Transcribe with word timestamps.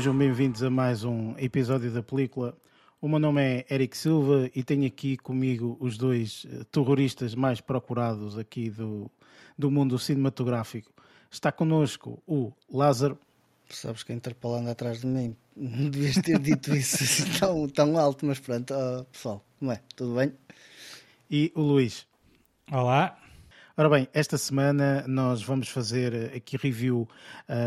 sejam 0.00 0.16
bem-vindos 0.16 0.62
a 0.62 0.70
mais 0.70 1.04
um 1.04 1.36
episódio 1.36 1.90
da 1.90 2.02
película. 2.02 2.56
O 3.02 3.06
meu 3.06 3.18
nome 3.18 3.42
é 3.42 3.66
Eric 3.70 3.94
Silva 3.94 4.50
e 4.54 4.64
tenho 4.64 4.86
aqui 4.86 5.18
comigo 5.18 5.76
os 5.78 5.98
dois 5.98 6.46
eh, 6.50 6.64
terroristas 6.72 7.34
mais 7.34 7.60
procurados 7.60 8.38
aqui 8.38 8.70
do, 8.70 9.10
do 9.58 9.70
mundo 9.70 9.98
cinematográfico. 9.98 10.90
Está 11.30 11.52
connosco 11.52 12.22
o 12.26 12.50
Lázaro. 12.72 13.18
Sabes 13.68 14.02
que 14.02 14.10
a 14.12 14.14
Interpol 14.14 14.54
anda 14.54 14.70
atrás 14.70 15.02
de 15.02 15.06
mim. 15.06 15.36
Não 15.54 15.90
devias 15.90 16.14
ter 16.14 16.38
dito 16.38 16.74
isso 16.74 17.04
assim 17.04 17.24
tão, 17.38 17.68
tão 17.68 17.98
alto, 17.98 18.24
mas 18.24 18.40
pronto, 18.40 18.72
oh, 18.72 19.04
pessoal, 19.04 19.44
como 19.58 19.70
é? 19.70 19.82
Tudo 19.94 20.14
bem? 20.14 20.32
E 21.30 21.52
o 21.54 21.60
Luís. 21.60 22.06
Olá. 22.72 23.19
Ora 23.80 23.88
bem, 23.88 24.06
esta 24.12 24.36
semana 24.36 25.06
nós 25.08 25.42
vamos 25.42 25.70
fazer 25.70 26.36
aqui 26.36 26.58
review 26.58 27.08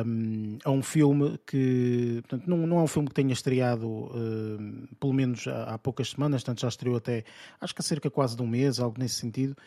um, 0.06 0.60
a 0.64 0.70
um 0.70 0.84
filme 0.84 1.40
que 1.40 2.22
portanto, 2.22 2.48
não, 2.48 2.68
não 2.68 2.78
é 2.78 2.84
um 2.84 2.88
filme 2.88 3.08
que 3.08 3.16
tenha 3.16 3.34
estreado 3.34 3.88
um, 3.88 4.86
pelo 5.00 5.12
menos 5.12 5.48
há, 5.48 5.74
há, 5.74 5.78
poucas 5.80 6.12
semanas, 6.12 6.44
portanto 6.44 6.62
já 6.62 6.68
estreou 6.68 6.98
até 6.98 7.24
acho 7.60 7.74
que 7.74 7.82
há 7.82 7.84
cerca 7.84 8.12
quase 8.12 8.36
de 8.36 8.44
um 8.44 8.48
mês, 8.48 8.80
algo 8.80 9.00
nesse 9.00 9.16
sentido, 9.16 9.58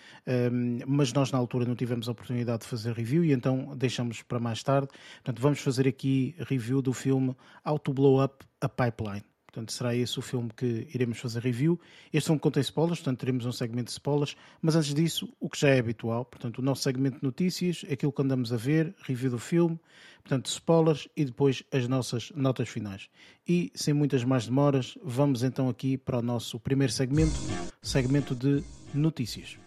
um, 0.52 0.78
mas 0.86 1.12
nós 1.12 1.32
na 1.32 1.38
altura 1.38 1.64
não 1.64 1.74
tivemos 1.74 2.08
a 2.08 2.12
oportunidade 2.12 2.60
de 2.60 2.68
fazer 2.68 2.92
review 2.92 3.24
e 3.24 3.32
então 3.32 3.74
deixamos 3.76 4.22
para 4.22 4.38
mais 4.38 4.62
tarde. 4.62 4.86
Portanto, 5.24 5.42
vamos 5.42 5.58
fazer 5.58 5.88
aqui 5.88 6.36
review 6.38 6.80
do 6.80 6.92
filme 6.92 7.34
How 7.66 7.76
to 7.76 7.92
Blow 7.92 8.22
Up 8.22 8.46
a 8.60 8.68
Pipeline. 8.68 9.24
Portanto, 9.56 9.72
será 9.72 9.96
esse 9.96 10.18
o 10.18 10.22
filme 10.22 10.50
que 10.54 10.86
iremos 10.92 11.16
fazer 11.16 11.40
review. 11.40 11.80
Este 12.12 12.26
filme 12.26 12.38
contém 12.38 12.60
spoilers, 12.60 12.98
portanto, 12.98 13.20
teremos 13.20 13.46
um 13.46 13.52
segmento 13.52 13.86
de 13.86 13.92
spoilers. 13.92 14.36
Mas 14.60 14.76
antes 14.76 14.92
disso, 14.92 15.26
o 15.40 15.48
que 15.48 15.58
já 15.58 15.70
é 15.70 15.78
habitual, 15.78 16.26
portanto, 16.26 16.58
o 16.58 16.62
nosso 16.62 16.82
segmento 16.82 17.20
de 17.20 17.24
notícias, 17.24 17.82
aquilo 17.90 18.12
que 18.12 18.20
andamos 18.20 18.52
a 18.52 18.58
ver, 18.58 18.94
review 18.98 19.30
do 19.30 19.38
filme, 19.38 19.80
portanto, 20.22 20.44
spoilers 20.50 21.08
e 21.16 21.24
depois 21.24 21.62
as 21.72 21.88
nossas 21.88 22.30
notas 22.36 22.68
finais. 22.68 23.08
E, 23.48 23.72
sem 23.74 23.94
muitas 23.94 24.24
mais 24.24 24.46
demoras, 24.46 24.98
vamos 25.02 25.42
então 25.42 25.70
aqui 25.70 25.96
para 25.96 26.18
o 26.18 26.22
nosso 26.22 26.60
primeiro 26.60 26.92
segmento, 26.92 27.32
segmento 27.80 28.34
de 28.34 28.62
notícias. 28.92 29.65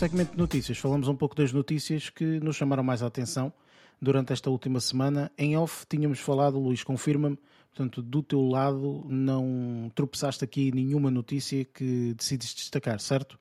Segmento 0.00 0.32
de 0.32 0.38
notícias, 0.38 0.78
falamos 0.78 1.08
um 1.08 1.14
pouco 1.14 1.36
das 1.36 1.52
notícias 1.52 2.08
que 2.08 2.24
nos 2.40 2.56
chamaram 2.56 2.82
mais 2.82 3.02
a 3.02 3.06
atenção 3.06 3.52
durante 4.00 4.32
esta 4.32 4.48
última 4.48 4.80
semana. 4.80 5.30
Em 5.36 5.58
off, 5.58 5.84
tínhamos 5.86 6.18
falado, 6.18 6.58
Luís, 6.58 6.82
confirma-me, 6.82 7.38
portanto, 7.68 8.00
do 8.00 8.22
teu 8.22 8.40
lado, 8.40 9.04
não 9.10 9.92
tropeçaste 9.94 10.42
aqui 10.42 10.72
nenhuma 10.72 11.10
notícia 11.10 11.66
que 11.66 12.14
decides 12.14 12.54
destacar, 12.54 12.98
certo? 12.98 13.38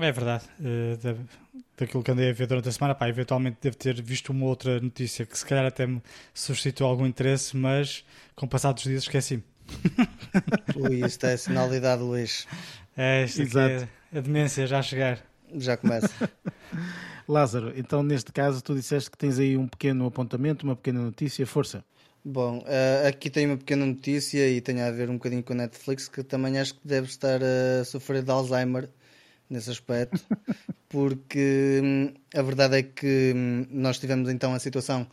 É 0.00 0.10
verdade. 0.10 0.46
Uh, 0.58 1.28
daquilo 1.78 2.02
que 2.02 2.10
andei 2.10 2.30
a 2.30 2.32
ver 2.32 2.48
durante 2.48 2.68
a 2.68 2.72
semana, 2.72 2.92
pá, 2.92 3.08
eventualmente 3.08 3.58
devo 3.62 3.76
ter 3.76 4.02
visto 4.02 4.30
uma 4.30 4.46
outra 4.46 4.80
notícia 4.80 5.24
que 5.24 5.38
se 5.38 5.46
calhar 5.46 5.64
até 5.64 5.86
me 5.86 6.02
suscitou 6.34 6.88
algum 6.88 7.06
interesse, 7.06 7.56
mas 7.56 8.04
com 8.34 8.48
passados 8.48 8.82
dias 8.82 9.04
esqueci-me. 9.04 9.44
Ui, 10.74 11.06
isto 11.06 11.24
é 11.24 11.36
sinal 11.36 11.68
de 11.70 11.76
idade, 11.76 12.02
Luís. 12.02 12.48
É, 12.96 13.22
isto 13.26 13.56
é 13.60 13.88
a 14.12 14.20
demência 14.20 14.66
já 14.66 14.80
a 14.80 14.82
chegar. 14.82 15.29
Já 15.56 15.76
começa. 15.76 16.30
Lázaro, 17.28 17.72
então 17.76 18.02
neste 18.02 18.32
caso 18.32 18.62
tu 18.62 18.74
disseste 18.74 19.10
que 19.10 19.16
tens 19.16 19.38
aí 19.38 19.56
um 19.56 19.68
pequeno 19.68 20.06
apontamento, 20.06 20.64
uma 20.64 20.74
pequena 20.74 21.00
notícia, 21.00 21.46
força. 21.46 21.84
Bom, 22.24 22.58
uh, 22.58 23.08
aqui 23.08 23.30
tem 23.30 23.46
uma 23.46 23.56
pequena 23.56 23.86
notícia 23.86 24.48
e 24.48 24.60
tem 24.60 24.82
a 24.82 24.90
ver 24.90 25.08
um 25.08 25.14
bocadinho 25.14 25.42
com 25.42 25.52
a 25.54 25.56
Netflix, 25.56 26.08
que 26.08 26.22
também 26.22 26.58
acho 26.58 26.74
que 26.74 26.86
deve 26.86 27.06
estar 27.06 27.40
a 27.42 27.84
sofrer 27.84 28.22
de 28.22 28.30
Alzheimer 28.30 28.90
nesse 29.48 29.70
aspecto, 29.70 30.20
porque 30.88 31.80
hum, 31.82 32.12
a 32.34 32.42
verdade 32.42 32.78
é 32.78 32.82
que 32.82 33.32
hum, 33.34 33.66
nós 33.70 33.98
tivemos 33.98 34.28
então 34.28 34.52
a 34.52 34.58
situação 34.58 35.06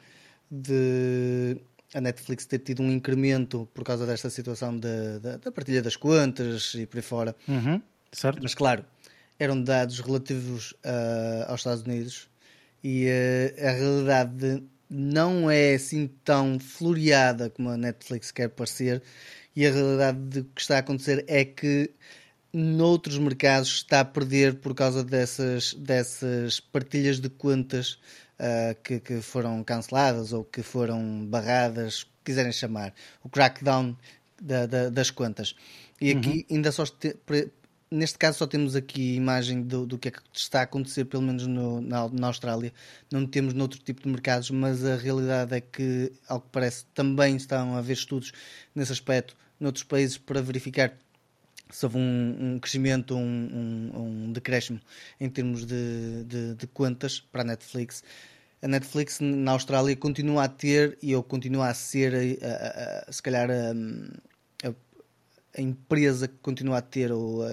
de 0.51 1.57
a 1.93 2.01
Netflix 2.01 2.45
ter 2.45 2.59
tido 2.59 2.83
um 2.83 2.91
incremento 2.91 3.67
por 3.73 3.83
causa 3.83 4.05
desta 4.05 4.29
situação 4.29 4.77
da, 4.77 5.37
da 5.37 5.51
partilha 5.51 5.81
das 5.81 5.95
contas 5.95 6.73
e 6.75 6.85
por 6.85 6.97
aí 6.97 7.01
fora. 7.01 7.35
Uhum, 7.47 7.81
certo. 8.11 8.39
Mas 8.43 8.53
claro, 8.53 8.83
eram 9.39 9.61
dados 9.61 9.99
relativos 9.99 10.71
uh, 10.71 11.45
aos 11.47 11.61
Estados 11.61 11.83
Unidos 11.83 12.29
e 12.83 13.07
uh, 13.07 13.67
a 13.67 13.71
realidade 13.71 14.63
não 14.89 15.49
é 15.51 15.75
assim 15.75 16.09
tão 16.23 16.59
floreada 16.59 17.49
como 17.49 17.69
a 17.69 17.77
Netflix 17.77 18.31
quer 18.31 18.49
parecer 18.49 19.01
e 19.55 19.65
a 19.65 19.71
realidade 19.71 20.19
do 20.19 20.43
que 20.43 20.61
está 20.61 20.75
a 20.75 20.79
acontecer 20.79 21.25
é 21.27 21.43
que 21.43 21.91
noutros 22.53 23.17
mercados 23.17 23.69
está 23.69 24.01
a 24.01 24.05
perder 24.05 24.55
por 24.55 24.73
causa 24.73 25.03
dessas, 25.03 25.73
dessas 25.73 26.59
partilhas 26.59 27.19
de 27.19 27.29
contas 27.29 27.99
uh, 28.39 28.75
que, 28.83 28.99
que, 28.99 29.21
foram 29.21 29.63
canceladas 29.63 30.33
ou 30.33 30.43
que 30.43 30.61
foram 30.61 31.25
barradas, 31.25 32.07
quiserem 32.23 32.51
chamar, 32.51 32.93
o 33.23 33.29
crackdown 33.29 33.95
da, 34.41 34.65
da, 34.65 34.89
das 34.89 35.11
contas. 35.11 35.55
E 35.99 36.11
aqui 36.11 36.45
uhum. 36.49 36.57
ainda 36.57 36.71
só 36.71 36.83
neste 37.89 38.17
caso 38.17 38.39
só 38.39 38.47
temos 38.47 38.75
aqui 38.75 39.15
imagem 39.15 39.63
do, 39.63 39.85
do 39.85 39.97
que 39.97 40.09
é 40.09 40.11
que 40.11 40.21
está 40.33 40.59
a 40.59 40.63
acontecer, 40.63 41.05
pelo 41.05 41.23
menos 41.23 41.47
no, 41.47 41.81
na, 41.81 42.07
na, 42.09 42.27
Austrália. 42.27 42.73
Não 43.11 43.25
temos 43.25 43.53
noutro 43.53 43.79
tipo 43.79 44.03
de 44.03 44.09
mercados, 44.09 44.51
mas 44.51 44.85
a 44.85 44.95
realidade 44.95 45.55
é 45.55 45.61
que, 45.61 46.11
ao 46.27 46.41
que 46.41 46.47
parece, 46.51 46.85
também 46.93 47.35
estão 47.35 47.75
a 47.75 47.79
haver 47.79 47.93
estudos 47.93 48.31
nesse 48.75 48.91
aspecto 48.91 49.35
noutros 49.59 49.83
países 49.83 50.17
para 50.17 50.41
verificar 50.41 50.93
se 51.69 51.85
houve 51.85 51.97
um, 51.97 52.37
um 52.39 52.59
crescimento, 52.59 53.15
um, 53.15 53.19
um, 53.19 54.01
um, 54.01 54.31
decréscimo 54.31 54.79
em 55.19 55.29
termos 55.29 55.65
de, 55.65 56.23
de, 56.23 56.55
de 56.55 56.67
contas 56.67 57.19
para 57.19 57.41
a 57.41 57.45
Netflix. 57.45 58.03
A 58.61 58.67
Netflix 58.67 59.19
na 59.19 59.51
Austrália 59.51 59.95
continua 59.95 60.45
a 60.45 60.47
ter 60.47 60.97
e 61.01 61.11
eu 61.11 61.21
continua 61.21 61.67
a 61.67 61.73
ser, 61.73 62.13
a, 62.15 62.47
a, 62.47 63.09
a, 63.09 63.11
se 63.11 63.21
calhar, 63.21 63.49
a 65.57 65.61
empresa 65.61 66.27
que 66.27 66.37
continua 66.41 66.77
a 66.77 66.81
ter 66.81 67.11
ou 67.11 67.43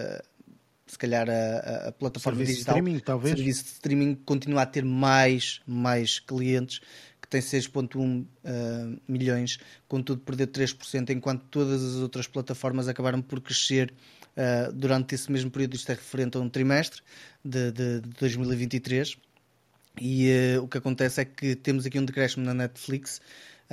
se 0.86 0.98
calhar 0.98 1.28
a, 1.28 1.88
a 1.88 1.92
plataforma 1.92 2.38
serviço 2.38 2.58
digital, 2.58 2.74
de 2.74 2.80
streaming, 2.80 3.00
talvez. 3.00 3.34
serviço 3.36 3.64
de 3.64 3.70
streaming 3.70 4.14
continua 4.14 4.62
a 4.62 4.66
ter 4.66 4.84
mais, 4.84 5.60
mais 5.66 6.18
clientes 6.18 6.80
que 7.20 7.28
tem 7.28 7.40
6.1 7.40 7.96
uh, 7.96 9.00
milhões, 9.08 9.58
contudo 9.88 10.20
perdeu 10.20 10.46
3%, 10.46 11.10
enquanto 11.10 11.42
todas 11.50 11.82
as 11.82 11.96
outras 11.96 12.26
plataformas 12.26 12.86
acabaram 12.86 13.22
por 13.22 13.40
crescer 13.40 13.92
uh, 14.36 14.72
durante 14.72 15.14
esse 15.14 15.32
mesmo 15.32 15.50
período, 15.50 15.74
isto 15.74 15.90
é 15.90 15.94
referente 15.94 16.36
a 16.36 16.40
um 16.40 16.50
trimestre 16.50 17.00
de, 17.42 17.72
de, 17.72 18.00
de 18.00 18.10
2023, 18.20 19.16
e 19.98 20.56
uh, 20.58 20.62
o 20.62 20.68
que 20.68 20.76
acontece 20.76 21.22
é 21.22 21.24
que 21.24 21.56
temos 21.56 21.86
aqui 21.86 21.98
um 21.98 22.04
decréscimo 22.04 22.44
na 22.44 22.52
Netflix, 22.52 23.22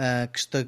uh, 0.01 0.31
que 0.31 0.39
está, 0.39 0.65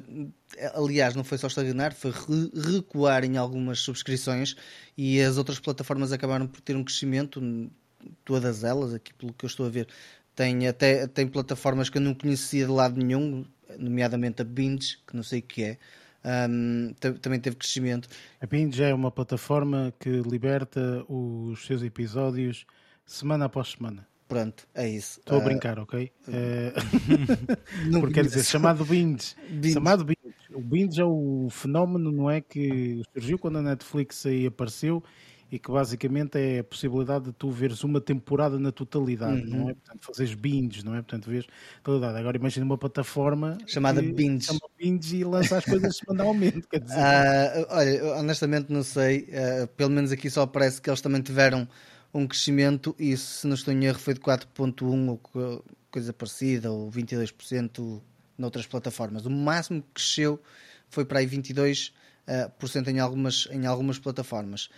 aliás, 0.74 1.14
não 1.14 1.24
foi 1.24 1.36
só 1.38 1.48
estagnar, 1.48 1.92
foi 1.92 2.12
re 2.12 2.50
recuar 2.72 3.24
em 3.24 3.36
algumas 3.36 3.80
subscrições 3.80 4.54
e 4.96 5.20
as 5.20 5.36
outras 5.36 5.58
plataformas 5.58 6.12
acabaram 6.12 6.46
por 6.46 6.60
ter 6.60 6.76
um 6.76 6.84
crescimento, 6.84 7.40
todas 8.24 8.62
elas, 8.62 8.94
aqui 8.94 9.12
pelo 9.14 9.32
que 9.32 9.44
eu 9.44 9.48
estou 9.48 9.66
a 9.66 9.70
ver. 9.70 9.88
Tem 10.34 10.66
até 10.66 11.06
tem 11.06 11.26
plataformas 11.26 11.88
que 11.88 11.98
eu 11.98 12.02
não 12.02 12.14
conhecia 12.14 12.66
de 12.66 12.72
lado 12.72 12.96
nenhum, 12.96 13.44
nomeadamente 13.78 14.42
a 14.42 14.44
Binge, 14.44 14.98
que 15.06 15.14
não 15.16 15.22
sei 15.22 15.40
o 15.40 15.42
que 15.42 15.62
é. 15.62 15.78
Um, 16.48 16.94
também 17.20 17.38
teve 17.38 17.56
crescimento. 17.56 18.08
A 18.40 18.46
Binge 18.46 18.82
é 18.82 18.94
uma 18.94 19.10
plataforma 19.10 19.92
que 20.00 20.08
liberta 20.08 21.04
os 21.06 21.66
seus 21.66 21.82
episódios 21.82 22.64
semana 23.04 23.44
após 23.44 23.72
semana. 23.72 24.08
Pronto, 24.26 24.66
é 24.74 24.88
isso. 24.88 25.20
Estou 25.20 25.38
a 25.38 25.40
ah, 25.40 25.44
brincar, 25.44 25.78
ok? 25.78 26.10
Uh, 26.26 26.72
porque 28.00 28.14
quer 28.14 28.24
dizer, 28.24 28.42
chamado 28.44 28.84
binge. 28.84 29.34
binge. 29.50 29.74
Chamado 29.74 30.04
binge. 30.04 30.34
O 30.52 30.60
binge 30.60 31.00
é 31.00 31.04
o 31.04 31.48
fenómeno, 31.50 32.10
não 32.10 32.30
é? 32.30 32.40
Que 32.40 33.02
surgiu 33.12 33.38
quando 33.38 33.58
a 33.58 33.62
Netflix 33.62 34.24
aí 34.24 34.46
apareceu 34.46 35.02
e 35.54 35.58
que 35.58 35.70
basicamente 35.70 36.36
é 36.36 36.58
a 36.60 36.64
possibilidade 36.64 37.26
de 37.26 37.32
tu 37.32 37.50
veres 37.50 37.84
uma 37.84 38.00
temporada 38.00 38.58
na 38.58 38.72
totalidade, 38.72 39.42
uhum. 39.42 39.58
não 39.58 39.70
é? 39.70 39.74
Portanto, 39.74 40.06
fazeres 40.06 40.34
binge, 40.34 40.84
não 40.84 40.94
é? 40.94 40.96
Portanto, 40.96 41.30
vês 41.30 41.46
totalidade. 41.82 42.18
Agora 42.18 42.36
imagina 42.36 42.64
uma 42.64 42.78
plataforma 42.78 43.58
chamada 43.66 44.02
Binge. 44.02 44.46
Chama 44.46 44.60
binge 44.78 45.16
e 45.16 45.24
lança 45.24 45.58
as 45.58 45.64
coisas 45.64 45.96
semanalmente, 45.98 46.66
quer 46.68 46.80
dizer. 46.80 46.96
Uh, 46.96 47.66
olha, 47.68 48.04
honestamente 48.16 48.72
não 48.72 48.82
sei, 48.82 49.28
uh, 49.28 49.68
pelo 49.76 49.90
menos 49.90 50.10
aqui 50.10 50.30
só 50.30 50.46
parece 50.46 50.80
que 50.80 50.90
eles 50.90 51.00
também 51.00 51.22
tiveram 51.22 51.68
um 52.14 52.28
crescimento 52.28 52.94
e 52.98 53.16
se 53.16 53.44
não 53.46 53.54
estou 53.54 53.74
em 53.74 53.84
erro 53.84 53.98
foi 53.98 54.14
de 54.14 54.20
4.1 54.20 55.08
ou 55.08 55.64
coisa 55.90 56.12
parecida, 56.12 56.70
ou 56.70 56.90
22% 56.90 58.00
noutras 58.38 58.66
plataformas. 58.66 59.26
O 59.26 59.30
máximo 59.30 59.82
que 59.82 59.88
cresceu 59.94 60.40
foi 60.88 61.04
para 61.04 61.18
aí 61.18 61.26
22% 61.26 61.90
uh, 62.60 62.68
cento 62.68 62.88
em, 62.88 63.00
algumas, 63.00 63.48
em 63.50 63.66
algumas 63.66 63.98
plataformas. 63.98 64.70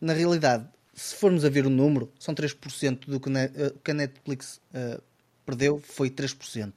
Na 0.00 0.12
realidade, 0.12 0.68
se 0.94 1.14
formos 1.14 1.44
a 1.44 1.48
ver 1.48 1.66
o 1.66 1.70
número, 1.70 2.12
são 2.18 2.34
3% 2.34 3.06
do 3.06 3.18
que, 3.18 3.28
uh, 3.28 3.78
que 3.82 3.90
a 3.90 3.94
Netflix 3.94 4.60
uh, 4.74 5.02
perdeu, 5.46 5.78
foi 5.78 6.10
3%. 6.10 6.72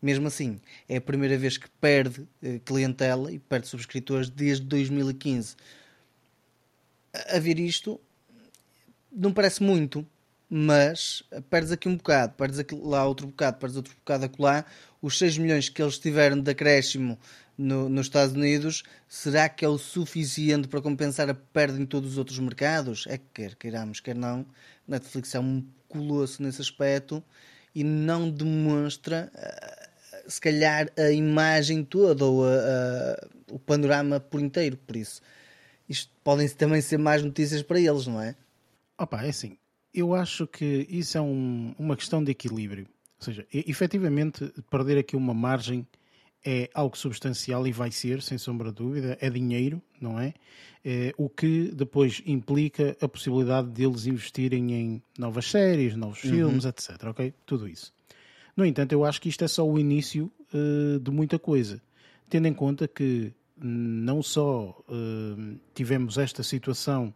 Mesmo 0.00 0.28
assim, 0.28 0.60
é 0.88 0.96
a 0.96 1.00
primeira 1.00 1.36
vez 1.36 1.58
que 1.58 1.68
perde 1.80 2.24
clientela 2.64 3.32
e 3.32 3.38
perde 3.40 3.66
subscritores 3.66 4.30
desde 4.30 4.64
2015. 4.64 5.56
A 7.30 7.40
ver 7.40 7.58
isto, 7.58 8.00
não 9.18 9.32
parece 9.32 9.62
muito, 9.62 10.06
mas 10.48 11.22
perdes 11.50 11.72
aqui 11.72 11.88
um 11.88 11.96
bocado, 11.96 12.34
perdes 12.34 12.58
aqui 12.58 12.74
lá 12.74 13.04
outro 13.04 13.26
bocado, 13.26 13.58
perdes 13.58 13.76
outro 13.76 13.94
bocado 13.96 14.24
acolá. 14.24 14.64
Os 15.02 15.18
6 15.18 15.38
milhões 15.38 15.68
que 15.68 15.82
eles 15.82 15.98
tiveram 15.98 16.40
de 16.40 16.50
acréscimo 16.50 17.18
no, 17.56 17.88
nos 17.88 18.06
Estados 18.06 18.34
Unidos, 18.34 18.84
será 19.08 19.48
que 19.48 19.64
é 19.64 19.68
o 19.68 19.76
suficiente 19.76 20.68
para 20.68 20.80
compensar 20.80 21.28
a 21.28 21.34
perda 21.34 21.80
em 21.80 21.84
todos 21.84 22.12
os 22.12 22.18
outros 22.18 22.38
mercados? 22.38 23.04
É 23.08 23.18
que 23.18 23.24
quer 23.34 23.54
queiramos, 23.56 24.00
quer 24.00 24.14
não, 24.14 24.46
Netflix 24.86 25.34
é 25.34 25.40
um 25.40 25.64
colosso 25.88 26.42
nesse 26.42 26.60
aspecto 26.62 27.22
e 27.74 27.82
não 27.84 28.30
demonstra, 28.30 29.30
eh, 29.34 29.88
se 30.26 30.40
calhar, 30.40 30.90
a 30.96 31.10
imagem 31.10 31.84
toda 31.84 32.24
ou 32.24 32.44
a, 32.44 32.48
a, 32.48 33.28
o 33.52 33.58
panorama 33.58 34.20
por 34.20 34.40
inteiro. 34.40 34.76
Por 34.76 34.96
isso, 34.96 35.20
isto 35.88 36.10
podem 36.22 36.48
também 36.48 36.80
ser 36.80 36.98
mais 36.98 37.22
notícias 37.22 37.62
para 37.62 37.80
eles, 37.80 38.06
não 38.06 38.20
é? 38.20 38.34
Opa, 38.98 39.22
é 39.22 39.28
assim. 39.28 39.56
Eu 39.94 40.14
acho 40.14 40.46
que 40.46 40.86
isso 40.90 41.16
é 41.16 41.20
um, 41.20 41.74
uma 41.78 41.96
questão 41.96 42.22
de 42.22 42.30
equilíbrio. 42.30 42.86
Ou 43.18 43.24
seja, 43.24 43.46
efetivamente, 43.52 44.52
perder 44.70 44.98
aqui 44.98 45.16
uma 45.16 45.34
margem 45.34 45.86
é 46.44 46.70
algo 46.72 46.96
substancial 46.96 47.66
e 47.66 47.72
vai 47.72 47.90
ser, 47.90 48.22
sem 48.22 48.38
sombra 48.38 48.70
de 48.70 48.76
dúvida, 48.76 49.18
é 49.20 49.28
dinheiro, 49.28 49.82
não 50.00 50.18
é? 50.18 50.34
é? 50.84 51.12
o 51.16 51.28
que 51.28 51.72
depois 51.74 52.22
implica 52.24 52.96
a 53.00 53.08
possibilidade 53.08 53.68
deles 53.68 54.06
investirem 54.06 54.72
em 54.72 55.02
novas 55.18 55.46
séries, 55.46 55.96
novos 55.96 56.22
uhum. 56.24 56.30
filmes, 56.30 56.64
etc. 56.64 56.90
Ok? 57.04 57.34
Tudo 57.44 57.68
isso. 57.68 57.92
No 58.56 58.64
entanto, 58.64 58.92
eu 58.92 59.04
acho 59.04 59.20
que 59.20 59.28
isto 59.28 59.44
é 59.44 59.48
só 59.48 59.68
o 59.68 59.78
início 59.78 60.30
uh, 60.52 60.98
de 60.98 61.10
muita 61.10 61.38
coisa, 61.38 61.80
tendo 62.28 62.46
em 62.46 62.54
conta 62.54 62.88
que 62.88 63.32
não 63.60 64.22
só 64.22 64.76
uh, 64.88 65.58
tivemos 65.74 66.18
esta 66.18 66.42
situação 66.42 67.12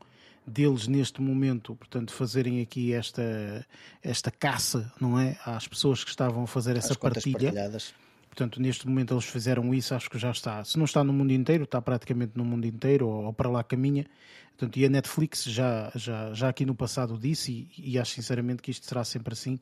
deles 0.46 0.86
neste 0.88 1.20
momento, 1.20 1.74
portanto, 1.76 2.12
fazerem 2.12 2.60
aqui 2.60 2.92
esta, 2.92 3.66
esta 4.02 4.30
caça, 4.30 4.92
não 5.00 5.18
é? 5.18 5.38
Às 5.44 5.68
pessoas 5.68 6.02
que 6.02 6.10
estavam 6.10 6.44
a 6.44 6.46
fazer 6.46 6.76
essa 6.76 6.94
partilha. 6.94 7.52
Portanto, 8.28 8.62
neste 8.62 8.88
momento 8.88 9.12
eles 9.12 9.24
fizeram 9.24 9.74
isso, 9.74 9.94
acho 9.94 10.08
que 10.08 10.18
já 10.18 10.30
está. 10.30 10.64
Se 10.64 10.78
não 10.78 10.86
está 10.86 11.04
no 11.04 11.12
mundo 11.12 11.32
inteiro, 11.32 11.64
está 11.64 11.82
praticamente 11.82 12.32
no 12.34 12.44
mundo 12.44 12.66
inteiro, 12.66 13.06
ou, 13.06 13.24
ou 13.24 13.32
para 13.32 13.50
lá 13.50 13.62
caminha. 13.62 14.06
Portanto, 14.56 14.78
e 14.78 14.86
a 14.86 14.88
Netflix 14.88 15.44
já, 15.44 15.92
já, 15.94 16.32
já 16.32 16.48
aqui 16.48 16.64
no 16.64 16.74
passado 16.74 17.18
disse, 17.18 17.68
e, 17.76 17.92
e 17.92 17.98
acho 17.98 18.12
sinceramente 18.12 18.62
que 18.62 18.70
isto 18.70 18.86
será 18.86 19.04
sempre 19.04 19.32
assim, 19.32 19.60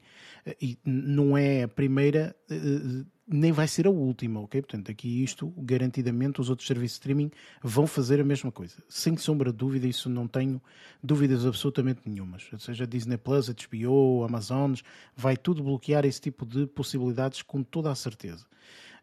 e 0.61 0.79
não 0.85 1.37
é 1.37 1.65
a 1.65 1.69
primeira, 1.69 2.37
eh, 2.50 3.05
nem 3.32 3.53
vai 3.53 3.69
ser 3.69 3.87
a 3.87 3.91
última, 3.91 4.41
ok? 4.41 4.61
Portanto, 4.61 4.91
aqui 4.91 5.23
isto, 5.23 5.55
garantidamente, 5.56 6.41
os 6.41 6.50
outros 6.50 6.67
serviços 6.67 6.97
de 6.97 7.00
streaming 7.00 7.31
vão 7.62 7.87
fazer 7.87 8.21
a 8.21 8.25
mesma 8.25 8.50
coisa. 8.50 8.82
Sem 8.88 9.17
sombra 9.17 9.53
de 9.53 9.59
dúvida, 9.59 9.87
isso 9.87 10.11
não 10.11 10.27
tenho 10.27 10.61
dúvidas 11.00 11.47
absolutamente 11.47 12.00
nenhumas. 12.05 12.49
Ou 12.53 12.59
seja, 12.59 12.85
Disney 12.85 13.17
Plus, 13.17 13.49
HBO, 13.49 14.25
Amazon, 14.25 14.75
vai 15.15 15.37
tudo 15.37 15.62
bloquear 15.62 16.05
esse 16.05 16.21
tipo 16.21 16.44
de 16.44 16.67
possibilidades 16.67 17.41
com 17.43 17.62
toda 17.62 17.93
a 17.93 17.94
certeza. 17.94 18.44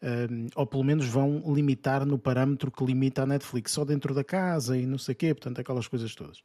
Um, 0.04 0.48
ou 0.56 0.68
pelo 0.68 0.84
menos 0.84 1.06
vão 1.08 1.42
limitar 1.48 2.06
no 2.06 2.20
parâmetro 2.20 2.70
que 2.70 2.84
limita 2.84 3.24
a 3.24 3.26
Netflix, 3.26 3.72
só 3.72 3.86
dentro 3.86 4.14
da 4.14 4.26
casa 4.26 4.78
e 4.78 4.86
não 4.86 4.98
sei 4.98 5.14
o 5.14 5.16
quê, 5.16 5.34
portanto, 5.34 5.60
aquelas 5.60 5.88
coisas 5.88 6.14
todas. 6.14 6.42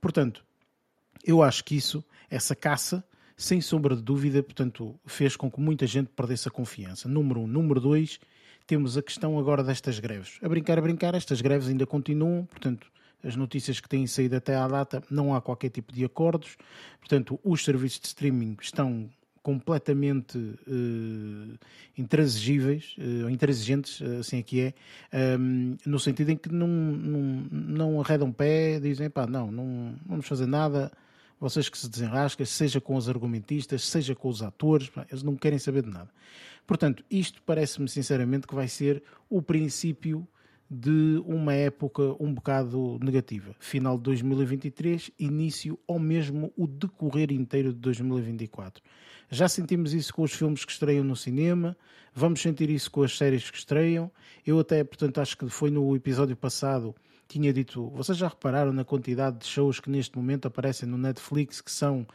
Portanto, 0.00 0.44
eu 1.24 1.42
acho 1.42 1.64
que 1.64 1.74
isso, 1.74 2.04
essa 2.30 2.54
caça, 2.54 3.04
sem 3.36 3.60
sombra 3.60 3.94
de 3.94 4.02
dúvida, 4.02 4.42
portanto, 4.42 4.94
fez 5.04 5.36
com 5.36 5.50
que 5.50 5.60
muita 5.60 5.86
gente 5.86 6.08
perdesse 6.08 6.48
a 6.48 6.50
confiança. 6.50 7.08
Número 7.08 7.40
um. 7.40 7.46
Número 7.46 7.80
dois, 7.80 8.18
temos 8.66 8.96
a 8.96 9.02
questão 9.02 9.38
agora 9.38 9.62
destas 9.62 9.98
greves. 9.98 10.38
A 10.42 10.48
brincar, 10.48 10.78
a 10.78 10.82
brincar, 10.82 11.14
estas 11.14 11.40
greves 11.40 11.68
ainda 11.68 11.86
continuam, 11.86 12.46
portanto, 12.46 12.90
as 13.22 13.36
notícias 13.36 13.80
que 13.80 13.88
têm 13.88 14.06
saído 14.06 14.36
até 14.36 14.56
à 14.56 14.66
data, 14.66 15.02
não 15.10 15.34
há 15.34 15.40
qualquer 15.40 15.70
tipo 15.70 15.92
de 15.92 16.04
acordos. 16.04 16.56
Portanto, 16.98 17.38
os 17.44 17.64
serviços 17.64 18.00
de 18.00 18.06
streaming 18.06 18.56
estão 18.60 19.08
completamente 19.42 20.36
uh, 20.38 21.58
intransigíveis, 21.96 22.96
uh, 22.98 23.30
intransigentes, 23.30 24.02
assim 24.18 24.40
aqui 24.40 24.60
é, 24.60 24.74
um, 25.38 25.76
no 25.86 26.00
sentido 26.00 26.30
em 26.30 26.36
que 26.36 26.52
não, 26.52 26.66
não, 26.66 27.20
não 27.52 28.00
arredam 28.00 28.32
pé, 28.32 28.80
dizem, 28.80 29.08
pá, 29.08 29.24
não, 29.24 29.52
não 29.52 29.94
vamos 30.04 30.26
fazer 30.26 30.46
nada, 30.46 30.90
vocês 31.38 31.68
que 31.68 31.76
se 31.76 31.88
desenrascam, 31.88 32.44
seja 32.46 32.80
com 32.80 32.96
os 32.96 33.08
argumentistas, 33.08 33.84
seja 33.84 34.14
com 34.14 34.28
os 34.28 34.42
atores, 34.42 34.90
eles 35.10 35.22
não 35.22 35.36
querem 35.36 35.58
saber 35.58 35.82
de 35.82 35.90
nada. 35.90 36.10
Portanto, 36.66 37.04
isto 37.10 37.42
parece-me 37.44 37.88
sinceramente 37.88 38.46
que 38.46 38.54
vai 38.54 38.68
ser 38.68 39.02
o 39.28 39.40
princípio 39.40 40.26
de 40.68 41.22
uma 41.24 41.54
época 41.54 42.16
um 42.18 42.34
bocado 42.34 42.98
negativa. 43.00 43.54
Final 43.58 43.96
de 43.96 44.02
2023, 44.04 45.12
início 45.18 45.78
ou 45.86 45.98
mesmo 45.98 46.52
o 46.56 46.66
decorrer 46.66 47.30
inteiro 47.30 47.72
de 47.72 47.78
2024. 47.78 48.82
Já 49.30 49.48
sentimos 49.48 49.92
isso 49.92 50.12
com 50.12 50.22
os 50.22 50.32
filmes 50.32 50.64
que 50.64 50.72
estreiam 50.72 51.04
no 51.04 51.16
cinema, 51.16 51.76
vamos 52.12 52.40
sentir 52.40 52.70
isso 52.70 52.90
com 52.90 53.02
as 53.02 53.16
séries 53.16 53.48
que 53.50 53.58
estreiam. 53.58 54.10
Eu 54.44 54.58
até, 54.58 54.82
portanto, 54.82 55.20
acho 55.20 55.36
que 55.36 55.48
foi 55.48 55.70
no 55.70 55.94
episódio 55.94 56.36
passado 56.36 56.94
tinha 57.28 57.52
dito, 57.52 57.88
vocês 57.90 58.16
já 58.16 58.28
repararam 58.28 58.72
na 58.72 58.84
quantidade 58.84 59.38
de 59.38 59.46
shows 59.46 59.80
que 59.80 59.90
neste 59.90 60.16
momento 60.16 60.46
aparecem 60.46 60.88
no 60.88 60.96
Netflix 60.96 61.60
que 61.60 61.70
são 61.70 62.06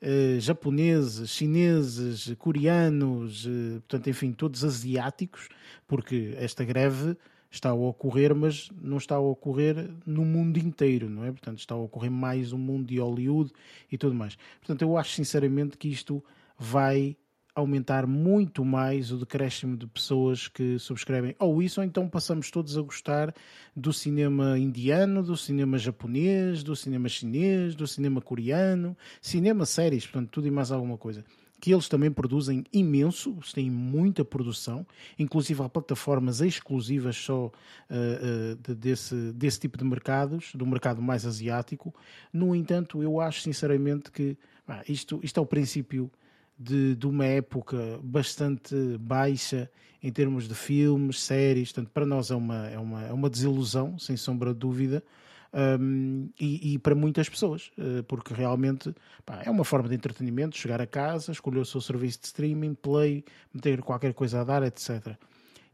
eh, 0.00 0.38
japoneses, 0.38 1.30
chineses, 1.30 2.32
coreanos, 2.38 3.46
eh, 3.46 3.80
portanto, 3.80 4.10
enfim, 4.10 4.32
todos 4.32 4.64
asiáticos, 4.64 5.48
porque 5.86 6.34
esta 6.38 6.64
greve 6.64 7.16
está 7.50 7.70
a 7.70 7.74
ocorrer, 7.74 8.34
mas 8.34 8.70
não 8.80 8.98
está 8.98 9.16
a 9.16 9.20
ocorrer 9.20 9.90
no 10.06 10.24
mundo 10.24 10.58
inteiro, 10.58 11.08
não 11.08 11.24
é? 11.24 11.32
Portanto, 11.32 11.58
está 11.58 11.74
a 11.74 11.78
ocorrer 11.78 12.10
mais 12.10 12.52
no 12.52 12.58
mundo 12.58 12.86
de 12.86 12.98
Hollywood 13.00 13.52
e 13.90 13.98
tudo 13.98 14.14
mais. 14.14 14.36
Portanto, 14.60 14.82
eu 14.82 14.96
acho 14.96 15.14
sinceramente 15.14 15.76
que 15.76 15.88
isto 15.88 16.22
vai 16.58 17.16
aumentar 17.58 18.06
muito 18.06 18.64
mais 18.64 19.10
o 19.10 19.18
decréscimo 19.18 19.76
de 19.76 19.86
pessoas 19.86 20.46
que 20.46 20.78
subscrevem 20.78 21.34
ou 21.38 21.60
isso, 21.60 21.80
ou 21.80 21.84
então 21.84 22.08
passamos 22.08 22.50
todos 22.50 22.78
a 22.78 22.82
gostar 22.82 23.34
do 23.74 23.92
cinema 23.92 24.58
indiano, 24.58 25.22
do 25.22 25.36
cinema 25.36 25.76
japonês, 25.76 26.62
do 26.62 26.76
cinema 26.76 27.08
chinês, 27.08 27.74
do 27.74 27.86
cinema 27.86 28.20
coreano, 28.20 28.96
cinema 29.20 29.66
séries, 29.66 30.06
portanto, 30.06 30.30
tudo 30.30 30.46
e 30.46 30.50
mais 30.50 30.70
alguma 30.70 30.96
coisa. 30.96 31.24
Que 31.60 31.72
eles 31.72 31.88
também 31.88 32.08
produzem 32.08 32.64
imenso, 32.72 33.36
têm 33.52 33.68
muita 33.68 34.24
produção, 34.24 34.86
inclusive 35.18 35.60
há 35.60 35.68
plataformas 35.68 36.40
exclusivas 36.40 37.16
só 37.16 37.46
uh, 37.46 37.50
uh, 37.50 38.56
de, 38.62 38.74
desse, 38.76 39.32
desse 39.32 39.58
tipo 39.58 39.76
de 39.76 39.82
mercados, 39.82 40.52
do 40.54 40.64
mercado 40.64 41.02
mais 41.02 41.26
asiático. 41.26 41.92
No 42.32 42.54
entanto, 42.54 43.02
eu 43.02 43.20
acho 43.20 43.40
sinceramente 43.40 44.12
que 44.12 44.36
ah, 44.68 44.84
isto, 44.88 45.18
isto 45.24 45.40
é 45.40 45.42
o 45.42 45.46
princípio 45.46 46.08
de, 46.58 46.96
de 46.96 47.06
uma 47.06 47.24
época 47.24 48.00
bastante 48.02 48.74
baixa 48.98 49.70
em 50.02 50.10
termos 50.12 50.48
de 50.48 50.54
filmes, 50.54 51.20
séries, 51.20 51.72
portanto, 51.72 51.92
para 51.92 52.06
nós 52.06 52.30
é 52.30 52.34
uma, 52.34 52.68
é 52.68 52.78
uma, 52.78 53.04
é 53.04 53.12
uma 53.12 53.30
desilusão, 53.30 53.98
sem 53.98 54.16
sombra 54.16 54.52
de 54.52 54.58
dúvida, 54.58 55.02
um, 55.80 56.28
e, 56.38 56.74
e, 56.74 56.78
para 56.78 56.94
muitas 56.94 57.28
pessoas, 57.28 57.70
uh, 57.78 58.02
porque 58.04 58.34
realmente 58.34 58.94
pá, 59.24 59.42
é 59.44 59.50
uma 59.50 59.64
forma 59.64 59.88
de 59.88 59.94
entretenimento, 59.94 60.56
chegar 60.56 60.80
a 60.80 60.86
casa, 60.86 61.32
escolher 61.32 61.60
o 61.60 61.64
seu 61.64 61.80
serviço 61.80 62.20
de 62.20 62.26
streaming, 62.26 62.74
play, 62.74 63.24
meter 63.52 63.80
qualquer 63.82 64.12
coisa 64.12 64.40
a 64.40 64.44
dar, 64.44 64.62
etc. 64.62 65.16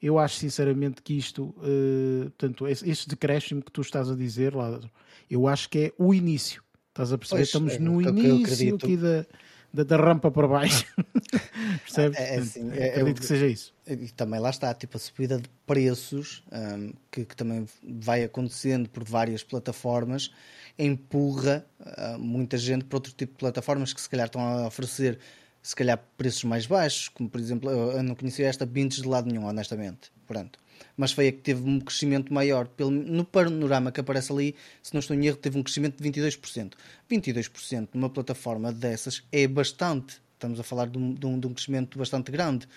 Eu 0.01 0.19
acho 0.19 0.37
sinceramente 0.37 1.03
que 1.03 1.15
isto, 1.15 1.55
uh, 1.59 2.31
portanto, 2.39 2.69
este 2.69 3.09
decréscimo 3.09 3.63
que 3.63 3.73
tu 3.73 3.81
estás 3.81 4.09
a 4.09 4.15
dizer, 4.15 4.55
Lázaro, 4.55 4.89
eu 5.29 5.49
acho 5.49 5.69
que 5.69 5.79
é 5.79 5.93
o 5.99 6.15
início. 6.15 6.63
Estás 6.91 7.13
a 7.13 7.19
perceber? 7.19 7.41
Pois, 7.41 7.49
Estamos 7.49 7.73
é, 7.75 7.79
no 7.81 8.01
início 8.01 8.77
aqui 8.77 8.97
da, 8.97 9.27
da, 9.75 9.83
da 9.83 9.97
rampa 9.97 10.31
para 10.31 10.47
baixo. 10.47 10.87
Percebes? 11.85 12.19
É, 12.19 12.37
é, 12.37 12.39
assim, 12.39 12.71
é, 12.73 12.89
acredito 12.91 13.21
que 13.21 13.27
seja 13.27 13.47
isso. 13.47 13.75
E 13.87 14.09
também 14.13 14.39
lá 14.39 14.51
está, 14.51 14.73
tipo, 14.73 14.97
a 14.97 15.01
subida 15.01 15.37
de 15.39 15.49
preços 15.67 16.45
um, 16.53 16.93
que, 17.11 17.25
que, 17.25 17.35
também 17.35 17.67
vai 17.83 18.23
acontecendo 18.23 18.89
por 18.89 19.03
várias 19.03 19.43
plataformas 19.43 20.31
empurra 20.79 21.67
uh, 21.81 22.19
muita 22.19 22.57
gente 22.57 22.85
para 22.85 22.97
outro 22.97 23.13
tipo 23.13 23.33
de 23.33 23.39
plataformas 23.39 23.93
que 23.93 24.01
se 24.01 24.09
calhar 24.09 24.27
estão 24.27 24.41
a 24.41 24.67
oferecer 24.67 25.19
se 25.63 25.75
calhar 25.75 25.99
preços 26.17 26.45
mais 26.45 26.67
baixos, 26.67 27.09
como 27.09 27.29
por 27.29 27.41
exemplo, 27.41 27.71
eu 27.71 28.03
não 28.03 28.15
conhecia 28.15 28.47
esta 28.47 28.67
Bintes 28.67 29.01
de 29.03 29.09
lado 29.09 29.31
nenhum, 29.31 29.47
honestamente. 29.47 30.13
Pronto 30.27 30.59
mas 30.97 31.13
foi 31.13 31.29
a 31.29 31.33
que 31.33 31.39
teve 31.39 31.69
um 31.69 31.81
crescimento 31.81 32.33
maior. 32.33 32.67
Pelo, 32.69 32.91
no 32.91 33.25
panorama 33.25 33.91
que 33.91 34.01
aparece 34.01 34.33
ali, 34.33 34.55
se 34.83 34.93
não 34.95 35.01
estou 35.01 35.17
em 35.17 35.27
erro, 35.27 35.37
teve 35.37 35.59
um 35.59 35.63
crescimento 35.63 36.03
de 36.03 36.11
22%. 36.11 36.73
22% 37.11 37.89
numa 37.95 38.11
plataforma 38.11 38.73
dessas 38.73 39.23
é 39.33 39.47
bastante. 39.47 40.23
Estamos 40.35 40.61
a 40.61 40.63
falar 40.63 40.87
de 40.87 40.99
um, 40.99 41.15
de 41.15 41.27
um, 41.27 41.39
de 41.39 41.47
um 41.47 41.55
crescimento 41.55 41.99
bastante 41.99 42.31
grande. 42.31 42.69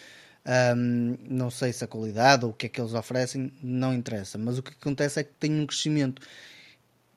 Um, 0.75 1.17
não 1.29 1.51
sei 1.51 1.73
se 1.73 1.83
a 1.83 1.87
qualidade 1.87 2.45
ou 2.45 2.51
o 2.51 2.53
que 2.53 2.67
é 2.67 2.69
que 2.69 2.79
eles 2.79 2.93
oferecem, 2.93 3.51
não 3.61 3.93
interessa. 3.93 4.37
Mas 4.37 4.57
o 4.57 4.63
que 4.63 4.71
acontece 4.71 5.19
é 5.19 5.23
que 5.23 5.33
tem 5.39 5.59
um 5.59 5.65
crescimento. 5.65 6.21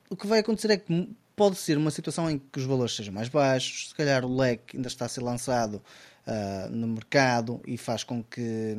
O 0.09 0.15
que 0.15 0.27
vai 0.27 0.39
acontecer 0.39 0.71
é 0.71 0.77
que 0.77 1.09
pode 1.35 1.55
ser 1.55 1.77
uma 1.77 1.89
situação 1.89 2.29
em 2.29 2.37
que 2.37 2.59
os 2.59 2.65
valores 2.65 2.95
sejam 2.95 3.13
mais 3.13 3.29
baixos, 3.29 3.89
se 3.89 3.95
calhar 3.95 4.25
o 4.25 4.35
leque 4.35 4.75
ainda 4.77 4.87
está 4.87 5.05
a 5.05 5.09
ser 5.09 5.21
lançado 5.21 5.81
uh, 6.27 6.69
no 6.69 6.87
mercado 6.87 7.61
e 7.65 7.77
faz 7.77 8.03
com 8.03 8.23
que 8.23 8.75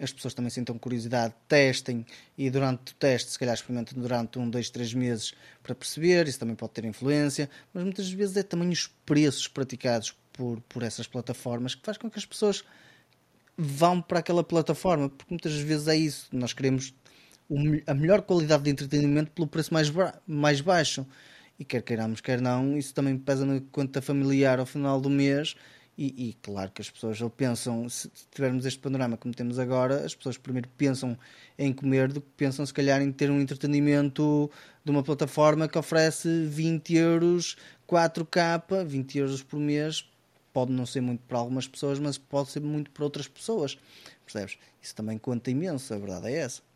as 0.00 0.12
pessoas 0.12 0.34
também 0.34 0.50
sintam 0.50 0.78
curiosidade, 0.78 1.34
testem 1.46 2.04
e 2.36 2.50
durante 2.50 2.92
o 2.92 2.94
teste, 2.94 3.30
se 3.30 3.38
calhar 3.38 3.54
experimentem 3.54 4.00
durante 4.00 4.38
um, 4.38 4.48
dois, 4.48 4.70
três 4.70 4.94
meses 4.94 5.34
para 5.62 5.74
perceber, 5.74 6.26
isso 6.26 6.38
também 6.38 6.56
pode 6.56 6.72
ter 6.72 6.84
influência, 6.84 7.50
mas 7.72 7.84
muitas 7.84 8.10
vezes 8.10 8.36
é 8.36 8.42
também 8.42 8.70
os 8.70 8.86
preços 9.04 9.46
praticados 9.46 10.16
por, 10.32 10.60
por 10.62 10.82
essas 10.82 11.06
plataformas 11.06 11.74
que 11.74 11.84
faz 11.84 11.98
com 11.98 12.10
que 12.10 12.18
as 12.18 12.24
pessoas 12.24 12.64
vão 13.56 14.00
para 14.00 14.20
aquela 14.20 14.42
plataforma, 14.42 15.10
porque 15.10 15.32
muitas 15.32 15.52
vezes 15.54 15.86
é 15.86 15.96
isso, 15.96 16.28
nós 16.32 16.52
queremos 16.52 16.94
a 17.86 17.94
melhor 17.94 18.22
qualidade 18.22 18.62
de 18.62 18.70
entretenimento 18.70 19.32
pelo 19.32 19.46
preço 19.48 19.74
mais, 19.74 19.92
mais 20.26 20.60
baixo. 20.60 21.06
E 21.58 21.64
quer 21.64 21.82
queiramos, 21.82 22.20
quer 22.20 22.40
não, 22.40 22.78
isso 22.78 22.94
também 22.94 23.18
pesa 23.18 23.44
na 23.44 23.60
conta 23.72 24.00
familiar 24.00 24.58
ao 24.58 24.64
final 24.64 25.00
do 25.00 25.10
mês. 25.10 25.54
E, 26.02 26.30
e 26.30 26.32
claro 26.40 26.70
que 26.70 26.80
as 26.80 26.88
pessoas 26.88 27.18
pensam, 27.36 27.86
se 27.86 28.10
tivermos 28.30 28.64
este 28.64 28.80
panorama 28.80 29.18
como 29.18 29.34
temos 29.34 29.58
agora, 29.58 30.02
as 30.02 30.14
pessoas 30.14 30.38
primeiro 30.38 30.66
pensam 30.70 31.14
em 31.58 31.74
comer 31.74 32.10
do 32.10 32.22
que 32.22 32.28
pensam 32.38 32.64
se 32.64 32.72
calhar 32.72 33.02
em 33.02 33.12
ter 33.12 33.30
um 33.30 33.38
entretenimento 33.38 34.50
de 34.82 34.90
uma 34.90 35.02
plataforma 35.02 35.68
que 35.68 35.76
oferece 35.76 36.46
20 36.46 36.94
euros 36.94 37.54
4K, 37.86 38.82
20 38.86 39.18
euros 39.18 39.42
por 39.42 39.60
mês. 39.60 40.08
Pode 40.54 40.72
não 40.72 40.86
ser 40.86 41.02
muito 41.02 41.20
para 41.28 41.36
algumas 41.36 41.68
pessoas, 41.68 41.98
mas 41.98 42.16
pode 42.16 42.48
ser 42.48 42.60
muito 42.60 42.90
para 42.90 43.04
outras 43.04 43.28
pessoas. 43.28 43.76
Percebes? 44.24 44.56
Isso 44.80 44.94
também 44.94 45.18
conta 45.18 45.50
imenso, 45.50 45.92
a 45.92 45.98
verdade 45.98 46.28
é 46.28 46.36
essa. 46.38 46.69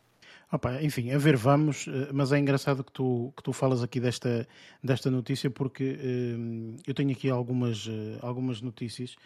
Opa, 0.55 0.81
enfim, 0.81 1.11
a 1.11 1.17
ver, 1.17 1.35
vamos, 1.35 1.85
eh, 1.85 2.09
mas 2.13 2.31
é 2.31 2.39
engraçado 2.39 2.81
que 2.81 2.91
tu, 2.91 3.33
que 3.35 3.43
tu 3.43 3.51
falas 3.51 3.83
aqui 3.83 3.99
desta, 3.99 4.47
desta 4.81 5.11
notícia 5.11 5.49
porque 5.49 5.83
uh, 5.83 6.77
eu 6.87 6.93
tenho 6.93 7.11
aqui 7.11 7.29
algumas, 7.29 7.87
uh, 7.87 8.17
algumas 8.21 8.61
notícias, 8.61 9.17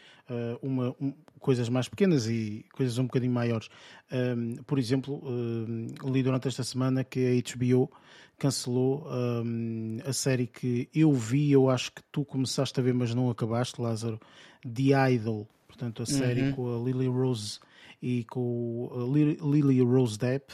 uma, 0.60 0.96
um, 1.00 1.14
coisas 1.40 1.70
mais 1.70 1.88
pequenas 1.88 2.28
e 2.28 2.66
coisas 2.74 2.98
um 2.98 3.04
bocadinho 3.04 3.32
maiores. 3.32 3.68
Por 4.68 4.78
exemplo, 4.78 5.24
li 6.04 6.22
durante 6.22 6.48
esta 6.48 6.64
semana 6.64 7.04
que 7.04 7.20
a 7.20 7.56
HBO 7.56 7.92
cancelou 8.38 9.08
a 10.06 10.14
série 10.14 10.46
que 10.46 10.88
eu 10.94 11.12
vi, 11.12 11.52
eu 11.52 11.68
acho 11.68 11.92
que 11.92 12.04
tu 12.12 12.24
começaste 12.24 12.80
a 12.80 12.84
ver, 12.84 12.94
mas 12.94 13.16
não 13.16 13.28
acabaste, 13.28 13.82
Lázaro, 13.82 14.20
The 14.62 15.14
Idol, 15.14 15.48
portanto, 15.68 16.04
a 16.04 16.06
série 16.06 16.44
uhum. 16.44 16.52
com 16.52 16.76
a 16.76 16.86
Lily 16.86 17.08
Rose 17.08 17.60
e 18.02 18.24
com 18.26 18.90
Lily 19.14 19.82
Rose 19.82 20.18
Depp 20.18 20.54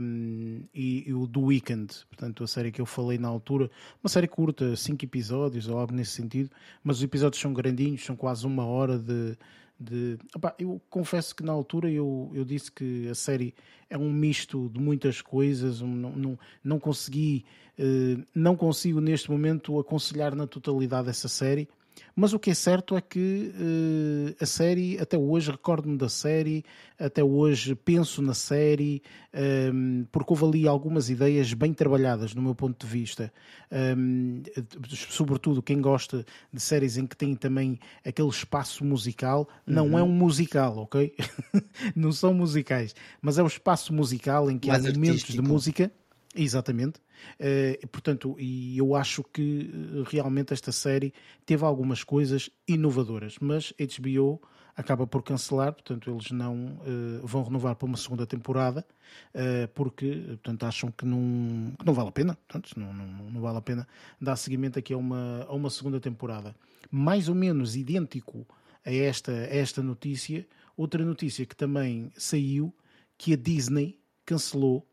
um, 0.00 0.62
e, 0.74 1.04
e, 1.06 1.12
o 1.12 1.28
The 1.28 1.38
Weeknd, 1.38 1.94
portanto 2.08 2.42
a 2.42 2.46
série 2.46 2.72
que 2.72 2.80
eu 2.80 2.86
falei 2.86 3.18
na 3.18 3.28
altura, 3.28 3.70
uma 4.02 4.08
série 4.08 4.26
curta, 4.26 4.74
cinco 4.74 5.04
episódios 5.04 5.68
ou 5.68 5.78
algo 5.78 5.92
nesse 5.92 6.12
sentido, 6.12 6.50
mas 6.82 6.98
os 6.98 7.02
episódios 7.02 7.40
são 7.40 7.52
grandinhos, 7.52 8.04
são 8.04 8.16
quase 8.16 8.46
uma 8.46 8.64
hora 8.64 8.98
de, 8.98 9.36
de... 9.78 10.18
Opa, 10.34 10.54
eu 10.58 10.80
confesso 10.88 11.36
que 11.36 11.42
na 11.42 11.52
altura 11.52 11.90
eu, 11.90 12.30
eu 12.32 12.44
disse 12.44 12.72
que 12.72 13.06
a 13.08 13.14
série 13.14 13.54
é 13.90 13.98
um 13.98 14.10
misto 14.10 14.70
de 14.70 14.80
muitas 14.80 15.20
coisas, 15.20 15.82
não, 15.82 16.10
não, 16.10 16.38
não 16.64 16.78
consegui, 16.78 17.44
uh, 17.78 18.24
não 18.34 18.56
consigo 18.56 18.98
neste 18.98 19.30
momento 19.30 19.78
aconselhar 19.78 20.34
na 20.34 20.46
totalidade 20.46 21.10
essa 21.10 21.28
série, 21.28 21.68
mas 22.14 22.32
o 22.32 22.38
que 22.38 22.50
é 22.50 22.54
certo 22.54 22.96
é 22.96 23.00
que 23.00 23.52
uh, 23.54 24.36
a 24.40 24.46
série, 24.46 24.98
até 24.98 25.16
hoje, 25.16 25.50
recordo-me 25.50 25.96
da 25.96 26.08
série, 26.08 26.64
até 26.98 27.22
hoje 27.22 27.74
penso 27.74 28.20
na 28.20 28.34
série, 28.34 29.02
um, 29.32 29.38
ehm, 29.38 30.04
porque 30.10 30.32
houve 30.32 30.44
ali 30.44 30.68
algumas 30.68 31.08
ideias 31.10 31.52
bem 31.54 31.72
trabalhadas, 31.72 32.34
no 32.34 32.42
meu 32.42 32.54
ponto 32.54 32.86
de 32.86 32.92
vista. 32.92 33.32
Um, 33.70 34.42
ehm, 34.56 34.82
sobretudo 34.88 35.62
quem 35.62 35.80
gosta 35.80 36.24
de 36.52 36.60
séries 36.60 36.96
em 36.96 37.06
que 37.06 37.16
tem 37.16 37.34
também 37.34 37.78
aquele 38.04 38.28
espaço 38.28 38.84
musical, 38.84 39.48
uhum. 39.66 39.74
não 39.74 39.98
é 39.98 40.02
um 40.02 40.12
musical, 40.12 40.78
ok? 40.78 41.14
não 41.94 42.10
são 42.10 42.34
musicais, 42.34 42.94
mas 43.22 43.38
é 43.38 43.42
um 43.42 43.46
espaço 43.46 43.92
musical 43.92 44.50
em 44.50 44.58
que 44.58 44.68
Mais 44.68 44.84
há 44.84 44.92
momentos 44.92 45.24
de 45.24 45.40
música. 45.40 45.92
Exatamente. 46.34 47.00
Uh, 47.40 47.86
portanto, 47.88 48.36
e 48.38 48.78
eu 48.78 48.94
acho 48.94 49.24
que 49.24 49.70
eh, 49.72 50.04
realmente 50.08 50.52
esta 50.52 50.70
série 50.70 51.12
teve 51.44 51.64
algumas 51.64 52.04
coisas 52.04 52.50
inovadoras, 52.66 53.36
mas 53.40 53.72
HBO 53.72 54.40
acaba 54.76 55.08
por 55.08 55.24
cancelar, 55.24 55.72
portanto, 55.72 56.08
eles 56.08 56.30
não 56.30 56.54
uh, 56.66 57.26
vão 57.26 57.42
renovar 57.42 57.74
para 57.74 57.86
uma 57.86 57.96
segunda 57.96 58.24
temporada, 58.24 58.86
uh, 59.34 59.66
porque 59.74 60.22
portanto, 60.28 60.62
acham 60.62 60.92
que 60.92 61.04
não, 61.04 61.72
que 61.76 61.84
não 61.84 61.92
vale 61.92 62.10
a 62.10 62.12
pena, 62.12 62.38
portanto, 62.46 62.78
não, 62.78 62.92
não, 62.94 63.30
não, 63.30 63.40
vale 63.40 63.58
a 63.58 63.60
pena 63.60 63.88
dar 64.20 64.36
seguimento 64.36 64.78
aqui 64.78 64.92
a 64.92 64.96
uma, 64.96 65.44
a 65.48 65.52
uma 65.52 65.68
segunda 65.68 65.98
temporada. 65.98 66.54
Mais 66.88 67.28
ou 67.28 67.34
menos 67.34 67.74
idêntico 67.74 68.46
a 68.86 68.92
esta, 68.92 69.32
a 69.32 69.56
esta 69.56 69.82
notícia, 69.82 70.46
outra 70.76 71.04
notícia 71.04 71.44
que 71.44 71.56
também 71.56 72.12
saiu, 72.16 72.72
que 73.16 73.32
a 73.32 73.36
Disney 73.36 73.98
cancelou 74.24 74.87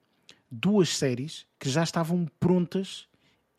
duas 0.59 0.89
séries 0.95 1.45
que 1.59 1.69
já 1.69 1.83
estavam 1.83 2.25
prontas 2.39 3.07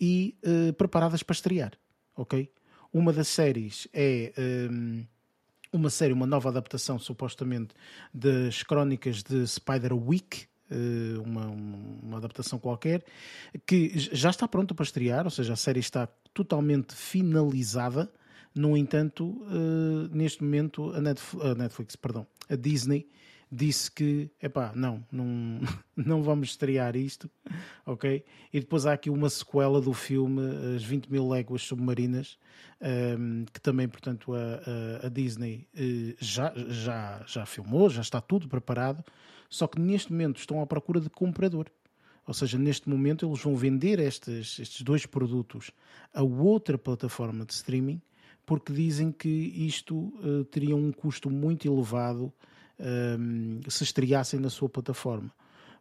e 0.01 0.39
uh, 0.45 0.73
preparadas 0.75 1.23
para 1.23 1.35
estrear, 1.35 1.73
ok? 2.15 2.51
Uma 2.93 3.13
das 3.13 3.29
séries 3.29 3.89
é 3.93 4.33
um, 4.39 4.43
ehm, 4.43 5.07
uma 5.73 5.91
série, 5.91 6.13
uma 6.13 6.27
nova 6.27 6.49
adaptação, 6.49 6.99
supostamente, 6.99 7.75
das 8.13 8.63
crónicas 8.63 9.23
de 9.23 9.47
Spider-Week, 9.47 10.47
uh, 10.71 11.23
uma, 11.23 11.47
uma 11.47 12.17
adaptação 12.17 12.59
qualquer, 12.59 13.05
que 13.67 13.93
já 13.97 14.31
está 14.31 14.49
pronta 14.49 14.75
para 14.75 14.85
estrear, 14.85 15.25
ou 15.25 15.31
seja, 15.31 15.53
a 15.53 15.57
série 15.57 15.81
está 15.81 16.07
totalmente 16.33 16.95
finalizada. 16.95 18.11
No 18.55 18.77
entanto, 18.77 19.27
uh, 19.27 20.09
neste 20.11 20.43
momento, 20.43 20.91
a 20.95 21.01
Netflix, 21.01 21.47
a 21.47 21.55
Netflix, 21.55 21.97
perdão, 21.97 22.27
a 22.49 22.57
Disney 22.57 23.07
disse 23.57 23.91
que, 23.91 24.31
epá, 24.41 24.73
não, 24.75 25.05
não, 25.11 25.61
não 25.97 26.23
vamos 26.23 26.51
estrear 26.51 26.95
isto, 26.95 27.31
ok? 27.85 28.25
E 28.53 28.61
depois 28.61 28.87
há 28.87 28.93
aqui 28.93 29.09
uma 29.11 29.31
sequela 29.31 29.81
do 29.81 29.93
filme 29.93 30.43
As 30.77 30.83
20 30.83 31.11
Mil 31.11 31.29
Léguas 31.29 31.63
Submarinas, 31.63 32.39
um, 32.81 32.87
ehm, 32.87 33.45
que 33.53 33.61
também, 33.61 33.89
portanto, 33.89 34.35
a, 34.35 35.03
a, 35.03 35.07
a 35.07 35.09
Disney 35.09 35.67
uh, 35.75 36.17
já, 36.21 36.53
já, 36.69 37.25
já 37.27 37.47
filmou, 37.47 37.89
já 37.89 38.03
está 38.03 38.21
tudo 38.21 38.49
preparado, 38.49 39.03
só 39.49 39.67
que 39.67 39.81
neste 39.81 40.13
momento 40.13 40.39
estão 40.39 40.61
à 40.61 40.67
procura 40.67 41.01
de 41.01 41.09
comprador. 41.09 41.67
Ou 42.27 42.35
seja, 42.35 42.59
neste 42.59 42.89
momento 42.89 43.25
eles 43.25 43.41
vão 43.41 43.55
vender 43.55 44.01
estes, 44.01 44.59
estes 44.59 44.83
dois 44.83 45.07
produtos 45.07 45.71
a 46.13 46.23
outra 46.23 46.77
plataforma 46.77 47.45
de 47.47 47.53
streaming, 47.53 48.03
porque 48.45 48.73
dizem 48.73 49.13
que 49.13 49.29
isto 49.29 49.97
uh, 49.97 50.45
teria 50.45 50.77
um 50.77 50.91
custo 50.93 51.31
muito 51.31 51.67
elevado 51.67 52.33
um, 52.79 53.61
se 53.69 53.85
estreassem 53.85 54.41
na 54.41 54.51
sua 54.51 54.69
plataforma. 54.69 55.31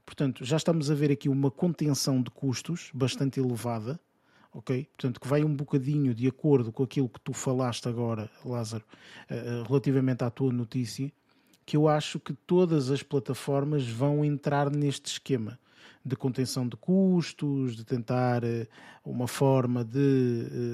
Portanto, 0.06 0.46
já 0.46 0.58
estamos 0.58 0.92
a 0.92 0.96
ver 0.96 1.12
aqui 1.12 1.28
uma 1.28 1.50
contenção 1.50 2.22
de 2.22 2.30
custos 2.30 2.92
bastante 2.94 3.40
elevada, 3.40 4.00
ok? 4.54 4.88
Portanto, 4.96 5.20
que 5.20 5.28
vai 5.28 5.44
um 5.44 5.56
bocadinho 5.56 6.14
de 6.14 6.28
acordo 6.28 6.72
com 6.72 6.84
aquilo 6.84 7.10
que 7.10 7.20
tu 7.20 7.34
falaste 7.34 7.88
agora, 7.88 8.30
Lázaro, 8.44 8.86
uh, 9.30 9.68
relativamente 9.68 10.24
à 10.24 10.30
tua 10.30 10.54
notícia, 10.54 11.12
que 11.66 11.76
eu 11.76 11.88
acho 11.88 12.20
que 12.20 12.34
todas 12.34 12.92
as 12.92 13.02
plataformas 13.02 13.88
vão 13.88 14.24
entrar 14.24 14.70
neste 14.70 15.08
esquema 15.08 15.60
de 16.06 16.16
contenção 16.16 16.68
de 16.68 16.78
custos, 16.78 17.76
de 17.76 17.84
tentar 17.84 18.44
uh, 18.44 18.68
uma 19.04 19.28
forma 19.28 19.84
de, 19.84 19.98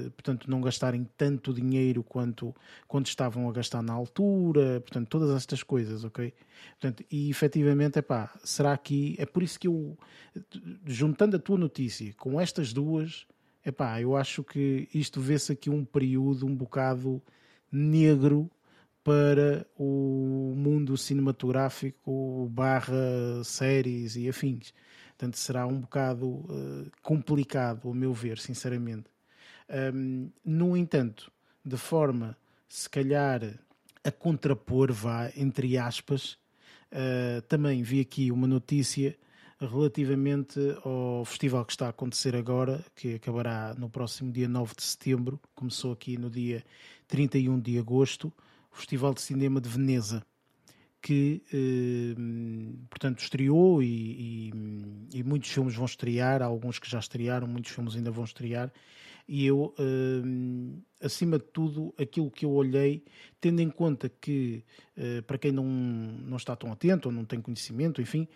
uh, 0.06 0.10
portanto, 0.10 0.50
não 0.50 0.60
gastarem 0.60 1.08
tanto 1.16 1.54
dinheiro 1.54 2.02
quanto, 2.02 2.54
quanto 2.86 3.06
estavam 3.06 3.48
a 3.48 3.52
gastar 3.52 3.82
na 3.82 3.94
altura, 3.94 4.80
portanto, 4.80 5.08
todas 5.08 5.34
estas 5.34 5.62
coisas, 5.62 6.04
ok? 6.04 6.34
Portanto, 6.78 7.02
e 7.10 7.30
efetivamente, 7.30 7.98
é 7.98 8.02
pá, 8.02 8.30
será 8.44 8.76
que 8.76 9.16
é 9.18 9.24
por 9.24 9.42
isso 9.42 9.58
que 9.58 9.66
eu, 9.66 9.96
juntando 10.84 11.36
a 11.36 11.40
tua 11.40 11.56
notícia 11.56 12.12
com 12.18 12.38
estas 12.38 12.74
duas, 12.74 13.26
é 13.64 13.72
pá, 13.72 14.02
eu 14.02 14.14
acho 14.14 14.44
que 14.44 14.86
isto 14.92 15.18
vê-se 15.18 15.52
aqui 15.52 15.70
um 15.70 15.82
período 15.82 16.46
um 16.46 16.54
bocado 16.54 17.22
negro 17.70 18.50
para 19.02 19.66
o 19.76 20.52
mundo 20.56 20.96
cinematográfico 20.96 22.48
barra 22.52 23.42
séries 23.44 24.14
e 24.14 24.28
afins. 24.28 24.74
Portanto, 25.22 25.38
será 25.38 25.68
um 25.68 25.78
bocado 25.78 26.26
uh, 26.26 26.90
complicado, 27.00 27.86
ao 27.86 27.94
meu 27.94 28.12
ver, 28.12 28.40
sinceramente. 28.40 29.04
Um, 29.94 30.32
no 30.44 30.76
entanto, 30.76 31.30
de 31.64 31.76
forma, 31.76 32.36
se 32.68 32.90
calhar, 32.90 33.40
a 34.02 34.10
contrapor, 34.10 34.92
vá, 34.92 35.30
entre 35.36 35.78
aspas, 35.78 36.32
uh, 36.90 37.40
também 37.46 37.84
vi 37.84 38.00
aqui 38.00 38.32
uma 38.32 38.48
notícia 38.48 39.16
relativamente 39.60 40.58
ao 40.84 41.24
festival 41.24 41.64
que 41.64 41.70
está 41.70 41.86
a 41.86 41.90
acontecer 41.90 42.34
agora, 42.34 42.84
que 42.96 43.14
acabará 43.14 43.76
no 43.78 43.88
próximo 43.88 44.32
dia 44.32 44.48
9 44.48 44.74
de 44.74 44.82
setembro, 44.82 45.38
começou 45.54 45.92
aqui 45.92 46.18
no 46.18 46.28
dia 46.28 46.64
31 47.06 47.60
de 47.60 47.78
agosto, 47.78 48.32
o 48.72 48.76
Festival 48.76 49.14
de 49.14 49.20
Cinema 49.20 49.60
de 49.60 49.68
Veneza 49.68 50.26
que, 51.02 51.42
eh, 51.52 52.14
portanto, 52.88 53.18
estreou 53.18 53.82
e, 53.82 54.50
e, 54.52 55.18
e, 55.18 55.24
muitos 55.24 55.50
filmes 55.50 55.74
vão 55.74 55.84
estrear, 55.84 56.40
alguns 56.40 56.78
que 56.78 56.88
já 56.88 57.00
estrearam, 57.00 57.48
muitos 57.48 57.72
filmes 57.72 57.96
ainda 57.96 58.12
vão 58.12 58.22
estrear. 58.24 58.72
E 59.28 59.44
eu, 59.44 59.74
eh, 59.78 61.04
acima 61.04 61.38
de 61.38 61.44
tudo, 61.46 61.92
aquilo 61.98 62.30
que 62.30 62.44
eu 62.44 62.52
olhei, 62.52 63.04
tendo 63.40 63.60
em 63.60 63.68
conta 63.68 64.08
que, 64.08 64.64
eh, 64.96 65.22
para 65.22 65.38
quem 65.38 65.50
não, 65.50 65.64
não 65.64 66.36
está 66.36 66.54
tão 66.54 66.70
atento 66.70 67.08
ou 67.08 67.14
não 67.14 67.24
tem 67.24 67.40
conhecimento, 67.40 68.00
enfim, 68.00 68.28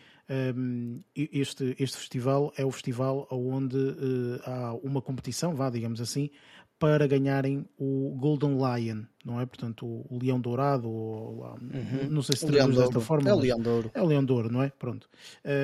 este, 1.14 1.76
este 1.78 1.98
festival 1.98 2.52
é 2.56 2.64
o 2.64 2.70
festival 2.72 3.28
onde 3.30 3.76
há 4.44 4.74
uma 4.82 5.00
competição, 5.00 5.54
vá, 5.54 5.70
digamos 5.70 6.00
assim, 6.00 6.30
para 6.78 7.06
ganharem 7.06 7.64
o 7.78 8.14
Golden 8.18 8.56
Lion, 8.56 9.04
não 9.24 9.40
é? 9.40 9.46
Portanto, 9.46 9.86
o, 9.86 10.18
Leão 10.20 10.40
Dourado, 10.40 10.88
ou, 10.88 11.44
uhum. 11.54 12.10
não 12.10 12.22
sei 12.22 12.36
se 12.36 12.46
traduz 12.46 12.76
desta 12.76 13.00
forma. 13.00 13.28
É 13.28 13.34
o 13.34 13.38
Leão 13.38 13.58
Douro. 13.58 13.90
É 13.94 14.02
o 14.02 14.06
Leão 14.06 14.24
Douro, 14.24 14.52
não 14.52 14.62
é? 14.62 14.70
Pronto. 14.70 15.08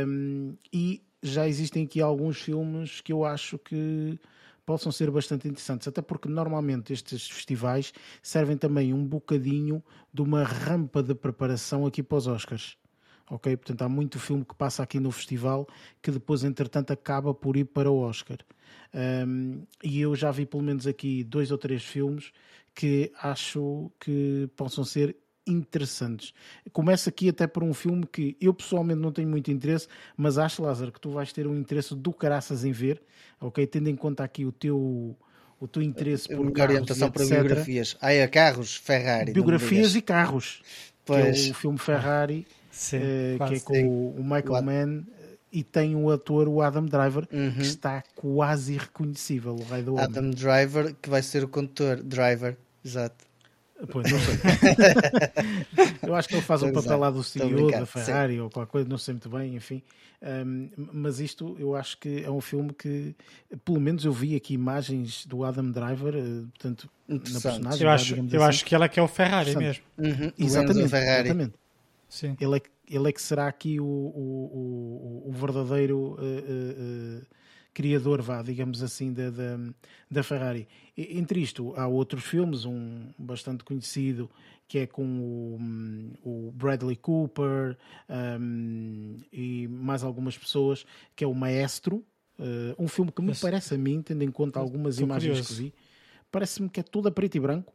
Um, 0.06 0.54
e 0.72 1.02
já 1.22 1.46
existem 1.46 1.84
aqui 1.84 2.00
alguns 2.00 2.40
filmes 2.40 3.00
que 3.00 3.12
eu 3.12 3.24
acho 3.24 3.58
que 3.58 4.18
possam 4.64 4.90
ser 4.90 5.10
bastante 5.10 5.46
interessantes, 5.48 5.86
até 5.86 6.00
porque 6.00 6.28
normalmente 6.28 6.92
estes 6.92 7.28
festivais 7.28 7.92
servem 8.22 8.56
também 8.56 8.94
um 8.94 9.04
bocadinho 9.04 9.82
de 10.12 10.22
uma 10.22 10.44
rampa 10.44 11.02
de 11.02 11.14
preparação 11.14 11.84
aqui 11.84 12.02
para 12.02 12.18
os 12.18 12.26
Oscars. 12.26 12.76
Ok? 13.32 13.56
Portanto, 13.56 13.80
há 13.80 13.88
muito 13.88 14.18
filme 14.18 14.44
que 14.44 14.54
passa 14.54 14.82
aqui 14.82 15.00
no 15.00 15.10
festival 15.10 15.66
que 16.02 16.10
depois, 16.10 16.44
entretanto, 16.44 16.92
acaba 16.92 17.32
por 17.32 17.56
ir 17.56 17.64
para 17.64 17.90
o 17.90 17.98
Oscar. 17.98 18.36
Um, 18.94 19.64
e 19.82 20.02
eu 20.02 20.14
já 20.14 20.30
vi 20.30 20.44
pelo 20.44 20.62
menos 20.62 20.86
aqui 20.86 21.24
dois 21.24 21.50
ou 21.50 21.56
três 21.56 21.82
filmes 21.82 22.30
que 22.74 23.10
acho 23.22 23.90
que 23.98 24.50
possam 24.54 24.84
ser 24.84 25.16
interessantes. 25.46 26.34
Começa 26.74 27.08
aqui 27.08 27.30
até 27.30 27.46
por 27.46 27.64
um 27.64 27.72
filme 27.72 28.06
que 28.06 28.36
eu 28.38 28.52
pessoalmente 28.52 29.00
não 29.00 29.10
tenho 29.10 29.28
muito 29.28 29.50
interesse, 29.50 29.88
mas 30.14 30.36
acho, 30.36 30.62
Lázaro, 30.62 30.92
que 30.92 31.00
tu 31.00 31.10
vais 31.10 31.32
ter 31.32 31.46
um 31.46 31.56
interesse 31.56 31.94
do 31.94 32.12
caraças 32.12 32.66
em 32.66 32.72
ver, 32.72 33.02
ok? 33.40 33.66
Tendo 33.66 33.88
em 33.88 33.96
conta 33.96 34.22
aqui 34.22 34.44
o 34.44 34.52
teu 34.52 35.16
o 35.58 35.66
teu 35.66 35.80
interesse 35.80 36.28
por 36.28 36.52
carros, 36.52 36.74
orientação 36.74 37.10
para 37.10 37.24
biografias. 37.24 37.96
Ah, 37.98 38.12
é 38.12 38.26
carros, 38.26 38.76
Ferrari. 38.76 39.32
Biografias 39.32 39.94
e 39.94 40.02
carros. 40.02 40.60
Pois. 41.04 41.40
Que 41.40 41.48
é 41.48 41.50
o 41.52 41.54
filme 41.54 41.78
Ferrari, 41.78 42.46
Sim, 42.72 42.96
uh, 42.96 43.46
que 43.46 43.54
é 43.54 43.60
com 43.60 44.10
o 44.10 44.24
Michael 44.24 44.62
Mann 44.62 45.04
e 45.52 45.62
tem 45.62 45.94
o 45.94 46.10
ator, 46.10 46.48
o 46.48 46.62
Adam 46.62 46.86
Driver, 46.86 47.28
uhum. 47.30 47.52
que 47.52 47.60
está 47.60 48.02
quase 48.16 48.72
irreconhecível, 48.74 49.54
o 49.54 49.62
rei 49.62 49.82
do 49.82 49.92
homem. 49.92 50.06
Adam 50.06 50.30
Driver, 50.30 50.94
que 51.00 51.10
vai 51.10 51.22
ser 51.22 51.44
o 51.44 51.48
condutor, 51.48 52.02
Driver, 52.02 52.56
exato. 52.82 53.26
Pois, 53.90 54.10
não 54.10 54.18
sei. 54.18 54.34
eu 56.08 56.14
acho 56.14 56.28
que 56.28 56.34
ele 56.36 56.42
faz 56.42 56.62
o 56.62 56.72
papel 56.72 56.98
lá 56.98 57.10
do 57.10 57.22
CEO 57.22 57.70
da 57.70 57.84
Ferrari 57.84 58.34
sim. 58.34 58.40
ou 58.40 58.48
qualquer 58.48 58.70
coisa, 58.70 58.88
não 58.88 58.96
sei 58.96 59.14
muito 59.14 59.28
bem, 59.28 59.56
enfim. 59.56 59.82
Um, 60.22 60.70
mas 60.92 61.18
isto 61.18 61.56
eu 61.58 61.74
acho 61.74 61.98
que 61.98 62.22
é 62.22 62.30
um 62.30 62.40
filme 62.40 62.72
que, 62.72 63.14
pelo 63.64 63.80
menos 63.80 64.04
eu 64.04 64.12
vi 64.12 64.36
aqui 64.36 64.54
imagens 64.54 65.26
do 65.26 65.44
Adam 65.44 65.70
Driver, 65.70 66.14
portanto, 66.14 66.88
na 67.08 67.18
personagem. 67.18 67.82
Eu, 67.82 67.90
acho, 67.90 68.14
eu 68.14 68.22
assim. 68.22 68.36
acho 68.38 68.64
que 68.64 68.74
ele 68.74 68.84
é 68.84 68.88
que 68.88 69.00
é 69.00 69.02
o 69.02 69.08
Ferrari 69.08 69.56
mesmo. 69.56 69.82
Uhum, 69.98 70.32
exatamente, 70.38 70.88
Ferrari. 70.88 71.28
exatamente. 71.28 71.61
Sim. 72.12 72.36
Ele, 72.38 72.58
é, 72.58 72.62
ele 72.90 73.08
é 73.08 73.12
que 73.12 73.22
será 73.22 73.48
aqui 73.48 73.80
o, 73.80 73.86
o, 73.86 75.24
o, 75.24 75.30
o 75.30 75.32
verdadeiro 75.32 75.96
uh, 75.96 76.12
uh, 76.12 77.20
uh, 77.22 77.26
criador, 77.72 78.20
vá, 78.20 78.42
digamos 78.42 78.82
assim, 78.82 79.14
da, 79.14 79.30
da, 79.30 79.58
da, 80.10 80.22
Ferrari. 80.22 80.68
Entre 80.94 81.40
isto, 81.40 81.72
há 81.74 81.88
outros 81.88 82.22
filmes, 82.22 82.66
um 82.66 83.06
bastante 83.16 83.64
conhecido, 83.64 84.30
que 84.68 84.80
é 84.80 84.86
com 84.86 85.02
o, 86.22 86.48
o 86.48 86.52
Bradley 86.52 86.96
Cooper 86.96 87.78
um, 88.38 89.16
e 89.32 89.66
mais 89.68 90.04
algumas 90.04 90.36
pessoas, 90.36 90.84
que 91.16 91.24
é 91.24 91.26
o 91.26 91.34
Maestro, 91.34 92.04
um 92.78 92.88
filme 92.88 93.10
que 93.10 93.22
me 93.22 93.28
Mas, 93.28 93.40
parece 93.40 93.74
a 93.74 93.78
mim, 93.78 94.02
tendo 94.02 94.22
em 94.22 94.30
conta 94.30 94.60
algumas 94.60 94.98
imagens 94.98 95.38
curioso. 95.38 95.56
que 95.56 95.62
vi, 95.62 95.74
parece-me 96.30 96.68
que 96.68 96.80
é 96.80 96.82
tudo 96.82 97.08
a 97.08 97.10
preto 97.10 97.36
e 97.36 97.40
branco. 97.40 97.72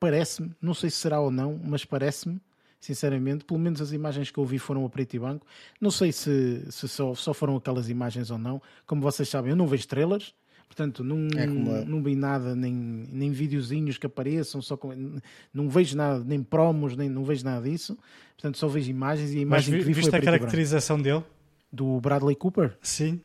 Parece-me, 0.00 0.56
não 0.60 0.74
sei 0.74 0.90
se 0.90 0.96
será 0.96 1.20
ou 1.20 1.30
não, 1.30 1.60
mas 1.62 1.84
parece-me 1.84 2.40
sinceramente. 2.80 3.44
Pelo 3.44 3.60
menos 3.60 3.80
as 3.80 3.92
imagens 3.92 4.30
que 4.30 4.38
eu 4.38 4.44
vi 4.44 4.58
foram 4.58 4.84
a 4.84 4.88
preto 4.90 5.14
e 5.14 5.18
branco. 5.18 5.46
Não 5.80 5.90
sei 5.90 6.10
se, 6.10 6.64
se 6.70 6.88
só, 6.88 7.14
só 7.14 7.34
foram 7.34 7.56
aquelas 7.56 7.88
imagens 7.88 8.30
ou 8.30 8.38
não. 8.38 8.60
Como 8.86 9.02
vocês 9.02 9.28
sabem, 9.28 9.50
eu 9.50 9.56
não 9.56 9.66
vejo 9.66 9.82
estrelas. 9.82 10.34
Portanto, 10.66 11.02
não, 11.02 11.28
é 11.36 11.46
não 11.84 12.00
vi 12.00 12.14
nada, 12.14 12.54
nem, 12.54 12.72
nem 12.72 13.32
videozinhos 13.32 13.98
que 13.98 14.06
apareçam, 14.06 14.62
só 14.62 14.76
com, 14.76 15.18
não 15.52 15.68
vejo 15.68 15.96
nada, 15.96 16.22
nem 16.24 16.44
promos, 16.44 16.96
nem 16.96 17.08
não 17.08 17.24
vejo 17.24 17.44
nada 17.44 17.68
disso. 17.68 17.98
Portanto, 18.36 18.56
só 18.56 18.68
vejo 18.68 18.88
imagens 18.88 19.32
e 19.32 19.38
a 19.38 19.40
imagem 19.40 19.74
Mas 19.74 19.78
vi, 19.78 19.78
que 19.78 19.84
vi 19.84 19.92
viste 20.00 20.14
a 20.14 20.22
caracterização 20.22 21.02
dele? 21.02 21.24
Do 21.72 22.00
Bradley 22.00 22.36
Cooper? 22.36 22.78
Sim. 22.80 23.20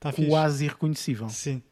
Tá 0.00 0.14
quase 0.14 0.64
irreconhecível. 0.64 1.28
Sim 1.28 1.62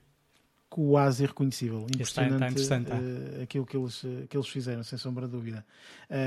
quase 0.77 1.25
irreconhecível. 1.25 1.87
Impressionante 1.91 2.61
está, 2.61 2.77
está 2.77 2.97
uh, 2.97 3.43
aquilo 3.43 3.65
que 3.65 3.75
eles, 3.75 4.05
que 4.29 4.37
eles 4.37 4.47
fizeram, 4.47 4.83
sem 4.83 4.99
sombra 4.99 5.25
de 5.25 5.33
dúvida. 5.33 5.65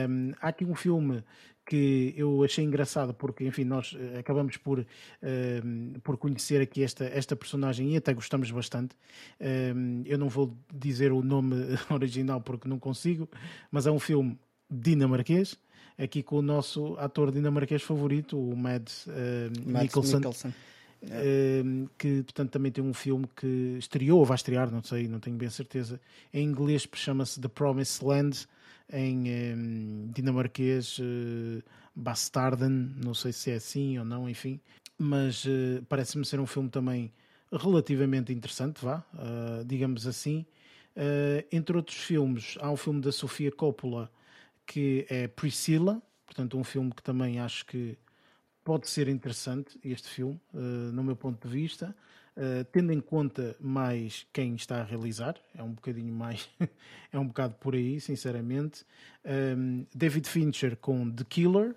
Um, 0.09 0.31
há 0.41 0.47
aqui 0.47 0.65
um 0.65 0.73
filme 0.73 1.23
que 1.67 2.15
eu 2.17 2.43
achei 2.43 2.65
engraçado 2.65 3.13
porque, 3.13 3.45
enfim, 3.45 3.63
nós 3.63 3.95
eh, 3.95 4.17
acabamos 4.17 4.57
por, 4.57 4.83
por 6.01 6.17
conhecer 6.17 6.59
aqui 6.63 6.81
esta, 6.81 7.05
esta 7.05 7.35
personagem 7.35 7.93
e 7.93 7.97
até 7.97 8.11
gostamos 8.11 8.49
bastante. 8.49 8.95
Um, 9.39 10.01
eu 10.03 10.17
não 10.17 10.29
vou 10.29 10.57
dizer 10.73 11.11
o 11.11 11.21
nome 11.21 11.55
original 11.91 12.41
porque 12.41 12.67
não 12.67 12.79
consigo, 12.79 13.29
mas 13.69 13.85
é 13.85 13.91
um 13.91 13.99
filme 13.99 14.35
dinamarquês, 14.67 15.59
aqui 15.95 16.23
com 16.23 16.37
o 16.37 16.41
nosso 16.41 16.95
ator 16.97 17.31
dinamarquês 17.31 17.83
favorito, 17.83 18.35
o 18.35 18.57
Mads, 18.57 19.05
uh, 19.05 19.11
Mads 19.63 19.83
Mikkelsen. 19.83 20.15
Mikkelsen 20.15 20.53
Ehm, 21.01 21.85
que 21.97 22.23
portanto 22.23 22.51
também 22.51 22.71
tem 22.71 22.83
um 22.83 22.93
filme 22.93 23.25
que 23.35 23.77
estreou 23.79 24.19
ou 24.19 24.25
vai 24.25 24.35
estrear, 24.35 24.69
não 24.69 24.83
sei, 24.83 25.07
não 25.07 25.19
tenho 25.19 25.37
bem 25.37 25.49
certeza. 25.49 25.99
Em 26.33 26.43
inglês 26.43 26.87
chama-se 26.93 27.39
The 27.39 27.47
Promised 27.47 28.05
Land, 28.05 28.47
em 28.91 29.29
ehm, 29.29 30.11
dinamarquês 30.11 30.99
uh, 30.99 31.63
Bastarden, 31.95 32.93
não 33.03 33.13
sei 33.13 33.31
se 33.31 33.51
é 33.51 33.55
assim 33.55 33.97
ou 33.97 34.05
não, 34.05 34.29
enfim. 34.29 34.59
Mas 34.97 35.45
uh, 35.45 35.83
parece-me 35.87 36.25
ser 36.25 36.39
um 36.39 36.45
filme 36.45 36.69
também 36.69 37.11
relativamente 37.51 38.33
interessante, 38.33 38.83
vá, 38.83 39.03
uh, 39.13 39.63
digamos 39.65 40.05
assim. 40.05 40.45
entre 41.51 41.77
outros 41.77 41.97
filmes, 41.97 42.57
há 42.59 42.69
um 42.69 42.75
filme 42.75 42.99
da 43.01 43.11
Sofia 43.11 43.51
Coppola 43.51 44.11
que 44.65 45.05
é 45.09 45.27
Priscilla, 45.27 46.01
portanto 46.25 46.57
um 46.57 46.63
filme 46.63 46.91
que 46.91 47.01
também 47.01 47.39
acho 47.39 47.65
que 47.65 47.97
pode 48.69 48.87
ser 48.87 49.07
interessante 49.07 49.79
este 49.83 50.07
filme, 50.07 50.39
uh, 50.53 50.59
no 50.59 51.03
meu 51.03 51.15
ponto 51.15 51.47
de 51.47 51.51
vista, 51.51 51.95
uh, 52.37 52.63
tendo 52.65 52.93
em 52.93 53.01
conta 53.01 53.55
mais 53.59 54.27
quem 54.31 54.53
está 54.53 54.81
a 54.81 54.83
realizar, 54.83 55.33
é 55.57 55.63
um 55.63 55.71
bocadinho 55.71 56.13
mais, 56.13 56.47
é 57.11 57.17
um 57.17 57.25
bocado 57.25 57.55
por 57.55 57.73
aí, 57.73 57.99
sinceramente. 57.99 58.85
Um, 59.25 59.31
ehm, 59.31 59.85
David 59.91 60.29
Fincher 60.29 60.77
com 60.77 61.09
The 61.09 61.23
Killer. 61.27 61.73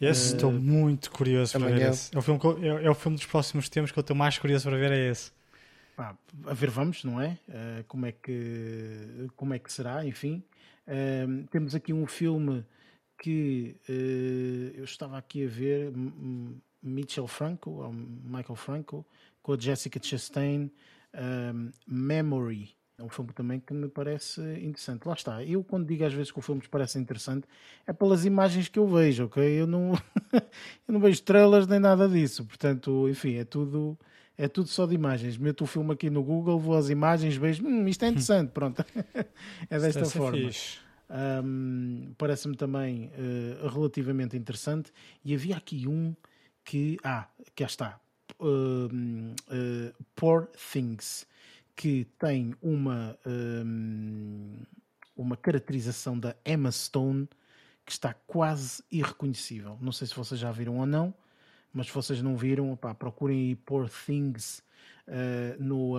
Esse 0.00 0.32
uh, 0.32 0.34
estou 0.34 0.50
muito 0.50 1.12
curioso 1.12 1.56
para 1.56 1.68
ver. 1.68 1.82
É. 1.82 1.90
Esse. 1.90 2.12
É, 2.12 2.18
o 2.18 2.22
filme 2.22 2.40
eu, 2.42 2.78
é, 2.78 2.84
é, 2.86 2.90
o 2.90 2.94
filme 2.96 3.16
dos 3.16 3.26
próximos 3.26 3.68
tempos 3.68 3.92
que 3.92 3.98
eu 4.00 4.00
estou 4.00 4.16
mais 4.16 4.36
curioso 4.36 4.68
para 4.68 4.76
ver, 4.76 4.90
é 4.90 5.10
esse. 5.10 5.30
Pá, 5.94 6.18
a 6.44 6.54
ver, 6.54 6.70
vamos, 6.70 7.04
não 7.04 7.20
é? 7.20 7.38
como, 7.86 8.04
é 8.04 8.10
que, 8.10 9.28
como 9.36 9.54
é 9.54 9.60
que 9.60 9.72
será, 9.72 10.04
enfim. 10.04 10.42
Ehm, 10.88 11.44
temos 11.52 11.72
aqui 11.72 11.92
um 11.92 12.04
filme 12.04 12.64
que 13.22 13.76
uh, 13.88 14.76
eu 14.76 14.82
estava 14.82 15.16
aqui 15.16 15.44
a 15.44 15.48
ver 15.48 15.92
Mitchell 16.82 17.28
Franco, 17.28 17.70
ou 17.70 17.92
Michael 17.92 18.56
Franco, 18.56 19.06
com 19.40 19.52
a 19.52 19.58
Jessica 19.58 20.00
Chastain, 20.02 20.68
um, 21.14 21.70
Memory. 21.86 22.74
É 22.98 23.02
um 23.04 23.08
filme 23.08 23.32
também 23.32 23.60
que 23.60 23.72
me 23.72 23.88
parece 23.88 24.40
interessante. 24.40 25.06
Lá 25.06 25.14
está. 25.14 25.44
Eu, 25.44 25.62
quando 25.62 25.86
digo 25.86 26.04
às 26.04 26.12
vezes 26.12 26.32
que 26.32 26.38
o 26.40 26.42
filme 26.42 26.60
me 26.60 26.68
parece 26.68 26.98
interessante, 26.98 27.46
é 27.86 27.92
pelas 27.92 28.24
imagens 28.24 28.68
que 28.68 28.78
eu 28.78 28.88
vejo, 28.88 29.26
ok? 29.26 29.42
Eu 29.44 29.68
não, 29.68 29.92
eu 30.34 30.92
não 30.92 30.98
vejo 30.98 31.14
estrelas 31.14 31.66
nem 31.68 31.78
nada 31.78 32.08
disso. 32.08 32.44
Portanto, 32.44 33.08
enfim, 33.08 33.36
é 33.36 33.44
tudo, 33.44 33.96
é 34.36 34.48
tudo 34.48 34.68
só 34.68 34.84
de 34.84 34.96
imagens. 34.96 35.38
Meto 35.38 35.62
o 35.62 35.66
filme 35.66 35.92
aqui 35.92 36.10
no 36.10 36.24
Google, 36.24 36.58
vou 36.58 36.76
às 36.76 36.90
imagens, 36.90 37.36
vejo, 37.36 37.64
hum, 37.64 37.86
isto 37.86 38.04
é 38.04 38.08
interessante, 38.08 38.50
pronto. 38.52 38.84
é 39.70 39.78
desta 39.78 40.04
forma. 40.06 40.38
Fixe. 40.38 40.78
Um, 41.12 42.14
Parece-me 42.16 42.56
também 42.56 43.08
uh, 43.08 43.68
relativamente 43.68 44.36
interessante. 44.36 44.92
E 45.24 45.34
havia 45.34 45.56
aqui 45.56 45.86
um 45.86 46.14
que. 46.64 46.96
Ah, 47.04 47.28
cá 47.54 47.66
está. 47.66 48.00
Uh, 48.40 48.86
uh, 48.86 50.04
Poor 50.16 50.48
Things, 50.72 51.26
que 51.76 52.06
tem 52.18 52.54
uma, 52.62 53.16
uma 55.16 55.36
caracterização 55.36 56.18
da 56.18 56.34
Emma 56.44 56.72
Stone 56.72 57.28
que 57.84 57.92
está 57.92 58.14
quase 58.14 58.82
irreconhecível. 58.90 59.78
Não 59.80 59.92
sei 59.92 60.06
se 60.06 60.14
vocês 60.14 60.40
já 60.40 60.50
viram 60.52 60.78
ou 60.78 60.86
não, 60.86 61.14
mas 61.72 61.86
se 61.86 61.92
vocês 61.92 62.22
não 62.22 62.36
viram, 62.36 62.72
opá, 62.72 62.94
procurem 62.94 63.38
aí 63.38 63.56
Poor 63.56 63.88
Things 63.88 64.62
uh, 65.08 65.62
no, 65.62 65.94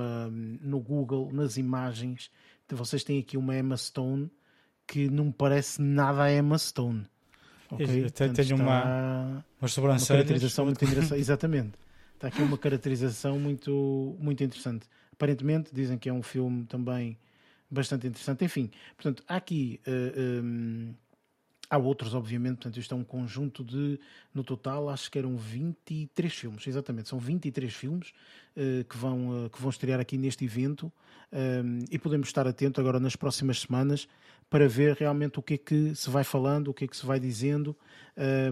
no 0.62 0.80
Google, 0.80 1.32
nas 1.32 1.58
imagens. 1.58 2.32
Vocês 2.69 3.04
têm 3.04 3.19
aqui 3.19 3.38
uma 3.38 3.56
Emma 3.56 3.78
Stone 3.78 4.32
que 4.87 5.09
não 5.09 5.31
parece 5.31 5.81
nada 5.81 6.23
a 6.23 6.33
Emma 6.33 6.57
Stone. 6.57 7.05
ok? 7.69 7.85
Até 7.85 8.01
Portanto, 8.01 8.35
tenho 8.35 8.55
uma, 8.55 9.45
uma 9.59 9.99
caracterização 9.99 10.65
muito 10.65 10.83
interessante. 10.85 11.19
Exatamente. 11.19 11.73
Está 12.15 12.27
aqui 12.27 12.41
uma 12.41 12.57
caracterização 12.57 13.39
muito, 13.39 14.15
muito 14.19 14.43
interessante. 14.43 14.87
Aparentemente 15.11 15.73
dizem 15.73 15.97
que 15.97 16.07
é 16.07 16.13
um 16.13 16.23
filme 16.23 16.65
também 16.65 17.17
bastante 17.69 18.07
interessante. 18.07 18.45
Enfim, 18.45 18.71
portanto, 18.95 19.23
há 19.27 19.35
aqui. 19.35 19.81
hum, 19.87 20.93
há 21.73 21.77
outros, 21.77 22.13
obviamente, 22.13 22.57
portanto, 22.57 22.79
isto 22.79 22.93
é 22.93 22.97
um 22.97 23.03
conjunto 23.03 23.63
de, 23.63 23.99
no 24.31 24.43
total, 24.43 24.89
acho 24.89 25.09
que 25.09 25.17
eram 25.17 25.36
23 25.36 26.31
filmes, 26.31 26.67
exatamente, 26.67 27.09
são 27.09 27.17
23 27.17 27.73
filmes 27.73 28.13
eh, 28.55 28.86
que, 28.88 28.95
vão, 28.95 29.45
eh, 29.45 29.49
que 29.49 29.59
vão 29.59 29.71
estrear 29.71 29.99
aqui 29.99 30.15
neste 30.15 30.45
evento 30.45 30.91
um, 31.31 31.79
e 31.89 31.97
podemos 31.97 32.27
estar 32.27 32.47
atentos 32.47 32.79
agora 32.79 32.99
nas 32.99 33.15
próximas 33.15 33.62
semanas 33.62 34.07
para 34.51 34.67
ver 34.67 34.95
realmente 34.95 35.39
o 35.39 35.41
que 35.41 35.55
é 35.55 35.57
que 35.57 35.95
se 35.95 36.12
vai 36.12 36.23
falando, 36.23 36.67
o 36.67 36.73
que 36.75 36.86
é 36.86 36.88
que 36.88 36.95
se 36.95 37.07
vai 37.07 37.19
dizendo, 37.19 37.75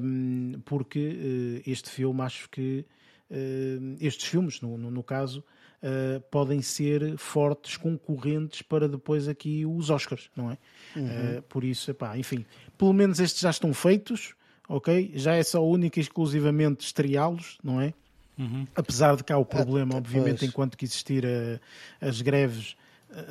um, 0.02 0.60
porque 0.66 1.62
eh, 1.64 1.70
este 1.70 1.92
filme, 1.92 2.22
acho 2.22 2.50
que 2.50 2.84
eh, 3.30 3.78
estes 4.00 4.28
filmes, 4.28 4.62
no, 4.62 4.80
no, 4.80 4.90
no 4.90 5.04
caso, 5.04 5.44
eh, 5.84 6.22
podem 6.32 6.62
ser 6.62 7.18
fortes 7.18 7.78
concorrentes 7.78 8.62
para 8.62 8.88
depois 8.88 9.28
aqui 9.28 9.66
os 9.66 9.90
Oscars, 9.90 10.30
não 10.36 10.52
é? 10.52 10.58
Eh, 10.96 11.42
por 11.50 11.64
isso, 11.64 11.92
epá, 11.92 12.18
enfim, 12.18 12.46
pelo 12.78 12.94
menos 12.94 13.20
estes 13.20 13.42
já 13.42 13.50
estão 13.50 13.74
feitos, 13.74 14.34
ok? 14.70 15.12
Já 15.16 15.34
é 15.36 15.44
só 15.44 15.66
única 15.66 16.00
e 16.00 16.02
exclusivamente 16.02 16.86
estreá-los, 16.86 17.58
não 17.64 17.80
é? 17.82 17.94
Uhum. 18.38 18.66
Apesar 18.76 19.16
de 19.16 19.24
cá 19.24 19.38
o 19.38 19.46
problema, 19.46 19.96
Ah, 19.96 19.98
obviamente, 19.98 20.40
pois. 20.40 20.50
enquanto 20.50 20.78
que 20.78 20.86
existir 20.86 21.24
eh, 21.26 21.60
as 22.00 22.22
greves, 22.22 22.76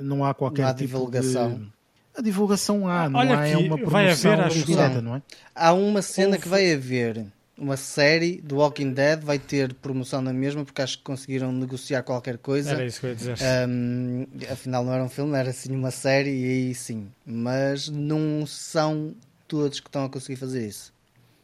não 0.01 0.25
há 0.25 0.35
qualquer 0.35 0.63
Não 0.63 0.69
há 0.69 0.75
tipo 0.75 0.89
divulgação. 0.89 1.55
de... 1.55 1.73
A 2.17 2.21
divulgação 2.23 2.89
há, 2.89 3.09
não 3.09 3.21
Olha 3.21 3.39
há 3.39 3.49
é 3.49 3.57
uma 3.57 3.77
vai 3.77 3.85
promoção 3.87 4.33
haver, 4.33 4.45
acho 4.45 4.61
que 4.61 4.67
direta, 4.67 4.95
não. 5.01 5.13
não 5.13 5.17
é? 5.17 5.23
Há 5.55 5.73
uma 5.73 6.03
cena 6.03 6.29
Houve- 6.31 6.39
que 6.41 6.49
vai 6.49 6.73
haver. 6.75 7.25
Uma 7.61 7.77
série 7.77 8.41
do 8.41 8.57
Walking 8.57 8.93
Dead 8.95 9.23
vai 9.23 9.39
ter 9.39 9.75
promoção 9.75 10.23
na 10.23 10.33
mesma 10.33 10.65
porque 10.65 10.81
acho 10.81 10.97
que 10.99 11.05
conseguiram 11.05 11.53
negociar 11.53 12.03
qualquer 12.03 12.39
coisa. 12.39 12.73
Era 12.73 12.87
isso 12.87 12.99
que 13.01 13.07
eu 13.07 13.11
ia 13.11 13.17
dizer. 13.17 13.37
Ahm, 13.43 14.25
afinal 14.51 14.83
não 14.83 14.93
era 14.95 15.05
um 15.05 15.09
filme, 15.11 15.37
era 15.37 15.51
assim 15.51 15.75
uma 15.77 15.91
série 15.91 16.31
e 16.31 16.45
aí 16.69 16.75
sim. 16.75 17.09
Mas 17.27 17.89
não 17.91 18.47
são 18.47 19.15
todos 19.47 19.79
que 19.79 19.89
estão 19.89 20.05
a 20.07 20.09
conseguir 20.09 20.37
fazer 20.37 20.67
isso. 20.67 20.91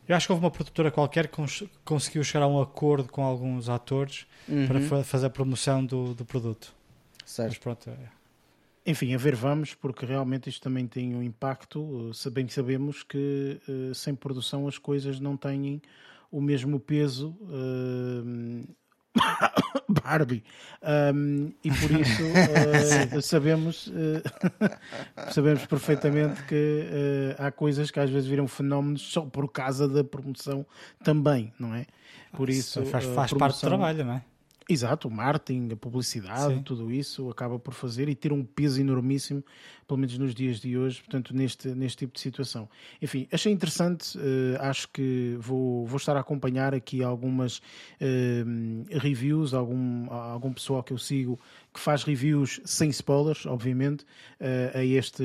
Eu 0.08 0.16
acho 0.16 0.26
que 0.26 0.32
houve 0.32 0.42
uma 0.44 0.50
produtora 0.50 0.90
qualquer 0.90 1.26
que 1.28 1.34
cons- 1.36 1.64
conseguiu 1.84 2.24
chegar 2.24 2.44
a 2.44 2.48
um 2.48 2.60
acordo 2.62 3.08
com 3.10 3.22
alguns 3.22 3.68
atores 3.68 4.24
para 4.66 4.78
Uhum, 4.78 4.88
fa- 4.88 5.04
fazer 5.04 5.26
a 5.26 5.30
promoção 5.30 5.84
do, 5.84 6.14
do 6.14 6.24
produto. 6.24 6.72
Mas 7.20 7.30
certo. 7.30 7.60
pronto, 7.60 7.90
é. 7.90 8.15
Enfim, 8.86 9.14
a 9.14 9.18
ver 9.18 9.34
vamos, 9.34 9.74
porque 9.74 10.06
realmente 10.06 10.48
isto 10.48 10.62
também 10.62 10.86
tem 10.86 11.14
um 11.14 11.22
impacto. 11.22 12.10
eh, 12.26 12.30
Bem 12.30 12.46
sabemos 12.48 13.02
que 13.02 13.60
eh, 13.68 13.92
sem 13.94 14.14
produção 14.14 14.68
as 14.68 14.78
coisas 14.78 15.18
não 15.18 15.36
têm 15.36 15.82
o 16.30 16.40
mesmo 16.40 16.78
peso. 16.78 17.36
eh, 17.50 18.72
Barbie. 19.88 20.44
Um, 21.14 21.52
e 21.64 21.70
por 21.70 21.90
isso 21.90 22.22
eh, 22.22 23.20
sabemos, 23.22 23.90
eh, 23.94 24.22
sabemos 25.32 25.64
perfeitamente 25.66 26.42
que 26.44 26.86
eh, 26.90 27.36
há 27.38 27.50
coisas 27.50 27.90
que 27.90 27.98
às 27.98 28.10
vezes 28.10 28.28
viram 28.28 28.46
fenómenos 28.46 29.02
só 29.02 29.22
por 29.22 29.50
causa 29.50 29.88
da 29.88 30.04
promoção 30.04 30.66
também, 31.02 31.52
não 31.58 31.74
é? 31.74 31.86
Por 32.32 32.50
isso 32.50 32.84
faz, 32.86 33.04
a 33.06 33.14
faz 33.14 33.32
parte 33.32 33.32
do 33.32 33.38
promoção- 33.38 33.68
trabalho, 33.70 34.04
não 34.04 34.12
é? 34.14 34.24
Exato, 34.68 35.06
o 35.06 35.10
marketing, 35.10 35.68
a 35.72 35.76
publicidade, 35.76 36.54
Sim. 36.54 36.62
tudo 36.62 36.90
isso 36.90 37.30
acaba 37.30 37.56
por 37.56 37.72
fazer 37.72 38.08
e 38.08 38.16
ter 38.16 38.32
um 38.32 38.44
peso 38.44 38.80
enormíssimo, 38.80 39.44
pelo 39.86 39.98
menos 39.98 40.18
nos 40.18 40.34
dias 40.34 40.58
de 40.58 40.76
hoje, 40.76 41.00
portanto, 41.00 41.32
neste, 41.32 41.68
neste 41.68 41.98
tipo 41.98 42.14
de 42.14 42.20
situação. 42.20 42.68
Enfim, 43.00 43.28
achei 43.30 43.52
interessante, 43.52 44.18
eh, 44.18 44.58
acho 44.60 44.88
que 44.88 45.36
vou, 45.38 45.86
vou 45.86 45.98
estar 45.98 46.16
a 46.16 46.20
acompanhar 46.20 46.74
aqui 46.74 47.00
algumas 47.00 47.62
eh, 48.00 48.42
reviews, 48.90 49.54
algum, 49.54 50.10
algum 50.10 50.52
pessoal 50.52 50.82
que 50.82 50.92
eu 50.92 50.98
sigo 50.98 51.38
que 51.76 51.82
faz 51.82 52.02
reviews 52.04 52.60
sem 52.64 52.88
spoilers, 52.90 53.44
obviamente, 53.46 54.04
eh, 54.40 54.72
a 54.74 54.82
este, 54.84 55.22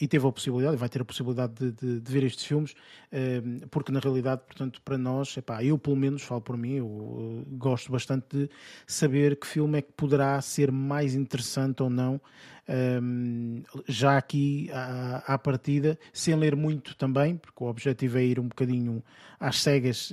e 0.00 0.06
teve 0.06 0.26
a 0.26 0.32
possibilidade, 0.32 0.76
vai 0.76 0.88
ter 0.88 1.02
a 1.02 1.04
possibilidade 1.04 1.54
de, 1.54 1.72
de- 1.72 2.00
de 2.00 2.12
ver 2.12 2.22
estes 2.24 2.44
filmes, 2.44 2.74
eh, 3.10 3.42
porque 3.70 3.90
na 3.90 3.98
realidade, 4.00 4.42
portanto, 4.46 4.80
para 4.84 4.96
nós, 4.96 5.36
epá, 5.36 5.62
eu 5.64 5.76
pelo 5.78 5.96
menos 5.96 6.22
falo 6.22 6.40
por 6.40 6.56
mim, 6.56 6.74
eu 6.74 7.44
eh, 7.46 7.54
gosto 7.56 7.90
bastante 7.90 8.26
de 8.36 8.50
saber 8.86 9.36
que 9.36 9.46
filme 9.46 9.78
é 9.78 9.82
que 9.82 9.92
poderá 9.92 10.40
ser 10.40 10.70
mais 10.70 11.14
interessante 11.14 11.82
ou 11.82 11.90
não. 11.90 12.20
ehm, 12.68 13.62
já 13.88 14.16
aqui 14.18 14.70
à, 14.72 15.34
à 15.34 15.38
partida, 15.38 15.98
sem 16.12 16.34
ler 16.34 16.54
muito 16.56 16.94
também, 16.96 17.36
porque 17.36 17.64
o 17.64 17.66
objetivo 17.66 18.18
é 18.18 18.24
ir 18.24 18.38
um 18.40 18.48
bocadinho 18.48 19.02
às 19.40 19.60
cegas 19.62 20.12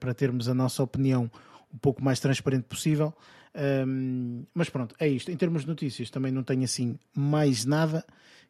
para 0.00 0.14
termos 0.14 0.48
a 0.48 0.54
nossa 0.54 0.82
opinião 0.82 1.30
um 1.72 1.78
pouco 1.78 2.02
mais 2.02 2.20
transparente 2.20 2.64
possível. 2.64 3.14
Um, 3.54 4.44
mas 4.54 4.70
pronto, 4.70 4.94
é 4.98 5.08
isto. 5.08 5.30
Em 5.30 5.36
termos 5.36 5.62
de 5.62 5.68
notícias, 5.68 6.10
também 6.10 6.32
não 6.32 6.42
tenho 6.42 6.64
assim 6.64 6.98
mais 7.14 7.64
nada 7.64 8.04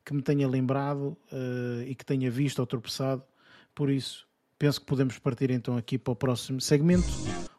que 0.05 0.15
me 0.15 0.23
tenha 0.23 0.49
lembrado 0.49 1.17
uh, 1.33 1.83
e 1.87 1.95
que 1.95 2.05
tenha 2.05 2.31
visto 2.31 2.59
ou 2.59 2.67
tropeçado. 2.67 3.23
Por 3.75 3.91
isso, 3.91 4.27
penso 4.59 4.81
que 4.81 4.87
podemos 4.87 5.19
partir 5.19 5.51
então 5.51 5.77
aqui 5.77 5.99
para 5.99 6.13
o 6.13 6.17
próximo 6.17 6.61
segmento 6.61 7.09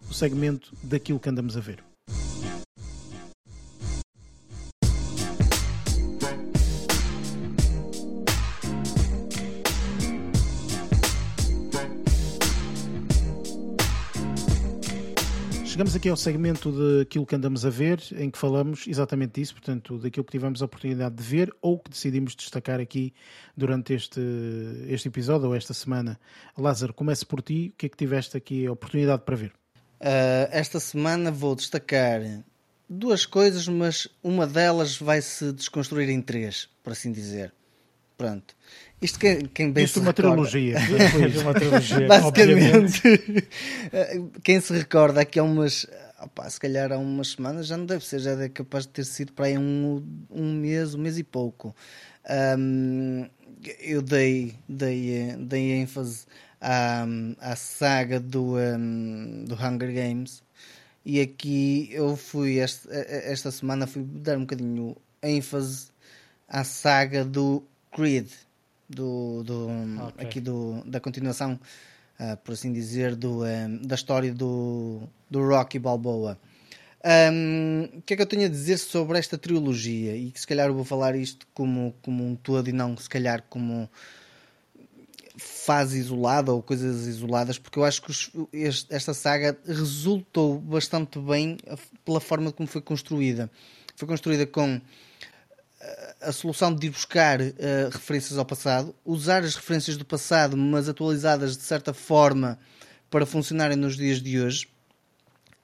o 0.09 0.13
segmento 0.13 0.73
daquilo 0.83 1.19
que 1.19 1.29
andamos 1.29 1.57
a 1.57 1.59
ver. 1.59 1.92
Chegamos 15.83 15.97
aqui 15.97 16.07
ao 16.07 16.15
segmento 16.15 16.71
daquilo 16.71 17.25
que 17.25 17.35
andamos 17.35 17.65
a 17.65 17.69
ver, 17.69 18.01
em 18.13 18.31
que 18.31 18.37
falamos 18.37 18.87
exatamente 18.87 19.41
disso, 19.41 19.53
portanto, 19.55 19.97
daquilo 19.97 20.23
que 20.23 20.31
tivemos 20.31 20.61
a 20.61 20.65
oportunidade 20.65 21.13
de 21.13 21.21
ver 21.21 21.53
ou 21.61 21.77
que 21.77 21.89
decidimos 21.89 22.37
destacar 22.37 22.79
aqui 22.79 23.13
durante 23.53 23.93
este, 23.93 24.21
este 24.87 25.09
episódio 25.09 25.49
ou 25.49 25.53
esta 25.53 25.73
semana. 25.73 26.17
Lázaro, 26.57 26.93
comece 26.93 27.25
por 27.25 27.41
ti, 27.41 27.73
o 27.73 27.77
que 27.77 27.87
é 27.87 27.89
que 27.89 27.97
tiveste 27.97 28.37
aqui 28.37 28.65
a 28.65 28.71
oportunidade 28.71 29.23
para 29.23 29.35
ver? 29.35 29.51
Uh, 29.99 30.47
esta 30.51 30.79
semana 30.79 31.29
vou 31.29 31.53
destacar 31.53 32.21
duas 32.89 33.25
coisas, 33.25 33.67
mas 33.67 34.07
uma 34.23 34.47
delas 34.47 34.95
vai 34.95 35.21
se 35.21 35.51
desconstruir 35.51 36.07
em 36.07 36.21
três, 36.21 36.69
por 36.81 36.93
assim 36.93 37.11
dizer. 37.11 37.53
Pronto. 38.23 38.55
Isto 39.01 39.19
quem, 39.19 39.45
quem 39.47 39.71
bem 39.73 39.83
Isto 39.83 39.99
uma 39.99 40.11
recorda- 40.11 40.31
trilogia. 40.47 40.77
Uma 41.43 41.53
trilogia, 41.53 42.07
obviamente. 42.23 43.01
Basicamente, 43.03 43.49
quem 44.41 44.61
se 44.61 44.71
recorda 44.71 45.19
aqui 45.19 45.39
há 45.39 45.43
umas, 45.43 45.85
opá, 46.23 46.49
se 46.49 46.57
calhar 46.57 46.89
há 46.93 46.97
umas 46.97 47.31
semanas, 47.31 47.67
já 47.67 47.75
não 47.75 47.85
deve 47.85 48.05
ser, 48.05 48.19
já 48.19 48.31
é 48.41 48.47
capaz 48.47 48.85
de 48.85 48.93
ter 48.93 49.03
sido 49.03 49.33
para 49.33 49.47
aí 49.47 49.57
um, 49.57 50.01
um 50.31 50.53
mês, 50.53 50.95
um 50.95 50.99
mês 50.99 51.17
e 51.17 51.23
pouco. 51.23 51.75
Ahm, 52.25 53.25
eu 53.81 54.01
dei, 54.01 54.55
dei, 54.69 55.35
dei 55.37 55.73
ênfase 55.73 56.25
à, 56.61 57.05
à 57.41 57.57
saga 57.57 58.21
do, 58.21 58.55
ahm, 58.55 59.43
do 59.43 59.53
Hunger 59.55 59.93
Games 59.93 60.41
e 61.05 61.19
aqui 61.19 61.89
eu 61.91 62.15
fui, 62.15 62.59
esta, 62.59 62.89
esta 62.93 63.51
semana, 63.51 63.85
fui 63.85 64.01
dar 64.01 64.37
um 64.37 64.41
bocadinho 64.41 64.95
ênfase 65.21 65.87
à 66.47 66.63
saga 66.63 67.25
do 67.25 67.61
Creed, 67.95 68.27
do, 68.89 69.43
do, 69.43 69.67
Ok. 70.07 70.25
aqui 70.27 70.39
do, 70.41 70.83
da 70.85 70.99
continuação, 70.99 71.59
ah, 72.19 72.37
por 72.37 72.53
assim 72.53 72.71
dizer, 72.73 73.15
do, 73.15 73.43
ahm, 73.43 73.77
da 73.85 73.95
história 73.95 74.33
do, 74.33 75.01
do 75.29 75.47
Rocky 75.47 75.79
Balboa. 75.79 76.37
Ahm, 77.03 77.89
o 77.97 78.01
que 78.01 78.13
é 78.13 78.17
que 78.17 78.21
eu 78.21 78.25
tenho 78.27 78.45
a 78.45 78.49
dizer 78.49 78.77
sobre 78.77 79.17
esta 79.19 79.37
trilogia? 79.37 80.15
E 80.15 80.31
que 80.31 80.39
se 80.39 80.47
calhar 80.47 80.67
eu 80.67 80.73
vou 80.73 80.85
falar 80.85 81.15
isto 81.15 81.45
como, 81.53 81.93
como 82.01 82.25
um 82.25 82.35
todo 82.35 82.69
e 82.69 82.71
não 82.71 82.95
se 82.97 83.09
calhar 83.09 83.43
como 83.49 83.89
fase 85.35 85.97
isolada 85.99 86.51
ou 86.53 86.61
coisas 86.61 87.07
isoladas, 87.07 87.57
porque 87.57 87.79
eu 87.79 87.83
acho 87.83 88.01
que 88.03 88.11
os- 88.11 88.31
este- 88.53 88.93
esta 88.93 89.13
saga 89.13 89.57
resultou 89.65 90.59
bastante 90.59 91.17
bem 91.19 91.57
pela 92.05 92.21
forma 92.21 92.51
como 92.51 92.67
foi 92.67 92.81
construída. 92.81 93.49
Foi 93.95 94.07
construída 94.07 94.45
com 94.45 94.79
a 96.21 96.31
solução 96.31 96.73
de 96.73 96.87
ir 96.87 96.89
buscar 96.89 97.41
eh, 97.41 97.89
referências 97.91 98.37
ao 98.37 98.45
passado, 98.45 98.95
usar 99.05 99.43
as 99.43 99.55
referências 99.55 99.97
do 99.97 100.05
passado, 100.05 100.55
mas 100.55 100.87
atualizadas 100.87 101.57
de 101.57 101.63
certa 101.63 101.93
forma 101.93 102.57
para 103.09 103.25
funcionarem 103.25 103.77
nos 103.77 103.95
dias 103.95 104.21
de 104.21 104.39
hoje. 104.39 104.67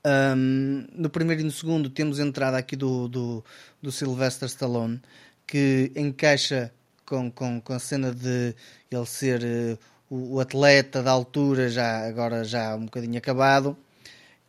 Um, 0.05 0.87
no 0.93 1.09
primeiro 1.09 1.41
e 1.41 1.43
no 1.43 1.51
segundo 1.51 1.89
temos 1.89 2.19
a 2.19 2.23
entrada 2.23 2.57
aqui 2.57 2.75
do, 2.75 3.09
do, 3.09 3.43
do 3.81 3.91
Sylvester 3.91 4.47
Stallone 4.47 5.01
que 5.45 5.91
encaixa 5.93 6.71
com, 7.05 7.29
com, 7.29 7.59
com 7.59 7.73
a 7.73 7.79
cena 7.79 8.13
de 8.13 8.55
ele 8.89 9.05
ser 9.05 9.43
eh, 9.43 9.77
o, 10.09 10.35
o 10.35 10.39
atleta 10.39 11.03
da 11.03 11.11
altura 11.11 11.69
já 11.69 12.07
agora 12.07 12.45
já 12.45 12.77
um 12.77 12.85
bocadinho 12.85 13.17
acabado 13.17 13.75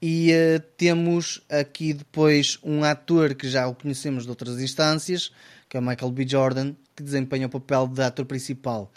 e 0.00 0.30
eh, 0.30 0.61
temos 0.76 1.42
aqui 1.48 1.94
depois 1.94 2.59
um 2.62 2.85
ator 2.85 3.35
que 3.35 3.48
já 3.48 3.66
o 3.66 3.74
conhecemos 3.74 4.24
de 4.24 4.30
outras 4.30 4.61
instâncias 4.61 5.33
que 5.70 5.78
é 5.78 5.80
o 5.80 5.83
Michael 5.83 6.11
B. 6.11 6.28
Jordan 6.28 6.74
que 6.94 7.02
desempenha 7.02 7.46
o 7.46 7.50
papel 7.50 7.88
de 7.88 8.02
ator 8.02 8.26
principal 8.26 8.92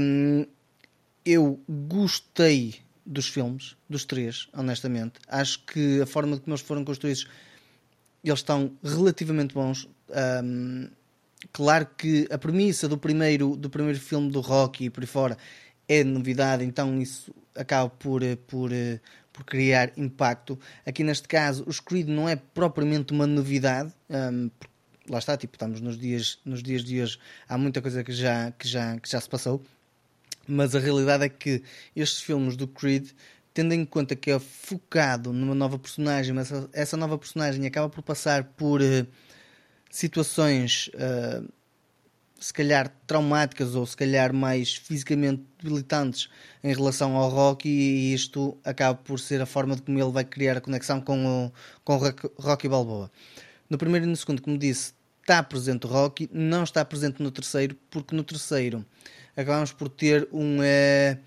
Um, 0.00 0.46
eu 1.24 1.60
gostei 1.68 2.76
dos 3.04 3.28
filmes, 3.28 3.76
dos 3.88 4.04
três, 4.04 4.48
honestamente. 4.52 5.14
Acho 5.28 5.64
que 5.64 6.00
a 6.00 6.06
forma 6.06 6.38
como 6.38 6.54
eles 6.54 6.60
foram 6.60 6.84
construídos, 6.84 7.26
eles 8.22 8.38
estão 8.38 8.72
relativamente 8.82 9.54
bons. 9.54 9.88
Um, 10.44 10.88
claro 11.52 11.86
que 11.96 12.28
a 12.30 12.38
premissa 12.38 12.88
do 12.88 12.98
primeiro, 12.98 13.56
do 13.56 13.70
primeiro 13.70 13.98
filme 13.98 14.30
do 14.30 14.40
Rocky 14.40 14.84
e 14.84 14.90
por 14.90 15.02
aí 15.02 15.06
fora 15.06 15.38
é 15.88 16.02
novidade, 16.02 16.64
então 16.64 17.00
isso 17.00 17.32
acaba 17.54 17.88
por, 17.88 18.22
por, 18.48 18.70
por 19.32 19.44
criar 19.44 19.92
impacto. 19.96 20.58
Aqui 20.84 21.04
neste 21.04 21.28
caso, 21.28 21.64
os 21.66 21.78
Creed 21.78 22.08
não 22.08 22.28
é 22.28 22.36
propriamente 22.36 23.12
uma 23.12 23.26
novidade, 23.26 23.92
um, 24.10 24.50
lá 25.08 25.18
está, 25.18 25.36
tipo, 25.36 25.54
estamos 25.54 25.80
nos 25.80 25.98
dias, 25.98 26.38
nos 26.44 26.62
dias 26.62 26.84
de 26.84 27.00
hoje, 27.00 27.18
há 27.48 27.56
muita 27.56 27.80
coisa 27.82 28.02
que 28.02 28.12
já, 28.12 28.50
que 28.52 28.66
já, 28.66 28.98
que 28.98 29.10
já 29.10 29.20
se 29.20 29.28
passou, 29.28 29.62
mas 30.46 30.74
a 30.74 30.78
realidade 30.78 31.24
é 31.24 31.28
que 31.28 31.62
estes 31.94 32.20
filmes 32.20 32.56
do 32.56 32.68
Creed, 32.68 33.10
tendo 33.52 33.72
em 33.74 33.84
conta 33.84 34.14
que 34.14 34.30
é 34.30 34.38
focado 34.38 35.32
numa 35.32 35.54
nova 35.54 35.78
personagem, 35.78 36.32
mas 36.32 36.50
essa 36.72 36.96
nova 36.96 37.18
personagem 37.18 37.66
acaba 37.66 37.88
por 37.88 38.02
passar 38.02 38.44
por 38.44 38.80
uh, 38.80 39.06
situações. 39.90 40.88
Uh, 40.94 41.48
se 42.38 42.52
calhar 42.52 42.92
traumáticas 43.06 43.74
ou 43.74 43.86
se 43.86 43.96
calhar 43.96 44.32
mais 44.32 44.74
fisicamente 44.74 45.42
debilitantes 45.58 46.28
em 46.62 46.74
relação 46.74 47.16
ao 47.16 47.30
Rocky 47.30 47.68
e 47.68 48.14
isto 48.14 48.56
acaba 48.62 48.94
por 48.94 49.18
ser 49.18 49.40
a 49.40 49.46
forma 49.46 49.74
de 49.74 49.82
como 49.82 49.98
ele 49.98 50.10
vai 50.10 50.24
criar 50.24 50.56
a 50.56 50.60
conexão 50.60 51.00
com 51.00 51.46
o, 51.46 51.52
com 51.82 51.96
o 51.96 52.42
Rocky 52.42 52.68
Balboa. 52.68 53.10
No 53.68 53.78
primeiro 53.78 54.06
e 54.06 54.08
no 54.08 54.16
segundo, 54.16 54.42
como 54.42 54.58
disse, 54.58 54.92
está 55.26 55.42
presente 55.42 55.86
o 55.86 55.88
Rocky, 55.88 56.30
não 56.32 56.62
está 56.62 56.84
presente 56.84 57.20
no 57.20 57.32
terceiro, 57.32 57.76
porque 57.90 58.14
no 58.14 58.22
terceiro 58.22 58.86
acabamos 59.36 59.72
por 59.72 59.88
ter 59.88 60.28
um... 60.32 60.58
Uh, 60.60 61.18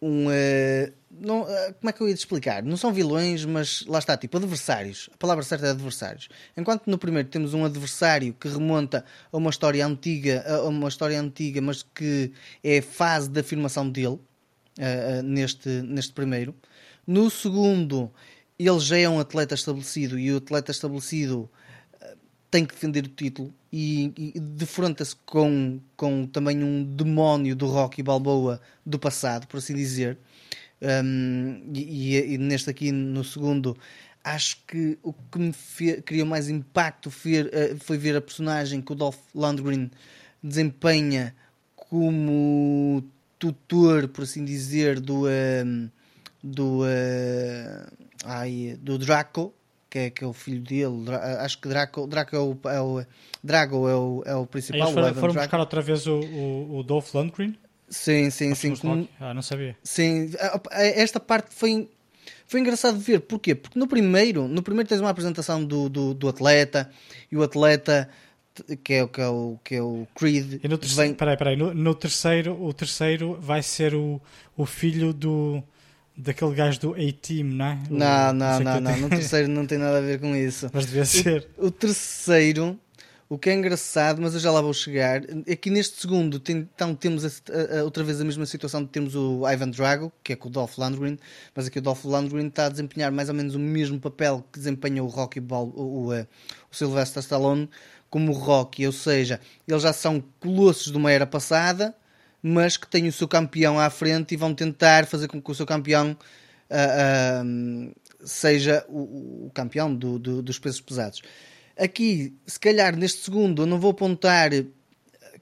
um 0.00 0.28
uh, 0.28 0.92
não, 1.10 1.42
uh, 1.42 1.74
como 1.78 1.90
é 1.90 1.92
que 1.92 2.00
eu 2.00 2.08
ia 2.08 2.14
te 2.14 2.20
explicar? 2.20 2.62
Não 2.62 2.78
são 2.78 2.90
vilões, 2.90 3.44
mas 3.44 3.84
lá 3.86 3.98
está, 3.98 4.16
tipo 4.16 4.38
adversários. 4.38 5.10
A 5.12 5.16
palavra 5.18 5.44
certa 5.44 5.66
é 5.66 5.70
adversários. 5.70 6.30
Enquanto 6.56 6.86
no 6.86 6.96
primeiro 6.96 7.28
temos 7.28 7.52
um 7.52 7.66
adversário 7.66 8.32
que 8.32 8.48
remonta 8.48 9.04
a 9.30 9.36
uma 9.36 9.50
história 9.50 9.86
antiga, 9.86 10.42
a 10.48 10.62
uma 10.62 10.88
história 10.88 11.20
antiga, 11.20 11.60
mas 11.60 11.82
que 11.82 12.32
é 12.64 12.80
fase 12.80 13.28
de 13.28 13.40
afirmação 13.40 13.90
dele, 13.90 14.18
neste, 15.24 15.68
neste 15.68 16.14
primeiro. 16.14 16.54
No 17.06 17.28
segundo, 17.28 18.10
ele 18.58 18.78
já 18.78 18.96
é 18.96 19.08
um 19.08 19.18
atleta 19.18 19.54
estabelecido 19.54 20.18
e 20.18 20.32
o 20.32 20.38
atleta 20.38 20.70
estabelecido 20.70 21.50
tem 22.50 22.64
que 22.64 22.74
defender 22.74 23.04
o 23.04 23.08
título 23.08 23.54
e, 23.72 24.12
e 24.16 24.40
defronta-se 24.40 25.14
com, 25.24 25.80
com 25.96 26.26
também 26.26 26.62
um 26.64 26.82
demónio 26.82 27.54
do 27.54 27.66
Rocky 27.66 28.02
Balboa 28.02 28.60
do 28.84 28.98
passado, 28.98 29.46
por 29.46 29.58
assim 29.58 29.74
dizer. 29.74 30.18
Um, 30.82 31.62
e, 31.74 32.16
e, 32.16 32.38
neste 32.38 32.70
aqui, 32.70 32.90
no 32.90 33.22
segundo, 33.22 33.76
acho 34.24 34.58
que 34.66 34.98
o 35.02 35.12
que 35.12 35.38
me 35.38 35.52
criou 36.02 36.26
mais 36.26 36.48
impacto 36.48 37.10
foi, 37.10 37.42
uh, 37.42 37.78
foi 37.80 37.96
ver 37.96 38.16
a 38.16 38.20
personagem 38.20 38.80
que 38.80 38.92
o 38.92 38.94
Dolph 38.94 39.18
Lundgren 39.34 39.90
desempenha 40.42 41.34
como 41.76 43.04
tutor, 43.38 44.08
por 44.08 44.24
assim 44.24 44.44
dizer, 44.44 44.98
do, 44.98 45.26
uh, 45.26 45.90
do, 46.42 46.80
uh, 46.80 47.92
ai, 48.24 48.78
do 48.80 48.98
Draco, 48.98 49.54
que 49.90 49.98
é, 49.98 50.10
que 50.10 50.22
é 50.22 50.26
o 50.26 50.32
filho 50.32 50.62
dele. 50.62 51.10
Acho 51.40 51.58
que 51.58 51.68
Draco, 51.68 52.06
Draco 52.06 52.36
é 52.36 52.38
o, 52.38 52.56
é 52.64 52.80
o 52.80 53.04
Drago 53.42 53.88
é 53.88 53.96
o, 53.96 54.22
é 54.24 54.34
o 54.36 54.46
principal. 54.46 54.82
Eles 54.82 54.94
foram, 54.94 55.14
foram 55.14 55.34
buscar 55.34 55.58
outra 55.58 55.82
vez 55.82 56.06
o, 56.06 56.20
o, 56.20 56.78
o 56.78 56.82
Dolph 56.84 57.12
Lundgren? 57.12 57.56
Sim, 57.88 58.30
sim, 58.30 58.54
sim. 58.54 58.72
Ah, 59.18 59.34
não 59.34 59.42
sabia. 59.42 59.76
Sim, 59.82 60.30
esta 60.70 61.18
parte 61.18 61.52
foi, 61.52 61.90
foi 62.46 62.60
engraçado 62.60 62.96
de 62.96 63.02
ver. 63.02 63.20
Porquê? 63.20 63.56
Porque 63.56 63.76
no 63.76 63.88
primeiro, 63.88 64.46
no 64.46 64.62
primeiro 64.62 64.88
tens 64.88 65.00
uma 65.00 65.10
apresentação 65.10 65.64
do, 65.64 65.88
do, 65.88 66.14
do 66.14 66.28
atleta 66.28 66.88
e 67.32 67.36
o 67.36 67.42
atleta 67.42 68.08
que 68.84 68.94
é, 68.94 69.06
que 69.08 69.20
é, 69.20 69.28
o, 69.28 69.58
que 69.64 69.74
é 69.74 69.82
o 69.82 70.06
Creed. 70.14 70.60
E 70.62 70.68
no 70.68 70.78
terceiro, 70.78 71.08
vem... 71.08 71.14
peraí, 71.14 71.36
peraí, 71.36 71.56
no, 71.56 71.74
no, 71.74 71.94
terceiro, 71.94 72.62
o 72.62 72.72
terceiro 72.72 73.36
vai 73.40 73.62
ser 73.62 73.94
o, 73.94 74.20
o 74.56 74.64
filho 74.64 75.12
do 75.12 75.62
daquele 76.20 76.54
gajo 76.54 76.80
do 76.80 76.94
A-Team, 76.94 77.46
não 77.46 77.64
é? 77.64 77.78
Não, 77.88 78.32
não, 78.32 78.60
não, 78.60 78.80
não, 78.80 78.96
no 78.98 79.08
terceiro 79.08 79.48
não 79.48 79.66
tem 79.66 79.78
nada 79.78 79.98
a 79.98 80.00
ver 80.00 80.20
com 80.20 80.34
isso. 80.36 80.70
Mas 80.72 80.86
devia 80.86 81.04
ser. 81.04 81.48
O, 81.56 81.66
o, 81.66 81.70
terceiro, 81.70 82.78
o 83.28 83.38
que 83.38 83.50
é 83.50 83.54
engraçado, 83.54 84.20
mas 84.20 84.34
eu 84.34 84.40
já 84.40 84.50
lá 84.50 84.60
vou 84.60 84.74
chegar, 84.74 85.22
aqui 85.50 85.70
neste 85.70 86.00
segundo 86.00 86.38
tem, 86.38 86.68
então 86.74 86.94
temos 86.94 87.24
a, 87.24 87.30
a, 87.78 87.84
outra 87.84 88.04
vez 88.04 88.20
a 88.20 88.24
mesma 88.24 88.44
situação 88.46 88.82
de 88.82 88.88
termos 88.88 89.14
o 89.14 89.48
Ivan 89.48 89.70
Drago, 89.70 90.12
que 90.22 90.32
é 90.32 90.36
com 90.36 90.48
o 90.48 90.50
Dolph 90.50 90.76
Lundgren, 90.78 91.18
mas 91.54 91.66
aqui 91.66 91.78
o 91.78 91.82
Dolph 91.82 92.04
Lundgren 92.04 92.48
está 92.48 92.66
a 92.66 92.68
desempenhar 92.68 93.10
mais 93.10 93.28
ou 93.28 93.34
menos 93.34 93.54
o 93.54 93.58
mesmo 93.58 94.00
papel 94.00 94.44
que 94.52 94.58
desempenha 94.58 95.02
o 95.02 95.06
Rocky 95.06 95.40
Ball, 95.40 95.72
o, 95.74 96.08
o, 96.08 96.12
o 96.12 96.26
Sylvester 96.70 97.22
Stallone, 97.22 97.68
como 98.10 98.32
o 98.32 98.34
Rocky, 98.34 98.86
ou 98.86 98.92
seja, 98.92 99.40
eles 99.66 99.82
já 99.82 99.92
são 99.92 100.22
colossos 100.40 100.90
de 100.90 100.98
uma 100.98 101.12
era 101.12 101.26
passada, 101.26 101.94
mas 102.42 102.76
que 102.76 102.86
têm 102.86 103.08
o 103.08 103.12
seu 103.12 103.28
campeão 103.28 103.78
à 103.78 103.90
frente 103.90 104.34
e 104.34 104.36
vão 104.36 104.54
tentar 104.54 105.06
fazer 105.06 105.28
com 105.28 105.40
que 105.40 105.50
o 105.50 105.54
seu 105.54 105.66
campeão 105.66 106.16
uh, 106.70 107.44
uh, 107.44 107.94
seja 108.24 108.84
o, 108.88 109.46
o 109.46 109.50
campeão 109.54 109.94
do, 109.94 110.18
do, 110.18 110.42
dos 110.42 110.58
pesos 110.58 110.80
pesados. 110.80 111.22
Aqui, 111.78 112.34
se 112.46 112.58
calhar 112.58 112.96
neste 112.96 113.24
segundo, 113.24 113.62
eu 113.62 113.66
não 113.66 113.80
vou 113.80 113.90
apontar, 113.92 114.50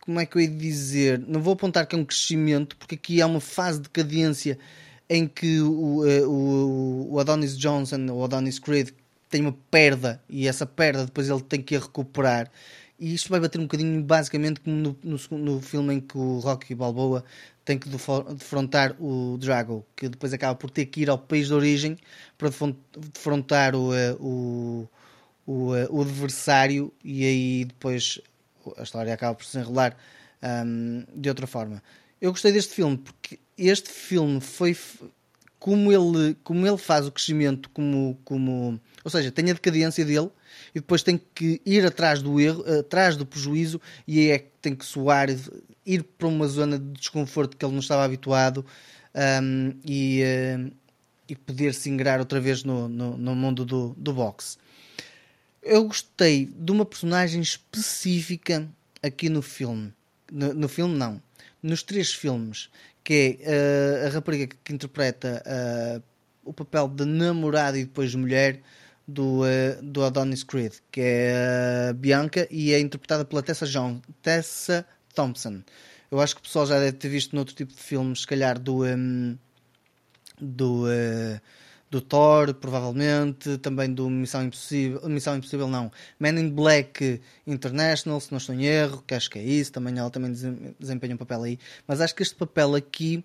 como 0.00 0.20
é 0.20 0.26
que 0.26 0.36
eu 0.36 0.42
ia 0.42 0.48
dizer, 0.48 1.18
não 1.26 1.40
vou 1.40 1.54
apontar 1.54 1.86
que 1.86 1.96
é 1.96 1.98
um 1.98 2.04
crescimento, 2.04 2.76
porque 2.76 2.94
aqui 2.94 3.20
há 3.20 3.26
uma 3.26 3.40
fase 3.40 3.80
de 3.80 3.88
cadência 3.88 4.58
em 5.08 5.26
que 5.26 5.60
o, 5.60 6.04
o, 6.28 7.14
o 7.14 7.18
Adonis 7.18 7.56
Johnson, 7.58 8.06
o 8.10 8.22
Adonis 8.22 8.58
Creed, 8.58 8.90
tem 9.28 9.42
uma 9.42 9.56
perda 9.70 10.22
e 10.28 10.46
essa 10.46 10.64
perda 10.66 11.04
depois 11.04 11.28
ele 11.28 11.42
tem 11.42 11.60
que 11.60 11.76
a 11.76 11.80
recuperar 11.80 12.50
e 12.98 13.14
isto 13.14 13.28
vai 13.30 13.38
bater 13.38 13.58
um 13.58 13.62
bocadinho 13.62 14.02
basicamente 14.02 14.60
como 14.60 14.76
no, 14.76 14.98
no, 15.02 15.38
no 15.38 15.60
filme 15.60 15.94
em 15.94 16.00
que 16.00 16.18
o 16.18 16.38
Rocky 16.40 16.74
Balboa 16.74 17.24
tem 17.64 17.78
que 17.78 17.88
defrontar 17.88 18.96
o 19.00 19.36
Drago, 19.38 19.86
que 19.94 20.08
depois 20.08 20.32
acaba 20.32 20.54
por 20.54 20.70
ter 20.70 20.86
que 20.86 21.02
ir 21.02 21.10
ao 21.10 21.18
país 21.18 21.48
de 21.48 21.54
origem 21.54 21.98
para 22.36 22.48
defrontar 22.96 23.76
o, 23.76 23.94
eh, 23.94 24.16
o, 24.18 24.88
o, 25.46 25.76
eh, 25.76 25.86
o 25.90 26.00
adversário 26.00 26.92
e 27.04 27.24
aí 27.26 27.64
depois 27.66 28.20
a 28.76 28.82
história 28.82 29.12
acaba 29.12 29.34
por 29.34 29.44
se 29.44 29.58
enrolar 29.58 29.96
um, 30.42 31.04
de 31.14 31.28
outra 31.28 31.46
forma. 31.46 31.82
Eu 32.20 32.32
gostei 32.32 32.52
deste 32.52 32.74
filme 32.74 32.96
porque 32.96 33.38
este 33.56 33.90
filme 33.90 34.40
foi 34.40 34.74
como 35.58 35.92
ele, 35.92 36.36
como 36.44 36.66
ele 36.66 36.78
faz 36.78 37.06
o 37.06 37.12
crescimento, 37.12 37.68
como, 37.70 38.18
como, 38.24 38.80
ou 39.04 39.10
seja, 39.10 39.30
tem 39.32 39.50
a 39.50 39.54
decadência 39.54 40.04
dele 40.04 40.30
e 40.74 40.80
depois 40.80 41.02
tem 41.02 41.20
que 41.34 41.60
ir 41.66 41.84
atrás 41.84 42.22
do 42.22 42.40
erro, 42.40 42.64
atrás 42.78 43.16
do 43.16 43.26
prejuízo, 43.26 43.80
e 44.06 44.20
aí 44.20 44.30
é 44.30 44.38
que 44.38 44.50
tem 44.62 44.74
que 44.74 44.84
soar, 44.84 45.28
ir 45.84 46.02
para 46.02 46.28
uma 46.28 46.46
zona 46.46 46.78
de 46.78 46.92
desconforto 46.92 47.56
que 47.56 47.64
ele 47.64 47.72
não 47.72 47.80
estava 47.80 48.04
habituado 48.04 48.64
um, 49.42 49.72
e, 49.84 50.22
uh, 50.22 50.72
e 51.28 51.34
poder 51.34 51.74
se 51.74 51.90
ingrar 51.90 52.20
outra 52.20 52.40
vez 52.40 52.62
no, 52.62 52.88
no, 52.88 53.16
no 53.16 53.34
mundo 53.34 53.64
do, 53.64 53.94
do 53.96 54.12
boxe. 54.12 54.58
Eu 55.62 55.84
gostei 55.84 56.46
de 56.46 56.70
uma 56.70 56.84
personagem 56.84 57.40
específica 57.40 58.68
aqui 59.02 59.28
no 59.28 59.42
filme. 59.42 59.92
No, 60.30 60.54
no 60.54 60.68
filme, 60.68 60.96
não. 60.96 61.20
Nos 61.62 61.82
três 61.82 62.12
filmes, 62.12 62.70
que 63.08 63.38
é 63.40 64.04
uh, 64.04 64.06
a 64.06 64.10
rapariga 64.10 64.54
que, 64.62 64.70
interpreta 64.70 65.42
uh, 65.46 66.02
o 66.44 66.52
papel 66.52 66.86
de 66.88 67.06
namorada 67.06 67.78
e 67.78 67.86
depois 67.86 68.10
de 68.10 68.18
mulher 68.18 68.60
do, 69.06 69.44
uh, 69.44 69.82
do 69.82 70.04
Adonis 70.04 70.44
Creed, 70.44 70.74
que 70.92 71.00
é 71.00 71.88
a 71.88 71.92
Bianca 71.94 72.46
e 72.50 72.74
é 72.74 72.78
interpretada 72.78 73.24
pela 73.24 73.42
Tessa, 73.42 73.64
John, 73.66 74.02
Tessa 74.20 74.84
Thompson. 75.14 75.62
Eu 76.10 76.20
acho 76.20 76.34
que 76.34 76.42
o 76.42 76.44
pessoal 76.44 76.66
já 76.66 76.78
deve 76.78 76.98
ter 76.98 77.08
visto 77.08 77.34
noutro 77.34 77.54
tipo 77.54 77.72
de 77.72 77.80
filmes, 77.80 78.20
se 78.20 78.26
calhar 78.26 78.58
do, 78.58 78.84
um, 78.84 79.38
do, 80.38 80.84
uh, 80.84 81.40
do 81.90 82.00
Thor, 82.00 82.52
provavelmente, 82.54 83.56
também 83.58 83.92
do 83.92 84.10
Missão 84.10 84.44
Impossível, 84.44 85.08
Missão 85.08 85.36
Impossível 85.36 85.68
não, 85.68 85.90
Man 86.18 86.38
in 86.38 86.50
Black 86.50 87.20
International, 87.46 88.20
se 88.20 88.30
não 88.30 88.38
estou 88.38 88.54
em 88.54 88.66
erro, 88.66 89.02
que 89.06 89.14
acho 89.14 89.30
que 89.30 89.38
é 89.38 89.42
isso, 89.42 89.72
também 89.72 89.98
ela 89.98 90.10
também 90.10 90.32
desempenha 90.78 91.14
um 91.14 91.18
papel 91.18 91.42
aí, 91.44 91.58
mas 91.86 92.00
acho 92.00 92.14
que 92.14 92.22
este 92.22 92.34
papel 92.34 92.74
aqui, 92.74 93.24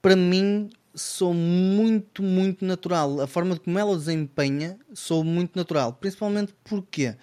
para 0.00 0.16
mim, 0.16 0.70
sou 0.94 1.34
muito, 1.34 2.22
muito 2.22 2.64
natural. 2.64 3.20
A 3.20 3.26
forma 3.26 3.56
como 3.58 3.78
ela 3.78 3.96
desempenha, 3.96 4.78
sou 4.92 5.22
muito 5.22 5.56
natural. 5.56 5.92
Principalmente 5.92 6.54
porquê? 6.64 7.16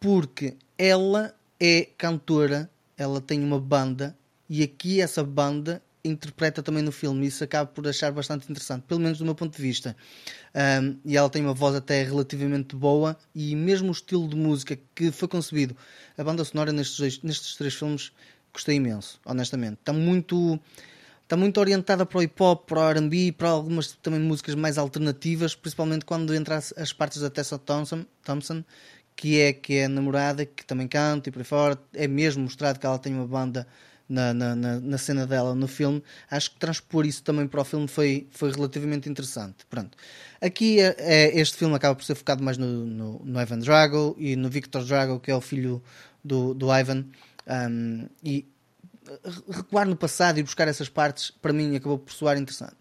Porque 0.00 0.56
ela 0.76 1.34
é 1.60 1.88
cantora, 1.96 2.70
ela 2.96 3.20
tem 3.20 3.42
uma 3.42 3.60
banda 3.60 4.16
e 4.48 4.62
aqui 4.62 5.00
essa 5.00 5.22
banda 5.22 5.82
interpreta 6.04 6.62
também 6.62 6.82
no 6.82 6.92
filme. 6.92 7.26
Isso 7.26 7.44
acaba 7.44 7.70
por 7.70 7.86
achar 7.86 8.12
bastante 8.12 8.50
interessante, 8.50 8.82
pelo 8.82 9.00
menos 9.00 9.18
do 9.18 9.24
meu 9.24 9.34
ponto 9.34 9.56
de 9.56 9.62
vista. 9.62 9.96
Um, 10.54 10.98
e 11.04 11.16
ela 11.16 11.30
tem 11.30 11.42
uma 11.42 11.54
voz 11.54 11.74
até 11.74 12.02
relativamente 12.02 12.76
boa 12.76 13.16
e 13.34 13.54
mesmo 13.56 13.88
o 13.88 13.92
estilo 13.92 14.28
de 14.28 14.36
música 14.36 14.78
que 14.94 15.10
foi 15.10 15.28
concebido, 15.28 15.76
a 16.16 16.24
banda 16.24 16.44
sonora 16.44 16.72
nestes, 16.72 17.22
nestes 17.22 17.56
três 17.56 17.74
filmes, 17.74 18.12
gostei 18.52 18.76
imenso, 18.76 19.20
honestamente. 19.24 19.78
Está 19.80 19.92
muito 19.92 20.58
está 21.22 21.36
muito 21.36 21.58
orientada 21.58 22.04
para 22.04 22.18
o 22.18 22.22
hip 22.22 22.42
hop, 22.42 22.66
para 22.66 22.80
o 22.80 22.90
RB, 22.90 23.32
para 23.32 23.48
algumas 23.48 23.92
também 23.92 24.20
músicas 24.20 24.54
mais 24.54 24.76
alternativas, 24.76 25.54
principalmente 25.54 26.04
quando 26.04 26.34
entra 26.34 26.56
as, 26.56 26.74
as 26.76 26.92
partes 26.92 27.22
da 27.22 27.30
Tessa 27.30 27.58
Thompson, 27.58 28.04
Thompson 28.22 28.62
que 29.16 29.40
é 29.40 29.52
que 29.52 29.76
é 29.76 29.88
namorada, 29.88 30.44
que 30.44 30.64
também 30.64 30.88
canta 30.88 31.28
e 31.28 31.32
por 31.32 31.40
aí 31.40 31.44
fora. 31.44 31.78
É 31.94 32.08
mesmo 32.08 32.42
mostrado 32.42 32.78
que 32.78 32.86
ela 32.86 32.98
tem 32.98 33.14
uma 33.14 33.26
banda 33.26 33.66
na, 34.12 34.34
na, 34.34 34.54
na, 34.54 34.80
na, 34.80 34.98
cena 34.98 35.26
dela 35.26 35.54
no 35.54 35.66
filme. 35.66 36.02
Acho 36.30 36.50
que 36.50 36.58
transpor 36.58 37.06
isso 37.06 37.22
também 37.22 37.46
para 37.48 37.62
o 37.62 37.64
filme 37.64 37.88
foi, 37.88 38.28
foi 38.30 38.52
relativamente 38.52 39.08
interessante. 39.08 39.64
Pronto. 39.70 39.96
Aqui 40.40 40.80
é, 40.80 40.94
é, 40.98 41.40
este 41.40 41.56
filme 41.56 41.74
acaba 41.74 41.94
por 41.94 42.04
ser 42.04 42.14
focado 42.14 42.44
mais 42.44 42.58
no, 42.58 42.84
no, 42.84 43.22
no, 43.24 43.40
Ivan 43.40 43.58
Drago 43.58 44.14
e 44.18 44.36
no 44.36 44.50
Victor 44.50 44.84
Drago, 44.84 45.18
que 45.18 45.30
é 45.30 45.34
o 45.34 45.40
filho 45.40 45.82
do, 46.22 46.52
do 46.52 46.66
Ivan. 46.72 47.06
Um, 47.46 48.06
e 48.22 48.46
recuar 49.50 49.88
no 49.88 49.96
passado 49.96 50.38
e 50.38 50.42
buscar 50.42 50.68
essas 50.68 50.88
partes, 50.88 51.30
para 51.30 51.52
mim, 51.52 51.74
acabou 51.74 51.98
por 51.98 52.12
soar 52.12 52.36
interessante. 52.36 52.76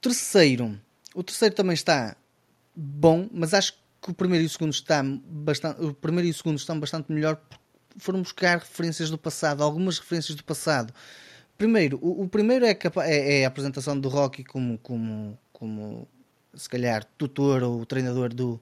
Terceiro, 0.00 0.80
o 1.14 1.22
terceiro 1.22 1.54
também 1.54 1.74
está 1.74 2.16
bom, 2.74 3.28
mas 3.32 3.52
acho 3.52 3.74
que 4.00 4.10
o 4.10 4.14
primeiro 4.14 4.42
e 4.42 4.46
o 4.46 4.50
segundo 4.50 4.72
está 4.72 5.04
bastante, 5.04 5.80
o 5.80 5.94
primeiro 5.94 6.26
e 6.26 6.30
o 6.30 6.34
segundo 6.34 6.56
estão 6.56 6.80
bastante 6.80 7.12
melhor 7.12 7.40
foram 7.98 8.22
buscar 8.22 8.58
referências 8.58 9.10
do 9.10 9.18
passado, 9.18 9.62
algumas 9.62 9.98
referências 9.98 10.36
do 10.36 10.44
passado. 10.44 10.92
Primeiro, 11.56 11.98
o, 12.02 12.22
o 12.22 12.28
primeiro 12.28 12.64
é, 12.64 12.70
é, 12.70 13.40
é, 13.40 13.44
a 13.44 13.48
apresentação 13.48 13.98
do 13.98 14.08
Rocky 14.08 14.42
como, 14.42 14.78
como, 14.78 15.38
como 15.52 16.08
se 16.54 16.68
calhar 16.68 17.04
tutor 17.16 17.62
ou 17.62 17.86
treinador 17.86 18.34
do, 18.34 18.60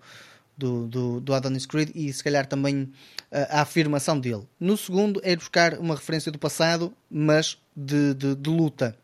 do, 0.56 0.86
do, 0.86 1.20
do 1.20 1.34
Adonis 1.34 1.64
Creed 1.64 1.90
e 1.94 2.12
se 2.12 2.22
calhar 2.22 2.46
também 2.46 2.92
a, 3.32 3.58
a, 3.58 3.62
afirmação 3.62 4.20
dele. 4.20 4.46
No 4.58 4.76
segundo 4.76 5.20
é 5.24 5.34
buscar 5.34 5.78
uma 5.78 5.94
referência 5.94 6.30
do 6.30 6.38
passado, 6.38 6.92
mas 7.10 7.58
de, 7.74 8.12
de, 8.14 8.34
de, 8.34 8.50
luta, 8.50 8.96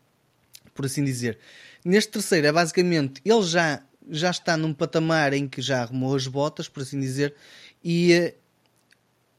por 0.75 0.85
assim 0.85 1.03
dizer. 1.03 1.39
Neste 1.83 2.11
terceiro 2.11 2.45
é 2.45 2.51
basicamente 2.51 3.21
ele 3.25 3.43
já, 3.43 3.81
já 4.09 4.29
está 4.29 4.55
num 4.55 4.73
patamar 4.73 5.33
em 5.33 5.47
que 5.47 5.61
já 5.61 5.81
arrumou 5.81 6.15
as 6.15 6.27
botas, 6.27 6.69
por 6.69 6.83
assim 6.83 6.99
dizer, 6.99 7.33
e 7.83 8.13
eh, 8.13 8.35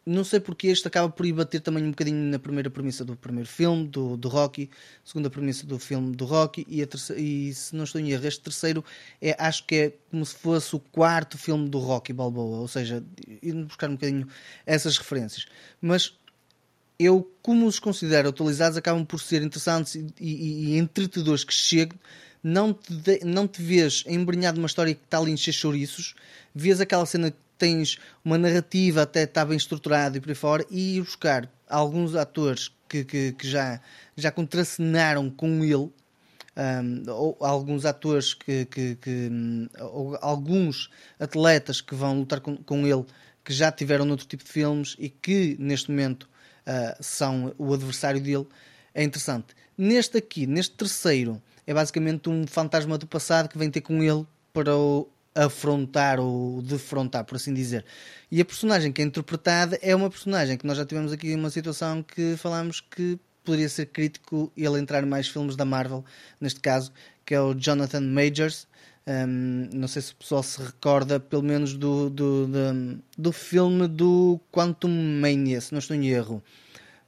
não 0.09 0.25
sei 0.25 0.40
porque 0.40 0.68
este 0.68 0.88
acaba 0.88 1.09
por 1.11 1.27
ir 1.27 1.33
bater 1.33 1.61
também 1.61 1.85
um 1.85 1.90
bocadinho 1.90 2.31
na 2.31 2.38
primeira 2.38 2.71
premissa 2.71 3.05
do 3.05 3.14
primeiro 3.14 3.49
filme, 3.49 3.87
do, 3.87 4.16
do 4.16 4.29
Rocky, 4.29 4.71
segunda 5.05 5.29
premissa 5.29 5.66
do 5.66 5.79
filme 5.79 6.16
do 6.16 6.25
Rocky, 6.25 6.66
e, 6.68 6.85
terceira, 6.87 7.21
e 7.21 7.53
se 7.53 7.77
não 7.77 7.85
estou 7.85 8.01
em 8.01 8.11
erro, 8.11 8.27
este 8.27 8.40
terceiro 8.40 8.85
é, 9.21 9.37
acho 9.38 9.64
que 9.66 9.75
é 9.75 9.92
como 10.11 10.25
se 10.25 10.35
fosse 10.35 10.75
o 10.75 10.81
quarto 10.81 11.37
filme 11.37 11.68
do 11.68 11.79
Rocky 11.79 12.12
Balboa, 12.12 12.59
ou 12.59 12.68
seja, 12.68 13.05
ir 13.42 13.53
buscar 13.64 13.90
um 13.90 13.94
bocadinho 13.94 14.27
essas 14.64 14.97
referências. 14.97 15.47
Mas 15.81 16.14
eu, 16.99 17.31
como 17.42 17.66
os 17.66 17.79
considero 17.79 18.31
atualizados, 18.31 18.77
acabam 18.77 19.05
por 19.05 19.21
ser 19.21 19.42
interessantes 19.42 19.94
e, 19.94 20.07
e, 20.18 20.64
e 20.75 20.79
entretedores 20.79 21.44
que 21.44 21.53
chegam. 21.53 21.99
Não 22.42 22.73
te, 22.73 22.94
de, 22.94 23.25
não 23.25 23.47
te 23.47 23.61
vês 23.61 24.05
embrenhado 24.07 24.57
numa 24.57 24.68
história 24.68 24.94
que 24.94 25.03
está 25.05 25.18
ali 25.18 25.33
em 25.33 25.37
chouriços, 25.37 26.14
vês 26.55 26.81
aquela 26.81 27.05
cena 27.05 27.35
tens 27.59 27.99
uma 28.25 28.38
narrativa 28.38 29.03
até 29.03 29.25
está 29.25 29.44
bem 29.44 29.57
estruturada 29.57 30.16
e 30.16 30.21
por 30.21 30.29
aí 30.29 30.35
fora, 30.35 30.66
e 30.71 30.97
ir 30.97 31.03
buscar 31.03 31.51
alguns 31.68 32.14
atores 32.14 32.71
que, 32.88 33.05
que, 33.05 33.33
que 33.33 33.49
já, 33.49 33.81
já 34.16 34.31
contracenaram 34.31 35.29
com 35.29 35.62
ele, 35.64 35.90
um, 36.57 37.11
ou 37.11 37.37
alguns 37.40 37.85
atores 37.85 38.35
que, 38.35 38.64
que, 38.64 38.97
que 38.97 39.31
ou 39.81 40.18
alguns 40.21 40.90
atletas 41.18 41.81
que 41.81 41.94
vão 41.94 42.21
lutar 42.21 42.40
com, 42.40 42.57
com 42.57 42.87
ele 42.87 43.05
que 43.44 43.53
já 43.53 43.71
tiveram 43.71 44.05
noutro 44.05 44.27
tipo 44.27 44.44
de 44.44 44.51
filmes 44.51 44.97
e 44.99 45.09
que 45.09 45.57
neste 45.59 45.90
momento 45.90 46.25
uh, 46.66 46.97
são 47.01 47.55
o 47.57 47.73
adversário 47.73 48.21
dele, 48.21 48.47
é 48.94 49.03
interessante. 49.03 49.55
Neste 49.77 50.18
aqui, 50.18 50.47
neste 50.47 50.75
terceiro, 50.75 51.40
é 51.66 51.73
basicamente 51.73 52.29
um 52.29 52.47
fantasma 52.47 52.99
do 52.99 53.07
passado 53.07 53.49
que 53.49 53.57
vem 53.57 53.71
ter 53.71 53.81
com 53.81 54.03
ele 54.03 54.27
para 54.53 54.77
o, 54.77 55.09
afrontar 55.35 56.19
ou 56.19 56.62
defrontar, 56.62 57.25
por 57.25 57.37
assim 57.37 57.55
dizer. 57.55 57.85
E 58.31 58.41
a 58.41 58.45
personagem 58.45 58.93
que 58.93 59.01
é 59.01 59.05
interpretada 59.05 59.79
é 59.81 59.95
uma 59.95 60.11
personagem 60.11 60.57
que 60.57 60.67
nós 60.67 60.77
já 60.77 60.85
tivemos 60.85 61.12
aqui 61.12 61.35
uma 61.35 61.51
situação 61.51 62.03
que 62.03 62.37
falámos 62.37 62.81
que 62.81 63.19
poderia 63.45 63.69
ser 63.69 63.87
crítico 63.87 64.53
ele 64.57 64.79
entrar 64.79 65.03
em 65.03 65.07
mais 65.07 65.29
filmes 65.29 65.57
da 65.57 65.64
Marvel, 65.64 66.05
neste 66.41 66.61
caso, 66.61 66.93
que 67.25 67.35
é 67.35 67.41
o 67.41 67.55
Jonathan 67.55 68.01
Majors. 68.01 68.67
Um, 69.07 69.71
não 69.73 69.88
sei 69.88 70.03
se 70.03 70.12
o 70.12 70.17
pessoal 70.17 70.43
se 70.43 70.61
recorda, 70.61 71.19
pelo 71.19 71.43
menos, 71.43 71.75
do, 71.75 72.11
do, 72.11 72.47
do, 72.47 73.03
do 73.17 73.33
filme 73.33 73.88
do 73.88 74.38
Quantum 74.53 74.91
Mania, 75.21 75.62
se 75.62 75.73
não 75.73 75.79
estou 75.79 75.97
em 75.97 76.09
erro, 76.09 76.43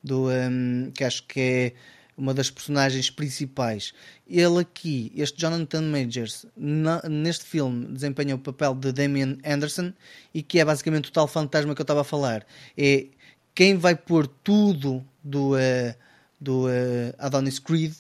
do, 0.03 0.31
um, 0.31 0.91
que 0.95 1.05
acho 1.05 1.27
que 1.27 1.41
é 1.41 1.73
uma 2.21 2.35
das 2.35 2.51
personagens 2.51 3.11
principais. 3.11 3.95
Ele 4.29 4.61
aqui, 4.61 5.11
este 5.17 5.41
Jonathan 5.41 5.83
Majors, 5.83 6.45
na, 6.57 7.03
neste 7.09 7.45
filme 7.45 7.87
desempenha 7.87 8.35
o 8.35 8.39
papel 8.39 8.75
de 8.75 8.93
Damien 8.93 9.39
Anderson 9.45 9.93
e 10.35 10.43
que 10.43 10.61
é 10.61 10.65
basicamente 10.65 11.09
o 11.09 11.13
tal 11.13 11.27
fantasma 11.27 11.75
que 11.75 11.81
eu 11.81 11.85
estava 11.85 12.03
a 12.03 12.05
falar. 12.05 12.47
É 12.77 13.07
quem 13.55 13.77
vai 13.77 13.97
pôr 13.97 14.27
tudo 14.27 15.05
do, 15.25 15.55
uh, 15.55 15.95
do 16.39 16.67
uh, 16.67 17.15
Adonis 17.19 17.59
Creed 17.59 17.95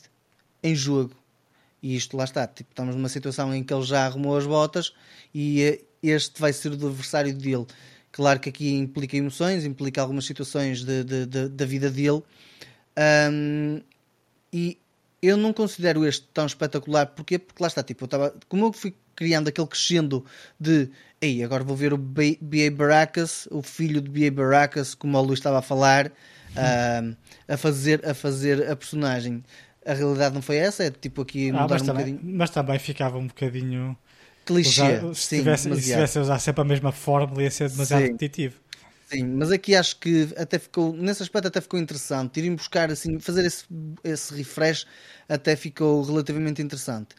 em 0.62 0.74
jogo. 0.74 1.14
E 1.83 1.96
isto 1.96 2.14
lá 2.14 2.24
está, 2.24 2.46
tipo, 2.46 2.70
estamos 2.70 2.94
numa 2.94 3.09
situação 3.09 3.54
em 3.54 3.64
que 3.64 3.72
ele 3.72 3.83
já 3.83 4.04
arrumou 4.04 4.37
as 4.37 4.46
botas 4.46 4.92
e 5.35 5.80
uh, 5.80 5.85
este 6.02 6.38
vai 6.38 6.52
ser 6.52 6.72
o 6.72 6.74
adversário 6.74 7.35
dele. 7.35 7.66
Claro 8.12 8.38
que 8.38 8.50
aqui 8.50 8.74
implica 8.74 9.16
emoções, 9.16 9.64
implica 9.64 10.02
algumas 10.02 10.26
situações 10.26 10.85
de, 10.85 11.04
de, 11.04 11.26
de, 11.26 11.48
da 11.48 11.64
vida 11.64 11.90
dele. 11.90 12.22
Um, 12.98 13.80
e 14.52 14.78
eu 15.22 15.36
não 15.36 15.52
considero 15.52 16.04
este 16.06 16.26
tão 16.32 16.46
espetacular. 16.46 17.06
Porquê? 17.06 17.38
Porque 17.38 17.62
lá 17.62 17.68
está, 17.68 17.82
tipo, 17.82 18.04
eu 18.04 18.06
estava. 18.06 18.34
Como 18.48 18.66
eu 18.66 18.72
fui 18.72 18.94
criando 19.14 19.48
aquele 19.48 19.66
crescendo 19.66 20.24
de. 20.58 20.88
Ei, 21.20 21.44
agora 21.44 21.62
vou 21.62 21.76
ver 21.76 21.92
o 21.92 21.98
B.A. 21.98 22.70
Baracas, 22.70 23.46
o 23.50 23.62
filho 23.62 24.00
de 24.00 24.10
B.A. 24.10 24.30
Baracas, 24.30 24.94
como 24.94 25.18
o 25.18 25.20
Luís 25.20 25.38
estava 25.38 25.58
a 25.58 25.62
falar, 25.62 26.06
uh, 26.06 27.16
a, 27.46 27.56
fazer, 27.58 28.06
a 28.06 28.14
fazer 28.14 28.70
a 28.70 28.74
personagem. 28.74 29.44
A 29.84 29.92
realidade 29.92 30.34
não 30.34 30.42
foi 30.42 30.56
essa, 30.56 30.84
é 30.84 30.90
tipo 30.90 31.22
aqui 31.22 31.50
ah, 31.50 31.66
mas 31.68 31.82
um 31.82 31.86
também, 31.86 32.14
bocadinho. 32.14 32.36
Mas 32.36 32.50
também 32.50 32.78
ficava 32.78 33.18
um 33.18 33.26
bocadinho. 33.26 33.96
Clichê. 34.46 34.82
Usar, 34.82 35.14
se, 35.14 35.36
tivesse, 35.36 35.74
se 35.74 35.82
tivesse 35.82 36.18
a 36.18 36.22
usar 36.22 36.38
sempre 36.38 36.62
a 36.62 36.64
mesma 36.64 36.90
fórmula, 36.90 37.42
ia 37.42 37.50
ser 37.50 37.68
demasiado 37.68 38.00
sim. 38.00 38.06
repetitivo. 38.06 38.56
Sim, 39.11 39.25
mas 39.27 39.51
aqui 39.51 39.75
acho 39.75 39.99
que 39.99 40.29
até 40.37 40.57
ficou, 40.59 40.92
nesse 40.92 41.23
aspecto 41.23 41.49
até 41.49 41.61
ficou 41.61 41.81
interessante. 41.81 42.38
Irem 42.38 42.55
buscar 42.55 42.90
assim, 42.92 43.18
fazer 43.18 43.44
esse, 43.44 43.64
esse 44.05 44.33
refresh 44.35 44.87
até 45.29 45.57
ficou 45.57 46.03
relativamente 46.03 46.62
interessante. 46.62 47.16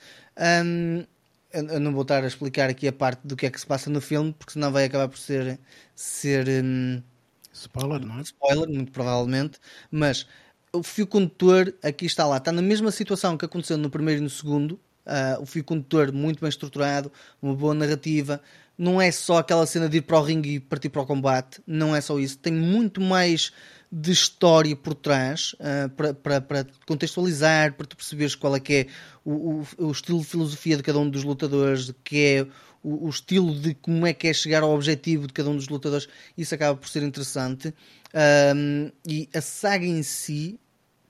Um, 0.65 1.05
eu 1.53 1.79
não 1.81 1.91
vou 1.91 2.03
estar 2.03 2.23
a 2.23 2.27
explicar 2.27 2.69
aqui 2.69 2.87
a 2.87 2.93
parte 2.93 3.27
do 3.27 3.35
que 3.35 3.45
é 3.45 3.49
que 3.51 3.59
se 3.59 3.65
passa 3.67 3.89
no 3.89 3.99
filme, 3.99 4.31
porque 4.33 4.53
senão 4.53 4.71
vai 4.71 4.85
acabar 4.85 5.09
por 5.09 5.17
ser, 5.17 5.59
ser 5.93 6.47
um, 6.63 7.03
spoiler, 7.51 7.99
não 8.05 8.19
é? 8.19 8.21
Spoiler, 8.21 8.69
muito 8.69 8.91
provavelmente. 8.93 9.59
Mas 9.91 10.25
o 10.71 10.81
fio 10.83 11.05
condutor 11.05 11.73
aqui 11.83 12.05
está 12.05 12.25
lá, 12.25 12.37
está 12.37 12.51
na 12.53 12.61
mesma 12.61 12.89
situação 12.91 13.37
que 13.37 13.43
aconteceu 13.45 13.77
no 13.77 13.89
primeiro 13.89 14.21
e 14.21 14.23
no 14.23 14.29
segundo. 14.29 14.79
Uh, 15.05 15.41
o 15.41 15.45
fio 15.45 15.63
condutor 15.63 16.11
muito 16.13 16.39
bem 16.39 16.47
estruturado, 16.49 17.11
uma 17.41 17.55
boa 17.55 17.73
narrativa, 17.73 18.39
não 18.77 19.01
é 19.01 19.11
só 19.11 19.37
aquela 19.37 19.65
cena 19.65 19.87
de 19.87 19.97
ir 19.97 20.01
para 20.01 20.19
o 20.19 20.23
ringue 20.23 20.55
e 20.55 20.59
partir 20.59 20.89
para 20.89 21.01
o 21.01 21.05
combate, 21.05 21.61
não 21.67 21.95
é 21.95 22.01
só 22.01 22.19
isso, 22.19 22.37
tem 22.37 22.53
muito 22.53 22.99
mais 22.99 23.51
de 23.91 24.11
história 24.11 24.75
por 24.75 24.95
trás 24.95 25.53
uh, 25.55 25.89
para, 25.89 26.13
para, 26.13 26.41
para, 26.41 26.67
contextualizar, 26.87 27.73
para 27.73 27.85
tu 27.85 27.97
perceberes 27.97 28.35
qual 28.35 28.55
é 28.55 28.59
que 28.59 28.73
é 28.73 28.87
o, 29.25 29.31
o, 29.31 29.67
o, 29.87 29.91
estilo 29.91 30.19
de 30.19 30.25
filosofia 30.25 30.77
de 30.77 30.83
cada 30.83 30.97
um 30.97 31.09
dos 31.09 31.23
lutadores, 31.23 31.93
que 32.03 32.17
é 32.17 32.47
o, 32.81 33.07
o, 33.07 33.09
estilo 33.09 33.53
de 33.53 33.73
como 33.75 34.07
é 34.07 34.13
que 34.13 34.29
é 34.29 34.33
chegar 34.33 34.63
ao 34.63 34.73
objetivo 34.73 35.27
de 35.27 35.33
cada 35.33 35.49
um 35.49 35.57
dos 35.57 35.67
lutadores, 35.67 36.07
isso 36.37 36.55
acaba 36.55 36.77
por 36.77 36.87
ser 36.87 37.03
interessante. 37.03 37.73
Um, 38.55 38.91
e 39.05 39.29
a 39.33 39.41
saga 39.41 39.85
em 39.85 40.01
si, 40.03 40.57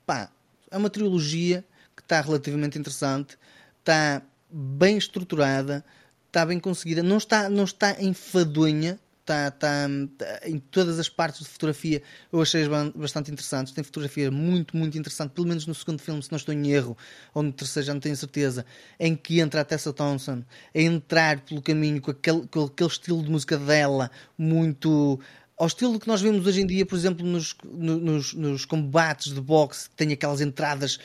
pá, 0.03 0.31
é 0.71 0.77
uma 0.77 0.89
trilogia 0.89 1.63
que 1.95 2.01
está 2.01 2.19
relativamente 2.19 2.79
interessante, 2.79 3.37
está 3.79 4.23
bem 4.51 4.97
estruturada, 4.97 5.85
está 6.31 6.45
bem 6.45 6.59
conseguida, 6.59 7.03
não 7.03 7.17
está, 7.17 7.49
não 7.49 7.65
está 7.65 8.01
enfadonha, 8.01 8.97
está, 9.19 9.49
está, 9.49 9.87
está, 9.87 10.47
em 10.47 10.59
todas 10.59 10.97
as 10.97 11.09
partes 11.09 11.41
de 11.41 11.49
fotografia 11.49 12.01
eu 12.31 12.41
achei 12.41 12.65
bastante 12.95 13.29
interessantes. 13.29 13.73
Tem 13.73 13.83
fotografia 13.83 14.31
muito, 14.31 14.75
muito 14.75 14.97
interessante, 14.97 15.31
pelo 15.31 15.45
menos 15.45 15.67
no 15.67 15.75
segundo 15.75 15.99
filme, 16.01 16.23
se 16.23 16.31
não 16.31 16.37
estou 16.37 16.55
em 16.55 16.71
erro, 16.71 16.97
ou 17.33 17.43
no 17.43 17.51
terceiro, 17.51 17.85
já 17.85 17.93
não 17.93 17.99
tenho 17.99 18.15
certeza, 18.15 18.65
em 18.97 19.13
que 19.13 19.41
entra 19.41 19.59
a 19.59 19.65
Tessa 19.65 19.91
Thompson 19.91 20.41
a 20.73 20.79
entrar 20.79 21.41
pelo 21.41 21.61
caminho 21.61 22.01
com 22.01 22.11
aquele, 22.11 22.47
com 22.47 22.63
aquele 22.63 22.89
estilo 22.89 23.21
de 23.21 23.29
música 23.29 23.57
dela, 23.57 24.09
muito 24.37 25.19
ao 25.57 25.67
estilo 25.67 25.99
que 25.99 26.07
nós 26.07 26.21
vemos 26.21 26.47
hoje 26.47 26.61
em 26.61 26.65
dia, 26.65 26.85
por 26.85 26.95
exemplo, 26.97 27.25
nos, 27.25 27.55
nos, 27.65 28.33
nos 28.33 28.63
combates 28.63 29.33
de 29.33 29.41
boxe, 29.41 29.89
que 29.89 29.95
tem 29.95 30.13
aquelas 30.13 30.39
entradas 30.39 30.97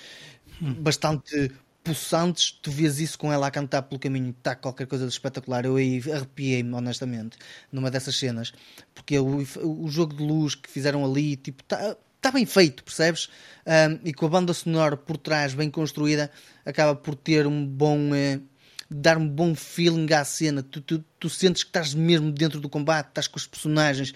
hum. 0.63 0.73
bastante 0.75 1.51
pulsantes, 1.87 2.51
tu 2.51 2.71
vês 2.71 2.99
isso 2.99 3.17
com 3.17 3.33
ela 3.33 3.47
a 3.47 3.51
cantar 3.51 3.83
pelo 3.83 4.01
caminho, 4.01 4.35
está 4.37 4.57
qualquer 4.57 4.89
coisa 4.89 5.07
de 5.07 5.13
espetacular. 5.13 5.65
Eu 5.65 5.77
aí 5.77 6.03
arrepiei-me, 6.13 6.75
honestamente, 6.75 7.39
numa 7.71 7.91
dessas 7.91 8.19
cenas, 8.19 8.53
porque 8.93 9.17
o, 9.19 9.47
o 9.63 9.89
jogo 9.89 10.15
de 10.15 10.23
luz 10.23 10.57
que 10.57 10.69
fizeram 10.69 11.05
ali, 11.05 11.37
tipo, 11.37 11.63
tá, 11.63 11.97
está 12.17 12.33
bem 12.33 12.45
feito, 12.45 12.83
percebes? 12.83 13.29
Um, 13.65 14.01
e 14.05 14.13
com 14.13 14.27
a 14.27 14.29
banda 14.29 14.53
sonora 14.53 14.97
por 14.97 15.17
trás 15.17 15.55
bem 15.55 15.71
construída, 15.71 16.29
acaba 16.65 16.97
por 16.97 17.15
ter 17.15 17.47
um 17.47 17.65
bom. 17.65 18.11
Uh, 18.11 18.43
dar 18.89 19.19
um 19.19 19.29
bom 19.29 19.53
feeling 19.53 20.13
à 20.13 20.25
cena. 20.25 20.63
Tu, 20.63 20.81
tu, 20.81 21.05
tu 21.19 21.29
sentes 21.29 21.65
que 21.65 21.71
estás 21.71 21.93
mesmo 21.93 22.31
dentro 22.31 22.61
do 22.61 22.69
combate, 22.69 23.09
estás 23.09 23.27
com 23.27 23.37
os 23.37 23.45
personagens, 23.45 24.15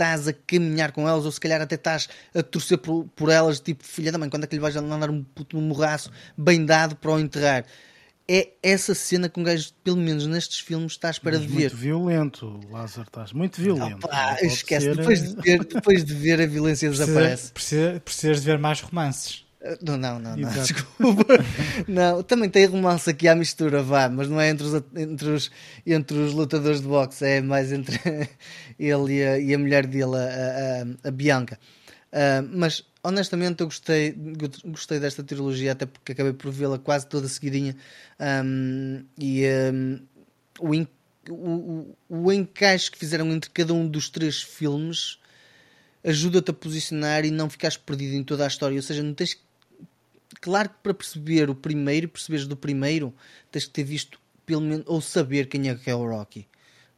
estás 0.00 0.26
a 0.26 0.32
caminhar 0.32 0.92
com 0.92 1.06
elas, 1.06 1.26
ou 1.26 1.30
se 1.30 1.38
calhar 1.38 1.60
até 1.60 1.74
estás 1.74 2.08
a 2.34 2.42
torcer 2.42 2.78
por, 2.78 3.04
por 3.14 3.28
elas, 3.28 3.60
tipo, 3.60 3.84
filha 3.84 4.10
da 4.10 4.16
mãe, 4.18 4.30
quando 4.30 4.44
é 4.44 4.46
que 4.46 4.54
lhe 4.54 4.60
vais 4.60 4.74
mandar 4.76 5.10
um 5.10 5.22
puto 5.22 5.58
um 5.58 5.60
morraço 5.60 6.10
bem 6.36 6.64
dado 6.64 6.96
para 6.96 7.12
o 7.12 7.20
enterrar? 7.20 7.64
é 8.32 8.50
essa 8.62 8.94
cena 8.94 9.28
que 9.28 9.40
um 9.40 9.42
gajo, 9.42 9.72
pelo 9.82 9.96
menos 9.96 10.24
nestes 10.24 10.60
filmes, 10.60 10.92
está 10.92 11.08
à 11.08 11.10
espera 11.10 11.36
Mas 11.36 11.48
de 11.48 11.52
ver. 11.52 11.62
Muito 11.62 11.76
violento, 11.76 12.60
Lázaro, 12.70 13.08
estás 13.08 13.32
muito 13.32 13.60
violento. 13.60 14.06
Opa, 14.06 14.36
esquece, 14.40 14.86
ser... 14.86 14.96
depois, 14.96 15.34
de 15.34 15.42
ver, 15.42 15.64
depois 15.64 16.04
de 16.04 16.14
ver 16.14 16.40
a 16.40 16.46
violência 16.46 16.88
desaparece. 16.90 17.50
Precisa, 17.50 18.00
precisas 18.04 18.40
de 18.40 18.46
ver 18.46 18.56
mais 18.56 18.80
romances. 18.80 19.44
Não, 19.82 19.98
não, 19.98 20.18
não, 20.18 20.36
não 20.36 20.50
desculpa. 20.50 21.34
não, 21.86 22.22
também 22.22 22.48
tem 22.48 22.64
romance 22.64 23.10
aqui 23.10 23.28
à 23.28 23.34
mistura, 23.34 23.82
vá, 23.82 24.08
mas 24.08 24.26
não 24.26 24.40
é 24.40 24.48
entre 24.48 24.66
os, 24.66 24.82
entre 24.96 25.28
os, 25.28 25.50
entre 25.86 26.18
os 26.18 26.32
lutadores 26.32 26.80
de 26.80 26.88
boxe, 26.88 27.26
é 27.26 27.40
mais 27.42 27.70
entre 27.70 28.00
ele 28.78 29.18
e 29.18 29.22
a, 29.22 29.38
e 29.38 29.54
a 29.54 29.58
mulher 29.58 29.86
dele, 29.86 30.16
a, 30.16 30.84
a, 31.04 31.08
a 31.08 31.10
Bianca. 31.10 31.58
Uh, 32.10 32.42
mas 32.54 32.84
honestamente 33.04 33.60
eu 33.60 33.66
gostei, 33.66 34.14
gostei 34.64 34.98
desta 34.98 35.22
trilogia, 35.22 35.72
até 35.72 35.86
porque 35.86 36.12
acabei 36.12 36.32
por 36.32 36.50
vê-la 36.50 36.78
quase 36.78 37.06
toda 37.06 37.28
seguidinha. 37.28 37.76
Um, 38.18 39.04
e 39.18 39.44
um, 39.72 40.00
o, 40.58 40.74
in, 40.74 40.86
o, 41.28 41.94
o, 42.08 42.32
encaixe 42.32 42.90
que 42.90 42.98
fizeram 42.98 43.30
entre 43.30 43.50
cada 43.50 43.74
um 43.74 43.86
dos 43.86 44.08
três 44.08 44.42
filmes 44.42 45.18
ajuda-te 46.02 46.50
a 46.50 46.54
posicionar 46.54 47.24
e 47.24 47.30
não 47.30 47.48
ficares 47.48 47.76
perdido 47.76 48.14
em 48.14 48.24
toda 48.24 48.44
a 48.44 48.48
história. 48.48 48.76
Ou 48.76 48.82
seja, 48.82 49.02
não 49.02 49.14
tens. 49.14 49.38
Claro 50.40 50.68
que 50.68 50.76
para 50.82 50.94
perceber 50.94 51.50
o 51.50 51.54
primeiro, 51.54 52.08
perceberes 52.08 52.46
do 52.46 52.56
primeiro, 52.56 53.14
tens 53.50 53.64
que 53.64 53.70
ter 53.70 53.84
visto 53.84 54.20
pelo 54.46 54.60
menos 54.60 54.84
ou 54.86 55.00
saber 55.00 55.46
quem 55.46 55.68
é 55.68 55.74
que 55.74 55.90
é 55.90 55.94
o 55.94 56.06
Rocky. 56.06 56.46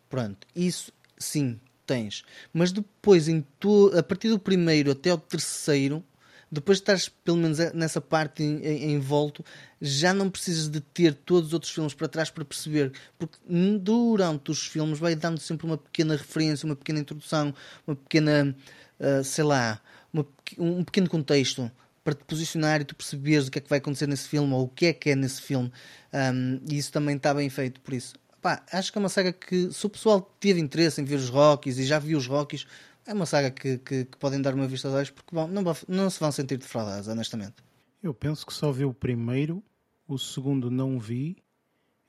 Pronto, 0.09 0.47
isso 0.55 0.93
sim, 1.19 1.59
tens. 1.87 2.25
Mas 2.53 2.73
depois, 2.73 3.29
em 3.29 3.45
tu, 3.59 3.91
a 3.97 4.03
partir 4.03 4.29
do 4.29 4.39
primeiro 4.39 4.91
até 4.91 5.13
o 5.13 5.19
terceiro, 5.19 6.05
depois 6.51 6.79
de 6.79 6.83
estás 6.83 7.09
pelo 7.09 7.39
menos 7.39 7.59
nessa 7.73 7.99
parte 7.99 8.43
envolto, 8.43 9.43
já 9.81 10.13
não 10.13 10.29
precisas 10.29 10.69
de 10.69 10.81
ter 10.81 11.15
todos 11.15 11.49
os 11.49 11.55
outros 11.55 11.73
filmes 11.73 11.95
para 11.95 12.09
trás 12.09 12.29
para 12.29 12.45
perceber, 12.45 12.93
porque 13.19 13.39
durante 13.81 14.51
os 14.51 14.67
filmes 14.67 14.99
vai 14.99 15.15
dando 15.15 15.41
sempre 15.41 15.65
uma 15.67 15.79
pequena 15.79 16.15
referência, 16.15 16.67
uma 16.67 16.77
pequena 16.77 17.01
introdução, 17.01 17.55
uma 17.87 17.97
pequena, 17.97 18.55
uh, 19.01 19.25
sei 19.25 19.45
lá, 19.45 19.81
uma, 20.13 20.27
um 20.59 20.85
pequeno 20.85 21.09
contexto 21.09 21.71
para 22.05 22.15
te 22.15 22.25
posicionar 22.25 22.81
e 22.81 22.85
tu 22.85 22.95
perceberes 22.95 23.49
o 23.49 23.51
que 23.51 23.59
é 23.59 23.63
que 23.63 23.69
vai 23.69 23.79
acontecer 23.79 24.07
nesse 24.07 24.29
filme 24.29 24.53
ou 24.53 24.65
o 24.65 24.69
que 24.69 24.87
é 24.87 24.93
que 24.93 25.11
é 25.11 25.17
nesse 25.17 25.41
filme. 25.41 25.71
Um, 26.13 26.61
e 26.69 26.79
isso 26.79 26.93
também 26.93 27.17
está 27.17 27.33
bem 27.33 27.49
feito, 27.49 27.81
por 27.81 27.95
isso. 27.95 28.15
Pá, 28.41 28.63
acho 28.73 28.91
que 28.91 28.99
é 28.99 29.01
uma 29.01 29.09
saga 29.09 29.33
que, 29.33 29.73
se 29.73 29.87
o 29.87 29.89
pessoal 29.91 30.21
teve 30.41 30.61
interesse 30.61 31.01
em 31.01 31.05
ver 31.05 31.17
os 31.17 31.29
Rockies 31.29 31.79
e 31.79 31.85
já 31.85 31.99
viu 31.99 32.19
os 32.19 32.27
Rockies, 32.27 32.67
é 33.07 33.13
uma 33.13 33.27
saga 33.27 33.51
que, 33.51 33.79
que, 33.79 34.05
que 34.05 34.17
podem 34.17 34.43
dar 34.43 34.55
uma 34.55 34.67
vista 34.67 34.89
de 34.89 34.95
olhos 34.97 35.11
porque 35.11 35.35
bom, 35.35 35.47
não, 35.47 35.63
não 35.89 36.11
se 36.11 36.19
vão 36.19 36.33
sentir 36.33 36.57
defraudados, 36.57 37.07
honestamente. 37.07 37.55
Eu 38.03 38.13
penso 38.13 38.45
que 38.45 38.53
só 38.53 38.73
vi 38.73 38.85
o 38.85 38.93
primeiro, 38.93 39.63
o 40.09 40.19
segundo 40.19 40.71
não 40.71 40.99
vi 40.99 41.37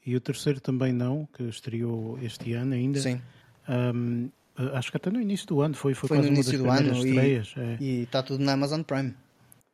e 0.04 0.16
o 0.16 0.22
terceiro 0.22 0.60
também 0.60 0.92
não, 0.92 1.28
que 1.32 1.44
estreou 1.44 2.18
este 2.20 2.54
ano 2.54 2.74
ainda. 2.74 3.00
Sim. 3.00 3.22
Um, 3.70 4.30
acho 4.74 4.92
que 4.92 4.98
até 4.98 5.10
no 5.10 5.22
início 5.22 5.48
do 5.48 5.62
ano 5.62 5.76
foi, 5.76 5.94
foi, 5.94 6.10
foi 6.10 6.18
quase 6.18 6.30
no 6.30 6.36
início 6.36 6.58
do 6.58 6.70
ano 6.70 6.94
estreias. 6.94 7.54
E, 7.56 7.60
é. 7.60 7.78
e 7.80 8.04
está 8.04 8.24
tudo 8.24 8.44
na 8.44 8.54
Amazon 8.54 8.82
Prime. 8.82 9.14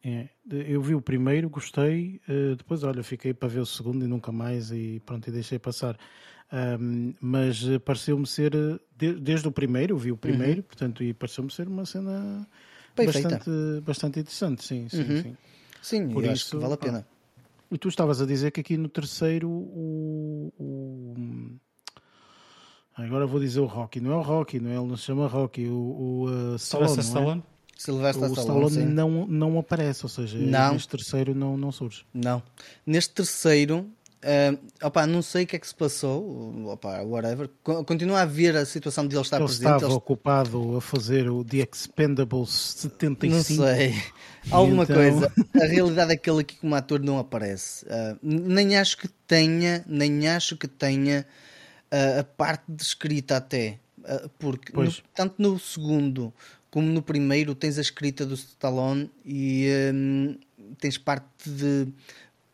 É, 0.04 0.30
eu 0.50 0.82
vi 0.82 0.96
o 0.96 1.02
primeiro, 1.02 1.50
gostei, 1.50 2.22
uh, 2.30 2.56
depois 2.56 2.84
olha, 2.84 3.04
fiquei 3.04 3.34
para 3.34 3.50
ver 3.50 3.60
o 3.60 3.66
segundo 3.66 4.06
e 4.06 4.08
nunca 4.08 4.32
mais 4.32 4.72
e 4.72 5.02
pronto, 5.06 5.28
e 5.28 5.32
deixei 5.32 5.60
passar. 5.60 5.98
Um, 6.52 7.14
mas 7.22 7.64
pareceu-me 7.86 8.26
ser, 8.26 8.52
de, 8.98 9.14
desde 9.14 9.48
o 9.48 9.52
primeiro, 9.52 9.98
vi 9.98 10.12
o 10.12 10.18
primeiro, 10.18 10.62
uhum. 10.62 10.64
portanto, 10.64 11.04
e 11.04 11.14
pareceu-me 11.14 11.52
ser 11.52 11.68
uma 11.68 11.86
cena 11.86 12.48
Bem 12.96 13.06
bastante, 13.06 13.44
feita. 13.44 13.82
bastante 13.86 14.20
interessante, 14.20 14.64
sim, 14.64 14.90
sim, 14.90 15.02
uhum. 15.02 15.22
sim. 15.22 15.38
Sim, 15.82 16.10
Por 16.10 16.24
isso, 16.24 16.32
acho 16.32 16.50
que 16.52 16.58
vale 16.58 16.74
a 16.74 16.78
pena. 16.78 17.08
Ah, 17.08 17.20
e 17.72 17.78
tu 17.78 17.88
estavas 17.88 18.22
a 18.22 18.26
dizer 18.26 18.52
que 18.52 18.62
aqui 18.62 18.78
no 18.78 18.90
terceiro 18.90 19.48
o, 19.48 20.52
o, 20.58 21.60
agora 22.96 23.28
vou 23.28 23.40
dizer 23.40 23.60
o 23.60 23.66
Rocky, 23.66 24.00
não 24.00 24.12
é 24.12 24.16
o 24.16 24.22
Rocky, 24.22 24.60
não 24.60 24.72
é? 24.72 24.76
Ele 24.76 24.88
não 24.88 24.98
se 24.98 25.04
chama 25.04 25.28
Rocky, 25.28 25.68
o, 25.68 25.74
o 25.76 26.26
uh, 26.26 26.56
Stallone, 26.56 26.98
é? 26.98 27.02
Stallone? 27.02 27.44
Sylvester 27.80 28.30
o 28.30 28.34
Stallone, 28.34 28.68
Stallone 28.68 28.94
não, 28.94 29.26
não 29.26 29.58
aparece, 29.58 30.04
ou 30.04 30.10
seja, 30.10 30.38
não. 30.38 30.74
neste 30.74 30.90
terceiro 30.90 31.34
não, 31.34 31.56
não 31.56 31.72
surge. 31.72 32.06
Não. 32.14 32.44
Neste 32.86 33.14
terceiro 33.14 33.90
Uh, 34.20 34.60
opa, 34.84 35.08
não 35.08 35.22
sei 35.22 35.46
o 35.46 35.48
que 35.48 35.56
é 35.56 35.60
que 35.60 35.66
se 35.66 35.74
passou, 35.74 36.68
opa, 36.68 37.02
whatever. 37.04 37.50
Continua 37.64 38.24
a 38.24 38.26
ver 38.26 38.54
a 38.58 38.66
situação 38.66 39.08
de 39.08 39.16
ele 39.16 39.22
estar 39.22 39.38
ele 39.38 39.46
presente. 39.46 39.76
Estava 39.76 39.94
ocupado 39.94 40.76
a 40.76 40.82
fazer 40.82 41.30
o 41.30 41.42
The 41.46 41.66
Expendables 41.72 42.50
75. 42.50 43.34
Não 43.34 43.44
sei. 43.66 43.96
Alguma 44.52 44.84
então... 44.84 44.98
coisa. 44.98 45.34
A 45.56 45.66
realidade 45.66 46.12
é 46.12 46.18
que 46.18 46.30
ele 46.30 46.42
aqui 46.42 46.58
como 46.58 46.76
ator 46.76 47.00
não 47.00 47.18
aparece. 47.18 47.86
Uh, 47.86 48.20
nem 48.22 48.76
acho 48.76 48.98
que 48.98 49.08
tenha, 49.26 49.86
nem 49.88 50.28
acho 50.28 50.58
que 50.58 50.68
tenha 50.68 51.26
uh, 51.90 52.20
a 52.20 52.24
parte 52.26 52.66
descrita 52.68 53.38
até. 53.38 53.80
porque 54.38 54.74
no, 54.74 54.92
tanto 55.16 55.36
no 55.38 55.58
segundo 55.58 56.34
como 56.72 56.88
no 56.88 57.02
primeiro 57.02 57.56
tens 57.56 57.78
a 57.78 57.82
escrita 57.82 58.26
do 58.26 58.36
Stallone 58.36 59.10
e 59.26 59.68
um, 59.94 60.38
tens 60.80 60.98
parte 60.98 61.50
de 61.50 61.88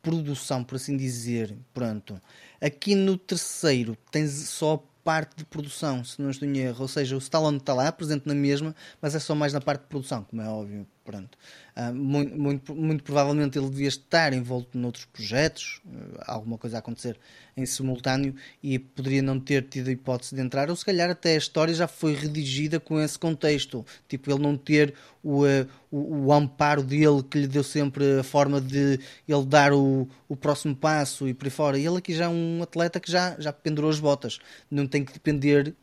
produção, 0.01 0.63
por 0.63 0.75
assim 0.75 0.95
dizer. 0.95 1.55
Pronto. 1.73 2.21
Aqui 2.61 2.95
no 2.95 3.17
terceiro 3.17 3.97
tens 4.11 4.31
só 4.31 4.83
parte 5.03 5.37
de 5.37 5.45
produção, 5.45 6.03
se 6.03 6.21
não 6.21 6.31
estou 6.31 6.47
em 6.47 6.57
erro. 6.57 6.81
Ou 6.81 6.87
seja, 6.87 7.15
o 7.15 7.19
Stallone 7.19 7.57
está 7.57 7.73
lá, 7.73 7.91
presente 7.91 8.27
na 8.27 8.33
mesma, 8.33 8.75
mas 9.01 9.15
é 9.15 9.19
só 9.19 9.35
mais 9.35 9.53
na 9.53 9.61
parte 9.61 9.81
de 9.81 9.87
produção, 9.87 10.23
como 10.23 10.41
é 10.41 10.47
óbvio. 10.47 10.87
Pronto. 11.05 11.37
Uh, 11.77 11.93
muito, 11.93 12.35
muito, 12.35 12.75
muito, 12.75 13.03
provavelmente 13.03 13.59
ele 13.59 13.69
devia 13.69 13.89
estar 13.89 14.33
envolto 14.33 14.75
noutros 14.75 15.05
projetos, 15.05 15.79
uh, 15.85 16.19
alguma 16.25 16.57
coisa 16.57 16.77
a 16.77 16.79
acontecer 16.79 17.15
em 17.55 17.63
simultâneo 17.63 18.33
e 18.63 18.79
poderia 18.79 19.21
não 19.21 19.39
ter 19.39 19.67
tido 19.67 19.89
a 19.89 19.91
hipótese 19.91 20.33
de 20.33 20.41
entrar, 20.41 20.67
ou 20.67 20.75
se 20.75 20.83
calhar 20.83 21.07
até 21.11 21.35
a 21.35 21.37
história 21.37 21.75
já 21.75 21.87
foi 21.87 22.15
redigida 22.15 22.79
com 22.79 22.99
esse 22.99 23.19
contexto, 23.19 23.85
tipo 24.09 24.31
ele 24.31 24.41
não 24.41 24.57
ter 24.57 24.95
o, 25.23 25.45
uh, 25.45 25.67
o, 25.91 26.25
o, 26.25 26.33
amparo 26.33 26.81
dele 26.81 27.21
que 27.21 27.37
lhe 27.37 27.47
deu 27.47 27.63
sempre 27.63 28.19
a 28.19 28.23
forma 28.23 28.59
de 28.59 28.99
ele 29.27 29.45
dar 29.45 29.73
o, 29.73 30.09
o 30.27 30.35
próximo 30.35 30.75
passo 30.75 31.27
e 31.27 31.35
por 31.35 31.45
aí 31.45 31.51
fora. 31.51 31.77
E 31.77 31.85
ele 31.85 31.97
aqui 31.97 32.15
já 32.15 32.25
é 32.25 32.29
um 32.29 32.63
atleta 32.63 32.99
que 32.99 33.11
já, 33.11 33.35
já 33.37 33.53
pendurou 33.53 33.91
as 33.91 33.99
botas, 33.99 34.39
não 34.71 34.87
tem 34.87 35.05
que 35.05 35.13
depender 35.13 35.75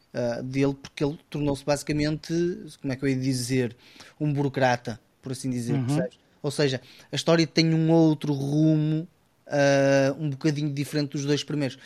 dele 0.45 0.75
porque 0.75 1.03
ele 1.03 1.19
tornou-se 1.31 1.65
basicamente, 1.65 2.35
como 2.83 2.93
é 2.93 2.97
que 2.97 3.03
eu 3.03 3.09
ia 3.09 3.17
dizer, 3.17 3.75
um 4.21 4.31
burocrata, 4.31 5.01
por 5.23 5.33
assim 5.33 5.49
dizer, 5.49 5.75
uhum. 5.75 6.07
Ou 6.43 6.51
seja, 6.51 6.81
a 7.11 7.15
história 7.17 7.47
tem 7.47 7.73
um 7.73 7.91
outro 7.91 8.33
rumo 8.33 9.07
uh, 9.47 10.23
um 10.23 10.31
bocadinho 10.31 10.73
diferente 10.73 11.13
dos 11.13 11.25
dois 11.25 11.45
primeiros, 11.45 11.79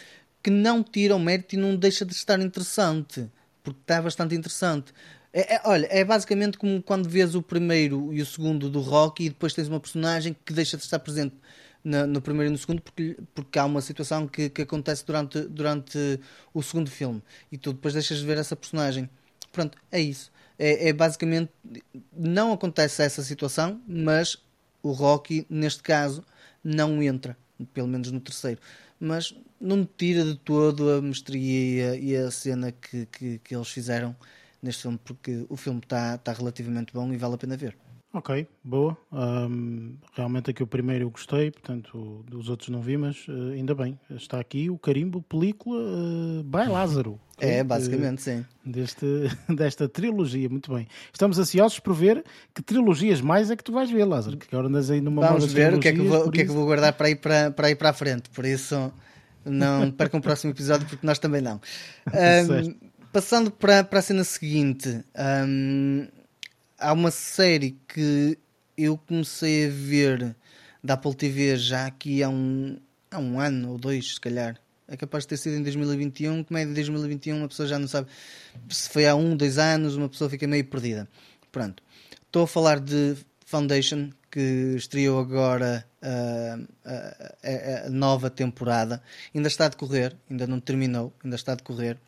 que 0.42 0.50
não 0.50 0.82
tira 0.82 1.14
o 1.14 1.18
mérito 1.18 1.54
e 1.54 1.58
não 1.58 1.76
deixa 1.76 2.04
de 2.04 2.14
estar 2.14 2.40
interessante, 2.40 3.30
porque 3.62 3.80
está 3.80 4.00
bastante 4.00 4.34
interessante. 4.34 4.92
É, 5.32 5.56
é, 5.56 5.60
olha, 5.64 5.86
é 5.90 6.02
basicamente 6.02 6.56
como 6.56 6.82
quando 6.82 7.08
vês 7.08 7.34
o 7.34 7.42
primeiro 7.42 8.12
e 8.14 8.22
o 8.22 8.26
segundo 8.26 8.70
do 8.70 8.80
Rocky 8.80 9.24
e 9.24 9.28
depois 9.28 9.52
tens 9.52 9.68
uma 9.68 9.78
personagem 9.78 10.34
que 10.44 10.52
deixa 10.52 10.78
de 10.78 10.84
estar 10.84 10.98
presente 10.98 11.34
no, 11.84 12.06
no 12.06 12.22
primeiro 12.22 12.48
e 12.48 12.52
no 12.52 12.58
segundo 12.58 12.80
porque, 12.80 13.16
porque 13.34 13.58
há 13.58 13.66
uma 13.66 13.82
situação 13.82 14.26
que, 14.26 14.48
que 14.48 14.62
acontece 14.62 15.04
durante, 15.04 15.40
durante 15.42 16.20
o 16.54 16.62
segundo 16.62 16.90
filme 16.90 17.22
e 17.52 17.58
tu 17.58 17.74
depois 17.74 17.92
deixas 17.92 18.18
de 18.18 18.24
ver 18.24 18.38
essa 18.38 18.56
personagem. 18.56 19.10
Pronto, 19.52 19.76
é 19.92 20.00
isso. 20.00 20.32
É, 20.58 20.88
é 20.88 20.92
basicamente 20.92 21.50
não 22.12 22.52
acontece 22.52 23.02
essa 23.02 23.22
situação, 23.22 23.80
mas 23.86 24.38
o 24.82 24.92
Rocky, 24.92 25.46
neste 25.50 25.82
caso, 25.82 26.24
não 26.62 27.02
entra 27.02 27.36
pelo 27.72 27.88
menos 27.88 28.10
no 28.10 28.20
terceiro. 28.20 28.60
Mas 28.98 29.34
não 29.60 29.84
tira 29.84 30.24
de 30.24 30.36
todo 30.36 30.90
a 30.90 31.02
mestria 31.02 31.96
e 31.96 32.16
a, 32.16 32.30
cena 32.30 32.72
que, 32.72 33.06
que, 33.06 33.38
que, 33.38 33.54
eles 33.54 33.68
fizeram 33.68 34.16
neste 34.62 34.82
filme, 34.82 34.98
porque 35.02 35.46
o 35.48 35.56
filme 35.56 35.80
está 35.80 36.18
tá 36.18 36.32
relativamente 36.32 36.92
bom 36.92 37.12
e 37.12 37.16
vale 37.16 37.34
a 37.34 37.38
pena 37.38 37.56
ver. 37.56 37.76
Ok, 38.12 38.46
boa. 38.64 38.96
Um, 39.12 39.96
realmente 40.14 40.50
aqui 40.50 40.62
o 40.62 40.66
primeiro 40.66 41.04
eu 41.04 41.10
gostei, 41.10 41.50
portanto, 41.50 42.24
dos 42.26 42.48
outros 42.48 42.70
não 42.70 42.80
vi, 42.80 42.96
mas 42.96 43.28
uh, 43.28 43.52
ainda 43.52 43.74
bem. 43.74 43.98
Está 44.10 44.40
aqui 44.40 44.70
o 44.70 44.78
carimbo 44.78 45.20
película 45.22 45.78
uh, 45.78 46.42
by 46.42 46.70
Lázaro. 46.70 47.20
É, 47.38 47.62
basicamente, 47.62 48.22
sim. 48.22 48.44
Deste, 48.64 49.06
desta 49.54 49.86
trilogia, 49.86 50.48
muito 50.48 50.72
bem. 50.72 50.88
Estamos 51.12 51.38
ansiosos 51.38 51.78
por 51.78 51.94
ver 51.94 52.24
que 52.54 52.62
trilogias 52.62 53.20
mais 53.20 53.50
é 53.50 53.56
que 53.56 53.62
tu 53.62 53.72
vais 53.72 53.90
ver, 53.90 54.04
Lázaro, 54.04 54.38
que 54.38 54.46
agora 54.50 54.68
andas 54.68 54.90
aí 54.90 55.00
numa 55.00 55.26
Vamos 55.26 55.52
ver 55.52 55.74
o 55.74 55.78
que, 55.78 55.88
é 55.88 55.92
que, 55.92 56.00
vou, 56.00 56.26
o 56.26 56.30
que 56.30 56.40
é 56.40 56.44
que 56.46 56.52
vou 56.52 56.64
guardar 56.64 56.94
para 56.94 57.10
ir 57.10 57.16
para, 57.16 57.50
para 57.50 57.70
ir 57.70 57.76
para 57.76 57.90
a 57.90 57.92
frente, 57.92 58.30
por 58.30 58.46
isso 58.46 58.90
não 59.44 59.90
percam 59.92 60.20
o 60.20 60.22
próximo 60.22 60.52
episódio, 60.52 60.86
porque 60.88 61.06
nós 61.06 61.18
também 61.18 61.42
não. 61.42 61.60
Um, 62.06 62.74
passando 63.12 63.50
para, 63.50 63.82
para 63.82 63.98
a 63.98 64.02
cena 64.02 64.24
seguinte, 64.24 65.04
um, 65.46 66.06
há 66.86 66.92
uma 66.92 67.10
série 67.10 67.76
que 67.88 68.38
eu 68.78 68.96
comecei 68.96 69.66
a 69.66 69.70
ver 69.70 70.36
da 70.82 70.94
Apple 70.94 71.14
TV 71.16 71.56
já 71.56 71.86
aqui 71.86 72.22
há 72.22 72.28
um, 72.28 72.78
há 73.10 73.18
um 73.18 73.40
ano 73.40 73.72
ou 73.72 73.78
dois, 73.78 74.14
se 74.14 74.20
calhar. 74.20 74.56
É 74.86 74.96
capaz 74.96 75.24
de 75.24 75.30
ter 75.30 75.36
sido 75.38 75.56
em 75.56 75.64
2021, 75.64 76.44
como 76.44 76.58
é 76.58 76.64
de 76.64 76.72
2021, 76.74 77.38
uma 77.38 77.48
pessoa 77.48 77.66
já 77.66 77.76
não 77.76 77.88
sabe 77.88 78.06
se 78.68 78.88
foi 78.88 79.04
há 79.04 79.16
um, 79.16 79.36
dois 79.36 79.58
anos, 79.58 79.96
uma 79.96 80.08
pessoa 80.08 80.30
fica 80.30 80.46
meio 80.46 80.64
perdida. 80.64 81.08
Pronto. 81.50 81.82
Estou 82.24 82.44
a 82.44 82.46
falar 82.46 82.78
de 82.78 83.16
Foundation, 83.44 84.10
que 84.30 84.74
estreou 84.76 85.18
agora 85.18 85.84
uh, 86.02 86.68
a, 87.84 87.90
nova 87.90 88.30
temporada. 88.30 89.02
Ainda 89.34 89.48
está 89.48 89.66
a 89.66 89.68
decorrer, 89.68 90.16
ainda 90.30 90.46
não 90.46 90.60
terminou, 90.60 91.12
ainda 91.24 91.34
está 91.34 91.52
a 91.52 91.56
decorrer. 91.56 91.98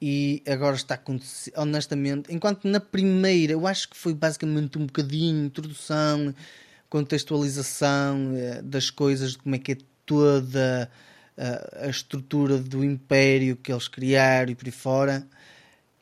E 0.00 0.42
agora 0.46 0.76
está 0.76 0.94
acontecendo, 0.94 1.54
honestamente, 1.56 2.32
enquanto 2.32 2.68
na 2.68 2.80
primeira 2.80 3.54
eu 3.54 3.66
acho 3.66 3.88
que 3.88 3.96
foi 3.96 4.12
basicamente 4.12 4.78
um 4.78 4.86
bocadinho 4.86 5.46
introdução, 5.46 6.34
contextualização 6.90 8.34
uh, 8.34 8.62
das 8.62 8.90
coisas, 8.90 9.32
de 9.32 9.38
como 9.38 9.54
é 9.54 9.58
que 9.58 9.72
é 9.72 9.78
toda 10.04 10.90
uh, 11.38 11.86
a 11.86 11.88
estrutura 11.88 12.58
do 12.58 12.84
império 12.84 13.56
que 13.56 13.72
eles 13.72 13.88
criaram 13.88 14.52
e 14.52 14.54
por 14.54 14.66
aí 14.66 14.72
fora 14.72 15.26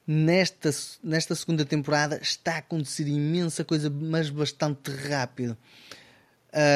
nesta, 0.06 0.70
nesta 1.02 1.34
segunda 1.34 1.64
temporada 1.64 2.18
está 2.20 2.56
a 2.56 2.58
acontecer 2.58 3.08
imensa 3.08 3.64
coisa, 3.64 3.90
mas 3.90 4.30
bastante 4.30 4.90
rápido. 4.90 5.56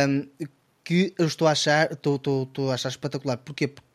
Um, 0.08 0.28
que 0.82 1.14
eu 1.18 1.26
estou 1.26 1.46
a 1.46 1.52
achar, 1.52 1.92
estou, 1.92 2.16
estou, 2.16 2.42
estou 2.44 2.70
a 2.70 2.74
achar 2.74 2.88
espetacular. 2.88 3.36
Porquê? 3.36 3.68
Porque 3.68 3.86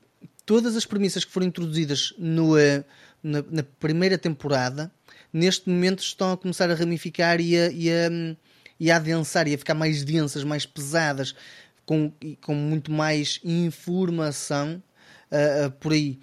todas 0.46 0.76
as 0.76 0.86
premissas 0.86 1.26
que 1.26 1.32
foram 1.32 1.48
introduzidas 1.48 2.14
no, 2.20 2.58
eh, 2.58 2.84
na, 3.24 3.44
na, 3.50 3.64
primeira 3.64 4.18
temporada, 4.18 4.92
neste 5.32 5.70
momento 5.70 6.04
estão 6.04 6.34
a 6.34 6.38
começar 6.38 6.70
a 6.70 6.76
ramificar 6.76 7.40
e 7.40 7.58
a, 7.58 7.72
e 7.72 7.90
a, 7.90 8.36
e 8.80 8.92
a 8.92 8.98
adensar 8.98 9.48
e 9.48 9.56
a 9.56 9.58
ficar 9.58 9.74
mais 9.74 10.04
densas, 10.04 10.44
mais 10.44 10.66
pesadas, 10.66 11.34
com, 11.86 12.12
com 12.42 12.54
muito 12.54 12.92
mais 12.92 13.40
informação 13.44 14.84
uh, 15.32 15.72
por 15.72 15.94
aí. 15.94 16.20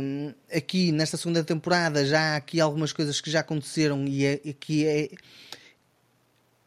Um, 0.00 0.32
aqui 0.54 0.92
nesta 0.92 1.16
segunda 1.16 1.42
temporada 1.42 2.06
já 2.06 2.34
há 2.34 2.36
aqui 2.36 2.60
algumas 2.60 2.92
coisas 2.92 3.20
que 3.20 3.30
já 3.30 3.40
aconteceram 3.40 4.06
e 4.06 4.24
é, 4.24 4.34
aqui 4.48 4.86
é 4.86 5.10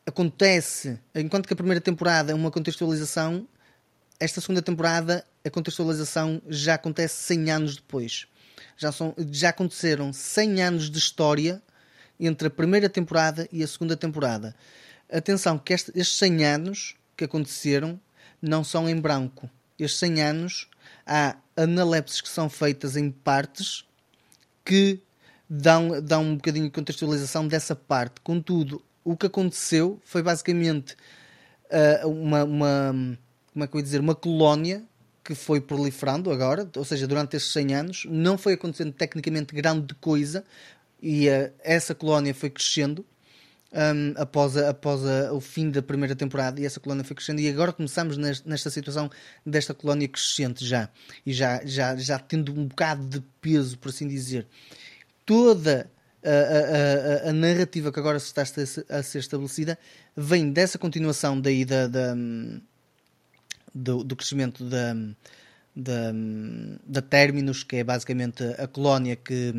acontece, 0.05 0.99
enquanto 1.15 1.47
que 1.47 1.53
a 1.53 1.55
primeira 1.55 1.79
temporada 1.79 2.31
é 2.31 2.35
uma 2.35 2.51
contextualização, 2.51 3.47
esta 4.19 4.41
segunda 4.41 4.61
temporada 4.61 5.25
a 5.43 5.49
contextualização 5.49 6.41
já 6.47 6.75
acontece 6.75 7.15
100 7.23 7.51
anos 7.51 7.75
depois. 7.75 8.27
Já, 8.77 8.91
são, 8.91 9.13
já 9.31 9.49
aconteceram 9.49 10.11
100 10.11 10.61
anos 10.61 10.89
de 10.89 10.97
história 10.97 11.61
entre 12.19 12.47
a 12.47 12.51
primeira 12.51 12.89
temporada 12.89 13.47
e 13.51 13.63
a 13.63 13.67
segunda 13.67 13.97
temporada. 13.97 14.55
Atenção 15.11 15.57
que 15.57 15.73
este, 15.73 15.91
estes 15.95 16.17
100 16.17 16.45
anos 16.45 16.95
que 17.17 17.25
aconteceram 17.25 17.99
não 18.41 18.63
são 18.63 18.89
em 18.89 18.99
branco. 18.99 19.49
Estes 19.77 19.99
100 19.99 20.21
anos 20.21 20.67
há 21.05 21.35
analepses 21.55 22.21
que 22.21 22.29
são 22.29 22.49
feitas 22.49 22.95
em 22.95 23.11
partes 23.11 23.85
que 24.63 24.99
dão, 25.49 26.01
dão 26.01 26.23
um 26.23 26.35
bocadinho 26.35 26.65
de 26.65 26.71
contextualização 26.71 27.47
dessa 27.47 27.75
parte. 27.75 28.21
Contudo, 28.21 28.81
o 29.03 29.17
que 29.17 29.25
aconteceu 29.25 29.99
foi 30.03 30.23
basicamente 30.23 30.95
uh, 32.03 32.07
uma, 32.07 32.43
uma, 32.43 33.17
como 33.51 33.65
é 33.65 33.67
que 33.67 33.75
eu 33.75 33.79
ia 33.79 33.83
dizer, 33.83 33.99
uma 33.99 34.15
colónia 34.15 34.83
que 35.23 35.35
foi 35.35 35.61
proliferando 35.61 36.31
agora, 36.31 36.69
ou 36.75 36.85
seja, 36.85 37.07
durante 37.07 37.37
estes 37.37 37.51
100 37.53 37.75
anos, 37.75 38.05
não 38.09 38.37
foi 38.37 38.53
acontecendo 38.53 38.91
tecnicamente 38.91 39.53
grande 39.53 39.93
coisa 39.95 40.43
e 41.01 41.29
uh, 41.29 41.51
essa 41.63 41.93
colónia 41.93 42.33
foi 42.33 42.49
crescendo 42.49 43.05
um, 43.73 44.13
após, 44.21 44.57
a, 44.57 44.69
após 44.69 45.05
a, 45.05 45.33
o 45.33 45.39
fim 45.39 45.69
da 45.69 45.81
primeira 45.81 46.15
temporada 46.15 46.59
e 46.59 46.65
essa 46.65 46.79
colónia 46.79 47.03
foi 47.03 47.15
crescendo 47.15 47.39
e 47.39 47.49
agora 47.49 47.71
começamos 47.71 48.17
nesta, 48.17 48.49
nesta 48.49 48.69
situação 48.69 49.09
desta 49.45 49.73
colónia 49.73 50.07
crescente 50.07 50.65
já 50.65 50.89
e 51.25 51.31
já, 51.31 51.61
já, 51.65 51.95
já 51.95 52.19
tendo 52.19 52.51
um 52.51 52.67
bocado 52.67 53.05
de 53.05 53.23
peso, 53.39 53.77
por 53.77 53.89
assim 53.89 54.07
dizer. 54.07 54.47
Toda 55.25 55.89
a, 56.23 57.27
a, 57.27 57.29
a 57.29 57.33
narrativa 57.33 57.91
que 57.91 57.99
agora 57.99 58.17
está 58.17 58.41
a 58.41 59.03
ser 59.03 59.19
estabelecida 59.19 59.77
vem 60.15 60.51
dessa 60.51 60.77
continuação 60.77 61.39
daí 61.39 61.63
da, 61.63 61.87
da 61.87 62.15
do, 63.73 64.03
do, 64.03 64.15
crescimento 64.15 64.63
da, 64.63 64.93
da, 65.75 66.11
da 66.85 67.01
Terminus, 67.01 67.63
que 67.63 67.77
é 67.77 67.83
basicamente 67.83 68.43
a 68.57 68.67
colónia 68.67 69.15
que, 69.15 69.53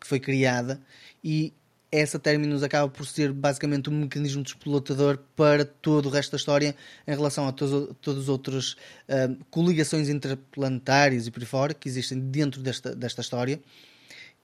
que 0.00 0.06
foi 0.06 0.20
criada, 0.20 0.80
e 1.22 1.52
essa 1.92 2.18
Terminus 2.18 2.62
acaba 2.62 2.88
por 2.88 3.04
ser 3.04 3.32
basicamente 3.32 3.90
um 3.90 4.00
mecanismo 4.00 4.42
explotador 4.42 5.18
para 5.34 5.64
todo 5.64 6.06
o 6.06 6.08
resto 6.08 6.32
da 6.32 6.36
história 6.36 6.76
em 7.06 7.10
relação 7.10 7.48
a 7.48 7.52
todos, 7.52 7.96
todas 8.00 8.22
as 8.24 8.28
outras 8.28 8.72
uh, 9.08 9.36
coligações 9.50 10.08
interplanetárias 10.08 11.26
e 11.26 11.30
por 11.30 11.40
aí 11.40 11.46
fora 11.46 11.74
que 11.74 11.88
existem 11.88 12.20
dentro 12.20 12.62
desta, 12.62 12.94
desta 12.94 13.20
história. 13.20 13.60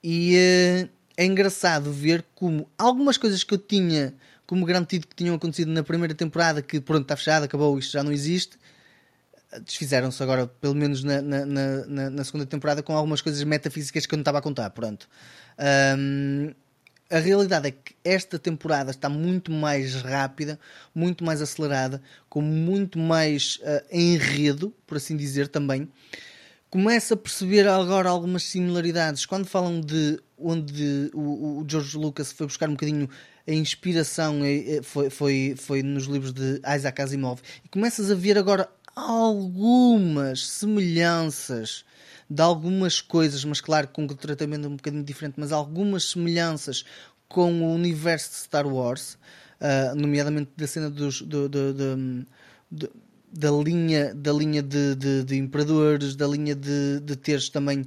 E 0.03 0.35
uh, 0.35 0.91
é 1.17 1.25
engraçado 1.25 1.93
ver 1.93 2.25
como 2.35 2.69
algumas 2.77 3.17
coisas 3.17 3.45
que 3.45 3.55
eu 3.55 3.59
tinha 3.59 4.13
como 4.47 4.65
garantido 4.65 5.07
que 5.07 5.17
tinham 5.17 5.35
acontecido 5.35 5.73
na 5.73 5.83
primeira 5.83 6.15
temporada, 6.15 6.63
que 6.63 6.81
pronto, 6.81 7.03
está 7.03 7.17
fechado, 7.17 7.45
acabou, 7.45 7.77
isto 7.79 7.93
já 7.93 8.03
não 8.03 8.13
existe, 8.13 8.57
desfizeram-se 9.65 10.23
agora, 10.23 10.47
pelo 10.47 10.75
menos 10.75 11.03
na, 11.03 11.21
na, 11.23 11.47
na, 11.47 12.11
na, 12.11 12.25
segunda 12.25 12.47
temporada, 12.47 12.83
com 12.83 12.93
algumas 12.95 13.21
coisas 13.21 13.43
metafísicas 13.43 14.07
que 14.07 14.15
eu 14.15 14.17
não 14.17 14.23
estava 14.23 14.39
a 14.39 14.43
contar. 14.43 14.71
Pronto. 14.71 15.09
Um, 15.99 16.53
a 17.09 17.19
realidade 17.19 17.69
é 17.69 17.71
que 17.71 17.95
esta 18.05 18.39
temporada 18.39 18.91
está 18.91 19.09
muito 19.09 19.53
mais 19.53 19.95
rápida, 19.95 20.59
muito 20.95 21.25
mais 21.25 21.41
acelerada, 21.41 22.03
com 22.29 22.41
muito 22.41 22.99
mais 22.99 23.61
uh, 23.63 23.85
enredo, 23.93 24.75
por 24.87 24.97
assim 24.97 25.17
dizer 25.17 25.49
também. 25.49 25.89
Começa 26.69 27.15
a 27.15 27.17
perceber 27.17 27.69
agora 27.69 28.09
algumas 28.09 28.43
similaridades. 28.43 29.25
Quando 29.25 29.47
falam 29.47 29.81
de 29.81 30.21
onde 30.37 31.11
o, 31.15 31.61
o 31.61 31.67
George 31.67 31.97
Lucas 31.97 32.33
foi 32.33 32.47
buscar 32.47 32.69
um 32.69 32.73
bocadinho 32.73 33.09
a 33.49 33.53
inspiração 33.53 34.45
eh, 34.45 34.79
eh, 34.79 34.83
foi, 34.83 35.09
foi, 35.09 35.55
foi 35.57 35.83
nos 35.83 36.05
livros 36.05 36.33
de 36.33 36.61
Isaac 36.75 37.01
Asimov. 37.01 37.41
E 37.65 37.69
começas 37.69 38.11
a 38.11 38.15
ver 38.15 38.37
agora 38.37 38.69
algumas 38.97 40.47
semelhanças 40.49 41.85
de 42.29 42.43
algumas 42.43 43.01
coisas, 43.01 43.45
mas 43.45 43.61
claro, 43.61 43.89
com 43.89 44.03
um 44.03 44.07
tratamento 44.09 44.67
um 44.67 44.77
bocadinho 44.77 45.05
diferente, 45.05 45.35
mas 45.37 45.53
algumas 45.53 46.11
semelhanças 46.11 46.85
com 47.29 47.63
o 47.63 47.75
universo 47.75 48.31
de 48.31 48.37
Star 48.37 48.67
Wars, 48.67 49.19
uh, 49.61 49.95
nomeadamente 49.95 50.51
da 50.57 50.67
cena 50.67 50.89
dos, 50.89 51.21
do, 51.21 51.49
do, 51.49 51.75
do, 51.75 52.89
da 53.33 53.51
linha, 53.51 54.15
da 54.15 54.33
linha 54.33 54.63
de, 54.63 54.95
de, 54.95 55.23
de 55.25 55.37
imperadores, 55.37 56.17
da 56.17 56.27
linha 56.27 56.55
de, 56.55 57.01
de 57.01 57.17
teres 57.17 57.51
também 57.51 57.85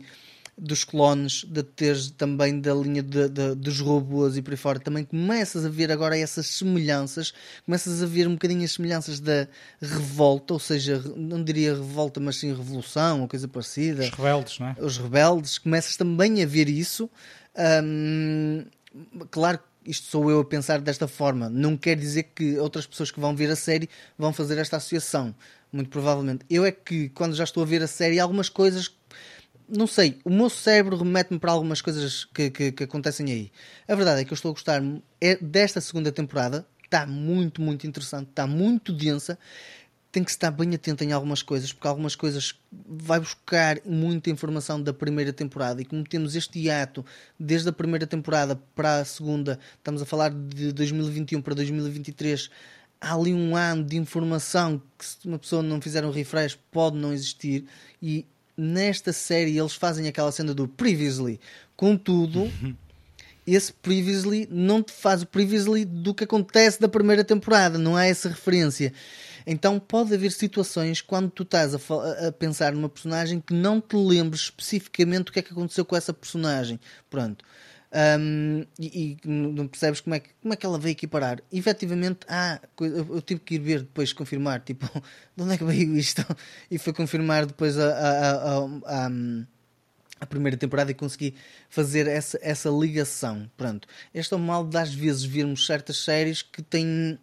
dos 0.60 0.84
clones, 0.84 1.45
de 1.45 1.64
teres 1.64 2.12
também 2.12 2.60
da 2.60 2.74
linha 2.74 3.01
de, 3.01 3.30
de, 3.30 3.55
dos 3.55 3.80
robôs 3.80 4.38
e 4.38 4.41
por 4.41 4.51
aí 4.51 4.57
fora, 4.57 4.80
também 4.80 5.03
começas 5.03 5.66
a 5.66 5.70
ver 5.70 5.91
agora 5.91 6.18
essas 6.18 6.47
semelhanças, 6.47 7.34
começas 7.66 8.03
a 8.03 8.05
ver 8.05 8.28
um 8.28 8.34
bocadinho 8.34 8.64
as 8.64 8.74
semelhanças 8.74 9.20
da 9.20 9.47
revolta, 9.82 10.53
ou 10.53 10.60
seja, 10.60 11.01
não 11.16 11.43
diria 11.43 11.74
revolta, 11.74 12.20
mas 12.20 12.38
sim 12.38 12.49
revolução, 12.53 13.22
ou 13.22 13.28
coisa 13.28 13.47
parecida. 13.47 14.03
Os 14.03 14.10
rebeldes, 14.10 14.60
não 14.60 14.68
é? 14.68 14.76
Os 14.80 14.97
rebeldes, 14.97 15.57
começas 15.57 15.95
também 15.95 16.43
a 16.43 16.45
ver 16.45 16.68
isso. 16.68 17.10
Um, 17.84 18.66
claro 19.32 19.60
isto 19.86 20.07
sou 20.07 20.30
eu 20.30 20.41
a 20.41 20.45
pensar 20.45 20.80
desta 20.82 21.07
forma. 21.07 21.49
Não 21.49 21.76
quer 21.76 21.95
dizer 21.95 22.24
que 22.36 22.60
outras 22.60 22.86
pessoas 22.86 23.10
que 23.10 23.20
vão 23.20 23.36
ver 23.36 23.49
a 23.49 23.55
série 23.55 23.89
vão 24.18 24.32
fazer 24.32 24.57
esta 24.60 24.78
associação. 24.78 25.34
Muito 25.72 25.89
provavelmente. 25.89 26.45
Eu 26.49 26.66
é 26.66 26.72
que, 26.72 27.10
quando 27.10 27.36
já 27.36 27.43
estou 27.43 27.64
a 27.64 27.66
ver 27.66 27.82
a 27.82 27.88
série, 27.88 28.20
algumas 28.20 28.49
coisas 28.49 28.88
não 29.70 29.88
sei, 29.88 30.20
o 30.24 30.30
meu 30.30 30.49
cérebro 30.49 30.97
remete-me 30.97 31.39
para 31.39 31.51
algumas 31.51 31.82
coisas 31.82 32.26
que, 32.26 32.49
que, 32.49 32.72
que, 32.72 32.84
acontecem 32.84 33.32
aí. 33.32 33.51
A 33.88 33.95
verdade 33.95 34.22
é 34.22 34.26
que 34.26 34.34
eu 34.34 34.36
estou 34.36 34.49
a 34.49 34.53
gostar 34.53 34.82
é 35.22 35.36
desta 35.36 35.80
segunda 35.80 36.11
temporada, 36.11 36.65
está 36.84 37.05
muito, 37.05 37.61
muito 37.61 37.86
interessante, 37.86 38.30
está 38.30 38.47
muito 38.47 38.91
densa. 38.91 39.38
Tem 40.11 40.24
que 40.24 40.32
estar 40.32 40.49
bem 40.49 40.74
atento 40.74 41.03
em 41.03 41.11
algumas 41.11 41.43
coisas, 41.43 41.72
porque 41.72 41.88
algumas 41.88 42.15
coisas 42.15 42.59
vai 42.72 43.20
buscar 43.20 43.78
muita 43.86 44.32
informação 44.32 44.82
da 44.82 44.91
primeira 44.91 45.32
temporada. 45.32 45.84
E 45.84 45.86
como 45.86 46.03
temos 46.03 46.36
este 46.36 46.59
hiato 46.59 47.05
desde 47.39 47.70
a 47.70 47.72
primeira 47.72 48.07
temporada 48.07 48.55
para 48.74 49.01
a 49.01 49.05
segunda, 49.05 49.59
estamos 49.78 50.01
a 50.01 50.05
falar 50.05 50.32
de 50.32 50.72
2021 50.74 51.43
para 51.43 51.53
2023 51.53 52.49
há 53.01 53.13
ali 53.13 53.34
um 53.34 53.55
ano 53.55 53.84
de 53.84 53.97
informação 53.97 54.82
que 54.97 55.05
se 55.05 55.26
uma 55.26 55.39
pessoa 55.39 55.63
não 55.63 55.80
fizer 55.80 56.03
um 56.03 56.11
refresh 56.11 56.57
pode 56.70 56.97
não 56.97 57.13
existir 57.13 57.65
e 58.01 58.26
nesta 58.60 59.14
série 59.14 59.57
eles 59.57 59.74
fazem 59.74 60.07
aquela 60.07 60.32
cena 60.32 60.53
do 60.53 60.68
previously. 60.68 61.39
Contudo, 61.76 62.51
esse 63.47 63.72
previously 63.72 64.47
não 64.51 64.84
te 64.84 64.91
faz 64.91 65.22
o 65.22 65.28
previously 65.28 65.86
do 65.86 66.14
que 66.14 66.26
acontece 66.26 66.80
da 66.80 66.89
primeira 66.89 67.24
temporada, 67.24 67.78
não 67.78 67.95
há 67.95 68.05
essa 68.05 68.30
referência. 68.30 68.93
Então 69.47 69.80
pode 69.80 70.14
haver 70.14 70.32
situações 70.32 71.01
quando 71.01 71.32
tu 71.32 71.43
estás 71.43 71.74
a, 71.74 71.80
a, 72.28 72.32
pensar 72.32 72.74
numa 72.74 72.89
personagem 72.89 73.39
que 73.39 73.53
não 73.53 73.80
te 73.80 73.95
lembres 73.95 74.41
especificamente 74.41 75.30
o 75.30 75.34
que 75.34 75.39
é 75.39 75.41
que 75.41 75.53
aconteceu 75.53 75.86
com 75.86 75.95
essa 75.95 76.14
personagem. 76.14 76.80
Pronto. 77.10 77.43
Um, 77.92 78.68
e, 78.78 79.18
e, 79.24 79.28
não 79.28 79.68
percebes 79.68 80.00
como 80.00 80.14
é, 80.14 80.20
que, 80.20 80.30
como 80.42 80.54
é 80.54 80.58
que 80.58 80.66
ela 80.66 80.78
veio 80.78 80.96
aqui 80.96 81.08
parar. 81.08 81.42
E, 81.52 81.58
efetivamente, 81.58 82.20
ah, 82.28 82.60
eu, 82.80 83.22
tive 83.22 83.42
que 83.42 83.56
ir 83.56 83.60
ver 83.60 83.80
depois 83.80 84.14
confirmar, 84.14 84.62
tipo, 84.62 84.86
de 85.36 85.44
onde 85.44 85.56
é 85.56 85.58
que 85.58 85.64
veio 85.64 85.98
isto? 85.98 86.24
E 86.70 86.78
foi 86.78 86.94
confirmar 86.94 87.46
depois 87.46 87.78
a, 87.80 87.90
a, 87.90 88.32
a, 88.32 89.06
a, 89.06 89.12
a 90.22 90.26
primeira 90.26 90.56
temporada 90.56 90.92
e 90.92 90.94
consegui 90.94 91.34
fazer 91.70 92.08
essa, 92.08 92.38
essa 92.44 92.70
ligação. 92.70 93.50
Pronto, 93.58 93.88
este 94.14 94.34
é 94.34 94.38
o 94.38 94.40
mal 94.40 94.66
de 94.66 94.78
às 94.78 94.94
vezes 94.94 95.24
vermos 95.24 95.66
certas 95.66 95.98
séries 95.98 96.44
que 96.44 96.62
têm, 96.62 97.18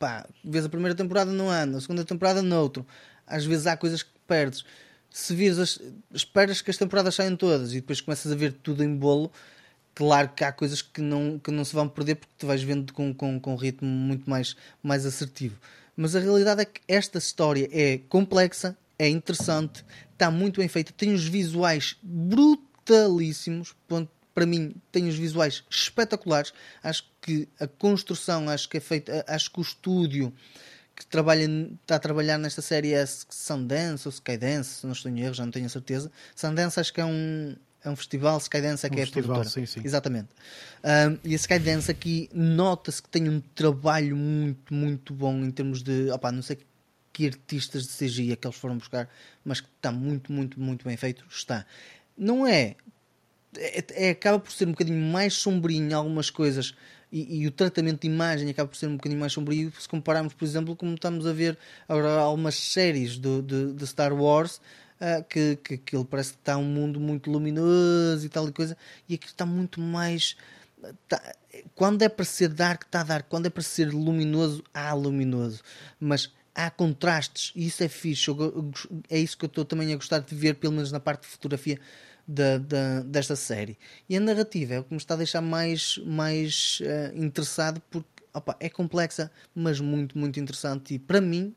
pá, 0.00 0.26
vês 0.42 0.64
a 0.64 0.68
primeira 0.68 0.96
temporada 0.96 1.30
num 1.30 1.48
ano, 1.48 1.76
a 1.76 1.80
segunda 1.80 2.04
temporada 2.04 2.42
no 2.42 2.56
outro. 2.56 2.84
Às 3.24 3.44
vezes 3.44 3.68
há 3.68 3.76
coisas 3.76 4.02
que 4.02 4.10
perdes. 4.26 4.64
Se 5.10 5.34
vires, 5.34 5.58
as, 5.58 5.80
esperas 6.12 6.60
que 6.60 6.70
as 6.70 6.76
temporadas 6.76 7.14
saiam 7.14 7.36
todas 7.36 7.72
e 7.72 7.76
depois 7.76 8.00
começas 8.00 8.32
a 8.32 8.34
ver 8.34 8.52
tudo 8.52 8.82
em 8.82 8.96
bolo 8.96 9.30
Claro 9.98 10.28
que 10.28 10.44
há 10.44 10.52
coisas 10.52 10.80
que 10.80 11.00
não, 11.00 11.40
que 11.40 11.50
não 11.50 11.64
se 11.64 11.74
vão 11.74 11.88
perder 11.88 12.14
porque 12.14 12.32
tu 12.38 12.46
vais 12.46 12.62
vendo 12.62 12.92
com, 12.92 13.12
com, 13.12 13.40
com 13.40 13.54
um 13.54 13.56
ritmo 13.56 13.88
muito 13.88 14.30
mais, 14.30 14.54
mais 14.80 15.04
assertivo. 15.04 15.58
Mas 15.96 16.14
a 16.14 16.20
realidade 16.20 16.62
é 16.62 16.64
que 16.64 16.80
esta 16.86 17.18
história 17.18 17.68
é 17.72 17.98
complexa, 18.08 18.78
é 18.96 19.08
interessante, 19.08 19.84
está 20.12 20.30
muito 20.30 20.60
bem 20.60 20.68
feita, 20.68 20.92
tem 20.96 21.12
os 21.12 21.26
visuais 21.26 21.96
brutalíssimos. 22.00 23.74
Para 24.32 24.46
mim, 24.46 24.72
tem 24.92 25.08
os 25.08 25.16
visuais 25.16 25.64
espetaculares. 25.68 26.52
Acho 26.80 27.02
que 27.20 27.48
a 27.58 27.66
construção, 27.66 28.48
acho 28.48 28.68
que 28.68 28.76
é 28.76 28.80
feita, 28.80 29.24
acho 29.26 29.50
que 29.50 29.58
o 29.58 29.62
estúdio 29.62 30.32
que 30.94 31.04
trabalha, 31.06 31.44
está 31.82 31.96
a 31.96 31.98
trabalhar 31.98 32.38
nesta 32.38 32.62
série 32.62 32.92
é 32.92 33.04
Sundance 33.04 34.06
ou 34.06 34.12
Skydance, 34.12 34.80
se 34.80 34.86
não 34.86 34.92
estou 34.92 35.10
em 35.10 35.22
erro, 35.22 35.34
já 35.34 35.44
não 35.44 35.50
tenho 35.50 35.66
a 35.66 35.68
certeza. 35.68 36.08
Sundance 36.36 36.78
acho 36.78 36.92
que 36.92 37.00
é 37.00 37.04
um, 37.04 37.56
é 37.88 37.92
um 37.92 37.96
festival, 37.96 38.38
Skydance 38.38 38.86
é 38.86 38.88
um 38.88 38.92
que 38.92 39.00
é 39.00 39.04
festival, 39.04 39.30
a 39.30 39.40
produtora. 39.40 39.66
Sim, 39.66 39.66
sim. 39.66 39.80
Exatamente. 39.84 40.28
Um, 40.84 41.18
e 41.24 41.32
a 41.32 41.36
Skydance 41.36 41.90
aqui 41.90 42.30
nota-se 42.32 43.02
que 43.02 43.08
tem 43.08 43.28
um 43.28 43.40
trabalho 43.54 44.16
muito, 44.16 44.72
muito 44.72 45.12
bom 45.12 45.34
em 45.44 45.50
termos 45.50 45.82
de. 45.82 46.10
Opa, 46.10 46.30
não 46.30 46.42
sei 46.42 46.58
que 47.12 47.26
artistas 47.26 47.82
de 47.82 47.88
CGI 47.88 48.32
é 48.32 48.36
que 48.36 48.46
eles 48.46 48.56
foram 48.56 48.78
buscar, 48.78 49.08
mas 49.44 49.60
que 49.60 49.68
está 49.76 49.90
muito, 49.90 50.32
muito, 50.32 50.60
muito 50.60 50.84
bem 50.84 50.96
feito. 50.96 51.24
Está. 51.28 51.66
Não 52.16 52.46
é. 52.46 52.76
É, 53.56 54.06
é 54.06 54.10
acaba 54.10 54.38
por 54.38 54.52
ser 54.52 54.68
um 54.68 54.72
bocadinho 54.72 55.00
mais 55.10 55.34
sombrio 55.34 55.82
em 55.82 55.92
algumas 55.92 56.30
coisas. 56.30 56.74
E, 57.10 57.40
e, 57.40 57.46
o 57.46 57.50
tratamento 57.50 58.02
de 58.02 58.06
imagem 58.06 58.50
acaba 58.50 58.68
por 58.68 58.76
ser 58.76 58.86
um 58.86 58.96
bocadinho 58.96 59.18
mais 59.18 59.32
sombrio 59.32 59.72
se 59.78 59.88
compararmos, 59.88 60.34
por 60.34 60.44
exemplo, 60.44 60.76
como 60.76 60.94
estamos 60.94 61.26
a 61.26 61.32
ver 61.32 61.56
agora 61.88 62.20
algumas 62.20 62.54
séries 62.54 63.16
do, 63.16 63.40
de, 63.40 63.72
de 63.72 63.86
Star 63.86 64.12
Wars 64.12 64.60
uh, 65.00 65.24
que, 65.28 65.56
que, 65.56 65.96
ele 65.96 66.04
parece 66.04 66.32
que 66.32 66.38
está 66.38 66.56
um 66.56 66.64
mundo 66.64 67.00
muito 67.00 67.30
luminoso 67.30 68.24
e 68.24 68.28
tal 68.28 68.48
e 68.48 68.52
coisa, 68.52 68.76
e 69.08 69.14
aqui 69.14 69.26
está 69.26 69.46
muito 69.46 69.80
mais. 69.80 70.36
Tá, 71.08 71.20
quando 71.74 72.02
é 72.02 72.08
para 72.08 72.24
ser 72.24 72.48
dark, 72.48 72.84
está 72.84 73.02
dark, 73.02 73.26
quando 73.28 73.46
é 73.46 73.50
para 73.50 73.62
ser 73.62 73.92
luminoso, 73.92 74.62
há 74.72 74.92
luminoso, 74.92 75.62
mas 75.98 76.32
há 76.54 76.70
contrastes 76.70 77.52
e 77.54 77.66
isso 77.66 77.82
é 77.82 77.88
fixe. 77.88 78.28
Eu, 78.28 78.70
é 79.08 79.18
isso 79.18 79.36
que 79.36 79.44
eu 79.44 79.48
estou 79.48 79.64
também 79.64 79.92
a 79.92 79.96
gostar 79.96 80.20
de 80.20 80.34
ver, 80.34 80.54
pelo 80.54 80.74
menos 80.74 80.92
na 80.92 81.00
parte 81.00 81.22
de 81.22 81.28
fotografia 81.28 81.80
da, 82.26 82.58
da, 82.58 83.00
desta 83.00 83.34
série. 83.36 83.78
E 84.08 84.16
a 84.16 84.20
narrativa 84.20 84.74
é 84.74 84.80
o 84.80 84.84
que 84.84 84.92
me 84.92 84.98
está 84.98 85.14
a 85.14 85.16
deixar 85.16 85.40
mais, 85.40 85.98
mais 85.98 86.80
uh, 86.82 87.16
interessado 87.16 87.80
porque 87.90 88.08
opa, 88.34 88.56
é 88.60 88.68
complexa, 88.68 89.30
mas 89.54 89.80
muito, 89.80 90.18
muito 90.18 90.38
interessante. 90.38 90.94
E 90.94 90.98
para 90.98 91.20
mim 91.20 91.54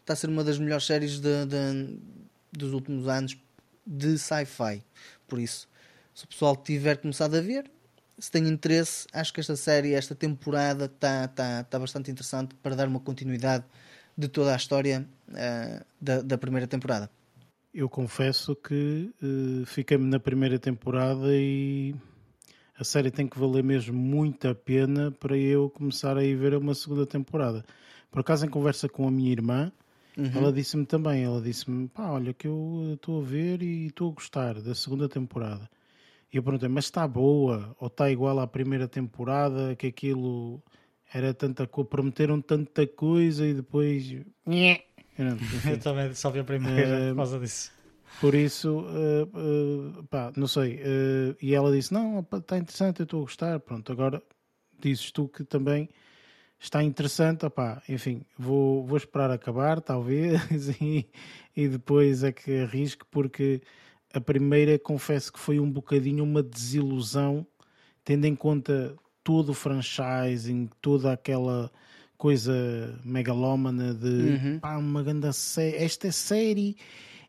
está 0.00 0.12
a 0.12 0.16
ser 0.16 0.28
uma 0.28 0.44
das 0.44 0.58
melhores 0.58 0.84
séries 0.84 1.20
de, 1.20 1.46
de, 1.46 1.98
dos 2.52 2.72
últimos 2.72 3.08
anos 3.08 3.36
de 3.86 4.18
sci-fi. 4.18 4.82
Por 5.26 5.38
isso, 5.38 5.68
se 6.14 6.24
o 6.24 6.28
pessoal 6.28 6.56
tiver 6.56 6.98
começado 6.98 7.34
a 7.36 7.40
ver, 7.40 7.70
se 8.18 8.30
tem 8.30 8.46
interesse, 8.46 9.06
acho 9.12 9.32
que 9.32 9.40
esta 9.40 9.56
série, 9.56 9.94
esta 9.94 10.14
temporada 10.14 10.84
está 10.84 11.28
tá, 11.28 11.64
tá 11.64 11.78
bastante 11.78 12.10
interessante 12.10 12.54
para 12.56 12.76
dar 12.76 12.86
uma 12.86 13.00
continuidade 13.00 13.64
de 14.16 14.28
toda 14.28 14.52
a 14.52 14.56
história 14.56 15.08
uh, 15.28 15.84
da, 16.00 16.20
da 16.20 16.36
primeira 16.36 16.66
temporada. 16.66 17.10
Eu 17.72 17.88
confesso 17.88 18.54
que 18.54 19.10
uh, 19.22 19.64
fiquei-me 19.64 20.04
na 20.04 20.18
primeira 20.18 20.58
temporada 20.58 21.28
e 21.30 21.94
a 22.76 22.84
série 22.84 23.10
tem 23.10 23.26
que 23.28 23.38
valer 23.38 23.62
mesmo 23.62 23.96
muito 23.96 24.48
a 24.48 24.54
pena 24.54 25.10
para 25.12 25.36
eu 25.36 25.70
começar 25.70 26.16
a 26.16 26.24
ir 26.24 26.34
ver 26.34 26.54
uma 26.54 26.74
segunda 26.74 27.06
temporada. 27.06 27.64
Por 28.10 28.20
acaso, 28.20 28.44
em 28.44 28.48
conversa 28.48 28.88
com 28.88 29.06
a 29.06 29.10
minha 29.10 29.30
irmã, 29.30 29.72
Uhum. 30.16 30.30
Ela 30.34 30.52
disse-me 30.52 30.84
também, 30.84 31.22
ela 31.22 31.40
disse-me, 31.40 31.88
pá, 31.88 32.10
olha 32.10 32.34
que 32.34 32.46
eu 32.46 32.92
estou 32.94 33.20
a 33.20 33.24
ver 33.24 33.62
e 33.62 33.86
estou 33.86 34.10
a 34.10 34.14
gostar 34.14 34.60
da 34.60 34.74
segunda 34.74 35.08
temporada. 35.08 35.68
E 36.32 36.36
eu 36.36 36.42
perguntei, 36.42 36.68
mas 36.68 36.84
está 36.84 37.06
boa? 37.06 37.74
Ou 37.80 37.88
está 37.88 38.10
igual 38.10 38.38
à 38.38 38.46
primeira 38.46 38.86
temporada, 38.86 39.74
que 39.74 39.86
aquilo 39.86 40.62
era 41.12 41.34
tanta 41.34 41.66
coisa, 41.66 41.88
prometeram 41.88 42.40
tanta 42.40 42.86
coisa 42.86 43.46
e 43.46 43.54
depois... 43.54 44.14
eu 45.68 45.78
também 45.80 46.14
só 46.14 46.30
vi 46.30 46.38
a 46.38 46.44
primeira 46.44 47.06
uh, 47.06 47.08
por 47.10 47.16
causa 47.16 47.38
disso. 47.38 47.72
Por 48.20 48.34
isso, 48.34 48.80
uh, 48.80 49.98
uh, 49.98 50.04
pá, 50.04 50.32
não 50.36 50.46
sei. 50.46 50.76
Uh, 50.76 51.36
e 51.40 51.54
ela 51.54 51.72
disse: 51.72 51.92
Não, 51.92 52.20
está 52.20 52.58
interessante, 52.58 53.00
eu 53.00 53.04
estou 53.04 53.20
a 53.20 53.24
gostar. 53.24 53.60
Pronto, 53.60 53.90
agora 53.92 54.22
dizes 54.78 55.10
tu 55.10 55.28
que 55.28 55.44
também 55.44 55.88
está 56.60 56.84
interessante, 56.84 57.46
opá, 57.46 57.82
enfim, 57.88 58.22
vou, 58.38 58.84
vou 58.84 58.98
esperar 58.98 59.30
acabar, 59.30 59.80
talvez, 59.80 60.68
e, 60.80 61.06
e 61.56 61.66
depois 61.66 62.22
é 62.22 62.30
que 62.30 62.60
arrisco, 62.60 63.06
porque 63.10 63.62
a 64.12 64.20
primeira 64.20 64.78
confesso 64.78 65.32
que 65.32 65.38
foi 65.38 65.58
um 65.58 65.70
bocadinho 65.70 66.22
uma 66.22 66.42
desilusão, 66.42 67.46
tendo 68.04 68.26
em 68.26 68.36
conta 68.36 68.94
todo 69.24 69.50
o 69.50 69.54
franchising, 69.54 70.68
toda 70.82 71.12
aquela 71.12 71.70
coisa 72.18 73.00
megalómana 73.02 73.94
de 73.94 74.06
uhum. 74.06 74.58
pá, 74.60 74.76
uma 74.76 75.02
grande 75.02 75.32
série, 75.32 75.76
esta 75.76 76.12
série 76.12 76.76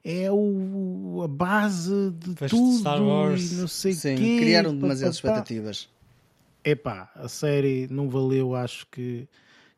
é 0.04 0.30
o, 0.30 1.22
a 1.24 1.28
base 1.28 2.12
de 2.12 2.36
Feste 2.36 2.58
tudo 2.58 2.80
Star 2.80 3.02
Wars. 3.02 3.52
e 3.52 3.56
não 3.56 3.68
sei 3.68 3.94
Sim, 3.94 4.16
quê, 4.16 4.38
criaram 4.40 4.76
demasiadas 4.76 5.16
expectativas 5.16 5.88
epá, 6.64 7.12
a 7.16 7.28
série 7.28 7.88
não 7.90 8.10
valeu, 8.10 8.56
acho 8.56 8.88
que, 8.88 9.28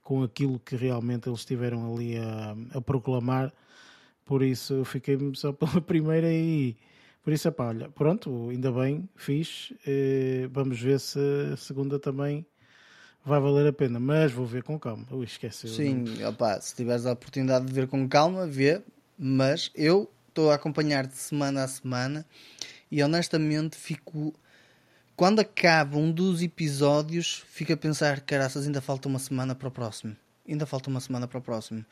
com 0.02 0.24
aquilo 0.24 0.60
que 0.60 0.76
realmente 0.76 1.30
eles 1.30 1.40
estiveram 1.40 1.94
ali 1.94 2.18
a, 2.18 2.56
a 2.78 2.82
proclamar. 2.82 3.54
Por 4.26 4.42
isso 4.42 4.74
eu 4.74 4.86
fiquei 4.86 5.18
só 5.36 5.52
pela 5.54 5.82
primeira 5.82 6.32
e 6.32 6.76
por 7.24 7.32
isso, 7.32 7.48
epá, 7.48 7.68
olha, 7.68 7.90
pronto, 7.90 8.50
ainda 8.50 8.70
bem, 8.70 9.08
fiz. 9.16 9.72
Eh, 9.88 10.50
vamos 10.52 10.80
ver 10.80 11.00
se 11.00 11.20
a 11.54 11.56
segunda 11.56 11.98
também 11.98 12.46
vai 13.24 13.40
valer 13.40 13.68
a 13.68 13.72
pena, 13.72 13.98
mas 13.98 14.30
vou 14.32 14.46
ver 14.46 14.62
com 14.62 14.78
calma. 14.78 15.06
Ui, 15.10 15.24
esqueci. 15.24 15.70
Sim, 15.70 16.04
opa, 16.26 16.60
se 16.60 16.76
tiveres 16.76 17.06
a 17.06 17.14
oportunidade 17.14 17.66
de 17.66 17.72
ver 17.72 17.88
com 17.88 18.08
calma, 18.10 18.46
vê, 18.46 18.82
mas 19.18 19.72
eu 19.74 20.12
estou 20.28 20.52
a 20.52 20.56
acompanhar 20.56 21.08
de 21.08 21.16
semana 21.16 21.64
a 21.64 21.68
semana 21.68 22.26
e 22.92 23.02
honestamente 23.02 23.78
fico 23.78 24.34
quando 25.16 25.40
acaba 25.40 25.98
um 25.98 26.12
dos 26.12 26.42
episódios, 26.42 27.44
fica 27.50 27.74
a 27.74 27.78
pensar: 27.78 28.22
caraças, 28.22 28.66
ainda 28.66 28.82
falta 28.82 29.08
uma 29.08 29.20
semana 29.20 29.54
para 29.54 29.68
o 29.68 29.72
próximo. 29.72 30.16
Ainda 30.48 30.66
falta 30.66 30.90
uma 30.90 31.00
semana 31.00 31.28
para 31.28 31.38
o 31.38 31.42
próximo. 31.42 31.86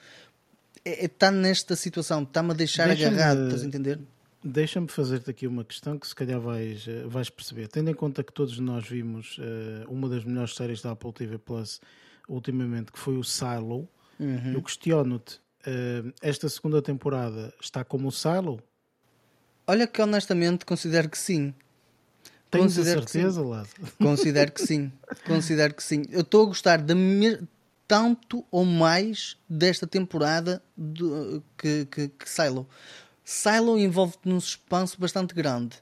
Está 0.83 0.89
é, 0.89 1.05
é, 1.05 1.07
tá 1.07 1.31
nesta 1.31 1.75
situação, 1.75 2.23
está-me 2.23 2.51
a 2.51 2.53
deixar 2.53 2.89
agarrado, 2.89 3.45
estás 3.45 3.63
a 3.63 3.65
entender? 3.65 3.99
Deixa-me 4.43 4.87
fazer-te 4.87 5.29
aqui 5.29 5.45
uma 5.45 5.63
questão 5.63 5.99
que 5.99 6.07
se 6.07 6.15
calhar 6.15 6.39
vais, 6.39 6.87
eh, 6.87 7.03
vais 7.05 7.29
perceber. 7.29 7.67
Tendo 7.67 7.91
em 7.91 7.93
conta 7.93 8.23
que 8.23 8.33
todos 8.33 8.57
nós 8.57 8.87
vimos 8.87 9.37
uh, 9.37 9.87
uma 9.87 10.09
das 10.09 10.25
melhores 10.25 10.55
séries 10.55 10.81
da 10.81 10.91
Apple 10.91 11.13
TV 11.13 11.37
Plus 11.37 11.79
ultimamente, 12.27 12.91
que 12.91 12.97
foi 12.97 13.17
o 13.17 13.23
Silo, 13.23 13.87
uhum. 14.19 14.53
eu 14.53 14.61
questiono-te: 14.63 15.35
uh, 15.35 16.11
esta 16.23 16.49
segunda 16.49 16.81
temporada 16.81 17.53
está 17.61 17.83
como 17.83 18.07
o 18.07 18.11
Silo? 18.11 18.59
Olha 19.67 19.85
que 19.85 20.01
honestamente 20.01 20.65
considero 20.65 21.07
que 21.07 21.19
sim. 21.19 21.53
Tens 22.51 22.77
a 22.77 22.83
certeza, 22.83 23.41
Lázaro? 23.41 23.81
Considero 23.97 24.51
que 24.51 24.61
sim. 24.61 24.91
Considero 25.25 25.73
que 25.73 25.81
sim. 25.81 26.03
Eu 26.09 26.21
estou 26.21 26.43
a 26.43 26.45
gostar 26.47 26.81
de 26.81 26.93
me... 26.93 27.39
tanto 27.87 28.45
ou 28.51 28.65
mais 28.65 29.37
desta 29.49 29.87
temporada 29.87 30.61
do... 30.75 31.41
que, 31.57 31.85
que, 31.85 32.07
que 32.09 32.29
Silo. 32.29 32.67
Silo 33.23 33.79
envolve-te 33.79 34.27
num 34.27 34.39
suspense 34.39 34.99
bastante 34.99 35.33
grande. 35.33 35.77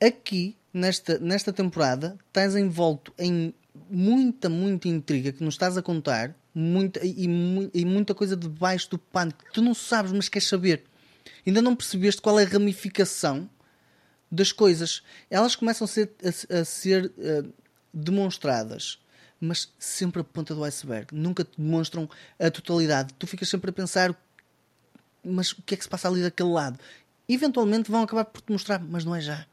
Aqui, 0.00 0.56
nesta, 0.72 1.18
nesta 1.18 1.52
temporada, 1.52 2.16
estás 2.28 2.54
envolto 2.54 3.12
em 3.18 3.52
muita, 3.90 4.48
muita 4.48 4.88
intriga 4.88 5.32
que 5.32 5.42
nos 5.42 5.54
estás 5.54 5.76
a 5.76 5.82
contar 5.82 6.34
muita, 6.54 7.04
e, 7.04 7.24
e, 7.74 7.84
muita 7.84 8.14
coisa 8.14 8.36
debaixo 8.36 8.90
do 8.90 8.98
pano 8.98 9.32
que 9.32 9.52
tu 9.52 9.60
não 9.60 9.74
sabes, 9.74 10.12
mas 10.12 10.28
queres 10.28 10.48
saber. 10.48 10.84
Ainda 11.46 11.60
não 11.60 11.76
percebeste 11.76 12.22
qual 12.22 12.40
é 12.40 12.44
a 12.44 12.48
ramificação 12.48 13.48
das 14.36 14.52
coisas. 14.52 15.02
Elas 15.30 15.56
começam 15.56 15.84
a 15.84 15.88
ser, 15.88 16.12
a, 16.22 16.60
a 16.60 16.64
ser 16.64 17.06
uh, 17.06 17.52
demonstradas, 17.92 18.98
mas 19.40 19.72
sempre 19.78 20.20
a 20.20 20.24
ponta 20.24 20.54
do 20.54 20.62
iceberg. 20.62 21.08
Nunca 21.12 21.44
te 21.44 21.60
demonstram 21.60 22.08
a 22.38 22.50
totalidade. 22.50 23.14
Tu 23.18 23.26
ficas 23.26 23.48
sempre 23.48 23.70
a 23.70 23.72
pensar, 23.72 24.14
mas 25.24 25.52
o 25.52 25.62
que 25.62 25.74
é 25.74 25.76
que 25.76 25.82
se 25.82 25.88
passa 25.88 26.08
ali 26.08 26.22
daquele 26.22 26.50
lado? 26.50 26.78
Eventualmente 27.28 27.90
vão 27.90 28.02
acabar 28.02 28.24
por 28.24 28.40
te 28.40 28.52
mostrar, 28.52 28.78
mas 28.78 29.04
não 29.04 29.14
é 29.14 29.20
já. 29.20 29.46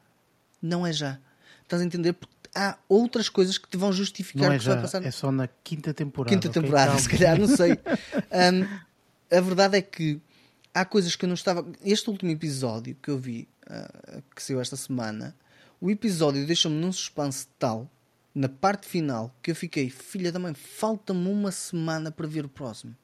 Não 0.62 0.86
é 0.86 0.94
já. 0.94 1.20
Estás 1.64 1.82
a 1.82 1.86
entender? 1.86 2.14
Porque 2.14 2.34
há 2.54 2.78
outras 2.88 3.30
coisas 3.30 3.58
que 3.58 3.68
te 3.68 3.78
vão 3.78 3.92
justificar 3.92 4.48
não 4.48 4.54
é 4.54 4.58
o 4.58 4.60
que 4.60 4.66
vai 4.66 4.76
já, 4.76 4.82
passar. 4.82 5.04
é 5.04 5.12
só 5.12 5.32
na 5.32 5.48
quinta 5.64 5.94
temporada. 5.94 6.36
Quinta 6.36 6.50
ok? 6.50 6.62
temporada, 6.62 6.88
Calma. 6.92 7.02
se 7.02 7.10
calhar, 7.10 7.40
não 7.40 7.48
sei. 7.48 7.80
Um, 8.34 9.38
a 9.38 9.42
verdade 9.42 9.78
é 9.78 9.82
que 9.82 10.20
há 10.74 10.84
coisas 10.84 11.16
que 11.16 11.26
eu 11.26 11.28
não 11.28 11.36
estava. 11.36 11.66
Este 11.84 12.10
último 12.10 12.32
episódio 12.32 12.96
que 13.02 13.10
eu 13.10 13.18
vi, 13.18 13.48
uh, 13.68 14.24
que 14.36 14.42
saiu 14.42 14.62
esta 14.62 14.76
semana, 14.76 15.36
o 15.80 15.90
episódio 15.90 16.46
deixou-me 16.46 16.78
num 16.78 16.92
suspense 16.92 17.48
tal, 17.60 17.90
na 18.34 18.50
parte 18.50 18.88
final, 18.88 19.36
que 19.42 19.52
eu 19.52 19.56
fiquei, 19.56 19.90
filha 19.90 20.32
da 20.32 20.40
mãe, 20.40 20.54
falta-me 20.54 21.28
uma 21.28 21.52
semana 21.52 22.12
para 22.12 22.28
ver 22.28 22.46
o 22.46 22.50
próximo. 22.50 22.96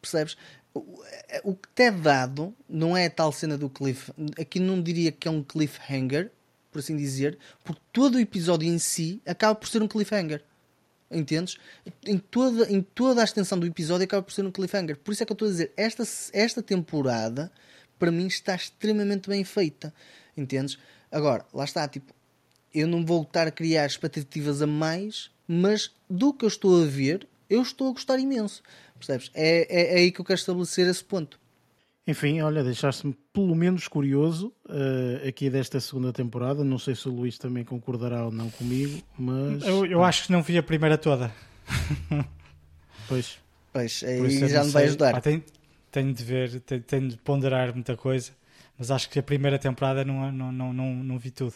Percebes? 0.00 0.36
O, 0.72 1.02
o 1.42 1.54
que 1.54 1.68
te 1.74 1.82
é 1.84 1.90
dado 1.90 2.54
não 2.68 2.96
é 2.96 3.06
a 3.06 3.10
tal 3.10 3.32
cena 3.32 3.58
do 3.58 3.68
cliff. 3.68 4.12
Aqui 4.38 4.60
não 4.60 4.80
diria 4.80 5.10
que 5.10 5.26
é 5.26 5.30
um 5.30 5.42
cliffhanger, 5.42 6.30
por 6.70 6.78
assim 6.78 6.96
dizer, 6.96 7.38
porque 7.64 7.80
todo 7.92 8.14
o 8.14 8.20
episódio 8.20 8.68
em 8.68 8.78
si 8.78 9.20
acaba 9.26 9.54
por 9.54 9.68
ser 9.68 9.82
um 9.82 9.88
cliffhanger. 9.88 10.42
Entendes? 11.10 11.56
Em 12.06 12.18
toda, 12.18 12.70
em 12.70 12.80
toda 12.80 13.20
a 13.20 13.24
extensão 13.24 13.58
do 13.58 13.66
episódio 13.66 14.04
acaba 14.04 14.22
por 14.22 14.32
ser 14.32 14.46
um 14.46 14.52
cliffhanger. 14.52 14.96
Por 14.98 15.12
isso 15.12 15.22
é 15.22 15.26
que 15.26 15.32
eu 15.32 15.34
estou 15.34 15.48
a 15.48 15.50
dizer, 15.50 15.72
esta, 15.76 16.04
esta 16.32 16.62
temporada 16.62 17.50
para 18.00 18.10
mim 18.10 18.26
está 18.26 18.56
extremamente 18.56 19.28
bem 19.28 19.44
feita. 19.44 19.94
Entendes? 20.36 20.78
Agora, 21.12 21.44
lá 21.52 21.64
está, 21.64 21.86
tipo, 21.86 22.12
eu 22.74 22.88
não 22.88 23.04
vou 23.04 23.22
estar 23.22 23.46
a 23.46 23.50
criar 23.50 23.86
expectativas 23.86 24.62
a 24.62 24.66
mais, 24.66 25.30
mas 25.46 25.92
do 26.08 26.32
que 26.32 26.44
eu 26.44 26.48
estou 26.48 26.82
a 26.82 26.86
ver, 26.86 27.28
eu 27.48 27.62
estou 27.62 27.90
a 27.90 27.92
gostar 27.92 28.18
imenso. 28.18 28.62
Percebes? 28.96 29.30
É, 29.34 29.66
é, 29.68 29.94
é 29.94 29.98
aí 29.98 30.10
que 30.10 30.20
eu 30.20 30.24
quero 30.24 30.38
estabelecer 30.38 30.88
esse 30.88 31.04
ponto. 31.04 31.38
Enfim, 32.06 32.40
olha, 32.40 32.64
deixaste-me 32.64 33.14
pelo 33.32 33.54
menos 33.54 33.86
curioso 33.86 34.52
uh, 34.66 35.28
aqui 35.28 35.50
desta 35.50 35.78
segunda 35.78 36.12
temporada. 36.12 36.64
Não 36.64 36.78
sei 36.78 36.94
se 36.94 37.08
o 37.08 37.12
Luís 37.12 37.38
também 37.38 37.64
concordará 37.64 38.24
ou 38.24 38.32
não 38.32 38.50
comigo, 38.50 39.00
mas. 39.18 39.62
Eu, 39.62 39.86
eu 39.86 40.02
acho 40.02 40.26
que 40.26 40.32
não 40.32 40.42
vi 40.42 40.56
a 40.56 40.62
primeira 40.62 40.96
toda. 40.96 41.32
Pois. 43.06 43.38
Pois, 43.72 44.02
aí 44.02 44.48
já 44.48 44.60
não 44.60 44.66
me 44.66 44.72
vai 44.72 44.84
ajudar. 44.84 45.12
Pá, 45.12 45.20
tenho, 45.20 45.44
tenho 45.90 46.12
de 46.12 46.22
ver, 46.24 46.60
tenho, 46.60 46.82
tenho 46.82 47.08
de 47.08 47.16
ponderar 47.18 47.72
muita 47.74 47.96
coisa, 47.96 48.32
mas 48.78 48.90
acho 48.90 49.08
que 49.10 49.18
a 49.18 49.22
primeira 49.22 49.58
temporada 49.58 50.04
não, 50.04 50.30
não, 50.32 50.52
não, 50.52 50.72
não, 50.72 50.94
não 50.94 51.18
vi 51.18 51.30
tudo. 51.30 51.54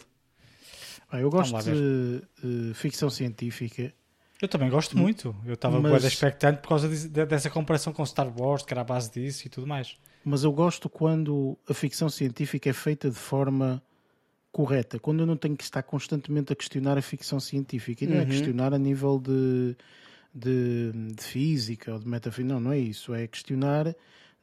Ah, 1.09 1.19
eu 1.19 1.29
gosto 1.29 1.55
de 1.63 2.21
uh, 2.43 2.73
ficção 2.73 3.09
científica. 3.09 3.93
Eu 4.41 4.47
também 4.47 4.69
gosto 4.69 4.97
muito. 4.97 5.35
Eu 5.45 5.53
estava 5.53 5.79
Mas- 5.79 6.03
expectante 6.03 6.61
por 6.61 6.69
causa 6.69 6.89
de- 6.89 7.07
de- 7.07 7.25
dessa 7.25 7.49
comparação 7.49 7.93
com 7.93 8.05
Star 8.05 8.27
Wars, 8.37 8.63
que 8.63 8.73
era 8.73 8.81
a 8.81 8.83
base 8.83 9.11
disso 9.11 9.45
e 9.45 9.49
tudo 9.49 9.65
mais. 9.67 9.95
Mas 10.25 10.43
eu 10.43 10.51
gosto 10.51 10.89
quando 10.89 11.57
a 11.69 11.73
ficção 11.73 12.09
científica 12.09 12.69
é 12.69 12.73
feita 12.73 13.09
de 13.09 13.15
forma 13.15 13.81
correta, 14.51 14.97
quando 14.99 15.19
eu 15.21 15.25
não 15.25 15.37
tenho 15.37 15.55
que 15.55 15.63
estar 15.63 15.83
constantemente 15.83 16.51
a 16.51 16.55
questionar 16.55 16.97
a 16.97 17.01
ficção 17.01 17.39
científica. 17.39 18.03
E 18.03 18.07
não 18.07 18.17
é 18.17 18.21
Uhum. 18.21 18.25
questionar 18.27 18.73
a 18.73 18.77
nível 18.77 19.19
de, 19.19 19.75
de, 20.33 20.91
de 21.15 21.23
física 21.23 21.93
ou 21.93 21.99
de 21.99 22.07
metafísica, 22.07 22.53
não, 22.53 22.59
não 22.59 22.71
é 22.71 22.79
isso. 22.79 23.13
É 23.13 23.27
questionar 23.27 23.95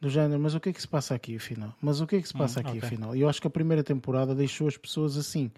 do 0.03 0.11
género, 0.11 0.41
mas 0.41 0.55
o 0.55 0.61
que 0.61 0.69
é 0.69 0.73
que 0.73 0.81
se 0.83 0.89
passa 0.89 1.15
aqui 1.15 1.37
afinal? 1.37 1.75
Mas 1.81 2.01
o 2.01 2.07
que 2.07 2.17
é 2.17 2.21
que 2.21 2.27
se 2.27 2.35
passa 2.35 2.59
Hum, 2.59 2.63
aqui 2.63 2.77
ok. 2.79 2.89
afinal? 2.89 3.15
E 3.17 3.21
eu 3.21 3.29
acho 3.29 3.41
que 3.41 3.47
a 3.47 3.51
primeira 3.51 3.85
temporada 3.85 4.35
deixou 4.35 4.67
as 4.67 4.77
pessoas 4.77 5.17
assim. 5.17 5.51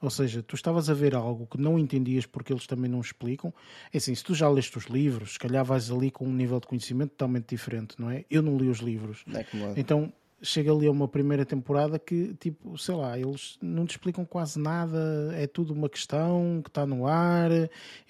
Ou 0.00 0.10
seja, 0.10 0.42
tu 0.42 0.56
estavas 0.56 0.90
a 0.90 0.94
ver 0.94 1.14
algo 1.14 1.46
que 1.46 1.56
não 1.56 1.78
entendias 1.78 2.26
porque 2.26 2.52
eles 2.52 2.66
também 2.66 2.90
não 2.90 3.00
explicam. 3.00 3.54
É 3.92 3.98
assim, 3.98 4.12
se 4.14 4.24
tu 4.24 4.34
já 4.34 4.48
leste 4.48 4.76
os 4.76 4.86
livros, 4.86 5.34
se 5.34 5.38
calhar 5.38 5.64
vais 5.64 5.90
ali 5.90 6.10
com 6.10 6.26
um 6.26 6.32
nível 6.34 6.58
de 6.58 6.66
conhecimento 6.66 7.10
totalmente 7.10 7.46
diferente, 7.50 7.94
não 7.98 8.10
é? 8.10 8.24
Eu 8.28 8.42
não 8.42 8.56
li 8.58 8.68
os 8.68 8.78
livros. 8.78 9.24
É. 9.32 9.46
Então 9.76 10.12
chega 10.42 10.72
ali 10.72 10.88
a 10.88 10.90
uma 10.90 11.06
primeira 11.06 11.46
temporada 11.46 11.96
que, 12.00 12.34
tipo, 12.34 12.76
sei 12.76 12.96
lá, 12.96 13.16
eles 13.16 13.56
não 13.62 13.86
te 13.86 13.92
explicam 13.92 14.24
quase 14.24 14.58
nada, 14.58 15.30
é 15.34 15.46
tudo 15.46 15.72
uma 15.72 15.88
questão 15.88 16.60
que 16.64 16.68
está 16.70 16.84
no 16.84 17.06
ar 17.06 17.50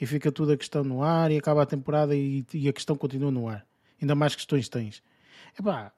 e 0.01 0.07
fica 0.07 0.32
tudo 0.32 0.53
a 0.53 0.57
questão 0.57 0.82
no 0.82 1.03
ar 1.03 1.30
e 1.30 1.36
acaba 1.36 1.62
a 1.62 1.66
temporada 1.66 2.16
e, 2.16 2.43
e 2.55 2.66
a 2.68 2.72
questão 2.72 2.97
continua 2.97 3.30
no 3.30 3.47
ar. 3.47 3.66
Ainda 4.01 4.14
mais 4.14 4.34
questões 4.34 4.66
tens. 4.70 5.03
Epá, 5.59 5.92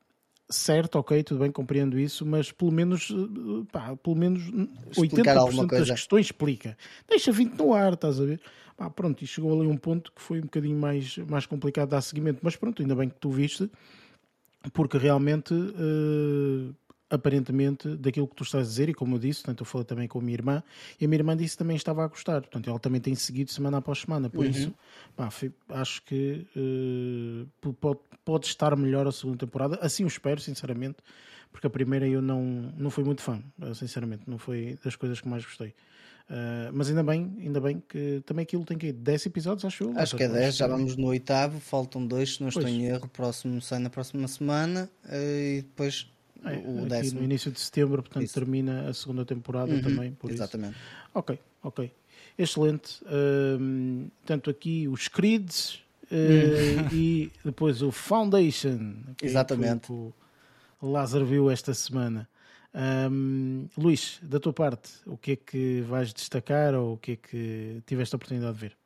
certo, 0.48 0.98
ok, 0.98 1.22
tudo 1.22 1.40
bem, 1.40 1.50
compreendo 1.50 1.98
isso, 1.98 2.26
mas 2.26 2.50
pelo 2.52 2.72
menos, 2.72 3.10
eh, 3.10 3.66
pá, 3.72 3.96
pelo 3.96 4.16
menos 4.16 4.42
Explicar 4.90 5.36
80% 5.36 5.38
alguma 5.38 5.66
das 5.66 5.90
questões 5.90 6.26
explica. 6.26 6.76
Deixa 7.08 7.32
20 7.32 7.54
no 7.56 7.72
ar, 7.72 7.94
estás 7.94 8.20
a 8.20 8.24
ver? 8.24 8.40
Pá, 8.76 8.90
pronto, 8.90 9.22
e 9.22 9.26
chegou 9.26 9.58
ali 9.58 9.68
um 9.68 9.76
ponto 9.76 10.12
que 10.12 10.20
foi 10.20 10.38
um 10.38 10.42
bocadinho 10.42 10.76
mais, 10.78 11.16
mais 11.18 11.46
complicado 11.46 11.86
de 11.88 11.92
dar 11.92 12.00
seguimento, 12.02 12.40
mas 12.42 12.56
pronto, 12.56 12.82
ainda 12.82 12.94
bem 12.94 13.08
que 13.08 13.18
tu 13.20 13.30
viste, 13.30 13.70
porque 14.72 14.98
realmente, 14.98 15.54
eh, 15.54 16.72
aparentemente, 17.10 17.96
daquilo 17.96 18.26
que 18.26 18.34
tu 18.34 18.42
estás 18.44 18.66
a 18.66 18.68
dizer, 18.68 18.88
e 18.88 18.94
como 18.94 19.14
eu 19.16 19.18
disse, 19.18 19.40
portanto, 19.42 19.60
eu 19.60 19.64
falei 19.66 19.84
também 19.84 20.08
com 20.08 20.18
a 20.18 20.22
minha 20.22 20.34
irmã, 20.34 20.62
e 21.00 21.04
a 21.04 21.08
minha 21.08 21.18
irmã 21.18 21.36
disse 21.36 21.54
que 21.54 21.58
também 21.58 21.76
estava 21.76 22.04
a 22.04 22.08
gostar, 22.08 22.40
portanto, 22.40 22.68
ela 22.68 22.78
também 22.78 23.00
tem 23.00 23.14
seguido 23.14 23.50
semana 23.50 23.78
após 23.78 24.00
semana, 24.00 24.28
por 24.30 24.44
isso, 24.46 24.74
pá, 25.16 25.28
acho 25.70 26.02
que 26.02 26.46
eh, 26.56 27.46
p- 27.60 27.72
pode, 27.80 28.00
pode 28.24 28.46
estar 28.46 28.76
melhor 28.76 29.06
a 29.06 29.12
segunda 29.12 29.38
temporada, 29.38 29.78
assim 29.80 30.04
o 30.04 30.08
espero, 30.08 30.40
sinceramente, 30.40 30.96
porque 31.52 31.66
a 31.66 31.70
primeira 31.70 32.06
eu 32.08 32.20
não, 32.20 32.42
não 32.76 32.90
fui 32.90 33.04
muito 33.04 33.22
fã, 33.22 33.40
eh, 33.62 33.74
sinceramente, 33.74 34.22
não 34.26 34.38
foi 34.38 34.78
das 34.84 34.96
coisas 34.96 35.20
que 35.20 35.28
mais 35.28 35.44
gostei. 35.44 35.74
Eh, 36.28 36.70
mas 36.72 36.88
ainda 36.88 37.02
bem, 37.02 37.36
ainda 37.38 37.60
bem 37.60 37.82
que 37.86 38.22
também 38.24 38.44
aquilo 38.44 38.64
tem 38.64 38.78
que 38.78 38.86
ir 38.86 38.92
10 38.92 39.26
episódios, 39.26 39.62
acho 39.64 39.84
eu. 39.84 39.98
Acho 39.98 40.16
que 40.16 40.22
é 40.22 40.28
10, 40.28 40.56
já 40.56 40.66
vamos 40.66 40.96
no 40.96 41.06
oitavo, 41.08 41.60
faltam 41.60 42.06
dois, 42.06 42.36
se 42.36 42.40
não 42.40 42.48
estou 42.48 42.62
Pois. 42.62 42.74
em 42.74 42.86
erro. 42.86 43.06
Próximo 43.08 43.60
sai 43.60 43.78
na 43.78 43.90
próxima 43.90 44.26
semana 44.26 44.90
eh, 45.06 45.58
e 45.58 45.62
depois 45.62 46.10
É, 46.44 46.56
o 46.56 46.80
aqui 46.80 46.88
décimo. 46.88 47.18
no 47.20 47.24
início 47.24 47.50
de 47.50 47.60
setembro, 47.60 48.02
portanto, 48.02 48.24
Isso. 48.24 48.34
termina 48.34 48.88
a 48.88 48.94
segunda 48.94 49.24
temporada 49.24 49.72
Uhum, 49.74 49.82
também, 49.82 50.12
por 50.12 50.30
isso. 50.30 50.36
Exatamente. 50.42 50.76
Ok, 51.14 51.38
ok. 51.62 51.90
Excelente. 52.38 53.00
Hum, 53.60 54.08
tanto 54.26 54.50
aqui 54.50 54.88
os 54.88 55.08
Creeds 55.08 55.80
eh, 56.10 56.86
e 56.92 57.30
depois 57.44 57.80
o 57.82 57.90
Foundation. 57.90 58.94
que 59.16 59.26
Exatamente. 59.26 59.86
foi 59.86 59.96
o 59.96 60.12
que 60.80 60.86
o 60.86 60.90
Lázaro 60.90 61.24
viu 61.24 61.50
esta 61.50 61.72
semana. 61.72 62.28
Hum, 63.10 63.68
Luís, 63.78 64.18
da 64.22 64.40
tua 64.40 64.52
parte, 64.52 64.90
o 65.06 65.16
que 65.16 65.32
é 65.32 65.36
que 65.36 65.80
vais 65.82 66.12
destacar 66.12 66.74
ou 66.74 66.94
o 66.94 66.98
que 66.98 67.12
é 67.12 67.16
que 67.16 67.82
tiveste 67.86 68.14
a 68.14 68.16
oportunidade 68.16 68.54
de 68.54 68.60
ver? 68.60 68.76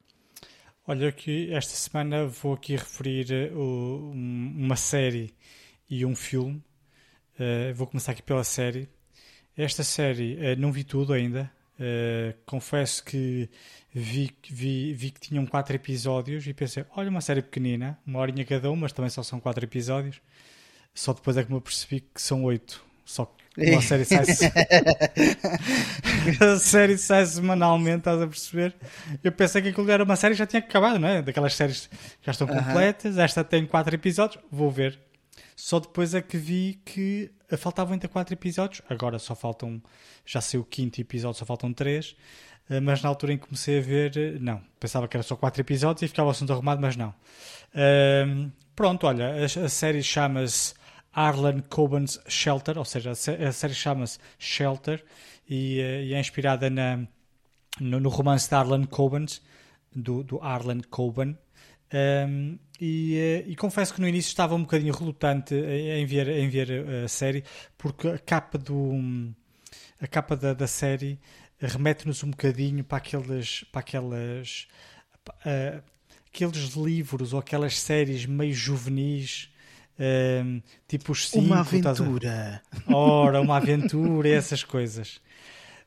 Olha 0.86 1.10
que 1.12 1.52
esta 1.52 1.74
semana 1.74 2.26
vou 2.26 2.54
aqui 2.54 2.76
referir 2.76 3.30
eh, 3.32 3.50
o- 3.54 4.10
um- 4.14 4.54
uma 4.56 4.76
série 4.76 5.34
e 5.88 6.04
um 6.04 6.14
filme. 6.14 6.62
Eh, 7.38 7.72
vou 7.72 7.86
começar 7.86 8.12
aqui 8.12 8.22
pela 8.22 8.42
série. 8.44 8.88
Esta 9.56 9.84
série 9.84 10.36
eh, 10.40 10.56
não 10.56 10.72
vi 10.72 10.84
tudo 10.84 11.12
ainda. 11.12 11.50
Eh, 11.78 12.34
confesso 12.44 13.04
que 13.04 13.48
vi, 13.94 14.30
vi, 14.50 14.92
vi 14.92 15.10
que 15.10 15.20
tinham 15.20 15.46
quatro 15.46 15.76
episódios 15.76 16.46
e 16.46 16.52
pensei, 16.52 16.84
olha, 16.96 17.08
uma 17.08 17.20
série 17.20 17.42
pequenina, 17.42 17.96
uma 18.04 18.18
horinha 18.18 18.44
cada 18.44 18.70
um, 18.70 18.76
mas 18.76 18.92
também 18.92 19.10
só 19.10 19.22
são 19.22 19.38
quatro 19.38 19.64
episódios. 19.64 20.20
Só 20.92 21.12
depois 21.12 21.36
é 21.36 21.44
que 21.44 21.52
me 21.52 21.58
apercebi 21.58 22.00
que 22.00 22.20
são 22.20 22.42
oito. 22.44 22.84
Só 23.04 23.24
que 23.24 23.70
uma 23.70 23.80
série 23.80 24.04
sai 24.04 24.24
a 26.40 26.56
série 26.58 26.98
sai 26.98 27.24
semanalmente, 27.24 27.98
estás 27.98 28.20
a 28.20 28.26
perceber? 28.26 28.74
Eu 29.22 29.32
pensei 29.32 29.62
que 29.62 29.68
aquilo 29.68 29.90
era 29.90 30.04
uma 30.04 30.16
série 30.16 30.34
que 30.34 30.38
já 30.38 30.46
tinha 30.46 30.60
acabado, 30.60 30.98
não 30.98 31.08
é? 31.08 31.22
Daquelas 31.22 31.54
séries 31.54 31.86
que 31.86 32.26
já 32.26 32.32
estão 32.32 32.46
completas. 32.46 33.16
Esta 33.16 33.42
tem 33.44 33.64
quatro 33.64 33.94
episódios, 33.94 34.42
vou 34.50 34.70
ver. 34.70 34.98
Só 35.60 35.80
depois 35.80 36.14
é 36.14 36.22
que 36.22 36.38
vi 36.38 36.80
que 36.84 37.32
faltavam 37.58 37.94
ainda 37.94 38.06
quatro 38.06 38.32
episódios. 38.32 38.80
Agora 38.88 39.18
só 39.18 39.34
faltam, 39.34 39.82
já 40.24 40.40
sei 40.40 40.60
o 40.60 40.64
quinto 40.64 41.00
episódio, 41.00 41.36
só 41.36 41.44
faltam 41.44 41.72
três. 41.72 42.14
Eh, 42.70 42.78
Mas 42.78 43.02
na 43.02 43.08
altura 43.08 43.32
em 43.32 43.38
que 43.38 43.46
comecei 43.46 43.78
a 43.78 43.82
ver, 43.82 44.16
eh, 44.16 44.38
não. 44.38 44.62
Pensava 44.78 45.08
que 45.08 45.16
era 45.16 45.24
só 45.24 45.34
quatro 45.34 45.60
episódios 45.60 46.02
e 46.02 46.06
ficava 46.08 46.28
o 46.28 46.30
assunto 46.30 46.52
arrumado, 46.52 46.80
mas 46.80 46.94
não. 46.96 47.12
Ahm, 47.74 48.50
pronto, 48.76 49.04
olha, 49.04 49.32
a, 49.34 49.44
a 49.64 49.68
série 49.68 50.00
chama-se 50.00 50.74
Arlen 51.12 51.58
Coben's 51.68 52.20
Shelter, 52.28 52.78
ou 52.78 52.84
seja, 52.84 53.10
a, 53.10 53.48
a 53.48 53.52
série 53.52 53.74
chama-se 53.74 54.20
Shelter 54.38 55.04
e, 55.48 55.80
eh, 55.80 56.04
e 56.04 56.14
é 56.14 56.20
inspirada 56.20 56.70
na, 56.70 56.98
no, 57.80 57.98
no 57.98 58.08
romance 58.10 58.48
de 58.48 58.54
Arlen 58.54 58.84
Coben's, 58.84 59.42
do, 59.92 60.22
do 60.22 60.40
Arlen 60.40 60.82
Coben. 60.88 61.36
Um, 61.92 62.58
e, 62.80 63.16
eh, 63.16 63.44
e 63.46 63.56
confesso 63.56 63.92
que 63.94 64.00
no 64.00 64.08
início 64.08 64.28
estava 64.28 64.54
um 64.54 64.62
bocadinho 64.62 64.94
relutante 64.94 65.54
em 65.54 66.06
ver, 66.06 66.28
em 66.28 66.48
ver 66.48 66.70
eh, 66.70 67.04
a 67.04 67.08
série, 67.08 67.44
porque 67.76 68.08
a 68.08 68.18
capa, 68.18 68.56
do, 68.58 68.92
a 70.00 70.06
capa 70.06 70.36
da, 70.36 70.52
da 70.54 70.66
série 70.66 71.18
remete-nos 71.60 72.22
um 72.22 72.30
bocadinho 72.30 72.84
para 72.84 72.98
aqueles, 72.98 73.64
para 73.72 73.80
aquelas, 73.80 74.68
eh, 75.44 75.80
aqueles 76.32 76.74
livros 76.74 77.32
ou 77.32 77.40
aquelas 77.40 77.78
séries 77.78 78.24
meio 78.26 78.52
juvenis, 78.54 79.50
eh, 79.98 80.44
tipo 80.86 81.12
os 81.12 81.28
cinco, 81.28 81.46
Uma 81.46 81.60
estás 81.62 82.00
a- 82.00 82.04
aventura. 82.04 82.62
Ora, 82.86 83.40
uma 83.40 83.56
aventura 83.58 84.28
e 84.28 84.32
essas 84.32 84.62
coisas. 84.62 85.20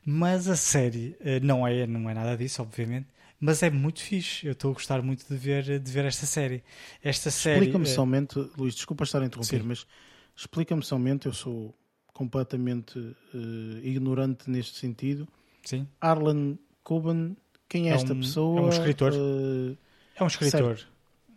Mas 0.04 0.48
a 0.48 0.56
série 0.56 1.16
não 1.44 1.66
é, 1.66 1.86
não 1.86 2.10
é 2.10 2.14
nada 2.14 2.36
disso, 2.36 2.62
obviamente. 2.62 3.08
Mas 3.44 3.64
é 3.64 3.72
muito 3.72 4.00
fixe. 4.02 4.46
Eu 4.46 4.52
estou 4.52 4.70
a 4.70 4.74
gostar 4.76 5.02
muito 5.02 5.26
de 5.28 5.36
ver, 5.36 5.80
de 5.80 5.92
ver 5.92 6.06
esta 6.06 6.28
série. 6.28 6.64
Esta 7.04 7.32
série. 7.32 7.62
Explica-me 7.62 7.86
eh, 7.86 7.94
somente, 7.94 8.40
Luís, 8.56 8.76
desculpa 8.76 9.04
estar 9.04 9.22
a 9.22 9.26
interromper, 9.26 9.60
Sim. 9.62 9.66
mas 9.68 9.88
explica-me 10.36 10.84
somente, 10.84 11.26
eu 11.26 11.34
sou 11.34 11.76
completamente 12.14 13.00
eh, 13.34 13.80
ignorante 13.84 14.48
neste 14.50 14.78
sentido. 14.78 15.28
Sim. 15.66 15.88
Arlen 16.00 16.58
Coben, 16.84 17.36
Quem 17.68 17.88
é, 17.90 17.94
É 17.94 17.96
esta 17.96 18.14
um- 18.14 18.20
pessoa? 18.20 18.60
é 18.60 18.64
um 18.64 18.70
escritor. 18.70 19.12
Eh, 19.14 19.76
É 20.16 20.24
um 20.24 20.28
escritor. 20.28 20.80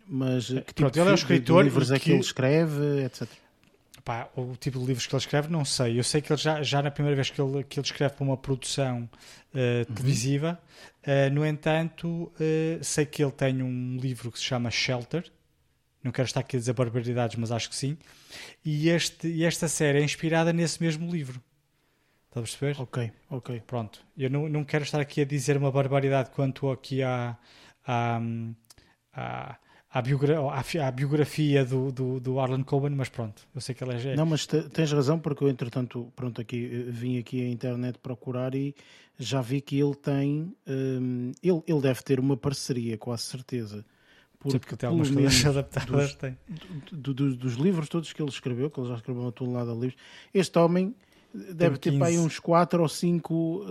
mas 0.07 0.47
que 0.47 0.53
tipo 0.61 0.73
Pronto, 0.75 0.93
de 0.93 0.99
ele 0.99 1.09
é 1.09 1.13
um 1.13 1.17
fi- 1.17 1.23
de 1.25 1.33
escritor 1.33 1.63
livros 1.63 1.91
é 1.91 1.97
que- 1.99 2.11
ele 2.11 2.19
escreve, 2.19 3.03
etc. 3.05 3.27
Pá, 4.05 4.29
o 4.35 4.55
tipo 4.55 4.79
de 4.79 4.85
livros 4.85 5.07
que 5.07 5.15
ele 5.15 5.19
escreve, 5.21 5.49
não 5.51 5.65
sei. 5.65 5.99
Eu 5.99 6.03
sei 6.03 6.21
que 6.21 6.31
ele 6.31 6.39
já, 6.39 6.61
já 6.63 6.81
na 6.81 6.91
primeira 6.91 7.15
vez 7.15 7.29
que 7.31 7.41
ele, 7.41 7.63
que 7.63 7.79
ele 7.79 7.85
escreve 7.87 8.13
para 8.15 8.23
uma 8.23 8.37
produção 8.37 9.09
Uhum. 9.53 9.85
televisiva, 9.95 10.61
eh, 11.01 11.29
no 11.29 11.45
entanto, 11.45 12.31
eh, 12.39 12.77
sei 12.83 13.05
que 13.05 13.23
ele 13.23 13.31
tem 13.31 13.63
um 13.63 13.97
livro 13.97 14.31
que 14.31 14.37
se 14.37 14.43
chama 14.45 14.69
Shelter. 14.69 15.31
Não 16.03 16.11
quero 16.11 16.25
estar 16.27 16.41
aqui 16.41 16.57
a 16.57 16.59
dizer 16.59 16.73
barbaridades, 16.73 17.35
mas 17.37 17.51
acho 17.51 17.69
que 17.69 17.75
sim. 17.75 17.97
E, 18.63 18.89
este, 18.89 19.27
e 19.27 19.43
esta 19.45 19.67
série 19.67 19.99
é 19.99 20.03
inspirada 20.03 20.53
nesse 20.53 20.83
mesmo 20.83 21.09
livro. 21.11 21.41
Estás 22.27 22.43
a 22.43 22.57
perceber? 22.59 22.81
Ok, 22.81 23.11
ok. 23.29 23.61
Pronto. 23.65 24.01
Eu 24.17 24.29
não, 24.29 24.49
não 24.49 24.63
quero 24.65 24.83
estar 24.83 24.99
aqui 24.99 25.21
a 25.21 25.25
dizer 25.25 25.55
uma 25.57 25.71
barbaridade 25.71 26.29
quanto 26.31 26.69
aqui 26.69 27.01
à, 27.01 27.37
à, 27.87 28.19
à, 29.13 29.57
à, 29.97 30.01
biogra 30.01 30.39
à, 30.39 30.87
à 30.87 30.91
biografia 30.91 31.63
do, 31.63 31.91
do, 31.91 32.19
do 32.19 32.39
Arlen 32.39 32.63
Coben, 32.63 32.91
mas 32.95 33.07
pronto. 33.09 33.41
Eu 33.55 33.61
sei 33.61 33.73
que 33.73 33.83
ele 33.83 33.93
é. 33.93 34.15
Não, 34.15 34.25
mas 34.25 34.45
te- 34.45 34.63
tens 34.69 34.91
razão, 34.91 35.17
porque 35.17 35.43
eu, 35.43 35.49
entretanto, 35.49 36.11
pronto, 36.15 36.41
aqui, 36.41 36.65
eh, 36.65 36.91
vim 36.91 37.17
aqui 37.17 37.41
à 37.41 37.47
internet 37.49 37.97
procurar 37.99 38.53
e 38.53 38.75
já 39.17 39.41
vi 39.41 39.61
que 39.61 39.79
ele 39.79 39.95
tem. 39.95 40.53
hum, 40.67 41.31
ele, 41.41 41.63
ele 41.65 41.81
deve 41.81 42.01
ter 42.03 42.19
uma 42.19 42.35
parceria, 42.35 42.97
quase 42.97 43.23
certeza. 43.23 43.85
Porque 44.37 44.59
Porque, 44.59 44.75
tem 44.75 44.87
algumas 44.87 45.09
coisas 45.09 45.43
adaptadas. 45.47 45.87
dos, 46.09 46.15
tem. 46.15 46.37
do- 46.91 47.13
do- 47.13 47.35
dos 47.35 47.53
livros 47.53 47.87
todos 47.89 48.11
que 48.13 48.21
ele 48.21 48.29
escreveu, 48.29 48.69
que 48.69 48.79
ele 48.79 48.89
já 48.89 48.95
escreveu 48.95 49.23
uma 49.23 49.31
tonelada 49.31 49.73
de 49.73 49.79
livros, 49.79 49.99
este 50.33 50.59
homem 50.59 50.93
deve 51.53 51.77
ter 51.77 51.97
para 51.97 52.07
aí 52.07 52.13
15. 52.15 52.25
uns 52.27 52.39
4 52.39 52.81
ou 52.81 52.87
5 52.89 53.65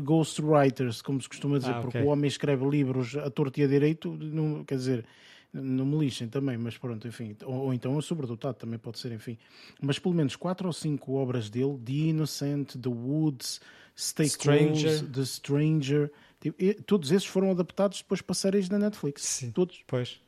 ghostwriters, 0.00 1.02
como 1.02 1.20
se 1.20 1.28
costuma 1.28 1.58
dizer, 1.58 1.72
Ah, 1.72 1.80
porque 1.80 1.98
o 1.98 2.06
homem 2.06 2.28
escreve 2.28 2.64
livros 2.68 3.16
a 3.16 3.28
torto 3.30 3.58
e 3.60 3.64
a 3.64 3.66
direito, 3.66 4.12
não, 4.12 4.64
quer 4.64 4.76
dizer, 4.76 5.04
não 5.52 5.84
me 5.84 5.98
lixem 5.98 6.28
também, 6.28 6.56
mas 6.56 6.78
pronto, 6.78 7.06
enfim, 7.06 7.36
ou, 7.44 7.54
ou 7.66 7.74
então 7.74 7.98
é 7.98 8.02
sobredotado, 8.02 8.54
também 8.58 8.78
pode 8.78 8.98
ser, 8.98 9.12
enfim. 9.12 9.36
Mas 9.80 9.98
pelo 9.98 10.14
menos 10.14 10.34
4 10.36 10.66
ou 10.66 10.72
5 10.72 11.12
obras 11.14 11.50
dele, 11.50 11.78
The 11.84 11.92
Innocent, 11.92 12.76
The 12.76 12.88
Woods, 12.88 13.60
Stay 13.96 14.28
Stranger. 14.28 14.98
Close, 14.98 15.04
The 15.06 15.24
Stranger, 15.24 16.10
tipo, 16.40 16.62
e- 16.62 16.74
todos 16.74 17.10
esses 17.12 17.26
foram 17.26 17.50
adaptados 17.50 17.98
depois 17.98 18.22
para 18.22 18.34
séries 18.34 18.68
da 18.68 18.78
Netflix. 18.78 19.22
Sim. 19.22 19.50
Todos. 19.50 19.80
Pois. 19.86 20.20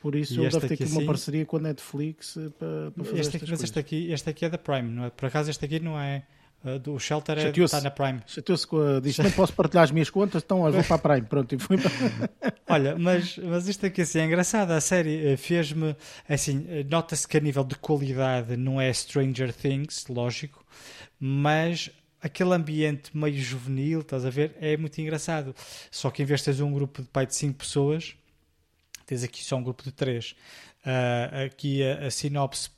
Por 0.00 0.16
isso 0.16 0.34
ele 0.40 0.48
deve 0.50 0.66
ter 0.66 0.74
aqui 0.74 0.84
uma 0.84 0.96
assim- 0.96 1.06
parceria 1.06 1.46
com 1.46 1.56
a 1.58 1.60
Netflix 1.60 2.36
eh, 2.36 2.48
para, 2.58 2.90
para 2.90 3.04
fazer 3.04 3.20
Este 3.20 3.32
mas 3.34 3.42
este 3.42 3.46
coisas. 3.46 3.76
aqui, 3.76 4.10
este 4.10 4.30
aqui 4.30 4.44
é 4.44 4.48
da 4.50 4.58
Prime, 4.58 4.90
não 4.90 5.04
é? 5.04 5.10
Por 5.10 5.26
acaso 5.26 5.48
este 5.48 5.64
aqui 5.64 5.78
não 5.78 5.96
é. 5.96 6.26
Uh, 6.64 6.78
do 6.78 6.98
Shelter 6.98 7.38
é, 7.38 7.50
está 7.50 7.80
na 7.80 7.90
Prime. 7.90 8.20
Chateou-se 8.26 8.66
com 8.66 8.80
a... 8.80 9.00
Diz, 9.00 9.18
não 9.18 9.30
posso 9.30 9.52
partilhar 9.52 9.84
as 9.84 9.90
minhas 9.90 10.10
contas, 10.10 10.42
então 10.42 10.60
olha, 10.60 10.80
vou 10.80 10.84
para 10.84 10.96
a 10.96 10.98
Prime. 10.98 11.26
Pronto, 11.26 11.54
e 11.54 11.58
para... 11.58 12.52
Olha, 12.68 12.96
mas, 12.96 13.36
mas 13.36 13.68
isto 13.68 13.84
aqui 13.84 14.00
assim, 14.00 14.20
é 14.20 14.24
engraçado. 14.24 14.70
A 14.70 14.80
série 14.80 15.32
eh, 15.32 15.36
fez-me. 15.36 15.94
Assim, 16.26 16.64
eh, 16.68 16.84
nota-se 16.84 17.28
que 17.28 17.36
a 17.36 17.40
nível 17.40 17.64
de 17.64 17.74
qualidade 17.76 18.56
não 18.56 18.80
é 18.80 18.90
Stranger 18.92 19.52
Things, 19.52 20.06
lógico, 20.08 20.64
mas 21.20 21.90
aquele 22.22 22.54
ambiente 22.54 23.14
meio 23.14 23.36
juvenil, 23.36 24.00
estás 24.00 24.24
a 24.24 24.30
ver? 24.30 24.56
É 24.58 24.74
muito 24.76 24.98
engraçado. 25.00 25.54
Só 25.90 26.10
que 26.10 26.22
em 26.22 26.24
vez 26.24 26.40
de 26.40 26.46
teres 26.46 26.60
um 26.60 26.72
grupo 26.72 27.02
de 27.02 27.08
pai 27.08 27.26
de 27.26 27.34
5 27.34 27.58
pessoas, 27.58 28.14
tens 29.06 29.22
aqui 29.22 29.44
só 29.44 29.56
um 29.56 29.62
grupo 29.62 29.82
de 29.82 29.92
3. 29.92 30.34
aqui 31.44 31.82
a, 31.84 32.06
a 32.06 32.10
sinopse, 32.10 32.70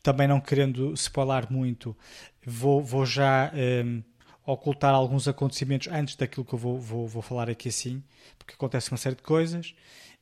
também 0.00 0.28
não 0.28 0.40
querendo 0.40 0.92
spoiler 0.94 1.50
muito, 1.50 1.96
vou, 2.48 2.82
vou 2.82 3.04
já. 3.06 3.50
ehm, 3.54 4.02
ocultar 4.46 4.94
alguns 4.94 5.28
acontecimentos 5.28 5.88
antes 5.88 6.16
daquilo 6.16 6.42
que 6.44 6.54
eu 6.54 6.58
vou, 6.58 6.78
vou, 6.80 7.06
vou 7.06 7.20
falar 7.20 7.50
aqui 7.50 7.68
assim, 7.68 8.02
porque 8.38 8.54
acontece 8.54 8.90
uma 8.90 8.96
série 8.96 9.14
de 9.16 9.22
coisas. 9.22 9.74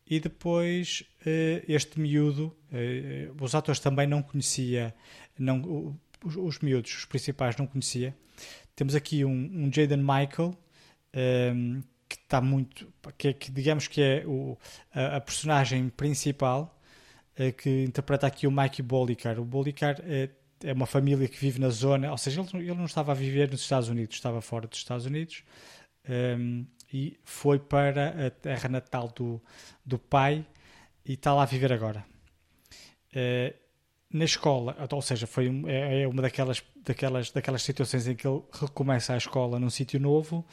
E 0.08 0.18
depois 0.20 1.04
eh, 1.24 1.64
este 1.68 2.00
miúdo, 2.00 2.52
eh, 2.72 3.28
os 3.40 3.54
atores 3.54 3.80
também 3.80 4.06
não 4.06 4.22
conhecia, 4.22 4.94
não, 5.38 5.96
os, 6.24 6.36
os 6.36 6.58
miúdos, 6.60 6.92
os 6.98 7.04
principais, 7.04 7.56
não 7.56 7.66
conhecia. 7.68 8.16
Temos 8.74 8.94
aqui 8.96 9.24
um, 9.24 9.30
um 9.32 9.72
Jaden 9.72 9.98
Michael, 9.98 10.56
ehm, 11.12 11.80
que 12.08 12.16
está 12.16 12.40
muito, 12.40 12.92
que, 13.18 13.28
é- 13.28 13.32
que 13.32 13.50
digamos 13.52 13.88
que 13.88 14.00
é 14.02 14.24
o, 14.26 14.56
a, 14.94 15.16
a 15.16 15.20
personagem 15.20 15.88
principal, 15.88 16.76
eh, 17.36 17.52
que 17.52 17.84
interpreta 17.84 18.26
aqui 18.26 18.46
o 18.46 18.50
Mikey 18.50 18.82
Bolicar. 18.82 19.38
O 19.40 19.44
Bolicar 19.44 19.96
é, 20.62 20.72
uma 20.72 20.86
família 20.86 21.28
que 21.28 21.38
vive 21.38 21.60
na 21.60 21.68
zona, 21.70 22.10
ou 22.10 22.18
seja, 22.18 22.40
ele, 22.40 22.64
ele 22.64 22.74
não 22.74 22.84
estava 22.86 23.12
a 23.12 23.14
viver 23.14 23.50
nos 23.50 23.60
Estados 23.60 23.88
Unidos, 23.88 24.16
estava 24.16 24.40
fora 24.40 24.66
dos 24.66 24.78
Estados 24.78 25.06
Unidos 25.06 25.42
ehm, 26.08 26.64
e 26.92 27.18
foi 27.24 27.58
para 27.58 28.26
a 28.26 28.30
terra 28.30 28.68
natal 28.68 29.08
do, 29.14 29.42
do 29.84 29.98
pai 29.98 30.46
e 31.04 31.14
está 31.14 31.34
lá 31.34 31.42
a 31.42 31.46
viver 31.46 31.72
agora. 31.72 32.04
Eh, 33.14 33.54
na 34.12 34.24
escola, 34.24 34.76
ou 34.90 35.02
seja, 35.02 35.26
foi 35.26 35.48
um- 35.48 35.68
é, 35.68 36.02
é 36.02 36.08
uma 36.08 36.22
daquelas, 36.22 36.62
daquelas, 36.84 37.30
daquelas 37.30 37.62
situações 37.62 38.06
em 38.06 38.14
que 38.14 38.26
ele 38.26 38.42
recomeça 38.52 39.14
a 39.14 39.16
escola 39.16 39.58
num 39.58 39.68
sítio 39.70 39.98
novo 40.00 40.46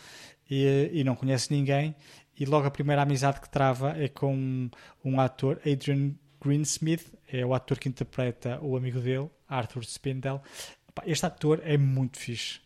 e, 0.49 0.89
e 0.91 1.03
não 1.03 1.15
conhece 1.15 1.53
ninguém 1.53 1.95
e 2.37 2.45
logo 2.45 2.65
a 2.67 2.71
primeira 2.71 3.03
amizade 3.03 3.39
que 3.39 3.49
trava 3.49 3.91
é 3.97 4.07
com 4.07 4.33
um, 4.35 4.69
um 5.05 5.19
ator, 5.19 5.59
Adrian 5.65 6.13
Greensmith, 6.43 7.13
é 7.31 7.45
o 7.45 7.53
ator 7.53 7.79
que 7.79 7.89
interpreta 7.89 8.59
o 8.61 8.75
amigo 8.75 8.99
dele, 8.99 9.29
Arthur 9.47 9.83
Spindle. 9.83 10.41
Pá, 10.93 11.03
Este 11.05 11.25
ator 11.25 11.61
é 11.63 11.77
muito 11.77 12.17
fixe. 12.17 12.59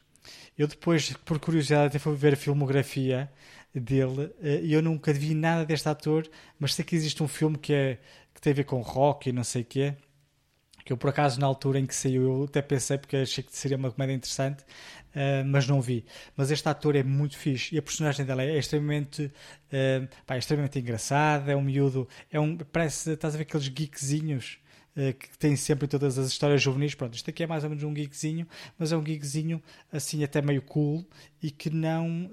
Eu 0.57 0.67
depois, 0.67 1.13
por 1.25 1.39
curiosidade, 1.39 1.88
até 1.88 1.99
fui 1.99 2.15
ver 2.15 2.34
a 2.34 2.38
filmografia 2.38 3.32
dele 3.73 4.32
eh, 4.41 4.61
e 4.63 4.73
eu 4.73 4.82
nunca 4.82 5.13
vi 5.13 5.34
nada 5.34 5.65
deste 5.65 5.88
ator, 5.88 6.28
mas 6.59 6.73
sei 6.73 6.84
que 6.84 6.95
existe 6.95 7.21
um 7.21 7.28
filme 7.28 7.57
que, 7.57 7.73
é, 7.73 7.99
que 8.34 8.41
tem 8.41 8.51
a 8.51 8.55
ver 8.55 8.63
com 8.63 8.82
rock 8.82 9.30
e 9.30 9.32
não 9.32 9.43
sei 9.43 9.61
o 9.61 9.65
quê, 9.65 9.95
que 10.88 10.93
eu 10.93 10.97
por 10.97 11.09
acaso 11.09 11.38
na 11.38 11.45
altura 11.45 11.79
em 11.79 11.85
que 11.85 11.93
saiu 11.93 12.23
eu 12.23 12.43
até 12.45 12.61
pensei 12.61 12.97
porque 12.97 13.17
achei 13.17 13.43
que 13.43 13.53
seria 13.55 13.75
uma 13.75 13.91
comédia 13.91 14.13
interessante, 14.13 14.63
eh, 15.13 15.43
mas 15.43 15.67
não 15.67 15.81
vi. 15.81 16.05
Mas 16.35 16.49
este 16.49 16.67
ator 16.69 16.95
é 16.95 17.03
muito 17.03 17.38
fixe 17.38 17.75
e 17.75 17.77
a 17.77 17.81
personagem 17.81 18.25
dela 18.25 18.41
é 18.41 18.57
extremamente, 18.57 19.29
eh, 19.69 20.07
pá, 20.25 20.35
é 20.35 20.38
extremamente 20.38 20.79
engraçada, 20.79 21.51
é 21.51 21.55
um 21.57 21.61
miúdo, 21.61 22.07
é 22.31 22.39
um, 22.39 22.55
parece, 22.57 23.11
estás 23.11 23.35
a 23.35 23.38
ver 23.38 23.43
aqueles 23.43 23.67
geekzinhos 23.67 24.59
eh, 24.95 25.11
que 25.11 25.38
tem 25.38 25.57
sempre 25.57 25.85
em 25.88 25.89
todas 25.89 26.17
as 26.17 26.27
histórias 26.29 26.61
juvenis. 26.61 26.95
Pronto, 26.95 27.15
isto 27.15 27.29
aqui 27.29 27.43
é 27.43 27.47
mais 27.47 27.65
ou 27.65 27.69
menos 27.69 27.83
um 27.83 27.93
geekzinho, 27.93 28.47
mas 28.79 28.93
é 28.93 28.97
um 28.97 29.03
geekzinho 29.03 29.61
assim 29.91 30.23
até 30.23 30.41
meio 30.41 30.61
cool 30.61 31.05
e 31.43 31.51
que 31.51 31.69
não. 31.69 32.29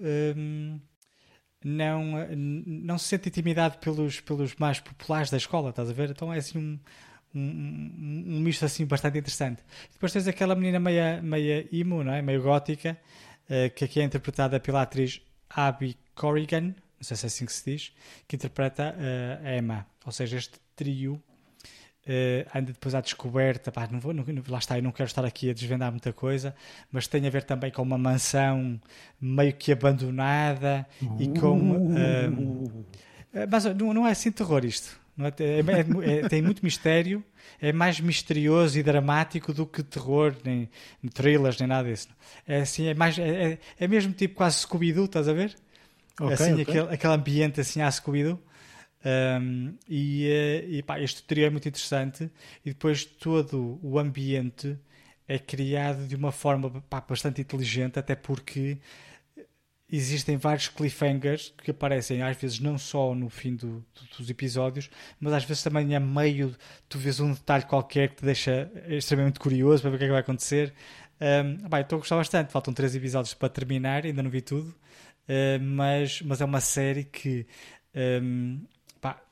não, 1.65 2.29
não 2.37 2.99
se 2.99 3.07
sente 3.07 3.29
intimidado 3.29 3.79
pelos, 3.79 4.21
pelos 4.21 4.55
mais 4.57 4.79
populares 4.79 5.31
da 5.31 5.39
escola, 5.39 5.71
estás 5.71 5.91
a 5.91 5.93
ver? 5.93 6.11
Então 6.11 6.33
é 6.33 6.39
assim 6.39 6.59
um, 6.59 6.79
um, 7.35 7.41
um, 7.41 8.41
misto 8.41 8.65
assim 8.65 8.87
bastante 8.87 9.19
interessante. 9.19 9.63
Depois 9.93 10.13
tens 10.13 10.27
aquela 10.29 10.55
menina 10.55 10.79
meia, 10.81 11.21
meia 11.23 11.67
emo, 11.73 12.03
não 12.05 12.13
é? 12.13 12.23
meio 12.23 12.43
gótica, 12.43 12.97
eh, 13.49 13.69
que 13.71 13.85
aqui 13.85 14.01
é 14.01 14.05
interpretada 14.05 14.59
pela 14.61 14.83
atriz 14.83 15.21
Abby 15.51 15.97
Corrigan, 16.15 16.63
não 16.69 16.75
sei 17.03 17.17
se 17.17 17.27
é 17.27 17.29
assim 17.29 17.47
que 17.47 17.53
se 17.53 17.71
diz, 17.71 17.93
que 18.29 18.37
interpreta 18.37 18.95
eh, 18.99 19.41
a 19.45 19.57
Emma. 19.57 19.87
Ou 20.07 20.13
seja, 20.13 20.37
este 20.37 20.59
trio 20.77 21.21
eh, 22.07 22.47
anda 22.55 22.73
depois 22.73 22.95
à 22.95 23.01
descoberta. 23.01 23.73
Pá, 23.73 23.89
não 23.91 23.99
vou, 23.99 24.13
não- 24.13 24.25
lá 24.49 24.59
está, 24.59 24.79
eu 24.79 24.83
não 24.83 24.93
quero 24.93 25.07
estar 25.09 25.25
aqui 25.25 25.51
a 25.51 25.55
desvendar 25.55 25.91
muita 25.91 26.13
coisa, 26.13 26.55
mas 26.93 27.07
tem 27.07 27.27
a 27.27 27.31
ver 27.31 27.43
também 27.45 27.71
com 27.71 27.83
uma 27.83 27.97
mansão 27.99 28.81
meio 29.21 29.55
que 29.55 29.73
abandonada 29.73 30.87
e 31.19 31.39
com. 31.41 31.77
eh, 31.97 33.47
mas 33.51 33.65
não, 33.65 33.93
não 33.93 34.07
é 34.07 34.13
assim 34.13 34.31
terror 34.31 34.65
isto. 34.65 35.01
Não 35.17 35.27
é, 35.27 35.31
é- 35.39 36.19
é- 36.21 36.29
tem 36.29 36.43
muito 36.43 36.65
mistério, 36.65 37.23
é 37.61 37.73
mais 37.73 38.01
misterioso 38.01 38.79
e 38.79 38.83
dramático 38.83 39.53
do 39.53 39.65
que 39.67 39.83
terror, 39.83 40.35
nem, 40.45 40.69
thrillers, 41.13 41.59
nem 41.59 41.69
nada 41.69 41.89
disso. 41.89 42.09
É 42.47 42.61
assim, 42.63 42.87
é 42.89 42.95
mais. 42.95 43.19
É, 43.19 43.53
é- 43.53 43.59
é 43.79 43.89
mesmo 43.89 44.13
tipo 44.13 44.35
quase 44.35 44.59
Scooby-Doo, 44.59 45.05
estás 45.05 45.29
a 45.29 45.33
ver? 45.33 45.55
Ok, 46.21 46.33
assim, 46.35 46.53
ok. 46.53 46.63
Aquele, 46.63 46.95
aquele 46.95 47.13
ambiente 47.13 47.61
assim 47.61 47.81
à 47.81 47.91
Scooby-Doo. 47.91 48.41
Um, 49.07 49.75
e 49.87 50.27
eh, 50.27 50.65
e 50.67 50.83
pá, 50.83 50.99
este 50.99 51.23
trio 51.25 51.45
é 51.45 51.51
muito 51.51 51.69
interessante 51.69 52.31
e 52.65 52.71
depois 52.71 53.05
todo 53.05 53.79
o 53.83 53.99
ambiente 53.99 54.79
é 55.29 55.39
criado 55.39 56.07
de 56.07 56.17
uma 56.17 56.33
forma 56.33 56.83
pá, 56.89 57.03
bastante 57.07 57.39
inteligente, 57.41 57.99
até 57.99 58.15
porque 58.15 58.79
existem 59.91 60.37
vários 60.37 60.69
cliffhangers 60.69 61.53
que 61.63 61.71
aparecem 61.71 62.23
às 62.23 62.37
vezes 62.37 62.59
não 62.59 62.77
só 62.79 63.15
no 63.15 63.29
fim 63.29 63.55
do- 63.55 63.85
do- 63.95 64.17
dos 64.19 64.31
episódios, 64.31 64.91
mas 65.21 65.33
às 65.33 65.45
vezes 65.45 65.63
também 65.63 65.95
a 65.95 66.01
meio 66.01 66.57
tu 66.89 66.99
vês 66.99 67.21
um 67.21 67.33
detalhe 67.33 67.65
qualquer 67.65 68.09
que 68.11 68.17
te 68.17 68.25
deixa 68.25 68.71
extremamente 68.89 69.39
curioso 69.39 69.83
para 69.83 69.91
ver 69.91 69.97
o 69.97 69.99
que 69.99 70.05
é 70.05 70.09
que 70.09 70.13
vai 70.13 70.21
acontecer. 70.21 70.73
Um, 71.21 71.59
eu 71.77 71.81
estou 71.81 71.97
a 71.97 72.01
gostar 72.01 72.17
bastante, 72.17 72.51
faltam 72.53 72.75
três 72.75 72.95
episódios 72.95 73.35
para 73.35 73.49
terminar, 73.49 74.05
ainda 74.05 74.23
não 74.23 74.31
vi 74.31 74.41
tudo, 74.41 74.69
uh, 74.71 75.61
mas, 75.63 76.21
mas 76.23 76.41
é 76.41 76.45
uma 76.45 76.61
série 76.61 77.05
que 77.05 77.47
um, 77.95 78.61
pá, 79.01 79.23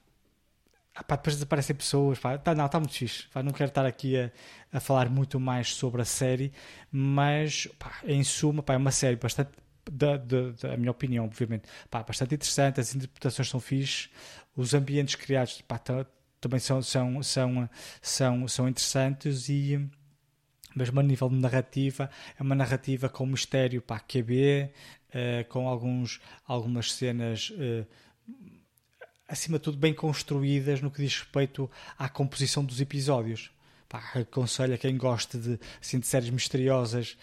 ah, 0.95 1.03
pá, 1.03 1.17
depois 1.17 1.37
desaparecem 1.37 1.75
pessoas, 1.75 2.19
pá, 2.19 2.37
tá, 2.39 2.55
não, 2.55 2.67
está 2.67 2.79
muito 2.79 2.95
fixe. 2.95 3.27
Pá, 3.33 3.43
não 3.43 3.53
quero 3.53 3.69
estar 3.71 3.85
aqui 3.87 4.17
a, 4.19 4.31
a 4.73 4.81
falar 4.81 5.09
muito 5.11 5.41
mais 5.41 5.75
sobre 5.75 6.03
a 6.03 6.05
série, 6.05 6.53
mas 6.91 7.67
pá, 7.79 7.93
em 8.05 8.23
suma, 8.23 8.63
pá, 8.63 8.75
é 8.75 8.77
uma 8.77 8.91
série 8.93 9.17
bastante 9.17 9.51
da, 9.91 10.17
da, 10.17 10.51
da 10.51 10.77
minha 10.77 10.91
opinião, 10.91 11.25
obviamente, 11.25 11.65
pá, 11.91 12.03
bastante 12.03 12.35
interessante, 12.35 12.81
as 12.81 12.95
interpretações 12.95 13.49
são 13.49 13.61
fixes, 13.61 14.11
os 14.57 14.75
ambientes 14.75 15.15
criados 15.15 15.61
pá, 15.63 15.81
também 16.41 16.61
são, 16.61 16.83
são, 16.83 17.23
são, 17.23 17.69
são, 18.01 18.49
são 18.49 18.69
interessantes 18.69 19.49
e 19.49 19.89
mesmo 20.75 21.01
a 21.01 21.03
nível 21.03 21.29
de 21.29 21.37
narrativa, 21.37 22.11
é 22.39 22.43
uma 22.43 22.55
narrativa 22.55 23.09
com 23.09 23.27
mistério 23.27 23.83
para 23.83 23.97
a 23.97 24.01
QB, 24.01 24.71
uh, 25.09 25.49
com 25.49 25.69
alguns, 25.69 26.21
algumas 26.47 26.93
cenas 26.93 27.51
uh, 27.51 27.87
acima 29.29 29.59
de 29.59 29.65
tudo 29.65 29.79
bem 29.79 29.95
construídas 29.95 30.81
no 30.81 30.91
que 30.91 31.03
diz 31.03 31.19
respeito 31.19 31.71
à 31.99 32.09
composição 32.09 32.65
dos 32.65 32.81
episódios. 32.81 33.51
Pá, 33.89 34.13
aconselho 34.15 34.75
a 34.75 34.79
quem 34.79 34.97
gosta 34.97 35.39
de, 35.39 35.59
assim, 35.81 35.99
de 35.99 36.07
séries 36.07 36.31
misteriosas 36.31 37.17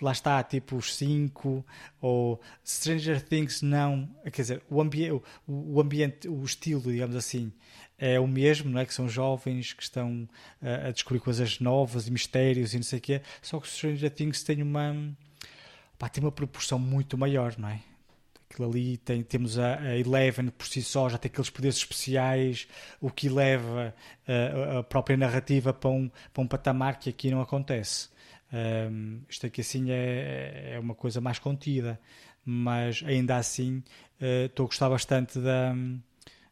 lá 0.00 0.12
está, 0.12 0.42
tipo 0.42 0.76
os 0.76 0.94
5, 0.96 1.64
ou 2.00 2.40
Stranger 2.64 3.22
Things 3.22 3.62
não, 3.62 4.08
quer 4.24 4.42
dizer, 4.42 4.62
o, 4.70 4.80
ambi 4.80 5.10
o, 5.10 5.22
o, 5.46 5.80
ambiente, 5.80 6.28
o 6.28 6.42
estilo, 6.44 6.90
digamos 6.90 7.16
assim, 7.16 7.52
é 7.98 8.18
o 8.18 8.26
mesmo, 8.26 8.70
não 8.70 8.80
é? 8.80 8.86
Que 8.86 8.94
são 8.94 9.08
jovens 9.08 9.72
que 9.72 9.82
estão 9.82 10.28
uh, 10.62 10.88
a 10.88 10.90
descobrir 10.90 11.20
coisas 11.20 11.60
novas 11.60 12.08
e 12.08 12.10
mistérios 12.10 12.72
e 12.72 12.76
não 12.76 12.82
sei 12.82 12.98
o 12.98 13.02
quê, 13.02 13.22
só 13.42 13.60
que 13.60 13.66
o 13.66 13.70
Stranger 13.70 14.10
Things 14.10 14.42
tem 14.42 14.62
uma, 14.62 14.96
pá, 15.98 16.08
tem 16.08 16.24
uma 16.24 16.32
proporção 16.32 16.78
muito 16.78 17.18
maior, 17.18 17.54
não 17.58 17.68
é? 17.68 17.80
Aquilo 18.50 18.68
ali 18.68 18.96
tem, 18.96 19.22
temos 19.22 19.60
a, 19.60 19.78
a, 19.78 19.96
Eleven 19.96 20.48
por 20.48 20.66
si 20.66 20.82
só, 20.82 21.08
já 21.08 21.16
tem 21.16 21.30
aqueles 21.30 21.50
poderes 21.50 21.76
especiais, 21.76 22.66
o 23.00 23.08
que 23.08 23.28
leva 23.28 23.94
uh, 24.26 24.78
a 24.78 24.82
própria 24.82 25.16
narrativa 25.16 25.72
para 25.72 25.90
um, 25.90 26.10
para 26.32 26.42
um 26.42 26.48
patamar 26.48 26.98
que 26.98 27.10
aqui 27.10 27.30
não 27.30 27.40
acontece. 27.40 28.09
Um, 28.52 29.22
isto 29.28 29.46
aqui 29.46 29.60
assim 29.60 29.90
é, 29.90 30.72
é 30.74 30.80
uma 30.80 30.94
coisa 30.94 31.20
mais 31.20 31.38
contida, 31.38 32.00
mas 32.44 33.02
ainda 33.06 33.36
assim 33.36 33.82
uh, 34.20 34.46
estou 34.46 34.64
a 34.64 34.66
gostar 34.66 34.88
bastante 34.88 35.38
da, 35.38 35.74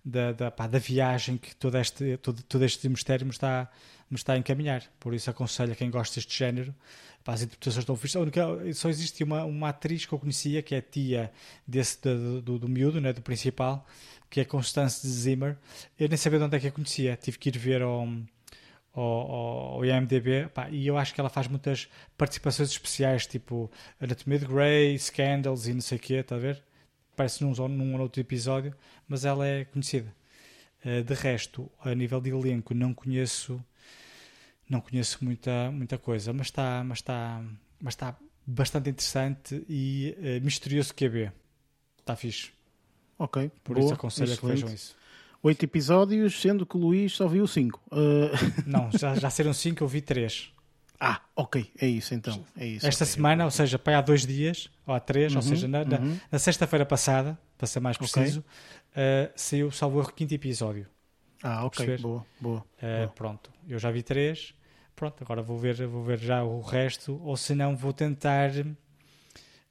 da, 0.04 0.32
da, 0.32 0.50
pá, 0.50 0.66
da 0.66 0.78
viagem 0.78 1.36
que 1.36 1.54
todo 1.56 1.76
este, 1.76 2.16
todo, 2.18 2.42
todo 2.42 2.64
este 2.64 2.88
mistério 2.88 3.26
me 3.26 3.32
está, 3.32 3.68
me 4.10 4.16
está 4.16 4.34
a 4.34 4.38
encaminhar. 4.38 4.84
Por 5.00 5.12
isso 5.12 5.28
aconselho 5.28 5.72
a 5.72 5.76
quem 5.76 5.90
gosta 5.90 6.14
deste 6.14 6.36
género. 6.36 6.74
Pá, 7.24 7.34
as 7.34 7.42
interpretações 7.42 7.82
estão 7.82 7.96
fixas. 7.96 8.22
Só 8.76 8.88
existe 8.88 9.24
uma, 9.24 9.44
uma 9.44 9.70
atriz 9.70 10.06
que 10.06 10.12
eu 10.12 10.18
conhecia, 10.18 10.62
que 10.62 10.74
é 10.74 10.80
tia 10.80 11.32
desse, 11.66 12.00
do, 12.00 12.40
do, 12.40 12.58
do 12.60 12.68
miúdo, 12.68 13.00
né, 13.00 13.12
do 13.12 13.22
principal, 13.22 13.84
que 14.30 14.40
é 14.40 14.44
Constance 14.44 15.06
Zimmer. 15.06 15.56
Eu 15.98 16.08
nem 16.08 16.16
sabia 16.16 16.38
de 16.38 16.44
onde 16.44 16.56
é 16.56 16.60
que 16.60 16.68
a 16.68 16.72
conhecia. 16.72 17.16
Tive 17.16 17.38
que 17.38 17.48
ir 17.48 17.58
ver 17.58 17.82
ao 17.82 18.06
ao, 18.92 19.02
ao 19.02 19.84
IMDB 19.84 20.48
pá, 20.52 20.68
e 20.70 20.86
eu 20.86 20.96
acho 20.96 21.14
que 21.14 21.20
ela 21.20 21.28
faz 21.28 21.46
muitas 21.46 21.88
participações 22.16 22.70
especiais, 22.70 23.26
tipo 23.26 23.70
Anatomia 24.00 24.38
de 24.38 24.46
Grey, 24.46 24.98
Scandals 24.98 25.66
e 25.66 25.74
não 25.74 25.80
sei 25.80 25.98
o 25.98 26.00
quê, 26.00 26.14
está 26.14 26.36
a 26.36 26.38
ver? 26.38 26.62
Parece 27.16 27.42
num, 27.42 27.52
num 27.68 28.00
outro 28.00 28.20
episódio, 28.20 28.74
mas 29.06 29.24
ela 29.24 29.46
é 29.46 29.64
conhecida. 29.64 30.14
Uh, 30.84 31.02
de 31.02 31.14
resto, 31.14 31.70
a 31.80 31.94
nível 31.94 32.20
de 32.20 32.30
elenco, 32.30 32.72
não 32.74 32.94
conheço 32.94 33.62
não 34.68 34.80
conheço 34.80 35.24
muita, 35.24 35.70
muita 35.70 35.96
coisa, 35.96 36.32
mas 36.32 36.48
está 36.48 36.84
mas 36.84 36.98
está 36.98 37.42
mas 37.80 37.94
está 37.94 38.16
bastante 38.46 38.90
interessante 38.90 39.64
e 39.68 40.14
uh, 40.18 40.44
misterioso 40.44 40.94
que 40.94 41.04
é 41.04 41.08
ver. 41.08 41.32
Está 41.98 42.14
fixe. 42.14 42.50
Ok. 43.18 43.50
Por 43.64 43.74
boa, 43.74 43.84
isso 43.84 43.94
aconselho 43.94 44.32
excelente. 44.32 44.44
a 44.44 44.56
que 44.56 44.62
vejam 44.62 44.74
isso 44.74 44.98
oito 45.42 45.64
episódios, 45.64 46.40
sendo 46.40 46.66
que 46.66 46.76
o 46.76 46.80
Luís 46.80 47.12
só 47.12 47.26
viu 47.28 47.46
cinco. 47.46 47.80
Uh... 47.90 48.30
Não, 48.66 48.90
já, 48.90 49.14
já 49.14 49.30
serão 49.30 49.52
cinco, 49.52 49.82
eu 49.82 49.88
vi 49.88 50.00
três. 50.00 50.52
Ah, 51.00 51.20
ok, 51.36 51.70
é 51.80 51.86
isso 51.86 52.12
então. 52.12 52.44
É 52.56 52.66
isso, 52.66 52.86
Esta 52.86 53.04
okay, 53.04 53.14
semana, 53.14 53.44
ou 53.44 53.50
seja, 53.50 53.78
para 53.78 53.98
há 53.98 54.00
dois 54.00 54.26
dias, 54.26 54.68
ou 54.84 54.92
há 54.92 54.98
três, 54.98 55.32
uhum, 55.32 55.38
ou 55.38 55.42
seja, 55.42 55.68
na, 55.68 55.82
uhum. 55.82 56.18
na 56.30 56.38
sexta-feira 56.40 56.84
passada, 56.84 57.38
para 57.56 57.66
ser 57.68 57.78
mais 57.78 57.96
preciso, 57.96 58.44
okay. 58.90 59.02
uh, 59.02 59.32
saiu, 59.36 59.70
salvo 59.70 60.00
o 60.00 60.12
quinto 60.12 60.34
episódio. 60.34 60.86
Ah, 61.40 61.64
ok, 61.64 61.98
boa, 61.98 62.26
boa, 62.40 62.58
uh, 62.58 62.64
boa. 62.80 63.08
Pronto, 63.14 63.52
eu 63.68 63.78
já 63.78 63.92
vi 63.92 64.02
três, 64.02 64.52
pronto, 64.96 65.22
agora 65.22 65.40
vou 65.40 65.56
ver, 65.56 65.86
vou 65.86 66.02
ver 66.02 66.18
já 66.18 66.42
o 66.42 66.60
resto, 66.60 67.20
ou 67.22 67.36
se 67.36 67.54
não, 67.54 67.76
vou 67.76 67.92
tentar 67.92 68.50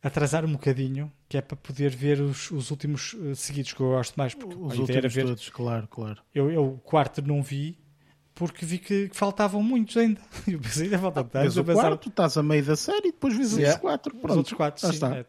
atrasar 0.08 0.46
um 0.46 0.54
bocadinho, 0.54 1.12
que 1.28 1.38
é 1.38 1.42
para 1.42 1.56
poder 1.56 1.96
ver 1.96 2.22
os, 2.22 2.52
os 2.52 2.72
últimos 2.72 3.14
uh, 3.14 3.36
seguidos 3.36 3.74
que 3.74 3.82
eu 3.82 3.90
gosto 3.90 4.16
mais. 4.16 4.34
Porque 4.34 4.56
os 4.56 4.78
últimos 4.78 5.14
ver, 5.14 5.26
todos, 5.26 5.50
claro, 5.50 5.88
claro. 5.88 6.22
Eu, 6.34 6.52
eu 6.52 6.66
o 6.66 6.78
quarto 6.80 7.22
não 7.22 7.42
vi 7.42 7.78
porque 8.38 8.66
vi 8.66 8.78
que, 8.78 9.10
faltavam 9.14 9.64
muitos 9.64 9.98
ainda. 9.98 10.22
Eu 10.48 10.60
pensei, 10.60 10.84
ainda 10.86 11.00
falta 11.00 11.24
tantos. 11.24 11.58
Ah, 11.58 11.62
o 11.62 11.66
pensar... 11.66 11.82
quarto, 11.82 12.10
estás 12.10 12.38
a 12.38 12.44
meio 12.44 12.64
da 12.64 12.76
série 12.76 13.08
e 13.08 13.12
depois 13.12 13.36
vês 13.36 13.58
yeah. 13.58 13.76
os 13.76 13.82
quatro. 13.82 14.12
Pronto. 14.12 14.32
Os 14.32 14.38
outros 14.38 14.56
quatro, 14.56 14.88
sim. 14.88 14.94
Está. 14.94 15.18
É, 15.18 15.26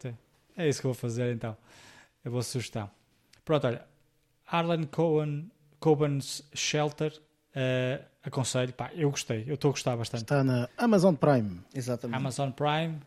é, 0.55 0.69
isso 0.69 0.79
que 0.79 0.85
eu 0.85 0.93
vou 0.93 0.99
fazer 0.99 1.33
então. 1.33 1.57
É 2.23 2.29
boa 2.29 2.43
sugestão. 2.43 2.89
Pronto, 3.43 3.65
olha. 3.65 3.83
Arlen 4.45 4.83
Cohen, 4.83 5.49
Coben's 5.79 6.43
Shelter. 6.53 7.11
Uh, 7.49 8.03
aconselho, 8.23 8.71
pá, 8.73 8.91
eu 8.93 9.09
gostei, 9.09 9.43
eu 9.47 9.55
estou 9.55 9.69
a 9.69 9.71
gostar 9.71 9.97
bastante. 9.97 10.21
Está 10.21 10.43
na 10.43 10.69
Amazon 10.77 11.15
Prime. 11.15 11.61
Exatamente. 11.73 12.15
Amazon 12.15 12.51
Prime, 12.51 12.99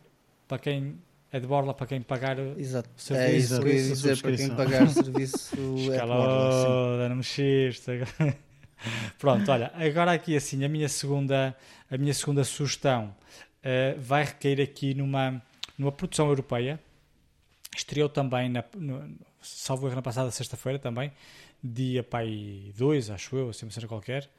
para 0.47 0.59
quem 0.59 0.99
é 1.33 1.39
de 1.39 1.47
borla 1.47 1.73
para 1.73 1.87
quem 1.87 1.99
pagar 1.99 2.37
Exato. 2.37 2.87
o 2.95 3.01
serviço. 3.01 3.25
É 3.27 3.35
isso 3.35 3.59
que 3.59 3.67
eu 3.67 3.73
ia 3.73 3.81
dizer, 3.81 4.21
para 4.21 4.37
quem 4.37 4.55
pagar 4.55 4.83
o 4.83 4.89
serviço 4.93 5.55
é 5.91 5.99
de 5.99 6.05
borla. 6.05 7.09
não 7.09 7.15
mexeste. 7.15 7.89
Pronto, 9.17 9.51
olha, 9.51 9.71
agora 9.73 10.11
aqui 10.11 10.35
assim, 10.35 10.63
a 10.63 10.69
minha 10.69 10.87
segunda, 10.87 11.57
a 11.89 11.97
minha 11.97 12.13
segunda 12.13 12.43
sugestão 12.43 13.15
uh, 13.63 13.99
vai 13.99 14.25
recair 14.25 14.61
aqui 14.61 14.93
numa, 14.93 15.41
numa 15.75 15.91
produção 15.91 16.27
europeia. 16.27 16.79
Estreou 17.75 18.09
também, 18.09 18.47
na, 18.47 18.63
no, 18.77 19.17
salvo 19.41 19.87
erro 19.87 19.95
na 19.95 20.03
passada 20.03 20.29
sexta-feira 20.29 20.77
também, 20.77 21.11
dia 21.63 22.03
pai 22.03 22.71
2, 22.77 23.09
acho 23.09 23.35
eu, 23.35 23.49
assim 23.49 23.65
uma 23.65 23.71
cena 23.71 23.87
qualquer, 23.87 24.29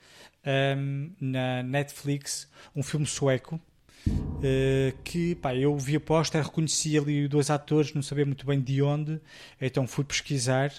um, 0.46 0.48
ehm, 0.48 1.10
na 1.20 1.62
Netflix, 1.64 2.48
um 2.76 2.84
filme 2.84 3.04
sueco 3.04 3.60
Uh, 4.06 4.94
que 5.02 5.34
pá, 5.36 5.54
eu 5.54 5.76
vi 5.78 5.96
a 5.96 6.00
posta, 6.00 6.40
reconheci 6.40 6.98
ali 6.98 7.26
dois 7.26 7.48
atores, 7.48 7.94
não 7.94 8.02
sabia 8.02 8.26
muito 8.26 8.44
bem 8.44 8.60
de 8.60 8.82
onde, 8.82 9.18
então 9.60 9.86
fui 9.86 10.04
pesquisar 10.04 10.70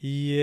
e 0.00 0.38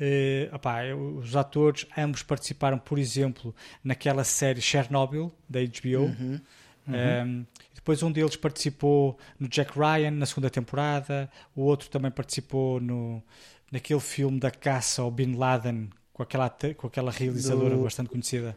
uh, 0.00 0.54
opá, 0.54 0.82
os 0.94 1.36
atores 1.36 1.86
ambos 1.96 2.22
participaram, 2.22 2.78
por 2.78 2.98
exemplo, 2.98 3.54
naquela 3.82 4.24
série 4.24 4.60
Chernobyl 4.60 5.32
da 5.48 5.60
HBO. 5.60 6.06
Uhum. 6.06 6.40
Uhum. 6.88 6.94
Um, 7.26 7.46
depois 7.74 8.02
um 8.02 8.10
deles 8.10 8.34
participou 8.34 9.18
no 9.38 9.46
Jack 9.46 9.78
Ryan 9.78 10.10
na 10.12 10.26
segunda 10.26 10.50
temporada, 10.50 11.30
o 11.54 11.62
outro 11.62 11.88
também 11.88 12.10
participou 12.10 12.80
no, 12.80 13.22
naquele 13.70 14.00
filme 14.00 14.40
da 14.40 14.50
caça 14.50 15.02
ao 15.02 15.10
Bin 15.10 15.36
Laden 15.36 15.90
com 16.12 16.22
aquela, 16.22 16.50
com 16.76 16.86
aquela 16.86 17.12
realizadora 17.12 17.76
Do... 17.76 17.84
bastante 17.84 18.10
conhecida. 18.10 18.56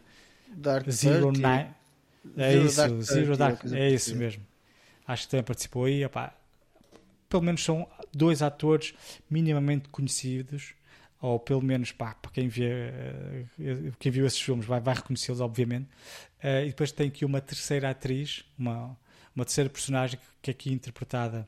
Dark 0.56 0.90
Zero 0.90 1.32
Nine. 1.32 1.81
É 2.38 2.51
Zero 2.51 2.65
isso, 2.65 2.78
Dark 2.78 3.01
Zero 3.01 3.38
Dark, 3.38 3.65
é 3.72 3.89
isso 3.89 4.15
mesmo. 4.15 4.45
Acho 5.07 5.24
que 5.24 5.32
também 5.32 5.43
participou 5.43 5.86
aí. 5.86 6.05
Opá, 6.05 6.36
pelo 7.28 7.43
menos 7.43 7.63
são 7.63 7.88
dois 8.13 8.41
atores 8.41 8.93
minimamente 9.30 9.89
conhecidos, 9.89 10.74
ou 11.22 11.39
pelo 11.39 11.61
menos 11.61 11.91
pá, 11.91 12.13
para 12.15 12.32
quem, 12.32 12.47
vê, 12.47 12.69
eh, 12.69 13.45
quem 13.99 14.11
viu 14.11 14.26
esses 14.26 14.41
filmes 14.41 14.65
vai, 14.65 14.80
vai 14.82 14.95
reconhecê-los, 14.95 15.39
obviamente. 15.39 15.88
Uh, 16.43 16.65
e 16.65 16.67
depois 16.67 16.91
tem 16.91 17.07
aqui 17.07 17.24
uma 17.24 17.39
terceira 17.39 17.89
atriz, 17.89 18.43
uma, 18.57 18.97
uma 19.36 19.45
terceira 19.45 19.69
personagem 19.69 20.19
que 20.41 20.49
é 20.49 20.53
aqui 20.53 20.74
interpretada 20.74 21.45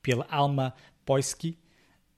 pela 0.00 0.26
Alma 0.30 0.72
Poisky. 1.04 1.58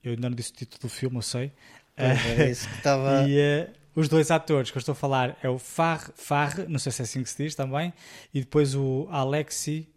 Eu 0.03 0.11
ainda 0.11 0.29
não 0.29 0.35
disse 0.35 0.51
o 0.51 0.55
título 0.55 0.81
do 0.81 0.89
filme, 0.89 1.17
eu 1.17 1.21
sei. 1.21 1.51
É, 1.97 2.49
isso 2.49 2.67
que 2.69 2.75
estava. 2.75 3.25
e, 3.27 3.37
uh, 3.37 3.80
os 3.95 4.07
dois 4.07 4.31
atores 4.31 4.71
que 4.71 4.77
eu 4.77 4.79
estou 4.79 4.93
a 4.93 4.95
falar 4.95 5.37
é 5.41 5.49
o 5.49 5.57
Far, 5.57 6.11
Far 6.15 6.69
não 6.69 6.79
sei 6.79 6.91
se 6.91 7.01
é 7.01 7.03
assim 7.03 7.23
que 7.23 7.29
se 7.29 7.43
diz 7.43 7.55
também, 7.55 7.93
e 8.33 8.39
depois 8.39 8.75
o 8.75 9.07
Alexei 9.09 9.87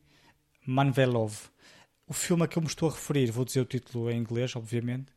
Manvelov. 0.66 1.34
O 2.06 2.12
filme 2.12 2.44
a 2.44 2.48
que 2.48 2.58
eu 2.58 2.62
me 2.62 2.68
estou 2.68 2.88
a 2.88 2.92
referir, 2.92 3.30
vou 3.30 3.44
dizer 3.44 3.60
o 3.60 3.64
título 3.64 4.10
em 4.10 4.18
inglês, 4.18 4.54
obviamente, 4.56 5.10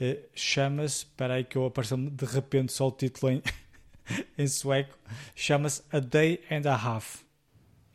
uh, 0.00 0.28
chama-se, 0.34 0.98
espera 0.98 1.34
aí 1.34 1.44
que 1.44 1.56
eu 1.56 1.64
apareceu 1.64 1.96
de 1.96 2.24
repente 2.24 2.72
só 2.72 2.88
o 2.88 2.92
título 2.92 3.32
em, 3.32 3.42
em 4.36 4.46
sueco, 4.46 4.98
chama-se 5.34 5.82
A 5.90 6.00
Day 6.00 6.42
and 6.50 6.68
a 6.68 6.74
Half. 6.74 7.22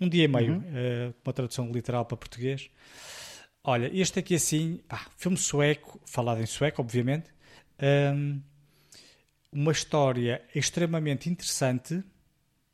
Um 0.02 0.08
dia 0.08 0.24
e 0.24 0.28
meio, 0.28 0.54
uhum. 0.54 0.60
uh, 0.60 1.16
uma 1.24 1.34
tradução 1.34 1.70
literal 1.72 2.06
para 2.06 2.16
português. 2.16 2.70
Olha, 3.64 3.92
este 3.94 4.20
aqui 4.20 4.36
assim, 4.36 4.80
pá, 4.88 5.06
filme 5.18 5.38
sueco, 5.38 6.00
falado 6.06 6.42
em 6.42 6.46
sueco, 6.46 6.82
obviamente. 6.82 7.30
Um, 7.82 8.42
uma 9.52 9.72
história 9.72 10.42
extremamente 10.54 11.30
interessante. 11.30 12.04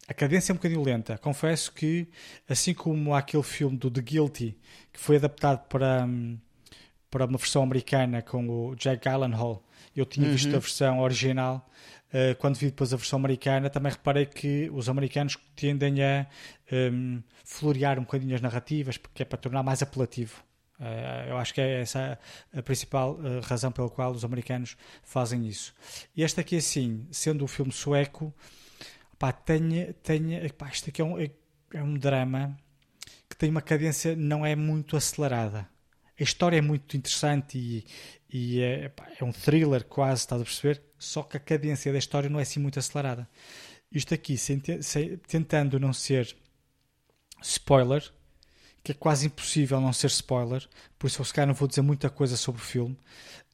A 0.07 0.13
cadência 0.13 0.51
é 0.51 0.53
um 0.53 0.57
bocadinho 0.57 0.83
lenta. 0.83 1.17
Confesso 1.17 1.71
que, 1.71 2.07
assim 2.47 2.73
como 2.73 3.13
aquele 3.13 3.43
filme 3.43 3.77
do 3.77 3.89
The 3.89 4.01
Guilty, 4.01 4.57
que 4.93 4.99
foi 4.99 5.15
adaptado 5.15 5.67
para, 5.67 6.07
para 7.09 7.25
uma 7.25 7.37
versão 7.37 7.63
americana 7.63 8.21
com 8.21 8.47
o 8.47 8.75
Jack 8.75 9.09
Gyllenhaal, 9.09 9.63
eu 9.95 10.05
tinha 10.05 10.27
uhum. 10.27 10.33
visto 10.33 10.55
a 10.55 10.59
versão 10.59 10.99
original. 10.99 11.67
Uh, 12.13 12.35
quando 12.37 12.55
vi 12.55 12.67
depois 12.67 12.93
a 12.93 12.97
versão 12.97 13.17
americana, 13.17 13.69
também 13.69 13.91
reparei 13.91 14.25
que 14.25 14.69
os 14.71 14.87
americanos 14.87 15.37
tendem 15.55 16.03
a 16.03 16.27
um, 16.71 17.21
florear 17.43 17.97
um 17.97 18.03
bocadinho 18.03 18.35
as 18.35 18.41
narrativas, 18.41 18.97
porque 18.97 19.23
é 19.23 19.25
para 19.25 19.37
tornar 19.37 19.63
mais 19.63 19.81
apelativo. 19.81 20.43
Uh, 20.79 21.29
eu 21.29 21.37
acho 21.37 21.53
que 21.53 21.61
é 21.61 21.81
essa 21.81 22.19
a 22.53 22.61
principal 22.61 23.13
uh, 23.13 23.39
razão 23.41 23.71
pela 23.71 23.89
qual 23.89 24.11
os 24.11 24.25
americanos 24.25 24.75
fazem 25.03 25.47
isso. 25.47 25.73
Este 26.15 26.41
aqui, 26.41 26.57
assim, 26.57 27.07
sendo 27.11 27.45
um 27.45 27.47
filme 27.47 27.71
sueco, 27.71 28.33
pá, 29.17 29.31
tem, 29.31 29.93
tem, 30.03 30.49
pá, 30.49 30.67
aqui 30.67 31.01
é 31.01 31.05
um, 31.05 31.19
é, 31.19 31.31
é 31.73 31.81
um 31.81 31.93
drama 31.93 32.57
que 33.29 33.37
tem 33.37 33.49
uma 33.49 33.61
cadência 33.61 34.15
não 34.15 34.45
é 34.45 34.55
muito 34.55 34.97
acelerada. 34.97 35.67
A 36.19 36.23
história 36.23 36.57
é 36.57 36.61
muito 36.61 36.95
interessante 36.95 37.57
e, 37.57 37.85
e 38.29 38.61
é, 38.61 38.89
pá, 38.89 39.07
é 39.19 39.23
um 39.23 39.31
thriller 39.31 39.83
quase, 39.85 40.21
estás 40.21 40.41
a 40.41 40.45
perceber? 40.45 40.81
Só 40.97 41.23
que 41.23 41.37
a 41.37 41.39
cadência 41.39 41.91
da 41.91 41.97
história 41.97 42.29
não 42.29 42.39
é 42.39 42.43
assim 42.43 42.59
muito 42.59 42.79
acelerada. 42.79 43.27
Isto 43.91 44.13
aqui, 44.13 44.37
sem, 44.37 44.61
sem, 44.81 45.17
tentando 45.17 45.79
não 45.79 45.93
ser 45.93 46.35
spoiler, 47.41 48.03
que 48.85 48.91
é 48.91 48.95
quase 48.95 49.25
impossível 49.25 49.81
não 49.81 49.91
ser 49.91 50.07
spoiler, 50.07 50.63
por 50.99 51.07
isso 51.07 51.19
eu 51.19 51.25
se 51.25 51.33
calhar 51.33 51.47
não 51.47 51.55
vou 51.55 51.67
dizer 51.67 51.81
muita 51.81 52.07
coisa 52.07 52.37
sobre 52.37 52.61
o 52.61 52.63
filme, 52.63 52.95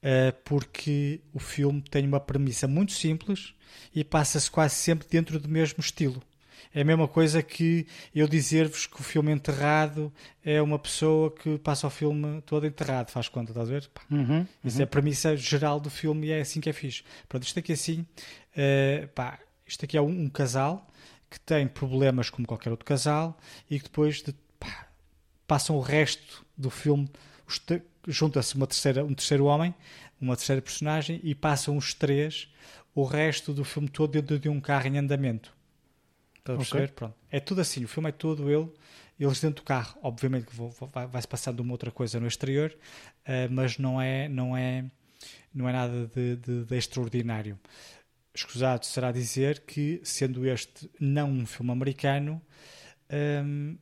uh, 0.03 0.37
porque 0.43 1.21
o 1.31 1.39
filme 1.39 1.81
tem 1.81 2.05
uma 2.05 2.19
premissa 2.19 2.67
muito 2.67 2.91
simples 2.91 3.53
e 3.95 4.03
passa-se 4.03 4.51
quase 4.51 4.75
sempre 4.75 5.07
dentro 5.09 5.39
do 5.39 5.47
mesmo 5.47 5.79
estilo. 5.79 6.21
É 6.73 6.81
a 6.81 6.83
mesma 6.83 7.07
coisa 7.07 7.41
que 7.41 7.87
eu 8.13 8.27
dizer-vos 8.27 8.87
que 8.87 8.99
o 8.99 9.03
filme 9.03 9.31
Enterrado 9.31 10.11
é 10.43 10.61
uma 10.61 10.77
pessoa 10.77 11.31
que 11.31 11.57
passa 11.59 11.87
o 11.87 11.89
filme 11.89 12.41
todo 12.41 12.67
enterrado, 12.67 13.09
faz 13.09 13.29
conta, 13.29 13.51
estás 13.51 13.69
a 13.69 13.71
ver? 13.71 13.89
Uhum, 14.09 14.19
uhum. 14.19 14.47
Isso 14.65 14.81
é 14.81 14.83
a 14.83 14.87
premissa 14.87 15.35
geral 15.37 15.79
do 15.79 15.89
filme 15.89 16.27
e 16.27 16.31
é 16.31 16.41
assim 16.41 16.59
que 16.59 16.69
é 16.69 16.73
fixe. 16.73 17.03
Pronto, 17.29 17.43
isto 17.43 17.57
aqui 17.57 17.71
é 17.71 17.75
assim, 17.75 18.01
uh, 18.01 19.07
pá, 19.15 19.39
isto 19.65 19.85
aqui 19.85 19.95
é 19.95 20.01
um, 20.01 20.23
um, 20.23 20.29
casal 20.29 20.85
que 21.29 21.39
tem 21.39 21.67
problemas 21.67 22.29
como 22.29 22.45
qualquer 22.45 22.69
outro 22.69 22.85
casal 22.85 23.37
e 23.69 23.77
que 23.79 23.85
depois 23.85 24.21
de, 24.21 24.35
passam 25.51 25.75
o 25.75 25.81
resto 25.81 26.45
do 26.57 26.69
filme, 26.69 27.09
junta-se 28.07 28.55
uma 28.55 28.65
terceira, 28.65 29.03
um 29.03 29.13
terceiro 29.13 29.43
homem, 29.43 29.75
uma 30.21 30.37
terceira 30.37 30.61
personagem 30.61 31.19
e 31.25 31.35
passam 31.35 31.75
os 31.75 31.93
três 31.93 32.47
o 32.95 33.03
resto 33.03 33.51
do 33.53 33.65
filme 33.65 33.89
todo 33.89 34.13
dentro 34.13 34.39
de 34.39 34.47
um 34.47 34.61
carro 34.61 34.87
em 34.87 34.97
andamento. 34.97 35.53
Estás 36.39 36.55
a 36.55 36.59
perceber? 36.61 36.91
Pronto. 36.93 37.15
É 37.29 37.41
tudo 37.41 37.59
assim, 37.59 37.83
o 37.83 37.87
filme 37.89 38.07
é 38.07 38.11
todo 38.13 38.49
ele, 38.49 38.71
eles 39.19 39.41
dentro 39.41 39.61
do 39.61 39.65
carro. 39.65 39.99
Obviamente 40.01 40.45
que 40.45 40.55
vai-se 41.11 41.27
passando 41.27 41.59
uma 41.59 41.73
outra 41.73 41.91
coisa 41.91 42.17
no 42.17 42.27
exterior, 42.27 42.73
uh, 43.27 43.51
mas 43.51 43.77
não 43.77 44.01
é, 44.01 44.29
não 44.29 44.55
é, 44.55 44.85
não 45.53 45.67
é 45.67 45.73
nada 45.73 46.09
de, 46.15 46.37
de, 46.37 46.63
de 46.63 46.77
extraordinário. 46.77 47.59
Escusado 48.33 48.85
será 48.85 49.11
dizer 49.11 49.65
que, 49.67 49.99
sendo 50.01 50.47
este 50.47 50.89
não 50.97 51.29
um 51.29 51.45
filme 51.45 51.73
americano, 51.73 52.41
um, 53.43 53.77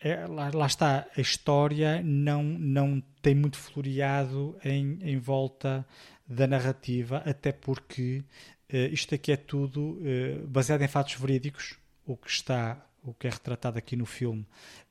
é, 0.00 0.26
lá, 0.26 0.50
lá, 0.52 0.66
está, 0.66 1.06
a 1.16 1.20
história 1.20 2.02
não, 2.02 2.42
não 2.42 3.02
tem 3.22 3.34
muito 3.34 3.56
floreado 3.56 4.56
em, 4.64 4.98
em 5.02 5.18
volta 5.18 5.86
da 6.26 6.46
narrativa, 6.46 7.22
até 7.24 7.52
porque 7.52 8.24
Uh, 8.72 8.92
isto 8.92 9.14
aqui 9.14 9.30
é 9.30 9.36
tudo 9.36 10.00
uh, 10.00 10.46
baseado 10.48 10.82
em 10.82 10.88
fatos 10.88 11.14
verídicos. 11.14 11.78
O 12.04 12.16
que 12.16 12.28
está, 12.28 12.84
o 13.02 13.14
que 13.14 13.26
é 13.26 13.30
retratado 13.30 13.78
aqui 13.78 13.94
no 13.94 14.06
filme 14.06 14.42
uh, 14.42 14.46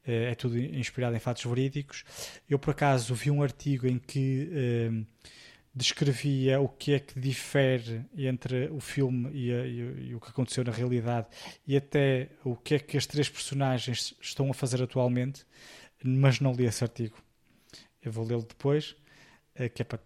é 0.06 0.36
tudo 0.36 0.58
inspirado 0.58 1.16
em 1.16 1.20
fatos 1.20 1.44
verídicos. 1.44 2.06
Eu 2.50 2.58
por 2.58 2.72
acaso 2.72 3.14
vi 3.14 3.30
um 3.30 3.44
artigo 3.44 3.86
em 3.88 4.00
que 4.00 5.06
descrevia 5.76 6.60
o 6.62 6.70
que 6.70 6.94
é 6.94 7.00
que 7.00 7.20
difere 7.20 8.06
entre 8.18 8.70
o 8.70 8.80
filme 8.80 9.30
e, 9.34 9.54
a, 9.54 9.66
e, 9.66 10.08
e, 10.10 10.16
o 10.16 10.22
que 10.22 10.30
aconteceu 10.30 10.64
na 10.64 10.72
realidade 10.72 11.28
e 11.68 11.76
até 11.76 12.30
o 12.44 12.56
que 12.56 12.76
é 12.76 12.80
que 12.80 12.98
as 12.98 13.06
três 13.06 13.28
personagens 13.28 14.16
estão 14.22 14.50
a 14.50 14.54
fazer 14.54 14.82
atualmente, 14.82 15.46
mas 16.04 16.40
não 16.40 16.54
li 16.54 16.66
esse 16.66 16.84
artigo. 16.84 17.18
Eu 18.02 18.12
vou 18.12 18.26
lê-lo 18.26 18.44
depois, 18.44 18.96
que 19.74 19.82
é 19.82 19.86
para 19.86 20.00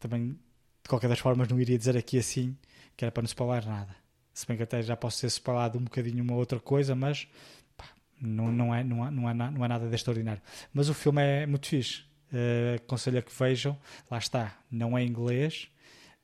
também 0.00 0.38
de 0.82 0.88
qualquer 0.88 1.08
das 1.08 1.18
formas 1.18 1.48
não 1.48 1.60
iria 1.60 1.76
dizer 1.76 1.96
aqui 1.96 2.18
assim 2.18 2.56
que 2.96 3.04
era 3.04 3.12
para 3.12 3.22
não 3.22 3.26
spoiler 3.26 3.66
nada. 3.66 3.94
Se 4.32 4.46
bem 4.46 4.56
que 4.56 4.62
até 4.62 4.82
já 4.82 4.96
posso 4.96 5.18
ser 5.18 5.28
spoilado 5.28 5.78
um 5.78 5.84
bocadinho 5.84 6.22
uma 6.22 6.34
outra 6.34 6.58
coisa, 6.58 6.94
mas 6.94 7.28
pá, 7.76 7.86
não, 8.20 8.50
não, 8.50 8.74
é, 8.74 8.82
não, 8.82 9.06
é, 9.06 9.10
não, 9.10 9.28
é, 9.28 9.34
não 9.34 9.64
é 9.64 9.68
nada 9.68 9.88
de 9.88 9.94
extraordinário. 9.94 10.42
Mas 10.72 10.88
o 10.88 10.94
filme 10.94 11.22
é 11.22 11.46
muito 11.46 11.66
fixe. 11.66 12.04
Uh, 12.36 12.76
aconselho 12.76 13.18
a 13.18 13.22
que 13.22 13.32
vejam. 13.32 13.78
Lá 14.10 14.18
está, 14.18 14.58
não 14.70 14.96
é 14.96 15.02
inglês. 15.02 15.68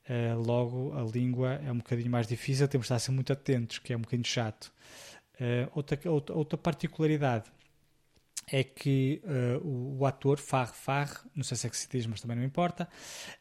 Uh, 0.05 0.39
logo, 0.39 0.93
a 0.95 1.03
língua 1.03 1.55
é 1.65 1.73
um 1.73 1.79
bocadinho 1.79 2.11
mais 2.11 2.27
difícil. 2.27 2.69
Temos 2.69 2.87
de 2.87 2.93
estar 2.93 2.99
ser 2.99 3.13
muito 3.13 3.33
atentos, 3.33 3.79
que 3.79 3.95
é 3.95 3.97
um 3.97 4.03
bocadinho 4.03 4.27
chato. 4.27 4.71
Uh, 5.41 5.71
outra, 5.75 5.99
outra, 6.11 6.37
outra 6.37 6.59
particularidade 6.59 7.51
é 8.51 8.63
que 8.63 9.23
o, 9.63 10.01
o, 10.01 10.05
ator 10.07 10.37
Farr 10.37 10.75
Farr, 10.75 11.25
não 11.35 11.45
sei 11.45 11.57
se 11.57 11.67
é 11.67 11.71
que 11.71 11.77
se 11.77 11.89
diz, 11.89 12.05
mas 12.07 12.21
também 12.21 12.37
não 12.37 12.45
importa, 12.45 12.89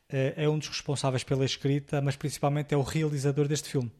é 0.07 0.47
um 0.47 0.57
dos 0.57 0.69
responsáveis 0.69 1.23
pela 1.23 1.43
escrita, 1.43 1.99
mas 1.99 2.15
principalmente 2.15 2.73
é 2.73 2.77
o 2.77 2.83
realizador 2.83 3.47
deste 3.47 3.67
filme. 3.67 3.91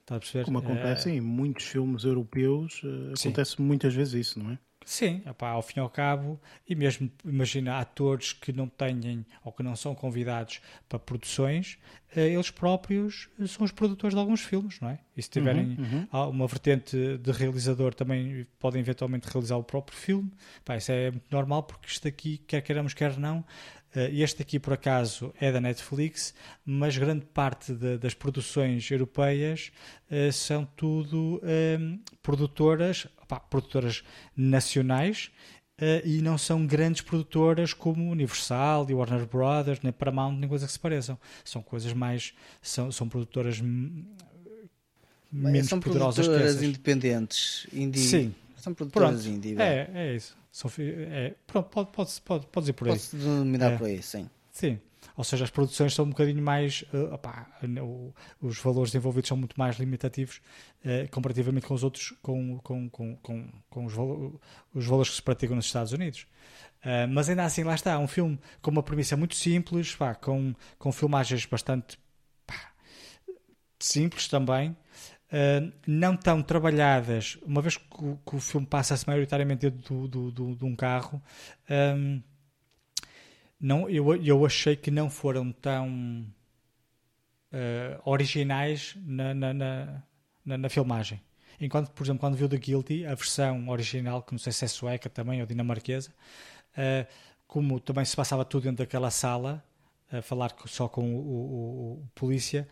Está 0.00 0.16
a 0.16 0.18
perceber? 0.18 0.46
Como 0.46 0.58
acontece 0.58 1.10
em 1.10 1.20
muitos 1.20 1.66
filmes 1.66 2.02
europeus, 2.04 2.82
acontece 3.16 3.60
muitas 3.60 3.94
vezes 3.94 4.14
isso, 4.14 4.38
não 4.40 4.52
é? 4.52 4.58
Sim, 4.84 5.22
ao 5.38 5.62
fim 5.62 5.78
e 5.78 5.80
ao 5.80 5.88
cabo, 5.88 6.40
e 6.68 6.74
mesmo 6.74 7.10
imagina 7.24 7.78
atores 7.78 8.32
que 8.32 8.52
não 8.52 8.68
têm 8.68 9.24
ou 9.44 9.52
que 9.52 9.62
não 9.62 9.76
são 9.76 9.94
convidados 9.94 10.60
para 10.88 10.98
produções, 10.98 11.78
eh, 12.14 12.28
eles 12.28 12.50
próprios 12.50 13.28
são 13.46 13.64
os 13.64 13.72
produtores 13.72 14.14
de 14.14 14.20
alguns 14.20 14.42
filmes, 14.42 14.80
não 14.80 14.90
é? 14.90 14.98
E 15.16 15.22
se 15.22 15.30
tiverem 15.30 15.76
uhum, 15.78 16.06
uhum. 16.12 16.30
uma 16.30 16.46
vertente 16.46 17.18
de 17.18 17.32
realizador, 17.32 17.94
também 17.94 18.46
podem 18.58 18.80
eventualmente 18.80 19.28
realizar 19.28 19.56
o 19.56 19.64
próprio 19.64 19.96
filme. 19.96 20.30
Pá, 20.64 20.76
isso 20.76 20.92
é 20.92 21.10
muito 21.10 21.30
normal, 21.30 21.62
porque 21.62 21.86
isto 21.88 22.06
aqui, 22.08 22.38
quer 22.46 22.60
queiramos, 22.60 22.94
quer 22.94 23.16
não, 23.18 23.38
eh, 23.38 23.81
este 24.12 24.42
aqui 24.42 24.58
por 24.58 24.72
acaso 24.72 25.34
é 25.40 25.52
da 25.52 25.60
Netflix, 25.60 26.34
mas 26.64 26.96
grande 26.96 27.26
parte 27.26 27.72
de, 27.74 27.98
das 27.98 28.14
produções 28.14 28.90
europeias 28.90 29.70
uh, 30.10 30.32
são 30.32 30.64
tudo 30.76 31.36
uh, 31.36 32.00
produtoras, 32.22 33.06
opa, 33.20 33.38
produtoras 33.38 34.02
nacionais 34.36 35.30
uh, 35.78 36.06
e 36.06 36.22
não 36.22 36.38
são 36.38 36.66
grandes 36.66 37.02
produtoras 37.02 37.74
como 37.74 38.10
Universal 38.10 38.86
e 38.88 38.94
Warner 38.94 39.26
Brothers, 39.26 39.80
nem 39.82 39.92
Paramount, 39.92 40.38
nem 40.38 40.48
coisa 40.48 40.66
que 40.66 40.72
se 40.72 40.78
pareçam. 40.78 41.18
São 41.44 41.62
coisas 41.62 41.92
mais. 41.92 42.32
são, 42.62 42.90
são 42.90 43.08
produtoras 43.08 43.60
menos 45.30 45.68
são 45.68 45.80
poderosas 45.80 46.26
produtoras 46.26 46.62
independentes, 46.62 47.66
indie. 47.72 48.00
Sim. 48.00 48.34
São 48.62 48.72
produtoras 48.74 49.26
indie. 49.26 49.60
É, 49.60 49.90
é 49.92 50.14
isso. 50.14 50.36
É, 50.78 51.34
pronto, 51.46 51.68
pode, 51.68 51.90
pode, 51.90 52.20
pode, 52.20 52.46
pode 52.46 52.70
ir 52.70 52.72
por 52.72 52.86
aí. 52.86 52.92
Pode-se 52.92 53.16
denominar 53.16 53.72
é. 53.72 53.76
por 53.76 53.86
aí, 53.88 54.00
sim. 54.00 54.30
Sim. 54.52 54.78
Ou 55.16 55.24
seja, 55.24 55.44
as 55.44 55.50
produções 55.50 55.92
são 55.94 56.04
um 56.04 56.10
bocadinho 56.10 56.40
mais. 56.40 56.82
Uh, 56.92 57.12
opá, 57.12 57.50
os 58.40 58.58
valores 58.60 58.94
envolvidos 58.94 59.26
são 59.26 59.36
muito 59.36 59.58
mais 59.58 59.78
limitativos 59.78 60.40
uh, 60.84 61.10
comparativamente 61.10 61.66
com 61.66 61.74
os 61.74 61.82
outros, 61.82 62.14
com, 62.22 62.58
com, 62.58 62.88
com, 62.88 63.16
com, 63.16 63.48
com 63.68 63.84
os, 63.84 63.92
valo 63.92 64.40
os 64.72 64.86
valores 64.86 65.10
que 65.10 65.16
se 65.16 65.22
praticam 65.22 65.56
nos 65.56 65.66
Estados 65.66 65.92
Unidos. 65.92 66.28
Uh, 66.84 67.08
mas 67.10 67.28
ainda 67.28 67.44
assim, 67.44 67.64
lá 67.64 67.74
está, 67.74 67.98
um 67.98 68.06
filme 68.06 68.38
com 68.60 68.70
uma 68.70 68.82
premissa 68.82 69.16
muito 69.16 69.34
simples, 69.34 69.92
pá, 69.92 70.14
com, 70.14 70.54
com 70.78 70.92
filmagens 70.92 71.44
bastante 71.46 71.98
pá, 72.46 72.72
simples 73.80 74.28
também, 74.28 74.76
uh, 75.32 75.72
não 75.86 76.16
tão 76.16 76.42
trabalhadas, 76.42 77.38
uma 77.42 77.62
vez 77.62 77.76
que 77.76 77.84
que 77.86 78.36
o 78.36 78.40
filme 78.40 78.66
passa-se 78.66 79.06
maioritariamente 79.06 79.70
dentro 79.70 80.06
do, 80.06 80.30
do, 80.30 80.54
de 80.54 80.64
um 80.64 80.76
carro, 80.76 81.22
um, 81.96 82.22
não, 83.60 83.88
eu, 83.88 84.14
eu 84.16 84.44
achei 84.44 84.74
que 84.74 84.90
não 84.90 85.08
foram 85.08 85.52
tão 85.52 86.26
uh, 87.52 88.02
originais 88.04 88.96
na, 89.04 89.32
na, 89.32 89.54
na, 89.54 90.02
na, 90.44 90.58
na 90.58 90.68
filmagem. 90.68 91.20
Enquanto, 91.60 91.92
por 91.92 92.02
exemplo, 92.04 92.18
quando 92.18 92.34
viu 92.34 92.48
The 92.48 92.56
Guilty, 92.56 93.06
a 93.06 93.14
versão 93.14 93.68
original, 93.68 94.20
que 94.22 94.32
não 94.32 94.38
sei 94.38 94.52
se 94.52 94.64
é 94.64 94.68
sueca 94.68 95.08
também 95.08 95.40
ou 95.40 95.46
dinamarquesa, 95.46 96.10
uh, 96.10 97.06
como 97.46 97.78
também 97.78 98.04
se 98.04 98.16
passava 98.16 98.44
tudo 98.44 98.64
dentro 98.64 98.78
daquela 98.78 99.10
sala, 99.10 99.62
a 100.10 100.20
falar 100.20 100.52
só 100.66 100.88
com 100.88 101.14
o, 101.14 101.18
o, 101.18 101.92
o 102.02 102.08
polícia, 102.16 102.68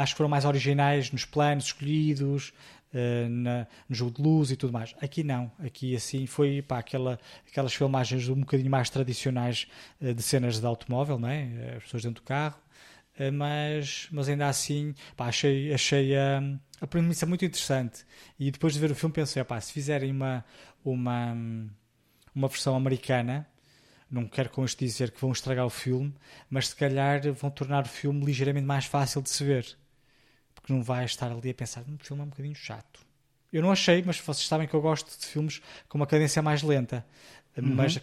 acho 0.00 0.14
que 0.14 0.16
foram 0.16 0.30
mais 0.30 0.44
originais 0.44 1.10
nos 1.10 1.24
planos 1.24 1.66
escolhidos, 1.66 2.52
uh, 2.92 3.28
na, 3.28 3.66
no 3.88 3.94
jogo 3.94 4.12
de 4.12 4.22
luz 4.22 4.50
e 4.50 4.56
tudo 4.56 4.72
mais. 4.72 4.94
Aqui 5.00 5.22
não, 5.22 5.50
aqui 5.58 5.94
assim 5.94 6.26
foi 6.26 6.62
pá, 6.62 6.78
aquela, 6.78 7.18
aquelas 7.48 7.74
filmagens 7.74 8.28
um 8.28 8.40
bocadinho 8.40 8.70
mais 8.70 8.90
tradicionais 8.90 9.66
uh, 10.00 10.14
de 10.14 10.22
cenas 10.22 10.60
de 10.60 10.66
automóvel, 10.66 11.18
não 11.18 11.28
é? 11.28 11.74
as 11.76 11.84
pessoas 11.84 12.02
dentro 12.02 12.22
do 12.22 12.26
carro, 12.26 12.56
mas, 13.32 14.08
mas 14.10 14.28
ainda 14.28 14.46
assim 14.46 14.94
pá, 15.16 15.28
achei, 15.28 15.72
achei 15.72 16.14
a 16.16 16.86
premissa 16.86 17.24
muito 17.24 17.44
interessante. 17.44 18.04
E 18.38 18.50
depois 18.50 18.74
de 18.74 18.80
ver 18.80 18.90
o 18.90 18.94
filme 18.94 19.14
pensei, 19.14 19.42
pá, 19.42 19.60
se 19.60 19.72
fizerem 19.72 20.10
uma, 20.10 20.44
uma, 20.84 21.34
uma 22.34 22.48
versão 22.48 22.76
americana 22.76 23.46
não 24.10 24.26
quero 24.26 24.50
com 24.50 24.64
isto 24.64 24.78
dizer 24.78 25.10
que 25.10 25.20
vão 25.20 25.32
estragar 25.32 25.66
o 25.66 25.70
filme, 25.70 26.14
mas 26.48 26.68
se 26.68 26.76
calhar 26.76 27.20
vão 27.32 27.50
tornar 27.50 27.84
o 27.84 27.88
filme 27.88 28.24
ligeiramente 28.24 28.66
mais 28.66 28.84
fácil 28.84 29.20
de 29.20 29.30
se 29.30 29.42
ver. 29.44 29.76
Porque 30.54 30.72
não 30.72 30.82
vai 30.82 31.04
estar 31.04 31.30
ali 31.30 31.50
a 31.50 31.54
pensar, 31.54 31.82
hum, 31.82 31.96
o 32.00 32.04
filme 32.04 32.22
é 32.22 32.26
um 32.26 32.28
bocadinho 32.28 32.54
chato. 32.54 33.00
Eu 33.52 33.62
não 33.62 33.70
achei, 33.70 34.02
mas 34.04 34.18
vocês 34.18 34.46
sabem 34.46 34.66
que 34.66 34.74
eu 34.74 34.80
gosto 34.80 35.18
de 35.18 35.26
filmes 35.26 35.60
com 35.88 35.98
uma 35.98 36.06
cadência 36.06 36.42
mais 36.42 36.62
lenta. 36.62 37.04
Uhum. 37.56 37.74
Mas, 37.74 38.00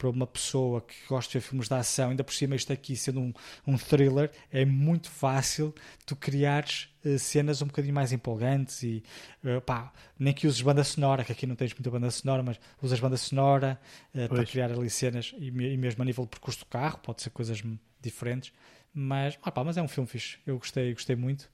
para 0.00 0.08
uma 0.08 0.26
pessoa 0.26 0.80
que 0.80 0.94
gosta 1.06 1.30
de 1.30 1.38
ver 1.38 1.46
filmes 1.46 1.68
de 1.68 1.74
ação, 1.74 2.08
ainda 2.08 2.24
por 2.24 2.32
cima 2.32 2.56
isto 2.56 2.72
aqui 2.72 2.96
sendo 2.96 3.20
um, 3.20 3.34
um 3.66 3.76
thriller, 3.76 4.30
é 4.50 4.64
muito 4.64 5.10
fácil 5.10 5.74
tu 6.06 6.16
criares 6.16 6.88
uh, 7.04 7.18
cenas 7.18 7.60
um 7.60 7.66
bocadinho 7.66 7.94
mais 7.94 8.10
empolgantes 8.10 8.82
e 8.82 9.04
uh, 9.44 9.60
pá, 9.60 9.92
nem 10.18 10.32
que 10.32 10.46
uses 10.46 10.62
banda 10.62 10.82
sonora, 10.82 11.22
que 11.22 11.32
aqui 11.32 11.46
não 11.46 11.54
tens 11.54 11.74
muita 11.74 11.90
banda 11.90 12.10
sonora, 12.10 12.42
mas 12.42 12.58
usas 12.80 12.98
banda 12.98 13.18
sonora 13.18 13.78
uh, 14.14 14.26
para 14.26 14.42
criar 14.46 14.72
ali 14.72 14.88
cenas 14.88 15.34
e, 15.36 15.48
e, 15.48 15.76
mesmo 15.76 16.02
a 16.02 16.06
nível 16.06 16.24
de 16.24 16.30
percurso 16.30 16.60
do 16.60 16.66
carro, 16.66 16.96
pode 17.00 17.20
ser 17.20 17.28
coisas 17.28 17.62
diferentes. 18.00 18.54
Mas, 18.94 19.38
ah, 19.42 19.52
pá, 19.52 19.62
mas 19.62 19.76
é 19.76 19.82
um 19.82 19.88
filme 19.88 20.08
fixe, 20.08 20.38
eu 20.46 20.56
gostei, 20.56 20.94
gostei 20.94 21.14
muito. 21.14 21.48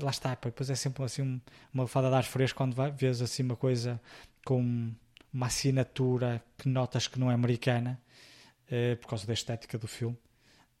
lá 0.00 0.10
está, 0.10 0.36
pá, 0.36 0.48
depois 0.48 0.70
é 0.70 0.76
sempre 0.76 1.02
assim 1.02 1.40
uma 1.74 1.88
fada 1.88 2.08
de 2.08 2.14
ar 2.14 2.24
fresco 2.24 2.56
quando 2.56 2.72
vai, 2.72 2.92
vês 2.92 3.20
assim 3.20 3.42
uma 3.42 3.56
coisa 3.56 4.00
com 4.44 4.94
uma 5.32 5.46
assinatura 5.46 6.42
que 6.58 6.68
notas 6.68 7.06
que 7.06 7.18
não 7.18 7.30
é 7.30 7.34
americana 7.34 8.00
uh, 8.66 8.96
por 8.96 9.08
causa 9.08 9.26
da 9.26 9.32
estética 9.32 9.78
do 9.78 9.86
filme. 9.86 10.16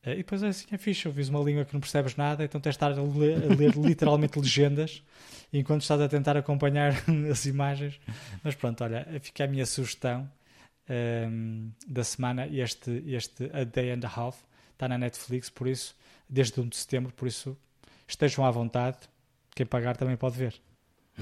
Uh, 0.04 0.10
e 0.10 0.16
depois 0.16 0.42
é 0.42 0.48
assim, 0.48 0.66
é 0.70 0.78
fixe, 0.78 1.06
ouvis 1.06 1.28
uma 1.28 1.40
língua 1.40 1.64
que 1.64 1.72
não 1.72 1.80
percebes 1.80 2.16
nada, 2.16 2.44
então 2.44 2.60
tens 2.60 2.72
de 2.72 2.76
estar 2.76 2.92
a 2.92 3.02
ler, 3.02 3.44
a 3.44 3.54
ler 3.54 3.76
literalmente 3.78 4.38
legendas 4.38 5.02
enquanto 5.52 5.82
estás 5.82 6.00
a 6.00 6.08
tentar 6.08 6.36
acompanhar 6.36 6.92
as 7.30 7.46
imagens. 7.46 8.00
Mas 8.42 8.54
pronto, 8.54 8.82
olha, 8.82 9.06
fica 9.20 9.44
a 9.44 9.46
minha 9.46 9.66
sugestão 9.66 10.30
um, 10.88 10.92
ehm, 10.92 11.70
da 11.86 12.04
semana, 12.04 12.46
este, 12.46 13.02
este 13.06 13.50
A 13.52 13.64
Day 13.64 13.92
and 13.92 14.00
a 14.04 14.08
Half, 14.08 14.38
está 14.72 14.88
na 14.88 14.96
Netflix, 14.96 15.50
por 15.50 15.68
isso, 15.68 15.94
desde 16.28 16.60
1 16.60 16.68
de 16.68 16.76
setembro, 16.76 17.12
por 17.12 17.28
isso 17.28 17.56
estejam 18.08 18.44
à 18.44 18.50
vontade, 18.50 18.98
quem 19.54 19.66
pagar 19.66 19.96
também 19.96 20.16
pode 20.16 20.36
ver. 20.36 20.54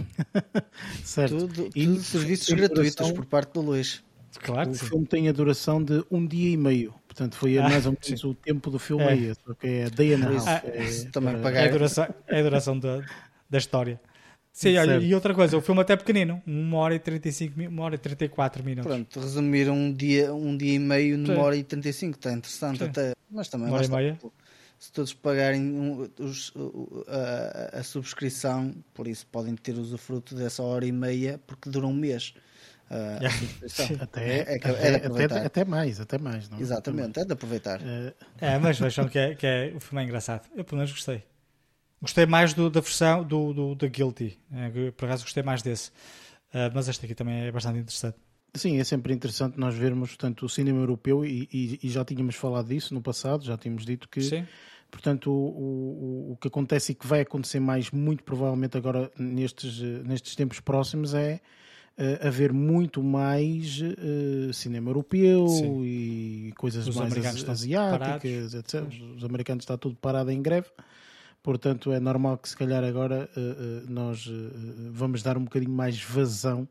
certo. 1.04 1.36
Tudo, 1.36 1.70
e 1.74 1.86
tudo 1.86 2.00
serviços 2.02 2.48
gratuitos 2.54 2.94
duração, 2.94 3.14
por 3.14 3.26
parte 3.26 3.52
do 3.52 3.60
Luís. 3.60 4.02
Claro. 4.40 4.70
O 4.70 4.74
filme 4.74 5.06
tem 5.06 5.28
a 5.28 5.32
duração 5.32 5.82
de 5.82 6.04
um 6.10 6.26
dia 6.26 6.50
e 6.50 6.56
meio. 6.56 6.94
Portanto, 7.06 7.36
foi 7.36 7.58
ah, 7.58 7.68
mais 7.68 7.86
ou 7.86 7.92
menos 7.92 8.24
o 8.24 8.34
tempo 8.34 8.70
do 8.70 8.78
filme 8.78 9.04
é. 9.04 9.08
aí. 9.08 9.34
Só 9.34 9.54
que 9.54 9.66
é 9.66 9.90
day 9.90 10.14
and 10.14 10.24
a 10.24 10.28
half. 10.28 10.46
Ah, 10.46 10.62
é, 10.64 11.10
também 11.10 11.34
para... 11.34 11.42
pagar. 11.42 11.64
É 11.64 11.68
a 11.68 11.72
duração, 11.72 12.14
é 12.28 12.38
a 12.38 12.42
duração 12.42 12.78
da, 12.78 13.02
da 13.50 13.58
história. 13.58 14.00
Sim, 14.52 14.76
olha, 14.76 14.96
e 14.96 15.14
outra 15.14 15.32
coisa, 15.34 15.56
o 15.56 15.60
filme 15.60 15.80
até 15.80 15.92
é 15.92 15.96
pequenino, 15.96 16.42
1 16.44 16.74
hora 16.74 16.92
e 16.92 16.98
35 16.98 17.60
1 17.60 17.80
hora 17.80 17.94
e 17.94 17.98
34 17.98 18.64
minutos. 18.64 18.90
Pronto, 18.90 19.20
resumir 19.20 19.70
um 19.70 19.92
dia, 19.92 20.34
um 20.34 20.56
dia 20.56 20.74
e 20.74 20.78
meio 20.80 21.16
numa 21.16 21.42
hora 21.42 21.54
e 21.54 21.62
35, 21.62 22.18
está 22.18 22.32
interessante 22.32 22.78
Sim. 22.78 22.84
até. 22.86 23.12
Mas 23.30 23.48
também 23.48 23.68
uma 23.68 23.76
hora 23.76 23.86
e 23.86 23.88
meia 23.88 24.18
se 24.78 24.92
todos 24.92 25.12
pagarem 25.12 26.08
os, 26.18 26.52
a, 27.08 27.78
a, 27.78 27.82
subscrição, 27.82 28.72
por 28.94 29.08
isso 29.08 29.26
podem 29.26 29.56
ter 29.56 29.76
usufruto 29.76 30.34
dessa 30.34 30.62
hora 30.62 30.86
e 30.86 30.92
meia, 30.92 31.40
porque 31.46 31.68
dura 31.68 31.86
um 31.86 31.92
mês. 31.92 32.34
Uh, 32.90 34.00
até, 34.00 34.22
é, 34.22 34.38
é, 34.38 34.56
até, 34.56 35.24
até, 35.24 35.46
até, 35.46 35.64
mais, 35.64 36.00
até 36.00 36.16
mais. 36.16 36.48
Não? 36.48 36.60
Exatamente, 36.60 37.18
é 37.18 37.24
de 37.24 37.32
aproveitar. 37.32 37.80
Uh, 37.80 38.14
é, 38.40 38.58
mas 38.58 38.78
vejam 38.78 39.08
que, 39.08 39.18
é, 39.18 39.34
que 39.34 39.46
é, 39.46 39.72
o 39.74 39.80
filme 39.80 40.02
é 40.02 40.06
engraçado. 40.06 40.48
Eu 40.56 40.64
pelo 40.64 40.78
menos 40.78 40.92
gostei. 40.92 41.24
Gostei 42.00 42.26
mais 42.26 42.54
do, 42.54 42.70
da 42.70 42.80
versão 42.80 43.24
do, 43.24 43.52
do, 43.52 43.74
da 43.74 43.88
Guilty. 43.88 44.38
É, 44.52 44.90
por 44.92 45.06
acaso 45.06 45.24
gostei 45.24 45.42
mais 45.42 45.60
desse. 45.60 45.90
Uh, 46.54 46.70
mas 46.72 46.88
este 46.88 47.04
aqui 47.04 47.14
também 47.14 47.46
é 47.46 47.52
bastante 47.52 47.80
interessante. 47.80 48.16
Sim, 48.54 48.78
é 48.78 48.84
sempre 48.84 49.12
interessante 49.12 49.58
nós 49.58 49.74
vermos 49.74 50.10
portanto, 50.10 50.46
o 50.46 50.48
cinema 50.48 50.80
europeu 50.80 51.24
e, 51.24 51.48
e, 51.52 51.78
e 51.82 51.88
já 51.90 52.04
tínhamos 52.04 52.34
falado 52.34 52.68
disso 52.68 52.94
no 52.94 53.02
passado, 53.02 53.44
já 53.44 53.56
tínhamos 53.56 53.84
dito 53.84 54.08
que 54.08 54.22
Sim. 54.22 54.46
Portanto, 54.90 55.30
o, 55.30 56.30
o, 56.30 56.32
o, 56.32 56.36
que 56.36 56.48
acontece 56.48 56.92
e 56.92 56.94
que 56.94 57.06
vai 57.06 57.20
acontecer 57.20 57.60
mais, 57.60 57.90
muito 57.90 58.24
provavelmente 58.24 58.76
agora 58.76 59.10
nestes, 59.18 59.80
nestes 59.80 60.34
tempos 60.34 60.60
próximos, 60.60 61.12
é 61.12 61.40
uh, 61.98 62.26
haver 62.26 62.52
muito 62.52 63.02
mais 63.02 63.80
uh, 63.80 64.52
cinema 64.52 64.90
europeu 64.90 65.46
Sim. 65.48 65.84
e 65.84 66.52
coisas 66.56 66.88
Os 66.88 66.96
mais 66.96 67.12
asiáticas, 67.48 68.54
etc. 68.54 68.82
Os 69.16 69.24
americanos 69.24 69.64
está 69.64 69.76
tudo 69.76 69.96
parado 69.96 70.30
em 70.30 70.40
greve. 70.40 70.68
Portanto, 71.42 71.92
é 71.92 72.00
normal 72.00 72.38
que 72.38 72.48
se 72.48 72.56
calhar 72.56 72.82
agora 72.82 73.28
uh, 73.36 73.90
nós 73.90 74.28
vamos 74.90 75.22
dar 75.22 75.36
um 75.36 75.44
bocadinho 75.44 75.72
mais 75.72 76.02
vazão 76.02 76.66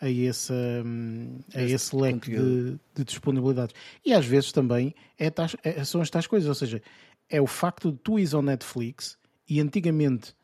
a 0.00 0.08
esse, 0.08 0.52
um, 0.52 1.40
a 1.54 1.62
esse 1.62 1.94
leque 1.94 2.30
de, 2.30 2.78
de, 2.94 3.04
disponibilidades. 3.04 3.74
E 4.04 4.12
às 4.12 4.24
vezes 4.24 4.52
também 4.52 4.94
é 5.18 5.30
tais, 5.30 5.56
é, 5.64 5.82
são 5.84 6.00
as 6.00 6.08
tais 6.10 6.26
coisas, 6.26 6.48
ou 6.48 6.54
seja, 6.54 6.80
é 7.28 7.40
o 7.40 7.46
facto 7.46 7.90
de 7.90 7.98
tu 7.98 8.18
ires 8.18 8.34
ao 8.34 8.42
Netflix 8.42 9.18
e 9.48 9.60
antigamente 9.60 10.34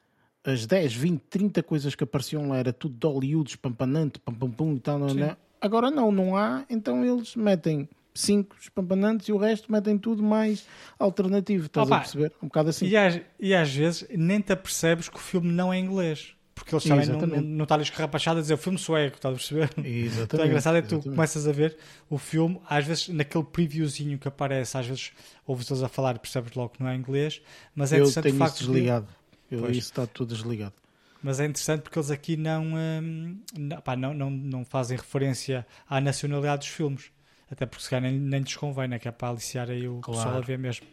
as 0.44 0.66
10, 0.66 0.94
20, 0.94 1.20
30 1.30 1.62
coisas 1.62 1.94
que 1.94 2.04
apareciam 2.04 2.48
lá 2.48 2.58
era 2.58 2.72
tudo 2.72 2.96
de 2.96 3.06
Hollywood, 3.06 3.50
espampanante, 3.50 4.18
pam 4.18 4.34
pam 4.34 4.50
pum 4.50 4.74
e 4.74 4.80
tal, 4.80 4.98
não, 4.98 5.24
é? 5.24 5.36
Agora 5.60 5.90
não, 5.90 6.12
não 6.12 6.36
há, 6.36 6.64
então 6.68 7.04
eles 7.04 7.34
metem 7.34 7.88
5 8.14 8.56
espampanantes 8.60 9.28
e 9.28 9.32
o 9.32 9.38
resto 9.38 9.72
metem 9.72 9.96
tudo 9.96 10.22
mais 10.22 10.66
alternativo, 10.98 11.66
estás 11.66 11.86
Opa, 11.86 11.96
a 11.96 12.00
perceber? 12.00 12.32
Um 12.42 12.46
bocado 12.46 12.68
assim. 12.68 12.86
E 12.86 12.96
às, 12.96 13.20
e 13.40 13.54
às 13.54 13.74
vezes 13.74 14.06
nem 14.10 14.40
te 14.40 14.52
apercebes 14.52 15.08
que 15.08 15.16
o 15.16 15.20
filme 15.20 15.50
não 15.50 15.72
é 15.72 15.78
inglês. 15.78 16.33
Porque 16.54 16.72
eles 16.72 16.84
também 16.84 17.06
não, 17.06 17.20
não, 17.20 17.40
não 17.40 17.62
estão 17.64 17.80
escarrapachados 17.80 18.38
a 18.38 18.42
dizer 18.42 18.54
o 18.54 18.58
filme 18.58 18.78
sueco, 18.78 19.16
estás 19.16 19.34
a 19.34 19.36
perceber? 19.36 19.70
Exatamente. 19.84 20.22
Então 20.24 20.40
é 20.40 20.46
engraçado 20.46 20.76
é 20.76 20.82
que 20.82 20.88
tu 20.88 20.94
exatamente. 20.94 21.16
começas 21.16 21.48
a 21.48 21.52
ver 21.52 21.76
o 22.08 22.16
filme, 22.16 22.60
às 22.68 22.86
vezes 22.86 23.08
naquele 23.08 23.44
previewzinho 23.44 24.18
que 24.18 24.28
aparece, 24.28 24.78
às 24.78 24.86
vezes 24.86 25.12
ouves 25.46 25.68
eles 25.68 25.82
a 25.82 25.88
falar 25.88 26.14
e 26.14 26.18
percebes 26.18 26.54
logo 26.54 26.70
que 26.70 26.82
não 26.82 26.88
é 26.88 26.94
inglês, 26.94 27.42
mas 27.74 27.92
é 27.92 27.96
eu 27.96 28.02
interessante 28.02 28.24
tenho 28.24 28.36
o 28.36 28.38
facto 28.38 28.60
isso 28.60 28.72
desligado. 28.72 29.06
De... 29.50 29.56
Eu, 29.56 29.60
pois. 29.62 29.76
isso 29.76 29.88
está 29.88 30.06
tudo 30.06 30.34
desligado. 30.34 30.74
Mas 31.22 31.40
é 31.40 31.46
interessante 31.46 31.82
porque 31.82 31.98
eles 31.98 32.10
aqui 32.10 32.36
não, 32.36 32.64
hum, 32.64 33.40
não, 33.56 33.80
pá, 33.80 33.96
não, 33.96 34.14
não, 34.14 34.30
não 34.30 34.64
fazem 34.64 34.96
referência 34.96 35.66
à 35.88 36.00
nacionalidade 36.00 36.60
dos 36.60 36.68
filmes. 36.68 37.10
Até 37.50 37.66
porque 37.66 37.82
se 37.82 37.90
calhar 37.90 38.10
nem, 38.10 38.20
nem 38.20 38.40
lhes 38.40 38.56
convém, 38.56 38.88
né? 38.88 38.98
que 38.98 39.08
é 39.08 39.10
para 39.10 39.28
aliciar 39.28 39.70
aí 39.70 39.88
o 39.88 40.00
claro. 40.00 40.20
pessoal 40.20 40.38
a 40.38 40.40
ver 40.40 40.58
mesmo. 40.58 40.86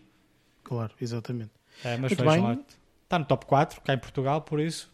Claro, 0.64 0.94
exatamente. 1.02 1.52
É, 1.84 1.98
mas 1.98 2.12
Muito 2.12 2.24
vejam 2.24 2.56
bem. 2.56 2.66
Está 3.04 3.20
no 3.20 3.26
top 3.26 3.46
4, 3.46 3.82
cá 3.82 3.94
em 3.94 3.98
Portugal, 3.98 4.42
por 4.42 4.60
isso 4.60 4.91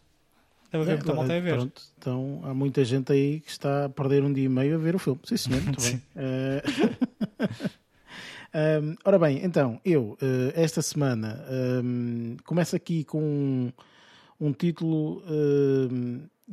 Deve 0.72 0.84
haver 0.84 0.92
é, 0.92 0.96
muita 0.96 1.14
malta 1.14 1.34
a 1.34 1.40
ver. 1.40 1.56
Pronto, 1.56 1.82
então 1.98 2.42
há 2.44 2.54
muita 2.54 2.84
gente 2.84 3.12
aí 3.12 3.40
que 3.40 3.50
está 3.50 3.86
a 3.86 3.90
perder 3.90 4.24
um 4.24 4.34
dia 4.34 4.46
e 4.46 4.50
meio 4.50 4.76
a 4.76 4.78
ver 4.78 4.96
o 4.96 5.00
filme. 5.00 5.20
Sim, 5.24 5.38
senhor, 5.38 5.62
muito 5.62 5.80
bem. 5.82 6.02
um, 8.54 8.96
ora 9.06 9.20
bem, 9.20 9.44
então, 9.44 9.80
eu, 9.86 10.18
uh, 10.22 10.52
esta 10.54 10.82
semana, 10.82 11.46
um, 11.84 12.38
começo 12.46 12.76
aqui 12.76 13.04
com 13.04 13.22
um, 13.22 13.72
um 14.40 14.52
título 14.52 15.24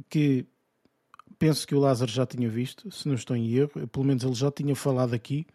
que 0.09 0.47
penso 1.39 1.67
que 1.67 1.75
o 1.75 1.79
Lázaro 1.79 2.11
já 2.11 2.25
tinha 2.25 2.49
visto, 2.49 2.91
se 2.91 3.07
não 3.09 3.15
estou 3.15 3.37
em 3.37 3.53
erro, 3.55 3.87
pelo 3.89 4.05
menos 4.05 4.25
ele 4.25 4.35
já 4.35 4.51
tinha 4.51 4.75
falado 4.75 5.15
aqui. 5.15 5.47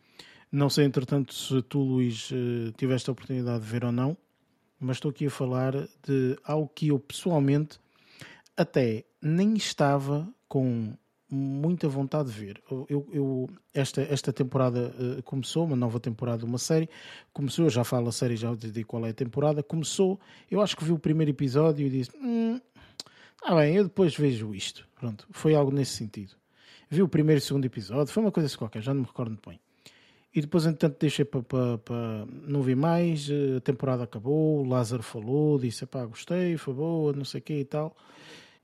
Não 0.52 0.70
sei, 0.70 0.86
entretanto, 0.86 1.34
se 1.34 1.62
tu, 1.64 1.80
Luís, 1.80 2.32
uh, 2.32 2.72
tiveste 2.76 3.10
a 3.10 3.14
oportunidade 3.14 3.64
de 3.64 3.70
ver 3.70 3.86
ou 3.86 3.92
não, 3.92 4.18
mas 4.80 4.98
estou 4.98 5.12
aqui 5.12 5.28
a 5.28 5.30
falar 5.30 5.74
de 6.04 6.38
algo 6.44 6.70
que 6.74 6.88
eu 6.88 7.00
pessoalmente 7.00 7.80
até 8.60 9.06
nem 9.22 9.54
estava 9.56 10.28
com 10.46 10.94
muita 11.32 11.88
vontade 11.88 12.30
de 12.30 12.38
ver. 12.38 12.62
Eu, 12.90 13.08
eu 13.14 13.50
esta, 13.74 14.02
esta 14.02 14.34
temporada 14.34 14.94
uh, 15.00 15.24
começou, 15.24 15.64
uma 15.64 15.78
nova 15.78 15.98
temporada, 15.98 16.46
uma 16.46 16.58
série. 16.58 16.90
Começou, 17.32 17.66
eu 17.66 17.70
já 17.70 17.86
falo 17.86 18.10
a 18.10 18.12
série, 18.12 18.36
já 18.36 18.54
digo 18.54 18.86
qual 18.86 19.06
é 19.06 19.12
a 19.12 19.14
temporada. 19.14 19.64
Começou, 19.64 20.20
eu 20.52 20.60
acho 20.62 20.76
que 20.76 20.84
vi 20.84 20.92
o 20.92 21.00
primeiro 21.00 21.32
episódio 21.32 21.88
e 21.88 21.90
disse: 21.90 22.12
hum, 22.18 22.60
Ah, 23.42 23.56
bem, 23.56 23.78
eu 23.78 23.86
depois 23.86 24.14
vejo 24.14 24.54
isto. 24.54 24.86
Pronto, 25.00 25.26
foi 25.32 25.56
algo 25.56 25.72
nesse 25.72 25.94
sentido. 25.94 26.36
Vi 26.90 27.02
o 27.02 27.08
primeiro 27.08 27.40
e 27.40 27.44
o 27.44 27.46
segundo 27.46 27.64
episódio, 27.64 28.12
foi 28.12 28.22
uma 28.22 28.32
coisa 28.32 28.48
assim 28.48 28.58
qualquer, 28.58 28.82
já 28.82 28.94
não 28.94 29.02
me 29.02 29.08
recordo 29.08 29.30
muito 29.30 29.50
bem. 29.50 29.60
E 30.36 30.42
depois, 30.42 30.66
entretanto, 30.66 30.98
deixei 31.00 31.24
para. 31.24 31.44
Pa, 31.44 31.78
pa, 31.78 32.28
não 32.46 32.62
vi 32.62 32.76
mais, 32.76 33.30
eh, 33.30 33.58
a 33.58 33.62
temporada 33.62 34.04
acabou, 34.04 34.60
o 34.60 34.68
Lázaro 34.68 35.02
falou, 35.02 35.58
disse: 35.58 35.86
pá, 35.86 36.06
gostei, 36.06 36.58
foi 36.58 36.74
boa, 36.74 37.14
não 37.14 37.24
sei 37.24 37.40
o 37.40 37.44
que 37.44 37.54
e 37.54 37.66
tal 37.66 37.96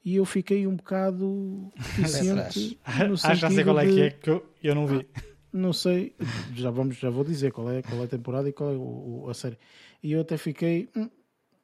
e 0.05 0.17
eu 0.17 0.25
fiquei 0.25 0.67
um 0.67 0.75
bocado 0.75 1.73
reticente. 1.75 2.79
ah, 2.85 3.33
já 3.33 3.49
sei 3.49 3.63
qual 3.63 3.79
é 3.79 3.87
que 3.87 4.01
é 4.01 4.11
que 4.11 4.29
eu, 4.29 4.45
eu 4.63 4.75
não 4.75 4.85
vi. 4.85 5.07
Ah, 5.15 5.21
não 5.51 5.73
sei, 5.73 6.15
já, 6.53 6.69
vamos, 6.69 6.97
já 6.97 7.09
vou 7.09 7.23
dizer 7.23 7.51
qual 7.51 7.71
é, 7.71 7.81
qual 7.81 8.01
é 8.01 8.03
a 8.03 8.07
temporada 8.07 8.47
e 8.47 8.53
qual 8.53 8.71
é 8.71 8.75
o, 8.77 9.27
a 9.27 9.33
série. 9.33 9.57
E 10.03 10.11
eu 10.11 10.21
até 10.21 10.37
fiquei. 10.37 10.89
Hum, 10.95 11.09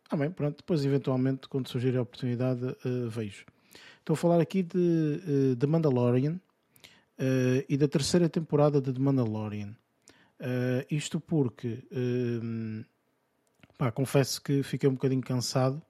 ah, 0.10 0.18
bem, 0.18 0.32
pronto. 0.32 0.58
Depois, 0.58 0.84
eventualmente, 0.84 1.48
quando 1.48 1.68
surgir 1.68 1.96
a 1.96 2.02
oportunidade, 2.02 2.66
uh, 2.66 3.10
vejo. 3.10 3.46
Estou 4.00 4.16
a 4.16 4.18
falar 4.18 4.42
aqui 4.42 4.64
de 4.64 4.78
uh, 4.78 5.56
The 5.56 5.68
Mandalorian 5.68 6.34
uh, 6.34 7.64
e 7.70 7.78
da 7.78 7.88
terceira 7.88 8.28
temporada 8.28 8.82
de 8.82 8.92
The 8.92 9.00
Mandalorian. 9.00 9.76
isto 10.90 11.20
porque, 11.20 11.84
pá, 13.78 13.92
confesso 13.92 14.42
que 14.42 14.64
fiquei 14.64 14.90
um 14.90 14.94
bocadinho 14.94 15.22
cansado 15.22 15.82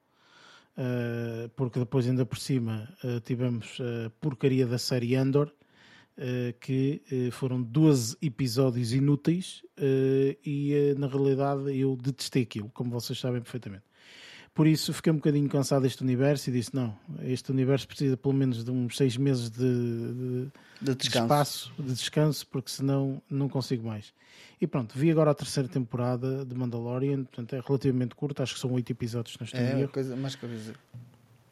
uh, 0.77 1.49
porque 1.56 1.80
depois 1.80 2.07
ainda 2.07 2.26
por 2.26 2.38
cima 2.38 2.88
uh, 3.03 3.19
tivemos 3.22 3.77
a 3.80 4.10
porcaria 4.22 4.65
da 4.65 4.77
série 4.77 5.15
Andor, 5.15 5.52
uh, 6.18 6.53
que 6.60 7.02
foram 7.31 7.61
12 7.61 8.18
episódios 8.22 8.93
inúteis 8.93 9.64
e 10.45 10.95
na 10.98 11.07
realidade 11.07 11.77
eu 11.77 11.95
detestei 11.95 12.43
aquilo, 12.43 12.69
como 12.69 12.91
vocês 12.91 13.19
sabem 13.19 13.41
perfeitamente. 13.41 13.90
Por 14.53 14.68
isso 14.68 14.94
fiquei 14.94 15.11
um 15.14 15.15
bocadinho 15.15 15.48
cansado 15.48 15.84
deste 15.84 16.03
universo 16.03 16.49
e 16.49 16.53
disse: 16.53 16.76
não, 16.76 16.98
este 17.23 17.52
universo 17.52 17.88
precisa 17.88 18.18
pelo 18.18 18.34
menos 18.34 18.64
de 18.64 18.72
uns 18.72 18.98
seis 18.98 19.15
meses 19.15 19.49
de, 19.49 19.60
de, 19.60 20.48
De 20.82 20.95
de 20.95 21.07
espaço, 21.07 21.72
de 21.80 21.94
descanso, 21.94 22.45
porque 22.48 22.69
senão 22.69 23.22
não 23.30 23.48
consigo 23.48 23.88
mais. 23.88 24.14
E 24.60 24.68
pronto, 24.68 24.98
vi 24.98 25.10
agora 25.10 25.32
a 25.32 25.34
terceira 25.34 25.69
temporada 25.69 26.45
de 26.45 26.53
Mandalorian, 26.53 27.23
portanto 27.23 27.56
é 27.56 27.61
relativamente 27.65 28.14
curta, 28.14 28.44
acho 28.44 28.53
que 28.53 28.60
são 28.60 28.72
oito 28.73 28.91
episódios, 28.91 29.38
em 29.53 29.84
É 29.84 29.88
coisa 29.88 30.15
mais 30.15 30.36
coisa. 30.36 30.73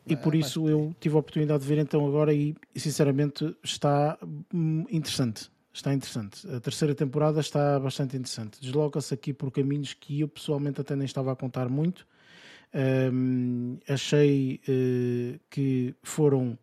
E 0.05 0.15
por 0.15 0.35
É, 0.35 0.39
isso 0.39 0.61
mais 0.63 0.73
eu 0.73 0.95
tive 0.99 1.15
a 1.15 1.19
oportunidade 1.19 1.63
de 1.63 1.69
ver 1.69 1.77
então 1.77 2.05
agora 2.05 2.33
e 2.33 2.55
sinceramente 2.75 3.55
está 3.63 4.17
hum, 4.53 4.85
interessante. 4.89 5.49
Está 5.71 5.93
interessante. 5.93 6.47
A 6.51 6.59
terceira 6.59 6.93
temporada 6.95 7.39
está 7.39 7.79
bastante 7.79 8.17
interessante. 8.17 8.59
Desloca-se 8.59 9.13
aqui 9.13 9.33
por 9.33 9.51
caminhos 9.51 9.93
que 9.93 10.19
eu 10.21 10.27
pessoalmente 10.27 10.81
até 10.81 10.95
nem 10.95 11.05
estava 11.05 11.31
a 11.31 11.35
contar 11.35 11.69
muito. 11.69 12.05
Hum, 12.73 13.77
achei 13.87 14.59
eh, 14.67 15.39
que 15.49 15.95
foram 16.03 16.57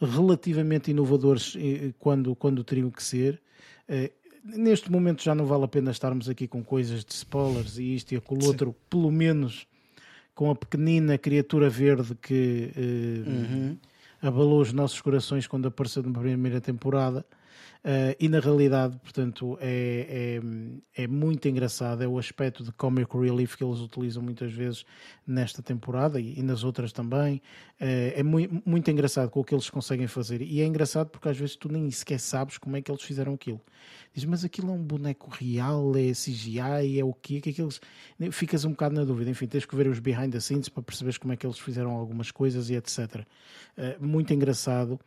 relativamente 0.00 0.90
inovadores 0.90 1.56
eh, 1.58 1.92
quando, 1.98 2.34
quando 2.36 2.62
teriam 2.64 2.90
que 2.90 3.02
ser. 3.02 3.40
Eh, 3.88 4.12
neste 4.44 4.90
momento 4.90 5.22
já 5.22 5.34
não 5.34 5.46
vale 5.46 5.64
a 5.64 5.68
pena 5.68 5.90
estarmos 5.90 6.28
aqui 6.28 6.46
com 6.46 6.62
coisas 6.64 7.04
de 7.04 7.12
spoilers 7.12 7.78
e 7.78 7.94
isto 7.94 8.12
e 8.12 8.16
aquilo 8.16 8.44
outro, 8.46 8.74
pelo 8.88 9.10
menos 9.10 9.66
com 10.34 10.50
a 10.50 10.54
pequenina 10.54 11.18
criatura 11.18 11.68
verde 11.68 12.14
que 12.20 12.70
eh, 12.76 13.28
Uhum. 13.28 13.76
abalou 14.20 14.60
os 14.60 14.72
nossos 14.72 15.00
corações 15.00 15.46
quando 15.46 15.66
apareceu 15.66 16.02
na 16.02 16.18
primeira 16.18 16.60
temporada. 16.60 17.24
Eh, 17.84 18.16
e 18.20 18.28
na 18.28 18.38
realidade, 18.38 18.96
portanto, 18.98 19.58
é, 19.60 20.38
é, 20.96 21.02
é 21.02 21.06
muito 21.08 21.48
engraçado. 21.48 22.02
É 22.02 22.06
o 22.06 22.16
aspecto 22.18 22.62
de 22.62 22.70
comic 22.72 23.12
relief 23.16 23.56
que 23.56 23.64
eles 23.64 23.80
utilizam 23.80 24.22
muitas 24.22 24.52
vezes 24.52 24.84
nesta 25.26 25.62
temporada 25.62 26.20
e, 26.20 26.38
e 26.38 26.42
nas 26.42 26.62
outras 26.62 26.92
também. 26.92 27.42
Eh, 27.80 28.14
é 28.16 28.22
mui- 28.22 28.48
muito 28.64 28.88
engraçado 28.90 29.30
com 29.30 29.40
o 29.40 29.44
que 29.44 29.52
eles 29.54 29.68
conseguem 29.68 30.06
fazer. 30.06 30.42
E 30.42 30.60
é 30.60 30.64
engraçado 30.64 31.08
porque 31.08 31.28
às 31.28 31.36
vezes 31.36 31.56
tu 31.56 31.68
nem 31.68 31.90
sequer 31.90 32.20
sabes 32.20 32.56
como 32.56 32.76
é 32.76 32.82
que 32.82 32.90
eles 32.90 33.02
fizeram 33.02 33.34
aquilo. 33.34 33.60
Dizes, 34.14 34.28
mas 34.28 34.44
aquilo 34.44 34.70
é 34.70 34.72
um 34.74 34.82
boneco 34.82 35.28
real, 35.30 35.92
é 35.96 36.12
CGI, 36.12 37.00
é 37.00 37.04
o 37.04 37.12
quê? 37.12 37.40
Que 37.40 37.50
é 37.50 37.52
que 37.52 37.62
eles... 37.62 37.80
Ficas 38.30 38.64
um 38.64 38.70
bocado 38.70 38.94
na 38.94 39.04
dúvida. 39.04 39.28
Enfim, 39.30 39.46
tens 39.48 39.64
que 39.66 39.74
ver 39.74 39.88
os 39.88 39.98
behind 39.98 40.30
the 40.30 40.38
scenes 40.38 40.68
para 40.68 40.82
perceberes 40.84 41.18
como 41.18 41.32
é 41.32 41.36
que 41.36 41.44
eles 41.44 41.58
fizeram 41.58 41.90
algumas 41.90 42.30
coisas 42.30 42.70
e 42.70 42.74
etc. 42.74 43.26
Eh, 43.76 43.96
muito 43.98 44.32
engraçado. 44.32 45.00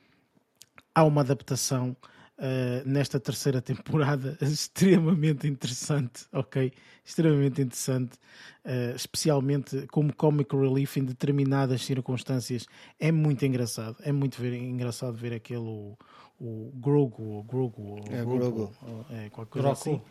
Há 0.93 1.03
uma 1.05 1.21
adaptação 1.21 1.95
eh, 2.37 2.83
nesta 2.85 3.19
terceira 3.19 3.61
temporada 3.61 4.37
extremamente 4.41 5.47
interessante, 5.47 6.25
ok? 6.33 6.71
Extremamente 7.03 7.61
interessante, 7.61 8.17
eh, 8.63 8.93
especialmente 8.95 9.87
como 9.87 10.13
comic 10.13 10.55
relief 10.55 10.97
em 10.97 11.05
determinadas 11.05 11.83
circunstâncias. 11.83 12.65
É 12.99 13.11
muito 13.11 13.45
engraçado. 13.45 13.97
É 14.01 14.11
muito 14.11 14.41
ver- 14.41 14.55
engraçado 14.55 15.15
ver 15.15 15.33
aquele 15.33 15.59
o, 15.59 15.97
o 16.39 16.71
Grogu, 16.75 17.23
ou 17.23 17.43
Grogu, 17.43 17.81
ou 17.81 18.13
É, 18.13 18.23
Grogu, 18.25 18.73
é, 19.09 19.29
qualquer 19.29 19.51
coisa 19.51 19.67
Grogu. 19.67 19.71
assim. 19.71 20.01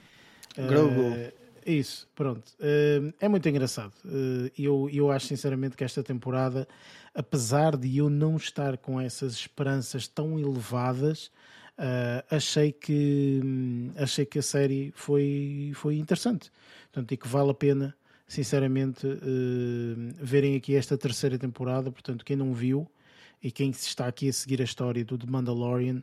Grogu. 0.56 1.00
Eh, 1.16 1.34
isso, 1.66 2.06
pronto. 2.14 2.52
Eh, 2.60 3.12
é 3.20 3.28
muito 3.28 3.48
engraçado. 3.48 3.92
Eh, 4.04 4.52
eu, 4.58 4.88
eu 4.92 5.10
acho 5.10 5.26
sinceramente 5.26 5.76
que 5.76 5.82
esta 5.84 6.02
temporada, 6.02 6.68
apesar 7.14 7.76
de 7.76 7.96
eu 7.96 8.08
não 8.08 8.36
estar 8.36 8.76
com 8.78 9.00
essas 9.00 9.32
esperanças 9.34 10.06
tão 10.06 10.38
elevadas, 10.38 11.30
eh, 11.78 12.24
achei 12.30 12.72
que 12.72 13.40
hum, 13.44 13.90
achei 13.96 14.24
que 14.24 14.38
a 14.38 14.42
série 14.42 14.92
foi, 14.94 15.72
foi 15.74 15.96
interessante. 15.98 16.50
Portanto, 16.92 17.12
e 17.12 17.16
que 17.16 17.28
vale 17.28 17.50
a 17.50 17.54
pena, 17.54 17.94
sinceramente, 18.26 19.06
eh, 19.06 20.14
verem 20.20 20.56
aqui 20.56 20.74
esta 20.76 20.96
terceira 20.96 21.38
temporada. 21.38 21.90
Portanto, 21.90 22.24
quem 22.24 22.36
não 22.36 22.52
viu 22.54 22.88
e 23.42 23.50
quem 23.50 23.70
está 23.70 24.06
aqui 24.06 24.28
a 24.28 24.32
seguir 24.32 24.60
a 24.60 24.64
história 24.64 25.04
do 25.04 25.18
The 25.18 25.26
Mandalorian, 25.26 26.02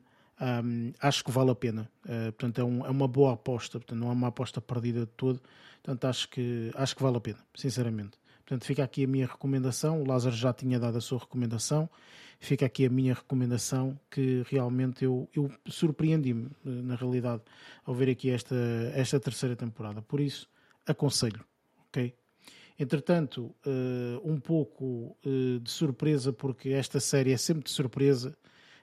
um, 0.63 0.91
acho 0.99 1.23
que 1.23 1.31
vale 1.31 1.51
a 1.51 1.55
pena. 1.55 1.89
Uh, 2.03 2.31
portanto, 2.33 2.59
é, 2.59 2.63
um- 2.63 2.85
é 2.85 2.89
uma 2.89 3.07
boa 3.07 3.33
aposta. 3.33 3.79
Portanto, 3.79 3.99
não 3.99 4.09
é 4.09 4.11
uma 4.13 4.27
aposta 4.27 4.59
perdida 4.59 5.01
de 5.01 5.11
todo. 5.17 5.39
Portanto, 5.83 6.05
acho 6.05 6.29
que, 6.29 6.71
acho 6.75 6.95
que 6.95 7.01
vale 7.03 7.17
a 7.17 7.19
pena, 7.19 7.39
sinceramente. 7.55 8.17
Portanto, 8.45 8.65
fica 8.65 8.83
aqui 8.83 9.05
a 9.05 9.07
minha 9.07 9.25
recomendação. 9.27 10.01
O 10.01 10.07
Lázaro 10.07 10.35
já 10.35 10.51
tinha 10.51 10.79
dado 10.79 10.97
a 10.97 11.01
sua 11.01 11.19
recomendação. 11.19 11.89
Fica 12.43 12.65
aqui 12.65 12.87
a 12.87 12.89
minha 12.89 13.13
recomendação 13.13 13.99
que 14.09 14.41
realmente 14.49 15.05
eu, 15.05 15.29
eu 15.31 15.47
surpreendi-me, 15.67 16.47
eh, 16.65 16.69
na 16.69 16.95
realidade, 16.95 17.43
ao 17.85 17.93
ver 17.93 18.09
aqui 18.09 18.31
esta, 18.31 18.55
esta 18.95 19.19
terceira 19.19 19.55
temporada. 19.55 20.01
Por 20.01 20.19
isso, 20.19 20.49
aconselho, 20.83 21.45
ok? 21.87 22.15
Entretanto, 22.79 23.55
eh, 23.63 24.19
um 24.23 24.39
pouco 24.39 25.15
eh, 25.23 25.59
de 25.61 25.69
surpresa, 25.69 26.33
porque 26.33 26.69
esta 26.69 26.99
série 26.99 27.31
é 27.31 27.37
sempre 27.37 27.65
de 27.65 27.69
surpresa. 27.69 28.35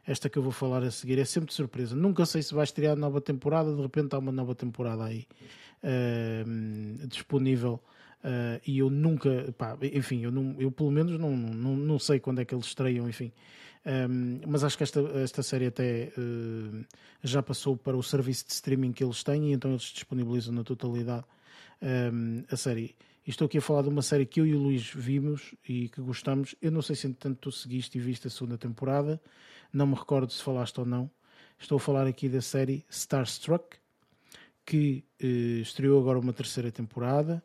Esta 0.07 0.31
que 0.31 0.39
eu 0.39 0.43
vou 0.43 0.53
falar 0.53 0.85
a 0.85 0.91
seguir 0.93 1.19
é 1.19 1.25
sempre 1.25 1.49
de 1.49 1.55
surpresa. 1.55 1.97
Nunca 1.97 2.25
sei 2.27 2.43
se 2.43 2.55
vai 2.55 2.63
estrear 2.63 2.97
nova 2.97 3.21
temporada, 3.21 3.75
de 3.75 3.83
repente 3.83 4.15
há 4.15 4.19
uma 4.19 4.33
nova 4.33 4.55
temporada 4.55 5.05
aí 5.05 5.27
disponível. 7.09 7.83
Eh, 8.23 8.61
e 8.67 8.79
eu 8.79 8.91
nunca, 8.91 9.53
pá, 9.57 9.77
enfim, 9.81 10.25
eu, 10.25 10.31
não, 10.31 10.57
eu 10.59 10.71
pelo 10.71 10.91
menos 10.91 11.19
não, 11.19 11.37
não, 11.37 11.77
não 11.77 11.99
sei 11.99 12.19
quando 12.19 12.41
é 12.41 12.45
que 12.45 12.55
eles 12.55 12.67
estreiam, 12.67 13.09
enfim. 13.09 13.33
Um, 13.87 14.41
mas 14.47 14.65
acho 14.65 14.77
que 14.77 14.83
esta, 14.83 15.01
esta 15.01 15.43
série 15.43 15.67
até 15.67 16.13
uh, 16.19 16.85
já 17.23 17.43
passou 17.43 17.77
para 17.77 17.97
o 17.97 18.03
serviço 18.03 18.45
de 18.47 18.53
streaming 18.53 18.93
que 18.93 19.03
eles 19.03 19.23
têm 19.23 19.51
e 19.51 19.53
então 19.53 19.71
eles 19.71 19.85
disponibilizam 19.85 20.53
na 20.53 20.63
totalidade 20.63 21.25
um, 21.81 22.45
a 22.51 22.57
série. 22.57 22.95
E 23.27 23.31
estou 23.31 23.47
aqui 23.47 23.59
a 23.59 23.63
falar 23.63 23.83
de 23.83 23.89
uma 23.89 24.03
série 24.03 24.27
que 24.27 24.41
eu 24.41 24.47
e 24.47 24.55
o 24.55 24.59
Luís 24.59 24.91
vimos 24.95 25.55
e 25.67 25.89
que 25.89 26.01
gostamos. 26.03 26.55
Eu 26.61 26.71
não 26.71 26.83
sei 26.83 26.97
se 26.97 27.07
entretanto 27.07 27.39
tu 27.41 27.53
seguiste 27.53 27.97
e 27.97 28.01
viste 28.01 28.27
a 28.27 28.31
segunda 28.31 28.59
temporada, 28.59 29.21
não 29.73 29.87
me 29.87 29.95
recordo 29.95 30.33
se 30.33 30.43
falaste 30.43 30.79
ou 30.81 30.87
não. 30.87 31.11
Estou 31.59 31.77
a 31.77 31.81
falar 31.81 32.07
aqui 32.07 32.29
da 32.29 32.43
série 32.43 32.85
Starstruck, 32.91 33.77
que 34.67 35.05
uh, 35.23 35.63
estreou 35.63 35.99
agora 36.01 36.19
uma 36.19 36.33
terceira 36.33 36.71
temporada. 36.71 37.43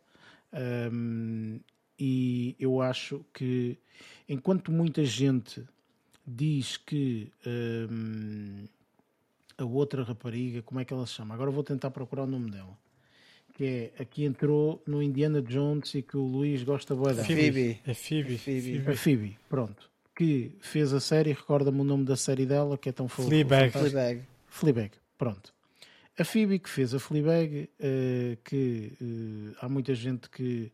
Um, 0.54 1.60
e 2.00 2.56
eu 2.60 2.82
acho 2.82 3.26
que 3.34 3.78
enquanto 4.28 4.72
muita 4.72 5.04
gente 5.06 5.64
diz 6.26 6.78
que 6.78 7.32
hum, 7.90 8.66
a 9.58 9.64
outra 9.66 10.04
rapariga, 10.04 10.62
como 10.62 10.80
é 10.80 10.86
que 10.86 10.94
ela 10.94 11.06
se 11.06 11.14
chama? 11.14 11.34
Agora 11.34 11.52
vou 11.52 11.64
tentar 11.64 11.92
procurar 11.92 12.24
o 12.24 12.28
nome 12.28 12.50
dela. 12.52 12.78
Que 13.54 13.92
é 13.98 14.02
a 14.02 14.06
que 14.06 14.26
entrou 14.26 14.82
no 14.88 15.02
Indiana 15.04 15.40
Jones 15.42 15.94
e 15.94 16.02
que 16.02 16.18
o 16.18 16.24
Luís 16.26 16.64
gosta 16.64 16.96
bué 16.96 17.14
dela. 17.14 17.26
Phoebe. 17.28 17.80
É 17.86 17.94
Phoebe. 17.94 18.38
Phoebe. 18.38 18.90
A 18.90 18.96
Phoebe, 18.96 19.38
pronto. 19.48 19.90
Que 20.16 20.52
fez 20.60 20.92
a 20.94 21.00
série, 21.00 21.32
recorda-me 21.34 21.80
o 21.82 21.84
nome 21.84 22.04
da 22.04 22.16
série 22.16 22.46
dela, 22.48 22.78
que 22.78 22.90
é 22.90 22.92
tão 22.92 23.08
fo- 23.08 23.24
Fleabag. 23.24 23.72
Fleabag. 23.72 24.24
Fleabag, 24.48 24.92
pronto. 25.18 25.53
A 26.18 26.24
Phoebe 26.24 26.60
que 26.60 26.70
fez 26.70 26.94
a 26.94 27.00
Fleabag, 27.00 27.70
eh, 27.80 28.38
que 28.44 28.94
eh, 29.02 29.58
há 29.60 29.68
muita 29.68 29.96
gente 29.96 30.30
que 30.30 30.72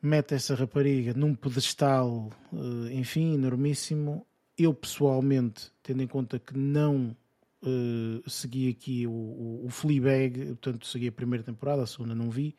mete 0.00 0.34
essa 0.34 0.54
rapariga 0.54 1.12
num 1.14 1.34
pedestal, 1.34 2.30
eh, 2.52 2.94
enfim, 2.94 3.34
enormíssimo. 3.34 4.26
Eu 4.56 4.72
pessoalmente, 4.74 5.72
tendo 5.82 6.02
em 6.02 6.06
conta 6.06 6.38
que 6.38 6.56
não 6.56 7.16
eh, 7.64 8.22
segui 8.28 8.68
aqui 8.70 9.06
o, 9.06 9.10
o, 9.10 9.66
o 9.66 9.70
Fleabag, 9.70 10.46
portanto 10.46 10.86
segui 10.86 11.08
a 11.08 11.12
primeira 11.12 11.44
temporada, 11.44 11.82
a 11.82 11.86
segunda 11.86 12.14
não 12.14 12.28
vi, 12.28 12.56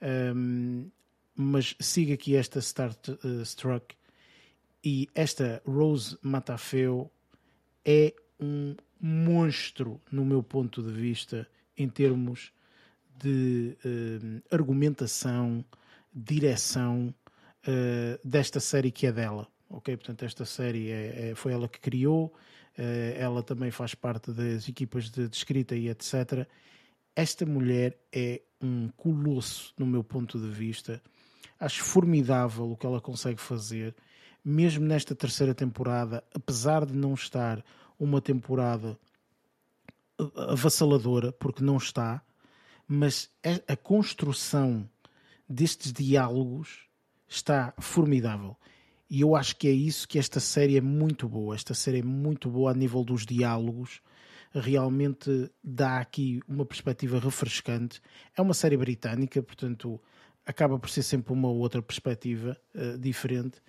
ehm, 0.00 0.86
mas 1.34 1.76
sigo 1.78 2.12
aqui 2.12 2.34
esta 2.34 2.58
Start, 2.58 3.10
eh, 3.10 3.42
Struck 3.44 3.94
e 4.84 5.08
esta 5.14 5.62
Rose 5.64 6.18
Matafeo 6.20 7.10
é 7.84 8.12
um 8.40 8.74
monstro 9.00 10.00
no 10.10 10.24
meu 10.24 10.42
ponto 10.42 10.82
de 10.82 10.92
vista 10.92 11.48
em 11.76 11.88
termos 11.88 12.52
de 13.18 13.76
eh, 13.84 14.54
argumentação, 14.54 15.64
direção 16.12 17.14
eh, 17.66 18.18
desta 18.24 18.60
série 18.60 18.90
que 18.90 19.06
é 19.06 19.12
dela. 19.12 19.46
Ok, 19.68 19.96
portanto 19.96 20.24
esta 20.24 20.44
série 20.44 20.90
é, 20.90 21.30
é- 21.30 21.34
foi 21.34 21.52
ela 21.52 21.68
que 21.68 21.78
criou, 21.80 22.34
eh, 22.76 23.16
ela 23.18 23.42
também 23.42 23.70
faz 23.70 23.94
parte 23.94 24.32
das 24.32 24.68
equipas 24.68 25.10
de, 25.10 25.28
de 25.28 25.36
escrita 25.36 25.76
e 25.76 25.88
etc. 25.88 26.46
Esta 27.14 27.46
mulher 27.46 27.98
é 28.12 28.42
um 28.60 28.88
colosso 28.96 29.72
no 29.78 29.86
meu 29.86 30.02
ponto 30.04 30.38
de 30.38 30.48
vista. 30.48 31.00
Acho 31.58 31.82
formidável 31.82 32.70
o 32.70 32.76
que 32.76 32.86
ela 32.86 33.00
consegue 33.00 33.40
fazer, 33.40 33.94
mesmo 34.44 34.84
nesta 34.86 35.14
terceira 35.14 35.54
temporada, 35.54 36.24
apesar 36.34 36.86
de 36.86 36.94
não 36.94 37.14
estar 37.14 37.62
uma 38.00 38.20
temporada 38.20 38.98
avassaladora, 40.48 41.32
porque 41.32 41.62
não 41.62 41.76
está, 41.76 42.22
mas 42.88 43.30
a 43.68 43.76
construção 43.76 44.88
destes 45.48 45.92
diálogos 45.92 46.86
está 47.28 47.72
formidável. 47.78 48.56
E 49.08 49.20
eu 49.20 49.36
acho 49.36 49.56
que 49.56 49.68
é 49.68 49.72
isso 49.72 50.08
que 50.08 50.18
esta 50.18 50.40
série 50.40 50.76
é 50.76 50.80
muito 50.80 51.28
boa. 51.28 51.54
Esta 51.54 51.74
série 51.74 51.98
é 51.98 52.02
muito 52.02 52.48
boa 52.48 52.70
a 52.70 52.74
nível 52.74 53.04
dos 53.04 53.26
diálogos. 53.26 54.00
Realmente 54.52 55.50
dá 55.62 55.98
aqui 55.98 56.40
uma 56.48 56.64
perspectiva 56.64 57.18
refrescante. 57.18 58.00
É 58.36 58.42
uma 58.42 58.54
série 58.54 58.76
britânica, 58.76 59.42
portanto, 59.42 60.00
acaba 60.46 60.78
por 60.78 60.88
ser 60.88 61.02
sempre 61.02 61.32
uma 61.32 61.48
outra 61.48 61.82
perspectiva 61.82 62.56
uh, 62.74 62.98
diferente 62.98 63.60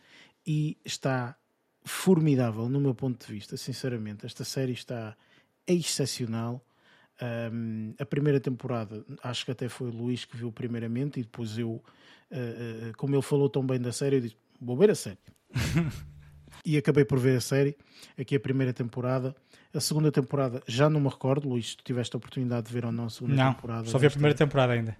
e 0.45 0.78
está 0.86 1.36
formidável 1.84 2.70
no 2.70 2.80
meu 2.80 2.94
ponto 2.94 3.26
de 3.26 3.34
vista, 3.34 3.58
sinceramente. 3.58 4.26
Esta 4.26 4.44
série 4.44 4.74
está 4.74 5.16
excepcional. 5.68 6.64
Um, 7.22 7.94
a 7.99 8.06
primeira 8.06 8.40
temporada, 8.40 9.06
acho 9.24 9.45
que 9.45 9.52
até 9.52 9.70
foi 9.70 9.90
o 9.90 9.91
Luís 9.91 10.26
que 10.26 10.36
viu 10.36 10.52
primeiramente, 10.52 11.20
e 11.20 11.24
depois 11.24 11.58
eu, 11.58 11.70
uh, 11.70 11.80
uh, 11.80 12.98
como 12.98 13.16
ele 13.16 13.22
falou 13.22 13.48
tão 13.49 13.66
bem 13.66 13.80
da 13.80 13.91
série, 13.91 14.18
eu 14.18 14.22
disse: 14.22 14.38
Vou 14.60 14.76
ver 14.76 14.90
a 14.90 14.95
série. 14.95 15.20
e 16.66 16.78
acabei 16.78 17.06
por 17.06 17.20
ver 17.20 17.38
a 17.38 17.41
série, 17.41 17.78
aqui 18.18 18.36
a 18.36 18.40
primeira 18.40 18.74
temporada. 18.74 19.36
A 19.74 19.80
segunda 19.80 20.12
temporada 20.12 20.62
já 20.68 20.90
não 20.90 20.99
me 20.99 21.08
recordo, 21.08 21.48
Luís, 21.48 21.76
tu 21.76 21.84
tiveste 21.84 22.16
a 22.16 22.18
oportunidade 22.18 22.68
de 22.68 22.74
ver 22.74 22.86
ou 22.86 22.91
não 22.91 23.06
a 23.06 23.10
segunda 23.10 23.36
não, 23.36 23.53
temporada? 23.53 23.88
Só 23.88 23.98
vi 23.98 24.08
a 24.08 24.12
primeira 24.12 24.36
temporada 24.36 24.74
ainda. 24.74 24.98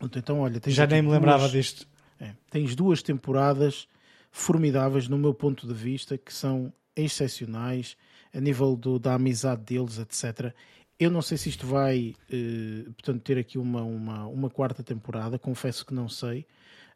Então, 0.00 0.40
olha, 0.40 0.60
já 0.66 0.86
nem 0.86 1.02
me 1.02 1.10
lembrava 1.10 1.40
duas, 1.40 1.52
disto. 1.52 1.88
É, 2.20 2.32
tens 2.50 2.76
duas 2.76 3.02
temporadas 3.02 3.88
formidáveis, 4.36 5.08
no 5.08 5.16
meu 5.16 5.32
ponto 5.32 5.66
de 5.66 5.72
vista, 5.72 6.18
que 6.18 6.32
são 6.32 6.70
excepcionais 6.94 7.96
a 8.34 8.38
nível 8.38 8.76
do, 8.76 8.98
da 8.98 9.14
amizade 9.14 9.62
deles, 9.62 9.98
etc. 9.98 10.54
Eu 11.00 11.10
não 11.10 11.22
sei 11.22 11.38
se 11.38 11.48
isto 11.48 11.66
vai, 11.66 12.14
eh, 12.30 12.84
portanto, 12.84 13.22
ter 13.22 13.38
aqui 13.38 13.56
uma, 13.56 13.82
uma, 13.82 14.26
uma 14.26 14.50
quarta 14.50 14.82
temporada, 14.82 15.38
confesso 15.38 15.86
que 15.86 15.94
não 15.94 16.06
sei. 16.06 16.46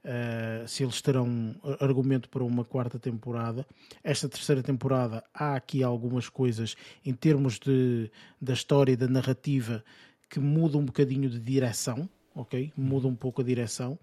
Uh, 0.02 0.66
se 0.66 0.82
eles 0.82 1.02
terão 1.02 1.54
argumento 1.78 2.30
para 2.30 2.42
uma 2.42 2.64
quarta 2.64 2.98
temporada. 2.98 3.66
Esta 4.02 4.30
terceira 4.30 4.62
temporada 4.62 5.22
há 5.34 5.54
aqui 5.54 5.82
algumas 5.82 6.26
coisas 6.26 6.74
em 7.04 7.12
termos 7.12 7.58
de, 7.58 8.10
da 8.40 8.54
história 8.54 8.92
e 8.92 8.96
da 8.96 9.06
narrativa 9.06 9.84
que 10.30 10.40
mudam 10.40 10.80
um 10.80 10.86
bocadinho 10.86 11.28
de 11.28 11.38
direção, 11.38 12.08
ok? 12.34 12.72
Muda 12.74 13.08
um 13.08 13.14
pouco 13.14 13.42
a 13.42 13.44
direção 13.44 13.98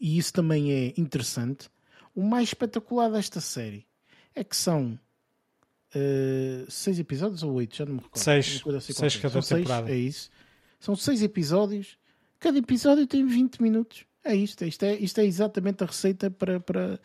e 0.00 0.18
isso 0.18 0.32
também 0.32 0.72
é 0.72 0.92
interessante. 0.96 1.68
O 2.16 2.22
mais 2.22 2.48
espetacular 2.48 3.10
desta 3.10 3.40
série 3.42 3.86
é 4.34 4.42
que 4.42 4.56
são 4.56 4.98
uh, 5.94 6.70
seis 6.70 6.98
episódios 6.98 7.42
ou 7.42 7.52
oito, 7.52 7.76
já 7.76 7.84
não 7.84 7.92
me 7.92 8.00
recordo. 8.00 8.18
Seis, 8.18 8.62
assim 8.74 8.92
seis 8.94 9.16
cada 9.16 9.42
são 9.42 9.58
temporada. 9.58 9.86
Seis, 9.86 9.98
é 9.98 10.00
isso. 10.00 10.30
São 10.80 10.96
seis 10.96 11.22
episódios. 11.22 11.98
Cada 12.40 12.58
episódio 12.58 13.06
tem 13.06 13.26
20 13.26 13.62
minutos. 13.62 14.06
É 14.24 14.34
isto. 14.34 14.64
Isto 14.64 14.84
é, 14.84 14.94
isto 14.94 15.20
é 15.20 15.26
exatamente 15.26 15.84
a 15.84 15.86
receita 15.86 16.30
para, 16.30 16.58
para, 16.58 16.98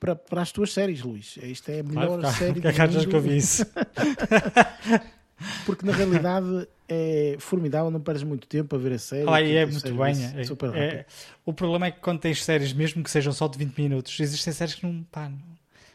para, 0.00 0.16
para 0.16 0.42
as 0.42 0.50
tuas 0.50 0.72
séries, 0.72 1.00
Luís. 1.00 1.36
Isto 1.36 1.70
é 1.70 1.78
a 1.78 1.84
melhor 1.84 2.18
claro, 2.18 2.36
série 2.36 2.60
que 2.60 2.72
do 2.72 2.92
mundo. 2.92 3.08
que 3.08 3.16
eu 3.16 3.20
vi 3.20 3.36
isso? 3.36 3.64
Porque 5.64 5.84
na 5.84 5.92
realidade 5.92 6.66
é 6.88 7.36
formidável, 7.38 7.90
não 7.90 8.00
perdes 8.00 8.22
muito 8.22 8.46
tempo 8.46 8.74
a 8.74 8.78
ver 8.78 8.92
a 8.92 8.98
série. 8.98 9.28
Ah, 9.28 9.42
é 9.42 9.66
muito 9.66 9.94
bem. 9.94 10.14
É, 10.36 10.44
super 10.44 10.74
é, 10.74 11.06
o 11.44 11.52
problema 11.52 11.86
é 11.86 11.90
que 11.90 12.00
quando 12.00 12.20
tens 12.20 12.42
séries, 12.44 12.72
mesmo 12.72 13.02
que 13.02 13.10
sejam 13.10 13.32
só 13.32 13.48
de 13.48 13.58
20 13.58 13.76
minutos, 13.76 14.18
existem 14.20 14.52
séries 14.52 14.74
que 14.74 14.86
não, 14.86 15.02
pá, 15.04 15.30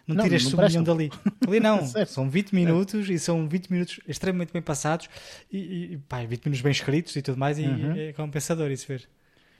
não, 0.05 0.15
não, 0.15 0.23
tiras 0.23 0.43
nenhum 0.53 0.83
dali. 0.83 1.11
Ali 1.47 1.59
não, 1.59 1.81
são 2.05 2.29
20 2.29 2.53
minutos 2.53 3.09
é. 3.09 3.13
e 3.13 3.19
são 3.19 3.47
20 3.47 3.69
minutos 3.69 3.99
extremamente 4.07 4.51
bem 4.51 4.61
passados 4.61 5.07
e, 5.51 5.93
e 5.93 5.97
pá, 6.09 6.23
20 6.23 6.45
minutos 6.45 6.61
bem 6.61 6.71
escritos 6.71 7.15
e 7.15 7.21
tudo 7.21 7.37
mais, 7.37 7.57
e 7.57 7.65
uhum. 7.65 7.95
é 7.95 8.13
compensador 8.13 8.69
isso 8.69 8.87
ver. 8.87 9.07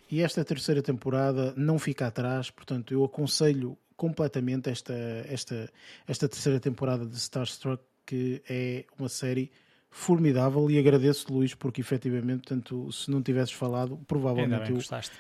E 0.10 0.22
esta 0.22 0.44
terceira 0.44 0.82
temporada 0.82 1.54
não 1.56 1.80
fica 1.80 2.08
atrás, 2.08 2.50
portanto, 2.50 2.94
eu 2.94 3.04
aconselho 3.06 3.78
completamente 3.96 4.70
esta, 4.70 4.94
esta, 5.30 5.72
esta 6.06 6.28
terceira 6.28 6.60
temporada 6.60 7.06
de 7.06 7.16
Starstruck, 7.16 7.82
que 8.06 8.42
é 8.50 8.84
uma 9.00 9.08
série 9.08 9.50
formidável 9.94 10.72
e 10.72 10.80
agradeço 10.80 11.32
Luís 11.32 11.54
porque 11.54 11.82
efetivamente 11.82 12.44
tanto 12.44 12.90
se 12.94 13.12
não 13.12 13.22
tivesses 13.22 13.52
falado 13.52 14.00
provavelmente 14.08 14.72
eu 14.72 14.80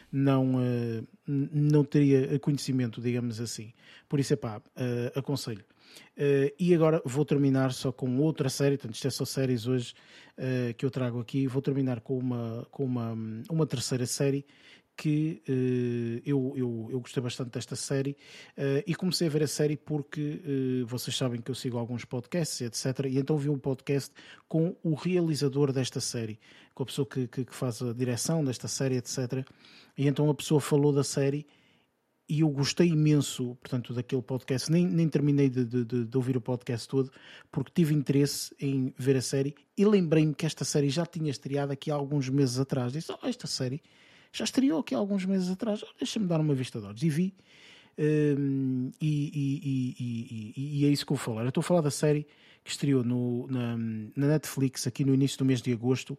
não 0.09 0.55
uh, 0.55 1.07
não 1.27 1.83
teria 1.83 2.39
conhecimento 2.39 3.01
digamos 3.01 3.41
assim. 3.41 3.73
Por 4.07 4.19
isso 4.19 4.33
é 4.33 4.37
pá 4.37 4.59
uh, 4.59 5.19
aconselho. 5.19 5.65
Uh, 6.17 6.55
e 6.57 6.73
agora 6.73 7.01
vou 7.03 7.25
terminar 7.25 7.73
só 7.73 7.91
com 7.91 8.17
outra 8.19 8.47
série 8.47 8.77
portanto 8.77 8.95
isto 8.95 9.07
é 9.07 9.11
só 9.11 9.25
séries 9.25 9.67
hoje 9.67 9.93
que 10.75 10.83
eu 10.83 10.89
trago 10.89 11.19
aqui. 11.19 11.45
Vou 11.45 11.61
terminar 11.61 11.99
com 11.99 12.17
uma 12.17 12.65
com 12.71 12.83
uma 12.83 13.15
uma 13.47 13.67
terceira 13.67 14.07
série 14.07 14.43
que 14.95 15.41
uh, 15.47 16.21
eu, 16.25 16.53
eu, 16.55 16.89
eu 16.91 16.99
gostei 16.99 17.23
bastante 17.23 17.51
desta 17.51 17.75
série 17.75 18.11
uh, 18.57 18.83
e 18.85 18.93
comecei 18.93 19.27
a 19.27 19.29
ver 19.29 19.43
a 19.43 19.47
série 19.47 19.75
porque 19.75 20.41
uh, 20.45 20.85
vocês 20.85 21.15
sabem 21.15 21.41
que 21.41 21.49
eu 21.49 21.55
sigo 21.55 21.77
alguns 21.77 22.05
podcasts, 22.05 22.61
etc. 22.61 23.05
E 23.07 23.17
então 23.17 23.37
vi 23.37 23.49
um 23.49 23.57
podcast 23.57 24.13
com 24.47 24.75
o 24.83 24.93
realizador 24.93 25.71
desta 25.71 25.99
série, 25.99 26.39
com 26.73 26.83
a 26.83 26.85
pessoa 26.85 27.07
que, 27.07 27.27
que, 27.27 27.45
que 27.45 27.55
faz 27.55 27.81
a 27.81 27.93
direção 27.93 28.43
desta 28.43 28.67
série, 28.67 28.97
etc. 28.97 29.45
E 29.97 30.07
então 30.07 30.29
a 30.29 30.35
pessoa 30.35 30.61
falou 30.61 30.93
da 30.93 31.03
série 31.03 31.47
e 32.31 32.39
eu 32.39 32.49
gostei 32.49 32.87
imenso, 32.87 33.55
portanto, 33.55 33.93
daquele 33.93 34.21
podcast. 34.21 34.71
Nem, 34.71 34.87
nem 34.87 35.09
terminei 35.09 35.49
de, 35.49 35.65
de, 35.65 36.05
de, 36.05 36.17
ouvir 36.17 36.37
o 36.37 36.41
podcast 36.41 36.87
todo, 36.87 37.11
porque 37.51 37.71
tive 37.73 37.93
interesse 37.93 38.55
em 38.57 38.93
ver 38.97 39.17
a 39.17 39.21
série 39.21 39.53
e 39.77 39.83
lembrei-me 39.83 40.33
que 40.33 40.45
esta 40.45 40.63
série 40.63 40.89
já 40.89 41.05
tinha 41.05 41.29
estreado 41.29 41.73
aqui 41.73 41.91
há 41.91 41.95
alguns 41.95 42.29
meses 42.29 42.57
atrás. 42.57 42.93
Disse, 42.93 43.11
oh, 43.11 43.27
esta 43.27 43.47
série 43.47 43.81
já 44.31 44.43
estreou 44.43 44.79
aqui 44.79 44.95
há 44.95 44.97
alguns 44.97 45.25
meses 45.25 45.49
atrás. 45.49 45.83
Deixa-me 45.97 46.27
dar 46.27 46.39
uma 46.39 46.53
vista 46.53 46.79
de 46.79 46.87
olhos. 46.87 47.03
E 47.03 47.09
vi. 47.09 47.33
Um, 47.97 48.91
e, 49.01 49.31
e, 49.33 49.95
e, 49.99 50.81
e, 50.81 50.85
é 50.85 50.89
isso 50.89 51.05
que 51.05 51.11
eu 51.11 51.17
vou 51.17 51.23
falar. 51.23 51.43
Eu 51.43 51.49
estou 51.49 51.61
a 51.61 51.63
falar 51.63 51.81
da 51.81 51.91
série 51.91 52.25
que 52.63 52.71
estreou 52.71 53.03
no, 53.03 53.47
na, 53.47 53.77
na 54.15 54.27
Netflix 54.27 54.87
aqui 54.87 55.03
no 55.03 55.13
início 55.13 55.37
do 55.37 55.45
mês 55.45 55.61
de 55.61 55.73
agosto, 55.73 56.17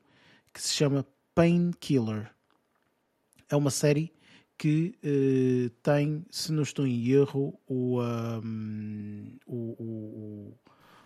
que 0.53 0.61
se 0.61 0.75
chama 0.75 1.07
Painkiller. 1.35 2.31
É 3.49 3.57
uma 3.57 3.71
série 3.71 4.13
que 4.59 4.95
uh, 5.03 5.71
tem, 5.83 6.25
se 6.31 6.53
não 6.53 6.63
estou 6.63 6.87
em 6.87 7.09
erro, 7.09 7.59
o, 7.67 8.01
um, 8.01 9.37
o, 9.47 9.57
o, 9.57 10.55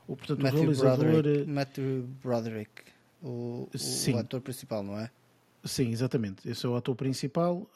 o, 0.08 0.16
portanto, 0.16 0.42
Matthew 0.42 0.58
o 0.58 0.62
realizador. 0.62 1.06
Broderick, 1.06 1.50
Matthew 1.50 2.02
Broderick, 2.22 2.82
o, 3.22 3.68
o, 3.72 4.18
ator 4.18 4.40
principal, 4.40 4.82
não 4.82 4.98
é? 4.98 5.10
Sim, 5.66 5.90
exatamente. 5.90 6.48
Esse 6.48 6.64
é 6.64 6.68
o 6.68 6.76
ator 6.76 6.94
principal. 6.94 7.68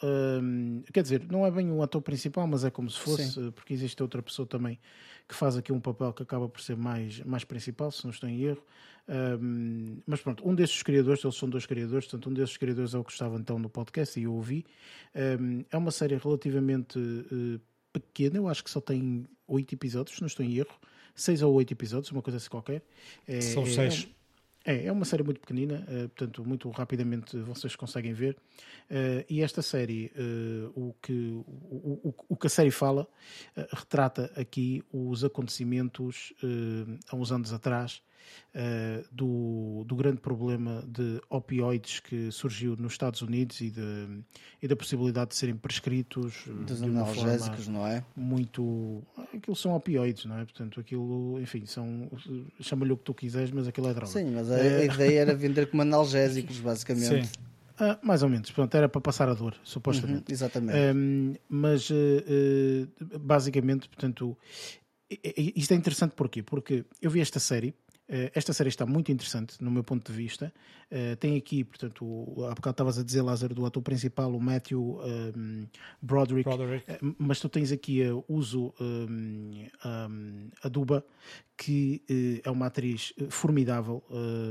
Quer 0.93 1.03
dizer, 1.03 1.27
não 1.31 1.45
é 1.45 1.51
bem 1.51 1.71
o 1.71 1.83
ator 1.83 2.01
principal, 2.01 2.47
mas 2.47 2.65
é 2.65 2.71
como 2.71 2.89
se 2.89 2.99
fosse, 2.99 3.33
Sim. 3.33 3.51
porque 3.51 3.75
existe 3.75 4.01
outra 4.03 4.23
pessoa 4.23 4.47
também 4.47 4.79
que 5.29 5.35
faz 5.35 5.57
aqui 5.57 5.73
um 5.73 5.79
papel 5.79 6.13
que 6.13 6.25
acaba 6.25 6.49
por 6.49 6.61
ser 6.61 6.77
mais, 6.77 7.21
mais 7.21 7.45
principal, 7.45 7.91
se 7.93 8.05
não 8.05 8.11
estou 8.11 8.29
em 8.29 8.43
erro. 8.43 8.63
Mas 10.07 10.21
pronto, 10.21 10.49
um 10.49 10.55
desses 10.55 10.83
criadores, 10.83 11.23
eles 11.23 11.37
são 11.37 11.49
dois 11.49 11.67
criadores, 11.67 12.07
portanto, 12.07 12.31
um 12.31 12.35
desses 12.35 12.57
criadores 12.57 12.95
é 12.95 12.99
o 12.99 13.05
que 13.05 13.13
estava 13.13 13.37
então 13.37 13.59
no 13.59 13.69
podcast 13.69 14.19
e 14.19 14.25
eu 14.25 14.35
ouvi. 14.35 14.65
É 15.71 15.77
uma 15.77 15.91
série 15.91 16.17
relativamente 16.17 16.99
uh, 16.99 17.61
pequena, 17.93 18.37
eu 18.37 18.49
acho 18.49 18.63
que 18.63 18.71
só 18.71 18.81
tem 18.81 19.27
oito 19.47 19.75
episódios, 19.75 20.17
se 20.17 20.23
não 20.23 20.27
estou 20.27 20.45
em 20.45 20.57
erro. 20.57 20.75
Seis 21.15 21.43
ou 21.43 21.53
oito 21.55 21.73
episódios, 21.73 22.11
uma 22.13 22.23
coisa 22.23 22.37
assim 22.37 22.49
qualquer. 22.49 22.83
É, 23.27 23.41
são 23.41 23.65
é, 23.65 23.67
seis. 23.67 24.09
É, 24.09 24.20
é, 24.71 24.87
é 24.87 24.93
uma 24.93 25.05
série 25.05 25.23
muito 25.23 25.41
pequenina, 25.41 25.85
uh, 25.89 26.09
portanto, 26.09 26.45
muito 26.45 26.69
rapidamente 26.71 27.37
vocês 27.39 27.75
conseguem 27.75 28.13
ver. 28.13 28.37
Uh, 28.91 29.25
e 29.29 29.43
esta 29.43 29.63
série, 29.63 30.13
uh, 30.17 30.73
o, 30.75 30.95
que, 31.03 31.13
o, 31.13 32.09
o, 32.09 32.15
o, 32.29 32.37
que 32.37 32.47
a 32.47 32.51
série 32.51 32.71
fala, 32.71 33.07
retrata 33.73 34.33
aqui 34.37 34.83
os 34.93 35.25
acontecimentos 35.25 36.33
há 37.09 37.17
uns 37.17 37.33
anos 37.33 37.53
atrás 37.53 38.03
uh, 38.55 39.07
do, 39.13 39.85
do 39.85 39.97
grande 39.97 40.21
problema 40.21 40.85
de 40.87 41.21
opioides 41.29 42.01
que 42.01 42.31
surgiu 42.31 42.77
nos 42.77 42.93
Estados 42.93 43.23
Unidos 43.23 43.61
e, 43.61 43.71
de, 43.71 44.23
e 44.63 44.69
da 44.69 44.77
possibilidade 44.77 45.31
de 45.31 45.37
serem 45.37 45.57
prescritos 45.57 46.45
dos 46.47 46.79
de 46.79 46.85
analgésicos, 46.85 47.69
não 47.69 47.87
é? 47.87 48.05
Muito. 48.17 49.03
Aquilo 49.35 49.57
são 49.57 49.75
opioides, 49.75 50.25
não 50.25 50.39
é? 50.39 50.45
Portanto, 50.45 50.81
aquilo, 50.81 51.41
enfim, 51.41 51.65
são. 51.67 52.11
chama-lhe 52.61 52.93
o 52.93 52.97
que 52.97 53.05
tu 53.05 53.15
quiseres, 53.15 53.51
mas 53.51 53.67
aquilo 53.69 53.89
é 53.89 53.95
droga. 53.95 54.13
Sim, 54.13 54.33
mas 54.33 54.51
a, 54.51 54.57
a 54.57 54.59
eh, 54.59 54.85
ideia 54.87 55.21
era 55.21 55.35
vender 55.37 55.71
como 55.71 55.83
analgésicos, 55.83 56.59
basicamente. 56.59 57.27
Sim. 57.27 57.51
Uh, 57.81 57.97
mais 58.03 58.23
ou 58.23 58.29
menos, 58.29 58.51
pronto, 58.51 58.75
era 58.75 58.91
para 58.91 59.01
passar 59.01 59.27
a 59.31 59.33
dor, 59.33 59.57
supostamente. 59.65 60.31
Uhum, 60.31 60.35
exatamente. 60.35 60.79
Um, 60.95 61.35
mas 61.49 61.89
uh, 61.89 61.95
uh, 61.95 63.19
basicamente, 63.19 63.89
portanto, 63.89 64.37
isto 65.57 65.73
é 65.73 65.77
interessante 65.77 66.15
porquê? 66.15 66.43
Porque 66.43 66.85
eu 67.01 67.11
vi 67.11 67.21
esta 67.21 67.41
série 67.41 67.69
eh, 67.69 67.90
esta 68.35 68.53
série 68.53 68.69
está 68.69 68.85
muito 68.85 69.13
interessante, 69.13 69.63
no 69.63 69.71
meu 69.71 69.85
ponto 69.85 70.11
de 70.11 70.17
vista. 70.17 70.53
Uh, 70.91 71.15
tem 71.17 71.37
aqui, 71.37 71.63
portanto, 71.63 72.05
o, 72.05 72.45
há 72.47 72.55
bocado 72.55 72.73
estavas 72.73 72.99
a 72.99 73.05
dizer, 73.05 73.23
Lázaro, 73.23 73.55
do 73.55 73.65
ator 73.65 73.81
principal, 73.81 74.35
o 74.35 74.41
Matthew 74.41 74.81
um, 74.81 75.01
ehm, 75.05 75.65
Broderick, 76.03 76.43
Broderick. 76.43 76.91
Uh, 76.91 77.15
mas 77.17 77.39
tu 77.39 77.49
tens 77.49 77.71
aqui 77.71 78.03
a 78.03 78.13
Uso 78.29 78.75
um, 78.81 79.69
um, 79.85 80.51
Aduba, 80.65 81.05
que 81.63 82.03
uh, 82.09 82.49
é 82.49 82.51
uma 82.51 82.67
atriz 82.67 83.13
formidável. 83.29 84.03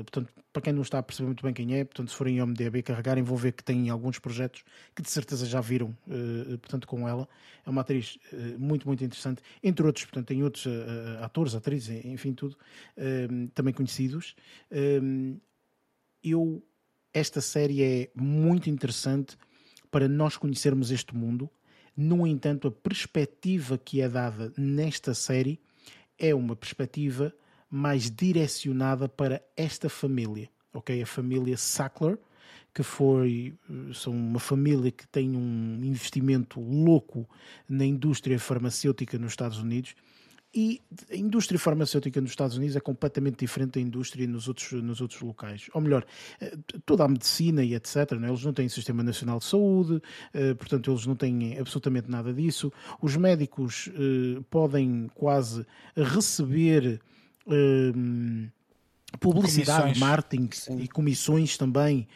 portanto, 0.03 0.31
para 0.53 0.61
quem 0.61 0.73
não 0.73 0.83
está 0.83 0.99
a 0.99 1.03
perceber 1.03 1.25
muito 1.25 1.43
bem 1.43 1.51
quem 1.51 1.73
é, 1.75 1.83
portanto, 1.83 2.11
se 2.11 2.15
forem 2.15 2.37
em 2.37 2.41
OMDB 2.43 2.83
carregarem, 2.83 3.23
vão 3.23 3.35
ver 3.35 3.53
que 3.53 3.63
tem 3.63 3.89
alguns 3.89 4.19
projetos 4.19 4.63
que 4.95 5.01
de 5.01 5.09
certeza 5.09 5.47
já 5.47 5.59
viram, 5.59 5.97
portanto, 6.61 6.87
com 6.87 7.09
ela. 7.09 7.27
É 7.65 7.69
uma 7.69 7.81
atriz 7.81 8.19
muito, 8.59 8.87
muito 8.87 9.03
interessante. 9.03 9.41
Entre 9.63 9.83
outros, 9.83 10.05
portanto, 10.05 10.27
tem 10.27 10.43
outros 10.43 10.67
atores, 11.21 11.55
atrizes, 11.55 12.05
enfim, 12.05 12.31
tudo, 12.31 12.55
também 13.55 13.73
conhecidos. 13.73 14.35
Eu 16.23 16.63
esta 17.11 17.41
série 17.41 17.81
é 17.81 18.11
muito 18.15 18.69
interessante 18.69 19.35
para 19.89 20.07
nós 20.07 20.37
conhecermos 20.37 20.91
este 20.91 21.15
mundo 21.15 21.49
No 21.97 22.25
entanto, 22.25 22.67
a 22.67 22.71
perspectiva 22.71 23.77
que 23.77 23.99
é 23.99 24.07
dada 24.07 24.53
nesta 24.55 25.13
série 25.13 25.59
é 26.19 26.35
uma 26.35 26.55
perspectiva 26.55 27.33
mais 27.69 28.09
direcionada 28.11 29.07
para 29.07 29.41
esta 29.55 29.89
família, 29.89 30.49
ok? 30.73 31.01
A 31.01 31.05
família 31.05 31.55
Sackler, 31.55 32.17
que 32.73 32.83
foi 32.83 33.55
são 33.93 34.13
uma 34.13 34.39
família 34.39 34.91
que 34.91 35.07
tem 35.07 35.35
um 35.35 35.79
investimento 35.83 36.59
louco 36.59 37.27
na 37.67 37.85
indústria 37.85 38.39
farmacêutica 38.39 39.17
nos 39.17 39.31
Estados 39.31 39.59
Unidos 39.59 39.95
e 40.53 40.81
a 41.11 41.15
indústria 41.15 41.59
farmacêutica 41.59 42.19
nos 42.19 42.31
Estados 42.31 42.57
Unidos 42.57 42.75
é 42.75 42.79
completamente 42.79 43.37
diferente 43.37 43.73
da 43.73 43.81
indústria 43.81 44.27
nos 44.27 44.47
outros, 44.47 44.71
nos 44.71 44.99
outros 44.99 45.21
locais. 45.21 45.69
Ou 45.73 45.81
melhor, 45.81 46.03
eh, 46.41 46.57
toda 46.85 47.03
a 47.03 47.07
medicina 47.07 47.63
e 47.63 47.75
etc. 47.75 48.13
Né? 48.13 48.29
Eles 48.29 48.43
não 48.43 48.51
têm 48.51 48.67
Sistema 48.67 49.03
Nacional 49.03 49.37
de 49.37 49.45
Saúde, 49.45 50.01
eh, 50.33 50.55
portanto, 50.55 50.89
eles 50.89 51.05
não 51.05 51.15
têm 51.15 51.57
absolutamente 51.59 52.09
nada 52.09 52.33
disso. 52.33 52.73
Os 52.99 53.15
médicos 53.15 53.89
eh, 53.89 54.41
podem 54.49 55.07
quase 55.13 55.65
receber 55.95 56.99
publicidade, 59.19 59.81
comissões. 59.81 59.97
marketing 59.97 60.49
Sim. 60.51 60.79
e 60.81 60.87
comissões 60.87 61.57
também, 61.57 62.07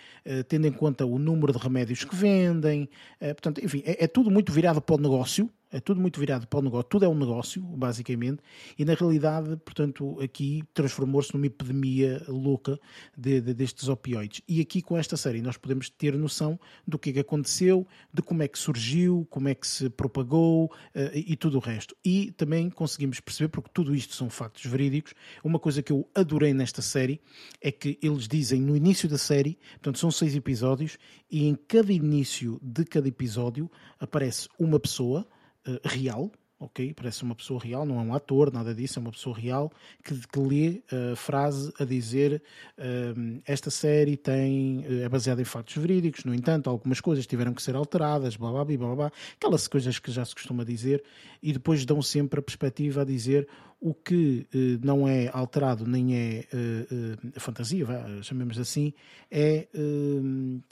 tendo 0.47 0.67
em 0.67 0.71
conta 0.71 1.07
o 1.07 1.17
número 1.17 1.51
de 1.51 1.57
remédios 1.57 2.03
que 2.03 2.15
vendem. 2.15 2.87
portanto, 3.19 3.65
enfim, 3.65 3.81
é, 3.83 4.03
é 4.03 4.07
tudo 4.07 4.29
muito 4.29 4.51
virado 4.51 4.79
para 4.79 4.93
o 4.93 4.99
negócio 4.99 5.49
é 5.73 5.79
tudo 5.79 5.99
muito 5.99 6.19
virado 6.19 6.47
para 6.47 6.59
o 6.59 6.61
negócio, 6.61 6.87
tudo 6.87 7.03
é 7.03 7.09
um 7.09 7.17
negócio, 7.17 7.61
basicamente, 7.61 8.43
e 8.77 8.85
na 8.85 8.93
realidade, 8.93 9.57
portanto, 9.57 10.21
aqui 10.21 10.63
transformou-se 10.71 11.33
numa 11.33 11.47
epidemia 11.47 12.23
louca 12.27 12.79
de, 13.17 13.41
de, 13.41 13.55
destes 13.55 13.87
opioides. 13.87 14.41
E 14.47 14.61
aqui 14.61 14.83
com 14.83 14.95
esta 14.95 15.17
série 15.17 15.41
nós 15.41 15.57
podemos 15.57 15.89
ter 15.89 16.15
noção 16.15 16.59
do 16.87 16.99
que 16.99 17.09
é 17.09 17.13
que 17.13 17.19
aconteceu, 17.19 17.87
de 18.13 18.21
como 18.21 18.43
é 18.43 18.47
que 18.47 18.59
surgiu, 18.59 19.27
como 19.31 19.49
é 19.49 19.55
que 19.55 19.65
se 19.65 19.89
propagou 19.89 20.65
uh, 20.65 20.71
e 21.13 21.35
tudo 21.35 21.57
o 21.57 21.59
resto. 21.59 21.95
E 22.05 22.31
também 22.33 22.69
conseguimos 22.69 23.19
perceber, 23.19 23.49
porque 23.49 23.71
tudo 23.73 23.95
isto 23.95 24.13
são 24.13 24.29
factos 24.29 24.65
verídicos, 24.65 25.15
uma 25.43 25.57
coisa 25.57 25.81
que 25.81 25.91
eu 25.91 26.07
adorei 26.13 26.53
nesta 26.53 26.83
série 26.83 27.19
é 27.59 27.71
que 27.71 27.97
eles 27.99 28.27
dizem 28.27 28.61
no 28.61 28.77
início 28.77 29.09
da 29.09 29.17
série, 29.17 29.57
portanto, 29.73 29.97
são 29.97 30.11
seis 30.11 30.35
episódios, 30.35 30.99
e 31.31 31.47
em 31.47 31.55
cada 31.55 31.91
início 31.91 32.59
de 32.61 32.85
cada 32.85 33.07
episódio 33.07 33.71
aparece 33.99 34.47
uma 34.59 34.79
pessoa 34.79 35.27
uh, 35.67 35.79
real, 35.83 36.31
ok? 36.63 36.93
Parece 36.93 37.23
uma 37.23 37.35
pessoa 37.35 37.59
real, 37.59 37.85
não 37.85 37.99
é 37.99 38.03
um 38.03 38.13
ator, 38.13 38.51
nada 38.51 38.73
disso, 38.73 38.97
é 38.97 39.01
uma 39.01 39.11
pessoa 39.11 39.37
real 39.37 39.71
que, 40.03 40.15
que 40.27 40.39
lê 40.39 40.81
a 41.11 41.15
frase 41.15 41.73
a 41.79 41.85
dizer 41.85 42.41
uh, 42.77 43.41
esta 43.45 43.69
série 43.69 44.15
tem, 44.15 44.79
uh, 44.79 45.03
é 45.03 45.09
baseada 45.09 45.41
em 45.41 45.45
factos 45.45 45.75
verídicos, 45.75 46.23
no 46.23 46.33
entanto, 46.33 46.69
algumas 46.69 47.01
coisas 47.01 47.27
tiveram 47.27 47.53
que 47.53 47.61
ser 47.61 47.75
alteradas, 47.75 48.35
blá 48.35 48.51
blá 48.51 48.65
blá 48.65 48.95
blá, 48.95 49.11
aquelas 49.35 49.67
coisas 49.67 49.99
que 49.99 50.11
já 50.11 50.23
se 50.23 50.33
costuma 50.33 50.63
dizer, 50.63 51.03
e 51.41 51.51
depois 51.51 51.85
dão 51.85 52.01
sempre 52.01 52.39
a 52.39 52.43
perspectiva 52.43 53.01
a 53.01 53.05
dizer 53.05 53.47
o 53.79 53.93
que 53.93 54.47
uh, 54.53 54.85
não 54.85 55.07
é 55.07 55.29
alterado 55.33 55.85
nem 55.85 56.15
é 56.15 56.45
fantasia, 57.37 57.85
vá, 57.85 58.05
chamemos 58.21 58.57
assim, 58.57 58.93
é 59.29 59.67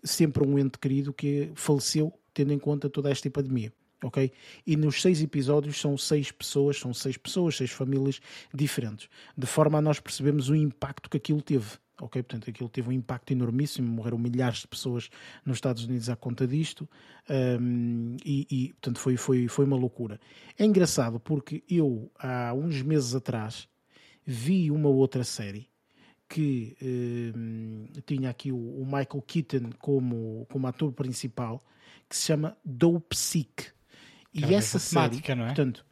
sempre 0.03 0.45
um 0.47 0.57
ente 0.57 0.77
querido 0.77 1.11
que 1.11 1.51
faleceu 1.55 2.13
tendo 2.33 2.53
em 2.53 2.59
conta 2.59 2.89
toda 2.89 3.09
esta 3.09 3.27
epidemia 3.27 3.73
ok? 4.03 4.31
E 4.65 4.75
nos 4.75 5.01
seis 5.01 5.21
episódios 5.21 5.79
são 5.79 5.97
seis 5.97 6.31
pessoas, 6.31 6.79
são 6.79 6.93
seis 6.93 7.17
pessoas, 7.17 7.57
seis 7.57 7.71
famílias 7.71 8.19
diferentes, 8.53 9.07
de 9.37 9.47
forma 9.47 9.77
a 9.77 9.81
nós 9.81 9.99
percebermos 9.99 10.49
o 10.49 10.55
impacto 10.55 11.09
que 11.09 11.17
aquilo 11.17 11.41
teve. 11.41 11.77
Ok, 12.01 12.23
portanto, 12.23 12.49
aquilo 12.49 12.67
teve 12.67 12.89
um 12.89 12.91
impacto 12.91 13.31
enormíssimo. 13.31 13.87
Morreram 13.87 14.17
milhares 14.17 14.59
de 14.61 14.67
pessoas 14.67 15.09
nos 15.45 15.57
Estados 15.57 15.85
Unidos 15.85 16.09
à 16.09 16.15
conta 16.15 16.47
disto, 16.47 16.89
um, 17.29 18.17
e, 18.25 18.47
e, 18.49 18.67
portanto, 18.69 18.99
foi, 18.99 19.17
foi, 19.17 19.47
foi 19.47 19.65
uma 19.65 19.77
loucura. 19.77 20.19
É 20.57 20.65
engraçado 20.65 21.19
porque 21.19 21.63
eu, 21.69 22.11
há 22.17 22.53
uns 22.55 22.81
meses 22.81 23.13
atrás, 23.13 23.67
vi 24.25 24.71
uma 24.71 24.89
outra 24.89 25.23
série 25.23 25.69
que 26.27 26.75
um, 26.81 27.85
tinha 28.05 28.29
aqui 28.29 28.51
o, 28.51 28.57
o, 28.57 28.85
Michael 28.85 29.21
Keaton 29.27 29.69
como, 29.77 30.47
como 30.49 30.65
ator 30.65 30.93
principal, 30.93 31.61
que 32.07 32.15
se 32.15 32.27
chama 32.27 32.57
Dope 32.63 33.15
Sick. 33.15 33.65
E 34.33 34.53
essa 34.53 34.79
série, 34.79 35.21
não 35.35 35.43
é? 35.43 35.47
portanto, 35.47 35.85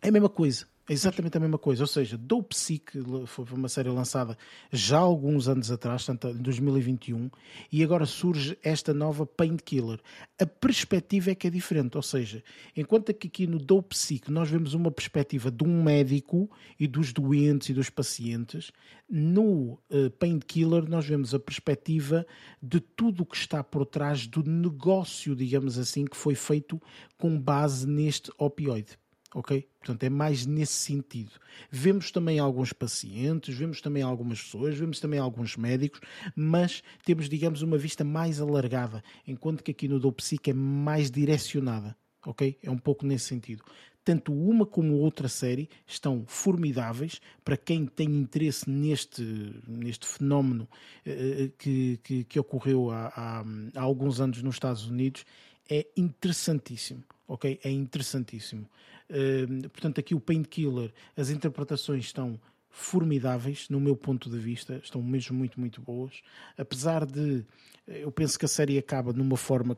é 0.00 0.08
a 0.08 0.12
mesma 0.12 0.28
coisa. 0.28 0.66
É 0.88 0.92
exatamente 0.92 1.36
a 1.36 1.40
mesma 1.40 1.58
coisa, 1.58 1.82
ou 1.82 1.86
seja, 1.88 2.16
Dope 2.16 2.56
Sick 2.56 2.92
foi 3.26 3.44
uma 3.50 3.68
série 3.68 3.88
lançada 3.88 4.38
já 4.70 4.98
alguns 4.98 5.48
anos 5.48 5.68
atrás, 5.68 6.06
em 6.08 6.36
2021, 6.36 7.28
e 7.72 7.82
agora 7.82 8.06
surge 8.06 8.56
esta 8.62 8.94
nova 8.94 9.26
Painkiller. 9.26 9.98
A 10.40 10.46
perspectiva 10.46 11.32
é 11.32 11.34
que 11.34 11.48
é 11.48 11.50
diferente, 11.50 11.96
ou 11.96 12.02
seja, 12.02 12.40
enquanto 12.76 13.12
que 13.12 13.26
aqui 13.26 13.48
no 13.48 13.58
Dope 13.58 13.98
Sick 13.98 14.30
nós 14.30 14.48
vemos 14.48 14.74
uma 14.74 14.92
perspectiva 14.92 15.50
de 15.50 15.64
um 15.64 15.82
médico 15.82 16.48
e 16.78 16.86
dos 16.86 17.12
doentes 17.12 17.70
e 17.70 17.74
dos 17.74 17.90
pacientes, 17.90 18.70
no 19.10 19.80
uh, 19.90 20.08
Painkiller 20.20 20.88
nós 20.88 21.04
vemos 21.04 21.34
a 21.34 21.40
perspectiva 21.40 22.24
de 22.62 22.78
tudo 22.78 23.24
o 23.24 23.26
que 23.26 23.36
está 23.36 23.64
por 23.64 23.84
trás 23.86 24.24
do 24.28 24.44
negócio, 24.44 25.34
digamos 25.34 25.80
assim, 25.80 26.04
que 26.04 26.16
foi 26.16 26.36
feito 26.36 26.80
com 27.18 27.36
base 27.40 27.88
neste 27.88 28.30
opioide 28.38 28.96
ok? 29.36 29.68
Portanto, 29.78 30.02
é 30.02 30.08
mais 30.08 30.46
nesse 30.46 30.72
sentido. 30.72 31.32
Vemos 31.70 32.10
também 32.10 32.38
alguns 32.38 32.72
pacientes, 32.72 33.54
vemos 33.54 33.82
também 33.82 34.02
algumas 34.02 34.42
pessoas, 34.42 34.74
vemos 34.78 34.98
também 34.98 35.20
alguns 35.20 35.58
médicos, 35.58 36.00
mas 36.34 36.82
temos, 37.04 37.28
digamos, 37.28 37.60
uma 37.60 37.76
vista 37.76 38.02
mais 38.02 38.40
alargada, 38.40 39.04
enquanto 39.26 39.62
que 39.62 39.72
aqui 39.72 39.88
no 39.88 40.00
Dopsic 40.00 40.48
é 40.48 40.54
mais 40.54 41.10
direcionada, 41.10 41.94
ok? 42.24 42.58
É 42.62 42.70
um 42.70 42.78
pouco 42.78 43.04
nesse 43.04 43.26
sentido. 43.26 43.62
Tanto 44.02 44.32
uma 44.32 44.64
como 44.64 44.94
outra 44.94 45.28
série 45.28 45.68
estão 45.86 46.24
formidáveis 46.26 47.20
para 47.44 47.58
quem 47.58 47.84
tem 47.84 48.08
interesse 48.08 48.70
neste, 48.70 49.22
neste 49.68 50.06
fenómeno 50.06 50.66
uh, 51.06 51.50
que, 51.58 52.00
que, 52.02 52.24
que, 52.24 52.40
ocorreu 52.40 52.90
há, 52.90 53.08
há, 53.14 53.44
há 53.74 53.82
alguns 53.82 54.18
anos 54.18 54.42
nos 54.42 54.54
Estados 54.54 54.86
Unidos. 54.86 55.26
É 55.68 55.84
interessantíssimo, 55.94 57.02
ok? 57.28 57.60
É 57.62 57.70
interessantíssimo. 57.70 58.66
Uh, 59.10 59.68
portanto, 59.68 60.00
aqui 60.00 60.14
o 60.14 60.20
Painkiller, 60.20 60.92
as 61.16 61.30
interpretações 61.30 62.04
estão 62.04 62.40
formidáveis, 62.68 63.68
no 63.70 63.80
meu 63.80 63.96
ponto 63.96 64.28
de 64.28 64.38
vista, 64.38 64.80
estão 64.82 65.02
mesmo 65.02 65.36
muito, 65.36 65.58
muito 65.58 65.80
boas. 65.80 66.20
Apesar 66.58 67.06
de, 67.06 67.44
eu 67.86 68.12
penso 68.12 68.38
que 68.38 68.44
a 68.44 68.48
série 68.48 68.76
acaba 68.76 69.12
numa 69.12 69.36
forma 69.36 69.76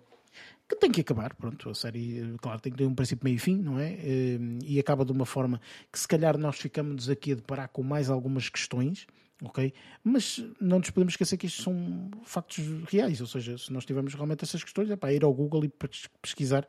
que 0.69 0.77
tem 0.77 0.91
que 0.91 1.01
acabar, 1.01 1.35
pronto, 1.35 1.71
a 1.71 1.75
série, 1.75 2.35
claro, 2.43 2.61
tem 2.61 2.71
que 2.73 2.79
ter 2.79 2.85
um 2.85 2.95
princípio, 2.95 3.25
meio 3.25 3.37
e 3.37 3.39
fim, 3.39 3.57
não 3.57 3.79
é? 3.79 3.97
E 4.65 4.79
acaba 4.79 5.05
de 5.05 5.13
uma 5.13 5.25
forma 5.25 5.61
que 5.91 5.99
se 5.99 6.07
calhar 6.07 6.37
nós 6.37 6.59
ficamos 6.59 7.09
aqui 7.09 7.33
a 7.33 7.35
deparar 7.37 7.69
com 7.69 7.83
mais 7.83 8.11
algumas 8.11 8.49
questões, 8.49 9.07
ok? 9.43 9.73
Mas 10.05 10.45
não 10.61 10.79
nos 10.79 10.91
podemos 10.91 11.15
esquecer 11.15 11.39
que 11.39 11.47
isto 11.47 11.63
são 11.63 12.11
factos 12.25 12.67
reais, 12.91 13.21
ou 13.21 13.27
seja, 13.27 13.57
se 13.57 13.73
nós 13.73 13.87
tivermos 13.87 14.13
realmente 14.13 14.45
essas 14.45 14.63
questões, 14.63 14.91
é 14.91 14.97
para 14.97 15.13
ir 15.13 15.25
ao 15.25 15.33
Google 15.33 15.65
e 15.65 15.73
pesquisar 16.21 16.67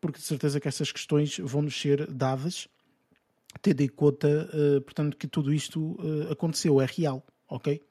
porque 0.00 0.18
de 0.18 0.24
certeza 0.24 0.60
que 0.60 0.68
essas 0.68 0.90
questões 0.90 1.38
vão 1.38 1.62
nos 1.62 1.78
ser 1.78 2.10
dadas, 2.10 2.68
tendo 3.60 3.80
em 3.80 3.88
conta, 3.88 4.48
uh, 4.54 4.80
portanto, 4.80 5.16
que 5.16 5.26
tudo 5.26 5.52
isto 5.52 5.92
uh, 6.00 6.32
aconteceu, 6.32 6.80
é 6.80 6.86
real, 6.86 7.24
ok? 7.48 7.82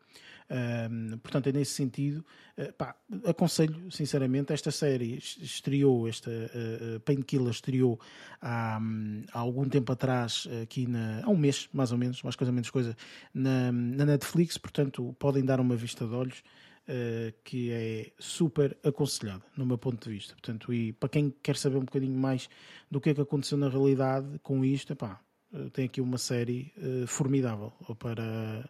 Portanto, 1.21 1.45
é 1.45 1.51
nesse 1.51 1.73
sentido, 1.73 2.25
uh, 2.57 2.73
pá, 2.73 2.95
aconselho 3.23 3.91
sinceramente. 3.91 4.51
Esta 4.51 4.71
série 4.71 5.17
estreou, 5.17 6.07
esta 6.07 6.31
uh, 6.31 6.99
Painkiller 7.01 7.51
estreou 7.51 7.99
há, 8.41 8.79
um, 8.81 9.23
há, 9.31 9.37
algum 9.37 9.69
tempo 9.69 9.91
atrás, 9.91 10.47
aqui 10.63 10.87
na, 10.87 11.21
há 11.23 11.29
um 11.29 11.37
mês 11.37 11.69
mais 11.71 11.91
ou 11.91 11.99
menos, 11.99 12.23
mais 12.23 12.35
coisa 12.35 12.51
menos 12.51 12.71
coisa, 12.71 12.97
na, 13.31 13.71
na 13.71 14.05
Netflix. 14.05 14.57
Portanto, 14.57 15.15
podem 15.19 15.45
dar 15.45 15.59
uma 15.59 15.75
vista 15.75 16.07
de 16.07 16.15
olhos. 16.15 16.43
Uh, 16.89 17.31
que 17.43 17.71
é 17.71 18.11
super 18.17 18.75
aconselhada, 18.83 19.43
no 19.55 19.63
meu 19.63 19.77
ponto 19.77 20.03
de 20.03 20.15
vista. 20.15 20.33
Portanto, 20.33 20.73
e 20.73 20.91
para 20.93 21.07
quem 21.07 21.31
quer 21.43 21.55
saber 21.55 21.77
um 21.77 21.85
bocadinho 21.85 22.17
mais 22.17 22.49
do 22.89 22.99
que 22.99 23.11
é 23.11 23.13
que 23.13 23.21
aconteceu 23.21 23.59
na 23.59 23.69
realidade 23.69 24.39
com 24.39 24.65
isto, 24.65 24.93
epá, 24.93 25.21
uh, 25.53 25.69
tem 25.69 25.85
aqui 25.85 26.01
uma 26.01 26.17
série 26.17 26.73
uh, 26.77 27.05
formidável 27.05 27.71
para, 27.99 28.67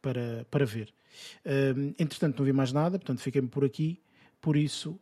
para, 0.00 0.46
para 0.50 0.64
ver. 0.64 0.94
entretanto, 1.98 2.38
não 2.38 2.46
vi 2.46 2.54
mais 2.54 2.72
nada, 2.72 2.98
portanto, 2.98 3.20
fiquei-me 3.20 3.48
por 3.48 3.62
aqui. 3.66 4.00
Por 4.40 4.56
isso, 4.56 4.98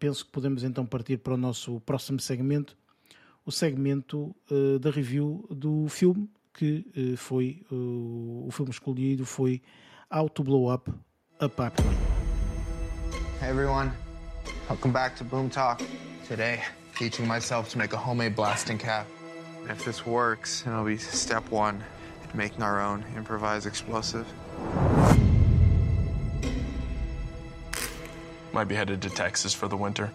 penso 0.00 0.24
que 0.24 0.32
podemos 0.32 0.64
então 0.64 0.84
partir 0.84 1.18
para 1.18 1.34
o 1.34 1.36
nosso 1.36 1.78
próximo 1.82 2.18
segmento, 2.18 2.76
o 3.46 3.52
segmento 3.52 4.34
da 4.80 4.90
review 4.90 5.46
do 5.50 5.86
filme, 5.88 6.28
que 6.52 6.84
foi 7.16 7.64
o 7.70 8.48
filme 8.50 8.72
escolhido 8.72 9.24
foi 9.24 9.62
How 10.10 10.28
to 10.30 10.42
Blow 10.42 10.74
Up 10.74 10.90
a. 11.42 11.72
Hey 13.40 13.48
everyone, 13.48 13.92
welcome 14.68 14.92
back 14.92 15.16
to 15.16 15.24
Boom 15.24 15.50
Talk. 15.50 15.82
Today, 16.28 16.62
teaching 16.96 17.26
myself 17.26 17.68
to 17.70 17.78
make 17.78 17.92
a 17.92 17.96
homemade 17.96 18.36
blasting 18.36 18.78
cap. 18.78 19.08
If 19.68 19.84
this 19.84 20.06
works, 20.06 20.64
it'll 20.64 20.84
be 20.84 20.96
step 20.98 21.50
one 21.50 21.82
in 22.30 22.38
making 22.38 22.62
our 22.62 22.80
own 22.80 23.04
improvised 23.16 23.66
explosive. 23.66 24.24
Might 28.52 28.68
be 28.68 28.76
headed 28.76 29.02
to 29.02 29.10
Texas 29.10 29.52
for 29.52 29.66
the 29.66 29.76
winter. 29.76 30.12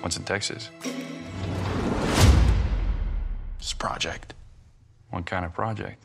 What's 0.00 0.16
in 0.16 0.24
Texas? 0.24 0.68
This 3.58 3.72
project. 3.72 4.34
What 5.10 5.26
kind 5.26 5.44
of 5.44 5.54
project? 5.54 6.02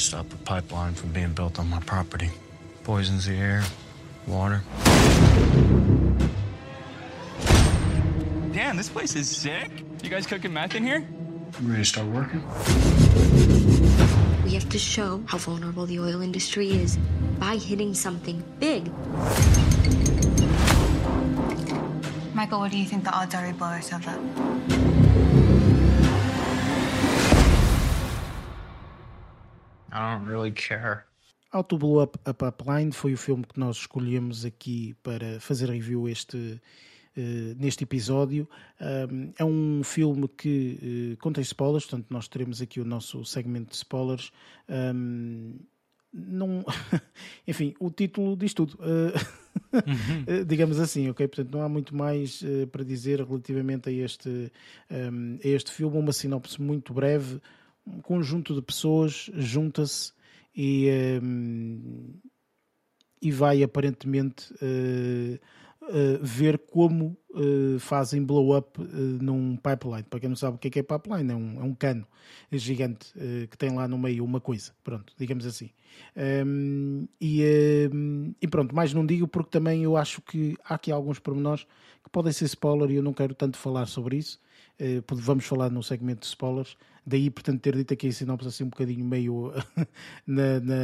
Try 0.00 0.04
to 0.04 0.08
stop 0.08 0.28
the 0.30 0.36
pipeline 0.44 0.94
from 0.94 1.12
being 1.12 1.34
built 1.34 1.58
on 1.58 1.68
my 1.68 1.80
property. 1.80 2.30
Poisons 2.84 3.26
the 3.26 3.34
air, 3.34 3.62
water. 4.26 4.62
Damn, 8.54 8.78
this 8.78 8.88
place 8.88 9.14
is 9.14 9.28
sick. 9.28 9.84
You 10.02 10.08
guys 10.08 10.26
cooking 10.26 10.54
meth 10.54 10.74
in 10.74 10.84
here? 10.84 11.06
You 11.60 11.68
ready 11.68 11.82
to 11.82 11.84
start 11.84 12.06
working? 12.06 12.42
We 14.42 14.54
have 14.54 14.70
to 14.70 14.78
show 14.78 15.22
how 15.26 15.36
vulnerable 15.36 15.84
the 15.84 16.00
oil 16.00 16.22
industry 16.22 16.70
is 16.70 16.96
by 17.38 17.56
hitting 17.56 17.92
something 17.92 18.42
big. 18.58 18.90
Michael, 22.34 22.60
what 22.60 22.70
do 22.70 22.78
you 22.78 22.86
think 22.86 23.04
the 23.04 23.12
odds 23.12 23.34
are 23.34 23.46
we 23.46 23.52
blow 23.52 23.66
ourselves 23.66 24.06
up? 24.06 25.19
I 29.92 30.16
don't 30.16 30.28
really 30.28 30.52
care. 30.52 31.04
How 31.52 31.64
to 31.64 31.76
Blow 31.76 32.00
Up 32.00 32.18
a 32.24 32.32
Pipeline 32.32 32.92
foi 32.92 33.12
o 33.12 33.16
filme 33.16 33.44
que 33.44 33.58
nós 33.58 33.78
escolhemos 33.78 34.44
aqui 34.44 34.94
para 35.02 35.40
fazer 35.40 35.68
review 35.68 36.08
este, 36.08 36.36
uh, 36.36 37.54
neste 37.58 37.82
episódio. 37.82 38.48
Um, 38.80 39.32
é 39.36 39.44
um 39.44 39.82
filme 39.82 40.28
que 40.28 41.14
uh, 41.14 41.16
contém 41.20 41.42
spoilers, 41.42 41.84
portanto, 41.84 42.06
nós 42.08 42.28
teremos 42.28 42.62
aqui 42.62 42.80
o 42.80 42.84
nosso 42.84 43.24
segmento 43.24 43.70
de 43.70 43.76
spoilers. 43.76 44.30
Um, 44.68 45.56
não, 46.12 46.64
enfim, 47.48 47.74
o 47.80 47.90
título 47.90 48.36
diz 48.36 48.54
tudo, 48.54 48.74
uh, 48.74 49.12
uhum. 49.74 50.44
digamos 50.46 50.78
assim, 50.78 51.10
ok? 51.10 51.26
Portanto, 51.26 51.52
não 51.52 51.62
há 51.62 51.68
muito 51.68 51.96
mais 51.96 52.44
para 52.70 52.84
dizer 52.84 53.20
relativamente 53.20 53.88
a 53.88 53.92
este, 53.92 54.52
um, 54.88 55.36
a 55.44 55.48
este 55.48 55.72
filme. 55.72 55.98
Uma 55.98 56.12
sinopse 56.12 56.62
muito 56.62 56.94
breve, 56.94 57.40
um 57.86 58.00
conjunto 58.00 58.54
de 58.54 58.62
pessoas 58.62 59.30
junta-se 59.34 60.12
e, 60.54 60.88
um, 61.22 62.14
e 63.20 63.30
vai 63.30 63.62
aparentemente 63.62 64.52
uh, 64.54 65.38
ver 66.22 66.58
como 66.58 67.16
fazem 67.80 68.22
blow 68.22 68.56
up 68.56 68.78
num 69.20 69.56
pipeline. 69.56 70.04
Para 70.04 70.20
quem 70.20 70.28
não 70.28 70.36
sabe 70.36 70.56
o 70.56 70.58
que 70.58 70.68
é, 70.68 70.70
que 70.70 70.78
é 70.78 70.82
pipeline, 70.82 71.32
é 71.32 71.34
um, 71.34 71.60
é 71.60 71.64
um 71.64 71.74
cano 71.74 72.06
gigante 72.52 73.12
que 73.50 73.58
tem 73.58 73.74
lá 73.74 73.88
no 73.88 73.98
meio 73.98 74.24
uma 74.24 74.40
coisa, 74.40 74.72
pronto, 74.84 75.12
digamos 75.18 75.44
assim. 75.46 75.70
Um, 76.16 77.08
e, 77.20 77.42
um, 77.92 78.34
e, 78.40 78.46
pronto, 78.46 78.74
mais 78.74 78.92
não 78.92 79.04
digo 79.04 79.26
porque 79.26 79.50
também 79.50 79.82
eu 79.82 79.96
acho 79.96 80.20
que 80.22 80.56
há 80.64 80.74
aqui 80.74 80.92
alguns 80.92 81.18
pormenores 81.18 81.66
que 82.02 82.10
podem 82.10 82.32
ser 82.32 82.44
spoiler 82.44 82.90
e 82.90 82.96
eu 82.96 83.02
não 83.02 83.12
quero 83.12 83.34
tanto 83.34 83.56
falar 83.56 83.86
sobre 83.86 84.16
isso. 84.16 84.40
Uh, 84.80 85.04
vamos 85.14 85.44
falar 85.44 85.70
no 85.70 85.82
segmento 85.82 86.20
de 86.20 86.26
spoilers. 86.26 86.76
Daí, 87.04 87.30
portanto, 87.30 87.60
ter 87.60 87.76
dito 87.76 87.92
aqui 87.92 88.08
a 88.08 88.12
sinopse 88.12 88.48
assim 88.48 88.64
um 88.64 88.68
bocadinho 88.68 89.04
meio 89.04 89.52
na, 90.26 90.60
na, 90.60 90.74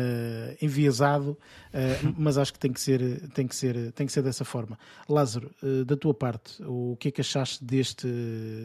enviesado, 0.61 1.31
uh, 1.31 2.15
mas 2.17 2.37
acho 2.39 2.53
que 2.53 2.59
tem 2.59 2.73
que, 2.73 2.81
ser, 2.81 3.29
tem, 3.31 3.47
que 3.47 3.57
ser, 3.57 3.93
tem 3.93 4.07
que 4.07 4.13
ser 4.13 4.23
dessa 4.23 4.45
forma. 4.45 4.79
Lázaro, 5.09 5.51
uh, 5.63 5.85
da 5.85 5.97
tua 5.97 6.15
parte, 6.15 6.63
o 6.63 6.97
que 6.99 7.09
é 7.09 7.11
que 7.11 7.21
achaste 7.21 7.65
deste, 7.65 8.07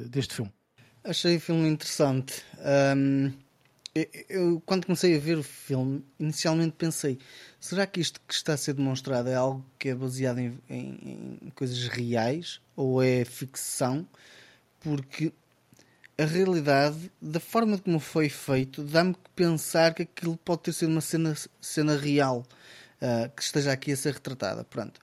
deste 0.09 0.33
filme? 0.33 0.51
Achei 1.03 1.37
o 1.37 1.39
filme 1.39 1.67
interessante. 1.67 2.43
Um 2.85 3.31
eu, 4.29 4.61
quando 4.65 4.85
comecei 4.85 5.17
a 5.17 5.19
ver 5.19 5.37
o 5.37 5.43
filme, 5.43 6.03
inicialmente 6.17 6.75
pensei: 6.77 7.19
será 7.59 7.85
que 7.85 7.99
isto 7.99 8.21
que 8.25 8.33
está 8.33 8.53
a 8.53 8.57
ser 8.57 8.73
demonstrado 8.73 9.27
é 9.27 9.35
algo 9.35 9.65
que 9.77 9.89
é 9.89 9.95
baseado 9.95 10.39
em, 10.39 10.57
em, 10.69 11.39
em 11.41 11.49
coisas 11.49 11.87
reais 11.87 12.61
ou 12.75 13.03
é 13.03 13.25
ficção? 13.25 14.07
Porque 14.81 15.31
a 16.21 16.25
realidade, 16.25 17.11
da 17.21 17.39
forma 17.39 17.77
como 17.77 17.99
foi 17.99 18.29
feito, 18.29 18.83
dá-me 18.83 19.13
que 19.13 19.29
pensar 19.35 19.93
que 19.93 20.03
aquilo 20.03 20.37
pode 20.37 20.61
ter 20.63 20.73
sido 20.73 20.91
uma 20.91 21.01
cena, 21.01 21.35
cena 21.59 21.97
real 21.97 22.45
uh, 23.01 23.29
que 23.35 23.41
esteja 23.41 23.71
aqui 23.71 23.91
a 23.91 23.97
ser 23.97 24.13
retratada. 24.13 24.63
Pronto. 24.63 24.99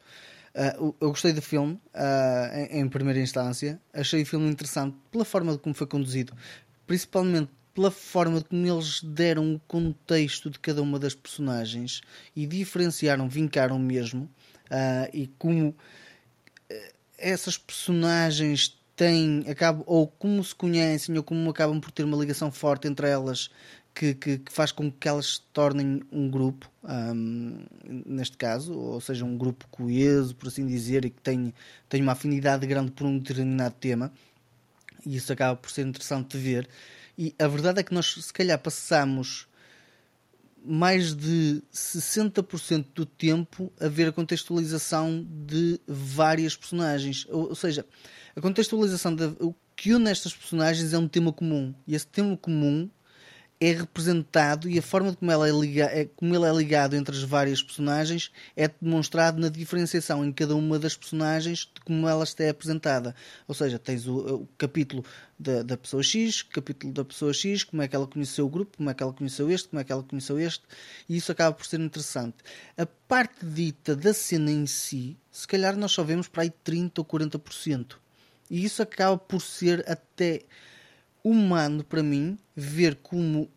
Uh, 0.55 0.95
eu 1.01 1.11
gostei 1.11 1.33
do 1.33 1.43
filme 1.43 1.75
uh, 1.95 2.57
em, 2.71 2.81
em, 2.81 2.89
primeira 2.89 3.21
instância, 3.21 3.81
achei 3.93 4.23
o 4.23 4.27
filme 4.27 4.49
interessante 4.49 4.97
pela 5.11 5.25
forma 5.25 5.57
como 5.59 5.75
foi 5.75 5.87
conduzido, 5.87 6.33
principalmente 6.87 7.51
pela 7.75 7.91
forma 7.91 8.41
como 8.43 8.67
eles 8.67 9.03
deram 9.03 9.55
o 9.55 9.61
contexto 9.61 10.51
de 10.51 10.59
cada 10.59 10.83
uma 10.83 10.99
das 10.99 11.15
personagens 11.15 12.01
e 12.35 12.47
diferenciaram, 12.47 13.29
vincaram 13.29 13.79
mesmo, 13.79 14.29
e 15.13 15.29
como 15.39 15.77
essas 17.17 17.57
personagens 17.57 18.78
têm, 18.99 19.45
acabam, 19.49 19.85
ou 19.87 20.09
como 20.09 20.43
se 20.43 20.55
conhecem, 20.55 21.16
ou 21.16 21.23
como 21.23 21.49
acabam 21.49 21.81
por 21.81 21.93
ter 21.93 22.03
uma 22.03 22.16
ligação 22.16 22.51
forte 22.51 22.89
entre 22.89 23.09
elas. 23.09 23.49
Que, 23.95 24.15
que, 24.15 24.39
que 24.39 24.53
faz 24.53 24.70
com 24.70 24.93
que 24.93 25.09
elas 25.09 25.27
se 25.27 25.41
tornem 25.53 26.03
um 26.12 26.31
grupo, 26.31 26.70
um, 26.85 27.65
neste 28.07 28.37
caso, 28.37 28.73
ou 28.73 29.01
seja, 29.01 29.25
um 29.25 29.37
grupo 29.37 29.66
coeso, 29.73 30.37
por 30.37 30.47
assim 30.47 30.65
dizer, 30.65 31.05
e 31.05 31.11
que 31.11 31.20
tem, 31.20 31.53
tem 31.89 32.01
uma 32.01 32.12
afinidade 32.12 32.65
grande 32.65 32.93
por 32.93 33.09
um 33.09 33.19
determinado 33.19 33.75
tema, 33.81 34.12
e 35.05 35.16
isso 35.16 35.33
acaba 35.33 35.57
por 35.57 35.69
ser 35.69 35.85
interessante 35.85 36.39
de 36.39 36.45
ver. 36.45 36.69
E 37.16 37.35
a 37.41 37.49
verdade 37.49 37.81
é 37.81 37.83
que 37.83 37.93
nós, 37.93 38.15
se 38.25 38.33
calhar, 38.33 38.57
passamos 38.61 39.48
mais 40.64 41.14
de 41.14 41.62
60% 41.72 42.86
do 42.94 43.06
tempo 43.06 43.72
a 43.80 43.89
ver 43.89 44.09
a 44.09 44.12
contextualização 44.12 45.26
de 45.28 45.80
várias 45.86 46.56
personagens. 46.56 47.26
Ou, 47.28 47.48
ou 47.48 47.55
seja, 47.55 47.86
a 48.36 48.40
contextualização 48.40 49.14
de 49.14 49.24
o 49.40 49.55
que 49.74 49.93
une 49.93 50.10
estas 50.10 50.35
personagens 50.35 50.93
é 50.93 50.98
um 50.98 51.09
tema 51.09 51.32
comum. 51.32 51.72
E 51.86 51.94
esse 51.94 52.06
tema 52.06 52.36
comum 52.36 52.90
é 53.60 53.72
representado 53.72 54.68
e 54.68 54.78
a 54.78 54.82
forma 54.82 55.14
como, 55.14 55.30
ela 55.32 55.48
é, 55.48 55.52
liga, 55.52 55.85
é, 55.86 56.05
como 56.16 56.35
ele 56.35 56.47
é 56.47 56.52
ligado 56.52 56.94
entre 56.94 57.16
as 57.16 57.22
várias 57.22 57.60
personagens 57.60 58.30
é 58.56 58.70
demonstrado 58.80 59.40
na 59.40 59.48
diferenciação 59.48 60.24
em 60.24 60.32
cada 60.32 60.55
uma 60.55 60.78
das 60.78 60.97
personagens 60.97 61.60
de 61.74 61.80
como 61.80 62.09
ela 62.09 62.22
está 62.22 62.48
apresentada. 62.48 63.14
Ou 63.48 63.55
seja, 63.55 63.78
tens 63.78 64.06
o, 64.06 64.43
o 64.43 64.48
capítulo 64.56 65.05
da, 65.36 65.62
da, 65.62 65.76
pessoa 65.76 66.02
X, 66.02 66.43
capítulo 66.43 66.93
da 66.93 67.05
pessoa 67.05 67.32
X, 67.32 67.64
como 67.64 67.82
é 67.82 67.89
que 67.89 67.97
ela 67.97 68.06
conheceu 68.06 68.47
o 68.47 68.48
grupo, 68.48 68.76
como 68.76 68.90
é 68.90 68.94
que 68.94 69.02
ela 69.02 69.12
conheceu 69.12 69.51
este, 69.51 69.68
como 69.68 69.80
é 69.80 69.85
que 69.85 69.90
ela 69.90 70.05
conheceu 70.05 70.39
este, 70.39 70.62
e 71.09 71.16
isso 71.16 71.32
acaba 71.32 71.55
por 71.55 71.66
ser 71.66 71.80
interessante. 71.80 72.36
A 72.76 72.86
parte 72.86 73.44
dita 73.44 73.97
da 73.97 74.14
cena 74.14 74.52
em 74.52 74.66
si, 74.66 75.16
se 75.32 75.48
calhar 75.48 75.76
nós 75.76 75.90
só 75.90 76.05
vemos 76.05 76.28
para 76.28 76.44
aí 76.44 76.52
30% 76.64 76.98
ou 76.98 77.05
40%. 77.05 77.97
E 78.51 78.64
isso 78.64 78.82
acaba 78.82 79.18
por 79.18 79.43
ser 79.43 79.85
até 79.89 80.44
humano 81.24 81.85
para 81.85 82.03
mim 82.03 82.39
ver 82.55 82.97
como 82.97 83.51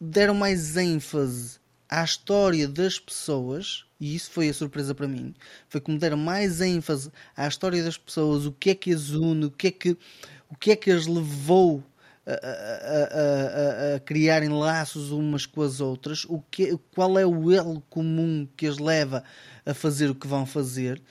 deram 0.00 0.34
mais 0.34 0.76
ênfase 0.76 1.58
à 1.88 2.04
história 2.04 2.68
das 2.68 2.98
pessoas, 2.98 3.84
e 3.98 4.14
isso 4.14 4.30
foi 4.30 4.48
a 4.48 4.54
surpresa 4.54 4.94
para 4.94 5.08
mim, 5.08 5.34
foi 5.68 5.80
como 5.80 5.98
deram 5.98 6.16
mais 6.16 6.60
ênfase 6.60 7.10
à 7.36 7.46
história 7.48 7.82
das 7.82 7.98
pessoas, 7.98 8.46
o 8.46 8.52
que 8.52 8.70
é 8.70 8.74
que 8.74 8.92
as 8.92 9.10
une, 9.10 9.46
o 9.46 9.50
que 9.50 9.66
é 9.66 9.70
que, 9.70 9.96
o 10.48 10.56
que, 10.56 10.70
é 10.70 10.76
que 10.76 10.90
as 10.90 11.06
levou 11.06 11.82
a, 12.26 12.32
a, 12.32 13.92
a, 13.92 13.96
a 13.96 14.00
criarem 14.00 14.50
laços 14.50 15.10
umas 15.10 15.46
com 15.46 15.62
as 15.62 15.80
outras, 15.80 16.24
o 16.28 16.40
que, 16.50 16.78
qual 16.94 17.18
é 17.18 17.26
o 17.26 17.50
elo 17.50 17.80
comum 17.90 18.46
que 18.56 18.66
as 18.66 18.78
leva 18.78 19.24
a 19.66 19.74
fazer 19.74 20.10
o 20.10 20.14
que 20.14 20.26
vão 20.26 20.46
fazer. 20.46 21.02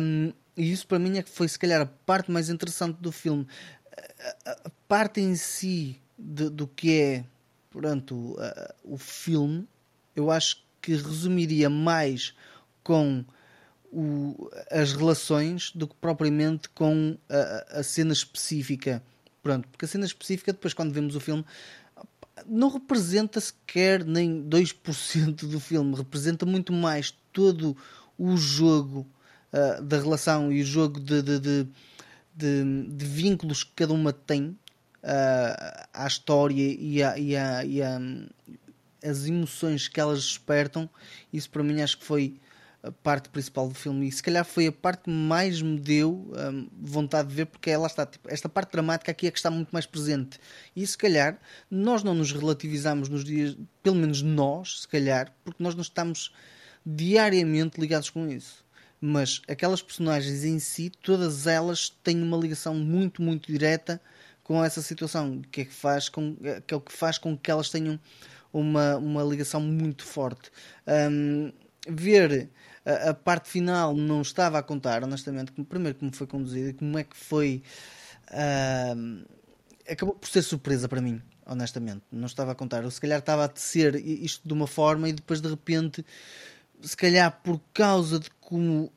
Um, 0.00 0.32
e 0.56 0.72
isso 0.72 0.88
para 0.88 0.98
mim 0.98 1.16
é 1.16 1.22
que 1.22 1.30
foi 1.30 1.46
se 1.46 1.58
calhar 1.58 1.80
a 1.80 1.86
parte 1.86 2.32
mais 2.32 2.50
interessante 2.50 2.96
do 3.00 3.12
filme 3.12 3.46
a, 4.44 4.70
parte 4.86 5.20
em 5.20 5.36
si 5.36 6.00
de, 6.18 6.48
do 6.48 6.66
que 6.66 7.00
é 7.00 7.24
pronto, 7.70 8.32
uh, 8.32 8.74
o 8.84 8.96
filme, 8.96 9.66
eu 10.16 10.30
acho 10.30 10.64
que 10.80 10.92
resumiria 10.92 11.68
mais 11.70 12.34
com 12.82 13.24
o, 13.92 14.50
as 14.70 14.92
relações 14.92 15.70
do 15.74 15.86
que 15.86 15.94
propriamente 16.00 16.68
com 16.70 17.16
a, 17.28 17.78
a, 17.80 17.82
cena 17.82 18.12
específica. 18.12 19.02
Pronto, 19.42 19.68
porque 19.68 19.84
a 19.84 19.88
cena 19.88 20.04
específica, 20.04 20.52
depois, 20.52 20.74
quando 20.74 20.92
vemos 20.92 21.14
o 21.14 21.20
filme, 21.20 21.44
não 22.46 22.68
representa 22.68 23.40
sequer 23.40 24.04
nem 24.04 24.42
2% 24.42 25.46
do 25.46 25.60
filme, 25.60 25.96
representa 25.96 26.44
muito 26.44 26.72
mais 26.72 27.14
todo 27.32 27.76
o 28.18 28.36
jogo 28.36 29.06
uh, 29.52 29.82
da 29.82 29.98
relação 29.98 30.52
e 30.52 30.62
o 30.62 30.64
jogo 30.64 31.00
de, 31.00 31.22
de, 31.22 31.38
de 31.38 31.66
de, 32.38 32.86
de 32.88 33.04
vínculos 33.04 33.64
que 33.64 33.72
cada 33.74 33.92
uma 33.92 34.12
tem 34.12 34.56
uh, 35.02 35.86
à 35.92 36.06
história 36.06 36.76
e, 36.78 37.02
a, 37.02 37.18
e, 37.18 37.36
a, 37.36 37.64
e 37.64 37.82
a, 37.82 38.00
as 39.04 39.26
emoções 39.26 39.88
que 39.88 39.98
elas 39.98 40.22
despertam, 40.22 40.88
isso 41.32 41.50
para 41.50 41.64
mim 41.64 41.80
acho 41.82 41.98
que 41.98 42.04
foi 42.04 42.40
a 42.80 42.92
parte 42.92 43.28
principal 43.28 43.68
do 43.68 43.74
filme. 43.74 44.06
E 44.06 44.12
se 44.12 44.22
calhar 44.22 44.44
foi 44.44 44.68
a 44.68 44.72
parte 44.72 45.02
que 45.02 45.10
mais 45.10 45.60
me 45.60 45.80
deu 45.80 46.30
um, 46.52 46.68
vontade 46.80 47.28
de 47.28 47.34
ver 47.34 47.46
porque 47.46 47.70
ela 47.70 47.88
está 47.88 48.06
tipo, 48.06 48.30
esta 48.30 48.48
parte 48.48 48.70
dramática 48.70 49.10
aqui 49.10 49.26
é 49.26 49.30
que 49.32 49.38
está 49.38 49.50
muito 49.50 49.70
mais 49.70 49.84
presente. 49.84 50.38
E 50.76 50.86
se 50.86 50.96
calhar 50.96 51.38
nós 51.68 52.04
não 52.04 52.14
nos 52.14 52.30
relativizamos 52.30 53.08
nos 53.08 53.24
dias 53.24 53.56
pelo 53.82 53.96
menos 53.96 54.22
nós 54.22 54.82
se 54.82 54.88
calhar 54.88 55.34
porque 55.44 55.60
nós 55.60 55.74
não 55.74 55.82
estamos 55.82 56.32
diariamente 56.86 57.80
ligados 57.80 58.10
com 58.10 58.28
isso 58.28 58.64
mas 59.00 59.42
aquelas 59.48 59.82
personagens 59.82 60.44
em 60.44 60.58
si, 60.58 60.90
todas 61.02 61.46
elas 61.46 61.88
têm 62.02 62.22
uma 62.22 62.36
ligação 62.36 62.74
muito, 62.74 63.22
muito 63.22 63.50
direta 63.50 64.00
com 64.42 64.64
essa 64.64 64.80
situação, 64.80 65.42
que 65.52 65.62
é 65.62 65.64
que 65.64 65.74
faz 65.74 66.08
com 66.08 66.36
que 66.66 66.72
é 66.72 66.76
o 66.76 66.80
que 66.80 66.92
faz 66.92 67.18
com 67.18 67.36
que 67.36 67.50
elas 67.50 67.68
tenham 67.70 68.00
uma, 68.52 68.96
uma 68.96 69.22
ligação 69.22 69.60
muito 69.60 70.04
forte. 70.04 70.50
Um, 70.86 71.52
ver 71.88 72.50
a, 72.84 73.10
a, 73.10 73.14
parte 73.14 73.48
final 73.48 73.94
não 73.94 74.22
estava 74.22 74.58
a 74.58 74.62
contar, 74.62 75.04
honestamente, 75.04 75.52
como, 75.52 75.66
primeiro 75.66 75.98
como 75.98 76.14
foi 76.14 76.26
conduzida, 76.26 76.72
como 76.72 76.98
é 76.98 77.04
que 77.04 77.16
foi. 77.16 77.62
Uh, 78.30 79.26
acabou 79.90 80.14
por 80.14 80.28
ser 80.28 80.42
surpresa 80.42 80.88
para 80.88 81.00
mim, 81.00 81.20
honestamente. 81.46 82.02
Não 82.10 82.26
estava 82.26 82.52
a 82.52 82.54
contar. 82.54 82.82
Eu 82.82 82.90
se 82.90 83.00
calhar 83.00 83.18
estava 83.18 83.44
a 83.44 83.48
tecer 83.48 83.94
isto 83.96 84.46
de 84.46 84.52
uma 84.52 84.66
forma 84.66 85.08
e 85.08 85.12
depois 85.12 85.40
de 85.40 85.48
repente, 85.48 86.04
se 86.82 86.96
calhar 86.96 87.40
por 87.42 87.60
causa 87.72 88.18
de 88.18 88.30
como 88.40 88.92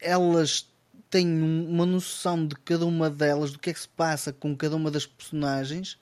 elas 0.00 0.68
têm 1.10 1.26
uma 1.42 1.86
noção 1.86 2.46
de 2.46 2.54
cada 2.56 2.84
uma 2.86 3.08
delas, 3.08 3.52
do 3.52 3.58
que 3.58 3.70
é 3.70 3.72
que 3.72 3.80
se 3.80 3.88
passa 3.88 4.32
com 4.32 4.56
cada 4.56 4.76
uma 4.76 4.90
das 4.90 5.06
personagens, 5.06 5.98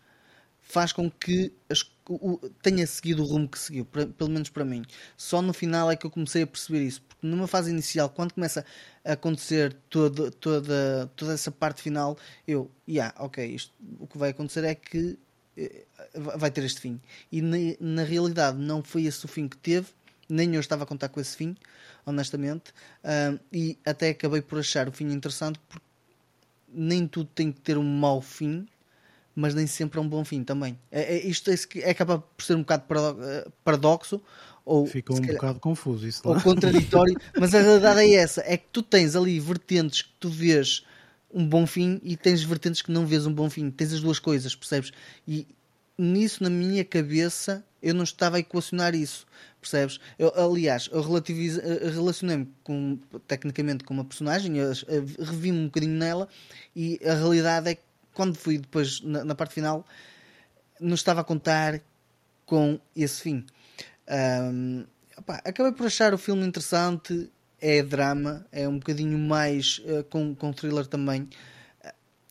faz 0.61 0.93
com 0.93 1.09
que 1.09 1.53
as, 1.71 1.89
o, 2.09 2.39
tenha 2.61 2.87
seguido 2.87 3.23
o 3.23 3.27
rumo 3.27 3.49
que 3.49 3.59
seguiu, 3.59 3.85
pra, 3.85 4.07
pelo 4.07 4.31
menos 4.31 4.49
para 4.49 4.65
mim. 4.65 4.85
Só 5.17 5.41
no 5.41 5.53
final 5.53 5.91
é 5.91 5.97
que 5.97 6.05
eu 6.07 6.11
comecei 6.11 6.43
a 6.43 6.47
perceber 6.47 6.83
isso, 6.83 7.03
porque 7.03 7.27
numa 7.27 7.47
fase 7.47 7.71
inicial, 7.71 8.11
quando 8.11 8.35
começa 8.35 8.65
a 9.05 9.13
acontecer 9.13 9.77
toda, 9.89 10.31
toda, 10.31 11.11
toda 11.15 11.33
essa 11.35 11.51
parte 11.51 11.83
final, 11.83 12.19
eu, 12.47 12.71
yeah, 12.89 13.15
ok, 13.19 13.47
isto, 13.47 13.73
o 14.01 14.07
que 14.07 14.19
vai 14.19 14.31
acontecer 14.31 14.65
é 14.65 14.75
que 14.75 15.17
eh, 15.57 15.87
vai 16.15 16.51
ter 16.51 16.65
este 16.65 16.81
fim. 16.81 17.01
E 17.31 17.41
na, 17.41 17.57
na 17.79 18.03
realidade 18.03 18.59
não 18.59 18.83
foi 18.83 19.05
esse 19.05 19.25
o 19.25 19.29
fim 19.29 19.49
que 19.49 19.57
teve, 19.57 19.87
nem 20.29 20.55
eu 20.55 20.61
estava 20.61 20.85
a 20.85 20.87
contar 20.87 21.09
com 21.09 21.21
esse 21.21 21.37
fim, 21.37 21.57
honestamente, 22.05 22.71
uh, 23.05 23.39
e 23.53 23.79
até 23.85 24.11
acabei 24.11 24.43
por 24.43 24.59
achar 24.59 24.89
o 24.89 24.93
fim 24.93 25.07
interessante 25.13 25.61
porque 25.69 25.85
nem 26.69 27.07
tudo 27.07 27.31
tem 27.35 27.53
que 27.53 27.61
ter 27.61 27.79
um 27.79 27.85
mau 27.85 28.21
fim 28.21 28.67
mas 29.37 29.55
nem 29.55 29.67
sempre 29.67 29.99
é 29.99 30.03
um 30.03 30.09
bom 30.09 30.25
fim 30.25 30.43
também. 30.43 30.79
É, 30.91 31.17
é 31.17 31.27
isto 31.27 31.51
é, 31.51 31.55
é 31.81 31.91
acaba 31.91 32.19
por 32.19 32.43
ser 32.43 32.55
um 32.55 32.61
bocado 32.61 32.85
eh, 33.23 33.47
paradoxo. 33.63 34.21
Ou, 34.65 34.87
Fica 34.87 35.13
um 35.13 35.17
calhar, 35.19 35.35
bocado 35.35 35.61
confuso 35.61 36.09
isso. 36.09 36.23
Ou 36.25 36.39
é? 36.39 36.41
contraditório, 36.41 37.15
mas 37.39 37.55
a 37.55 37.61
realidade 37.61 38.01
é 38.01 38.15
essa: 38.15 38.43
é 38.47 38.57
que 38.57 38.67
tu 38.73 38.83
tens 38.83 39.15
ali 39.15 39.39
vertentes 39.39 40.01
que 40.01 40.13
tu 40.19 40.31
vês 40.31 40.85
um 41.33 41.47
bom 41.47 41.67
fim 41.67 42.01
e 42.03 42.17
tens 42.17 42.43
vertentes 42.43 42.81
que 42.81 42.91
não 42.91 43.07
vês 43.07 43.27
um 43.27 43.33
bom 43.33 43.51
fim. 43.51 43.71
Tens 43.71 43.93
as 43.93 44.01
duas 44.01 44.19
coisas, 44.19 44.57
percebes? 44.57 44.91
E 45.29 45.47
nisso, 45.99 46.43
na 46.43 46.49
minha 46.49 46.83
cabeça, 46.83 47.63
eu 47.87 47.95
não 47.95 48.03
estava 48.03 48.37
a 48.37 48.41
equacionar 48.41 48.95
isso, 48.95 49.27
percebes? 49.61 50.01
Eu, 50.19 50.33
aliás, 50.35 50.89
eu 50.93 51.01
eh, 51.01 51.91
relacionei-me 51.91 52.53
com, 52.65 52.99
tecnicamente 53.29 53.85
com 53.85 53.95
uma 53.95 54.05
personagem, 54.05 54.59
eh, 54.59 54.73
revi-me 55.21 55.61
um 55.61 55.65
bocadinho 55.67 55.95
nela 55.95 56.29
e 56.75 56.99
a 57.05 57.15
realidade 57.15 57.71
é 57.71 57.75
que 57.77 57.83
quando 58.13 58.35
fui 58.35 58.59
depois 58.59 59.01
na, 59.03 59.25
na, 59.25 59.35
parte 59.37 59.55
final, 59.55 59.87
não 60.81 60.95
estava 60.95 61.21
a 61.21 61.25
contar 61.25 61.81
com 62.45 62.81
esse 62.97 63.21
fim. 63.21 63.45
Um, 64.09 64.85
opa, 65.17 65.35
acabei 65.45 65.71
por 65.73 65.87
achar 65.87 66.13
o 66.15 66.19
filme 66.19 66.45
interessante, 66.45 67.31
é 67.61 67.83
drama, 67.83 68.47
é 68.51 68.67
um 68.67 68.79
bocadinho 68.79 69.19
mais 69.19 69.81
uh, 69.85 70.03
com, 70.05 70.35
com 70.35 70.53
thriller 70.53 70.87
também. 70.87 71.29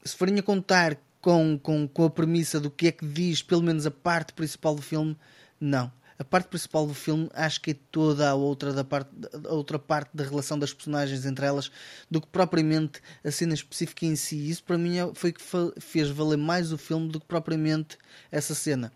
Se 0.03 0.17
forem 0.17 0.37
a 0.39 0.43
contar 0.43 0.97
com, 1.25 1.57
com, 1.57 1.87
com 1.87 2.03
a 2.03 2.09
premissa 2.11 2.59
do 2.59 2.69
que 2.69 2.87
é 2.87 2.91
que 2.91 3.03
diz, 3.03 3.41
pelo 3.41 3.63
menos 3.63 3.87
a 3.87 3.91
parte 3.91 4.31
principal 4.31 4.75
do 4.75 4.81
filme, 4.83 5.17
não 5.59 5.91
a 6.17 6.23
parte 6.23 6.47
principal 6.47 6.87
do 6.87 6.93
filme 6.93 7.29
acho 7.33 7.59
que 7.61 7.71
é 7.71 7.75
toda 7.91 8.29
a 8.29 8.35
outra, 8.35 8.71
da 8.73 8.83
parte, 8.83 9.09
a 9.43 9.53
outra 9.53 9.77
parte 9.77 10.11
da 10.13 10.23
relação 10.23 10.57
das 10.57 10.73
personagens 10.73 11.25
entre 11.25 11.45
elas 11.45 11.69
do 12.09 12.21
que 12.21 12.27
propriamente 12.27 13.01
a 13.23 13.31
cena 13.31 13.53
específica 13.53 14.05
em 14.05 14.15
si. 14.15 14.49
Isso 14.49 14.63
para 14.63 14.77
mim 14.77 14.97
é, 14.97 15.13
foi 15.13 15.33
que 15.33 15.41
fez 15.79 16.09
valer 16.09 16.37
mais 16.37 16.71
o 16.71 16.77
filme 16.77 17.09
do 17.09 17.19
que 17.19 17.25
propriamente 17.25 17.97
essa 18.31 18.55
cena. 18.55 18.91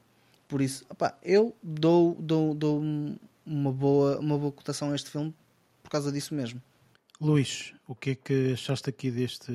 Por 0.48 0.62
isso, 0.62 0.86
opa, 0.90 1.18
eu 1.22 1.56
dou, 1.62 2.16
dou, 2.20 2.54
dou 2.54 2.82
uma, 3.46 3.72
boa, 3.72 4.20
uma 4.20 4.38
boa 4.38 4.52
cotação 4.52 4.92
a 4.92 4.96
este 4.96 5.10
filme 5.10 5.34
por 5.84 5.90
causa 5.90 6.12
disso 6.12 6.34
mesmo. 6.34 6.62
Luís, 7.20 7.74
o 7.86 7.94
que 7.94 8.12
é 8.12 8.16
que 8.16 8.54
achaste 8.54 8.90
aqui 8.90 9.12
deste, 9.12 9.52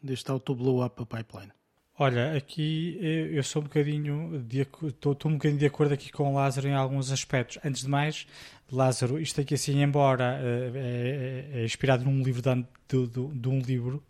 deste 0.00 0.30
Auto 0.30 0.54
Blow 0.54 0.84
Up 0.84 1.02
a 1.02 1.06
Pipeline? 1.06 1.52
Olha, 1.98 2.34
aqui 2.36 2.98
eu 3.00 3.42
sou 3.42 3.60
um 3.60 3.64
bocadinho 3.64 4.46
estou 4.82 5.16
um 5.26 5.34
bocadinho 5.34 5.58
de 5.58 5.66
acordo 5.66 5.92
aqui 5.92 6.10
com 6.10 6.32
o 6.32 6.34
Lázaro 6.34 6.66
em 6.66 6.74
alguns 6.74 7.12
aspectos. 7.12 7.58
Antes 7.62 7.82
de 7.82 7.88
mais, 7.88 8.26
Lázaro, 8.70 9.20
isto 9.20 9.40
aqui 9.40 9.54
assim, 9.54 9.82
embora 9.82 10.40
é, 10.42 11.50
é, 11.54 11.60
é 11.60 11.64
inspirado 11.64 12.04
num 12.04 12.22
livro 12.22 12.40
de, 12.40 12.54
de, 12.88 13.06
de, 13.08 13.28
de 13.38 13.48
um 13.48 13.60
livro 13.60 14.02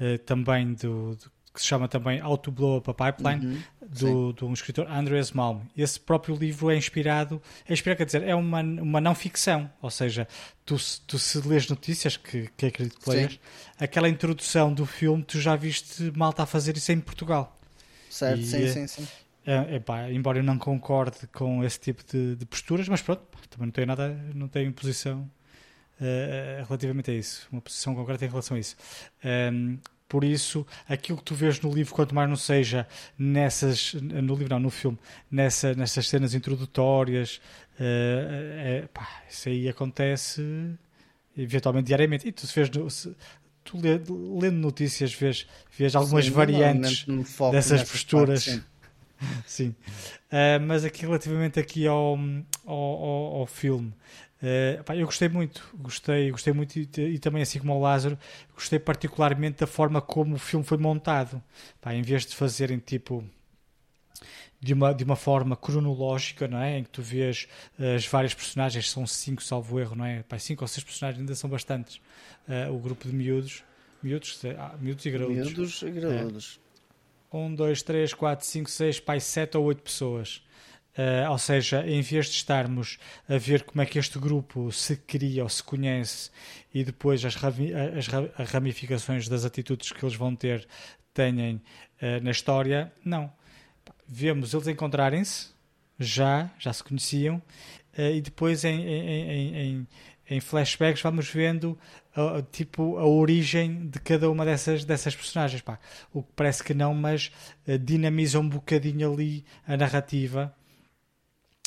eh, 0.00 0.18
também 0.18 0.74
do, 0.74 1.16
que 1.52 1.60
se 1.60 1.66
chama 1.66 1.88
também 1.88 2.22
How 2.22 2.38
to 2.38 2.50
Blow 2.50 2.78
Up 2.78 2.90
a 2.90 2.94
Pipeline, 2.94 3.44
uhum, 3.44 3.62
do, 3.88 4.32
do 4.32 4.46
um 4.46 4.52
escritor 4.52 4.86
Andreas 4.90 5.32
Malm. 5.32 5.62
Esse 5.76 5.98
próprio 5.98 6.36
livro 6.36 6.70
é 6.70 6.76
inspirado, 6.76 7.42
é 7.68 7.72
inspirado, 7.72 7.98
quer 7.98 8.04
dizer, 8.04 8.22
é 8.22 8.34
uma, 8.34 8.60
uma 8.60 9.00
não 9.00 9.14
ficção, 9.14 9.70
ou 9.82 9.90
seja, 9.90 10.28
tu, 10.64 10.76
tu 11.06 11.18
se 11.18 11.40
lês 11.46 11.68
notícias, 11.68 12.16
que, 12.16 12.48
que 12.56 12.66
acredito 12.66 13.00
que 13.00 13.10
leias, 13.10 13.40
aquela 13.78 14.08
introdução 14.08 14.72
do 14.72 14.86
filme, 14.86 15.22
tu 15.24 15.40
já 15.40 15.56
viste 15.56 16.12
malta 16.16 16.44
a 16.44 16.46
fazer 16.46 16.76
isso 16.76 16.92
em 16.92 17.00
Portugal. 17.00 17.56
Certo, 18.08 18.40
e, 18.40 18.46
sim, 18.46 18.68
sim, 18.68 18.86
sim. 18.86 19.08
É, 19.44 19.76
é, 19.76 19.80
pá, 19.80 20.10
embora 20.10 20.38
eu 20.38 20.44
não 20.44 20.58
concorde 20.58 21.26
com 21.32 21.64
esse 21.64 21.80
tipo 21.80 22.04
de, 22.04 22.36
de 22.36 22.46
posturas, 22.46 22.88
mas 22.88 23.02
pronto, 23.02 23.22
também 23.48 23.66
não 23.66 23.72
tenho 23.72 23.86
nada, 23.86 24.08
não 24.34 24.48
tenho 24.48 24.72
posição 24.72 25.30
uh, 26.00 26.64
relativamente 26.66 27.10
a 27.10 27.14
isso, 27.14 27.48
uma 27.50 27.60
posição 27.60 27.94
concreta 27.94 28.24
em 28.24 28.28
relação 28.28 28.56
a 28.56 28.60
isso. 28.60 28.76
Um, 29.24 29.78
por 30.10 30.24
isso, 30.24 30.66
aquilo 30.88 31.18
que 31.18 31.24
tu 31.24 31.36
vês 31.36 31.60
no 31.60 31.72
livro, 31.72 31.94
quanto 31.94 32.12
mais 32.12 32.28
não 32.28 32.34
seja 32.34 32.84
nessas, 33.16 33.94
no 33.94 34.34
livro, 34.34 34.48
não, 34.48 34.58
no 34.58 34.68
filme, 34.68 34.98
nessa, 35.30 35.72
nessas 35.72 36.08
cenas 36.08 36.34
introdutórias, 36.34 37.40
uh, 37.78 37.78
é, 37.78 38.88
pá, 38.92 39.22
isso 39.30 39.48
aí 39.48 39.68
acontece 39.68 40.42
eventualmente 41.38 41.86
diariamente. 41.86 42.26
E 42.26 42.32
tu 42.32 42.44
se 42.44 42.52
vês, 42.52 42.92
se, 42.92 43.16
tu 43.62 43.78
lendo 43.80 44.56
notícias, 44.56 45.14
vês, 45.14 45.46
vês 45.78 45.94
algumas 45.94 46.24
sim, 46.24 46.32
variantes 46.32 47.06
dessas 47.52 47.88
posturas. 47.88 48.46
Parte, 48.46 48.64
sim. 49.46 49.66
sim. 49.66 49.74
Uh, 50.26 50.60
mas 50.66 50.84
aqui 50.84 51.02
relativamente 51.02 51.60
aqui 51.60 51.86
ao, 51.86 52.18
ao, 52.66 52.76
ao, 52.76 53.36
ao 53.36 53.46
filme, 53.46 53.94
Uh, 54.42 54.82
pá, 54.84 54.96
eu 54.96 55.04
gostei 55.04 55.28
muito, 55.28 55.68
gostei, 55.74 56.30
gostei 56.30 56.52
muito 56.52 56.76
e, 56.78 56.88
e, 56.96 57.18
também 57.18 57.42
assim 57.42 57.58
como 57.58 57.74
o 57.74 57.80
Lázaro, 57.80 58.18
gostei 58.54 58.78
particularmente 58.78 59.58
da 59.58 59.66
forma 59.66 60.00
como 60.00 60.36
o 60.36 60.38
filme 60.38 60.64
foi 60.64 60.78
montado. 60.78 61.42
Pá, 61.80 61.94
em 61.94 62.00
vez 62.00 62.24
de 62.24 62.34
fazerem 62.34 62.78
tipo 62.78 63.22
de 64.58 64.72
uma, 64.72 64.94
de 64.94 65.04
uma 65.04 65.16
forma 65.16 65.56
cronológica, 65.56 66.48
não 66.48 66.58
é? 66.58 66.78
Em 66.78 66.84
que 66.84 66.90
tu 66.90 67.02
vês 67.02 67.48
uh, 67.78 67.96
as 67.96 68.06
várias 68.06 68.32
personagens, 68.32 68.90
são 68.90 69.06
cinco, 69.06 69.42
salvo 69.42 69.78
erro, 69.78 69.94
não 69.94 70.04
é? 70.04 70.22
Pá, 70.22 70.38
cinco 70.38 70.64
ou 70.64 70.68
seis 70.68 70.84
personagens 70.84 71.20
ainda 71.20 71.34
são 71.34 71.48
bastantes. 71.48 71.96
Uh, 72.48 72.74
o 72.74 72.78
grupo 72.78 73.06
de 73.06 73.14
miúdos, 73.14 73.62
miúdos, 74.02 74.40
ah, 74.58 74.74
miúdos 74.80 75.04
e 75.04 75.10
graúdos. 75.10 75.52
Miúdos 75.52 75.82
e 75.82 75.90
graúdos. 75.90 76.60
É. 77.32 77.36
Um, 77.36 77.54
dois, 77.54 77.82
três, 77.82 78.14
quatro, 78.14 78.46
cinco, 78.46 78.70
seis, 78.70 78.98
pai, 78.98 79.20
sete 79.20 79.56
ou 79.56 79.64
oito 79.64 79.82
pessoas. 79.82 80.42
Uh, 80.98 81.30
ou 81.30 81.38
seja, 81.38 81.86
em 81.86 82.02
vez 82.02 82.26
de 82.26 82.32
estarmos 82.32 82.98
a 83.28 83.38
ver 83.38 83.62
como 83.62 83.80
é 83.80 83.86
que 83.86 83.96
este 83.96 84.18
grupo 84.18 84.72
se 84.72 84.96
cria 84.96 85.44
ou 85.44 85.48
se 85.48 85.62
conhece 85.62 86.30
e 86.74 86.82
depois 86.82 87.24
as, 87.24 87.36
as 88.36 88.50
ramificações 88.50 89.28
das 89.28 89.44
atitudes 89.44 89.92
que 89.92 90.04
eles 90.04 90.16
vão 90.16 90.34
ter 90.34 90.66
tenham 91.14 91.54
uh, 91.54 92.22
na 92.22 92.32
história, 92.32 92.92
não. 93.04 93.32
Vemos 94.06 94.52
eles 94.52 94.66
encontrarem-se, 94.66 95.50
já, 95.96 96.50
já 96.58 96.72
se 96.72 96.82
conheciam, 96.82 97.36
uh, 97.96 98.00
e 98.12 98.20
depois 98.20 98.64
em, 98.64 98.80
em, 98.84 99.56
em, 99.56 99.86
em, 100.28 100.40
flashbacks 100.40 101.02
vamos 101.02 101.28
vendo 101.28 101.78
tipo 102.50 102.98
a 102.98 103.06
origem 103.06 103.88
de 103.88 104.00
cada 104.00 104.28
uma 104.28 104.44
dessas, 104.44 104.84
dessas 104.84 105.14
personagens. 105.14 105.62
Pá, 105.62 105.78
o 106.12 106.24
que 106.24 106.32
parece 106.34 106.64
que 106.64 106.74
não, 106.74 106.92
mas 106.92 107.30
dinamiza 107.80 108.40
um 108.40 108.48
bocadinho 108.48 109.12
ali 109.12 109.44
a 109.64 109.76
narrativa 109.76 110.52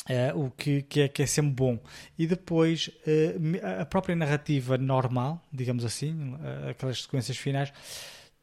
Uh, 0.06 0.38
o 0.38 0.50
que, 0.50 0.82
que, 0.82 1.00
é, 1.00 1.08
que 1.08 1.22
é 1.22 1.26
sempre 1.26 1.52
bom. 1.52 1.78
E 2.18 2.26
depois 2.26 2.88
uh, 2.88 3.80
a 3.80 3.86
própria 3.86 4.14
narrativa 4.14 4.76
normal, 4.76 5.42
digamos 5.50 5.82
assim, 5.82 6.34
uh, 6.34 6.68
aquelas 6.68 7.02
sequências 7.02 7.38
finais, 7.38 7.72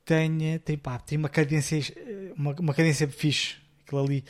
tem, 0.03 0.57
tem, 0.65 0.75
pá, 0.75 0.97
tem 0.97 1.19
uma 1.19 1.29
cadência, 1.29 1.79
uma, 2.35 2.55
uma 2.59 2.73
cadência 2.73 3.07
fixe. 3.07 3.57
Aquilo 3.85 4.03
ali, 4.05 4.25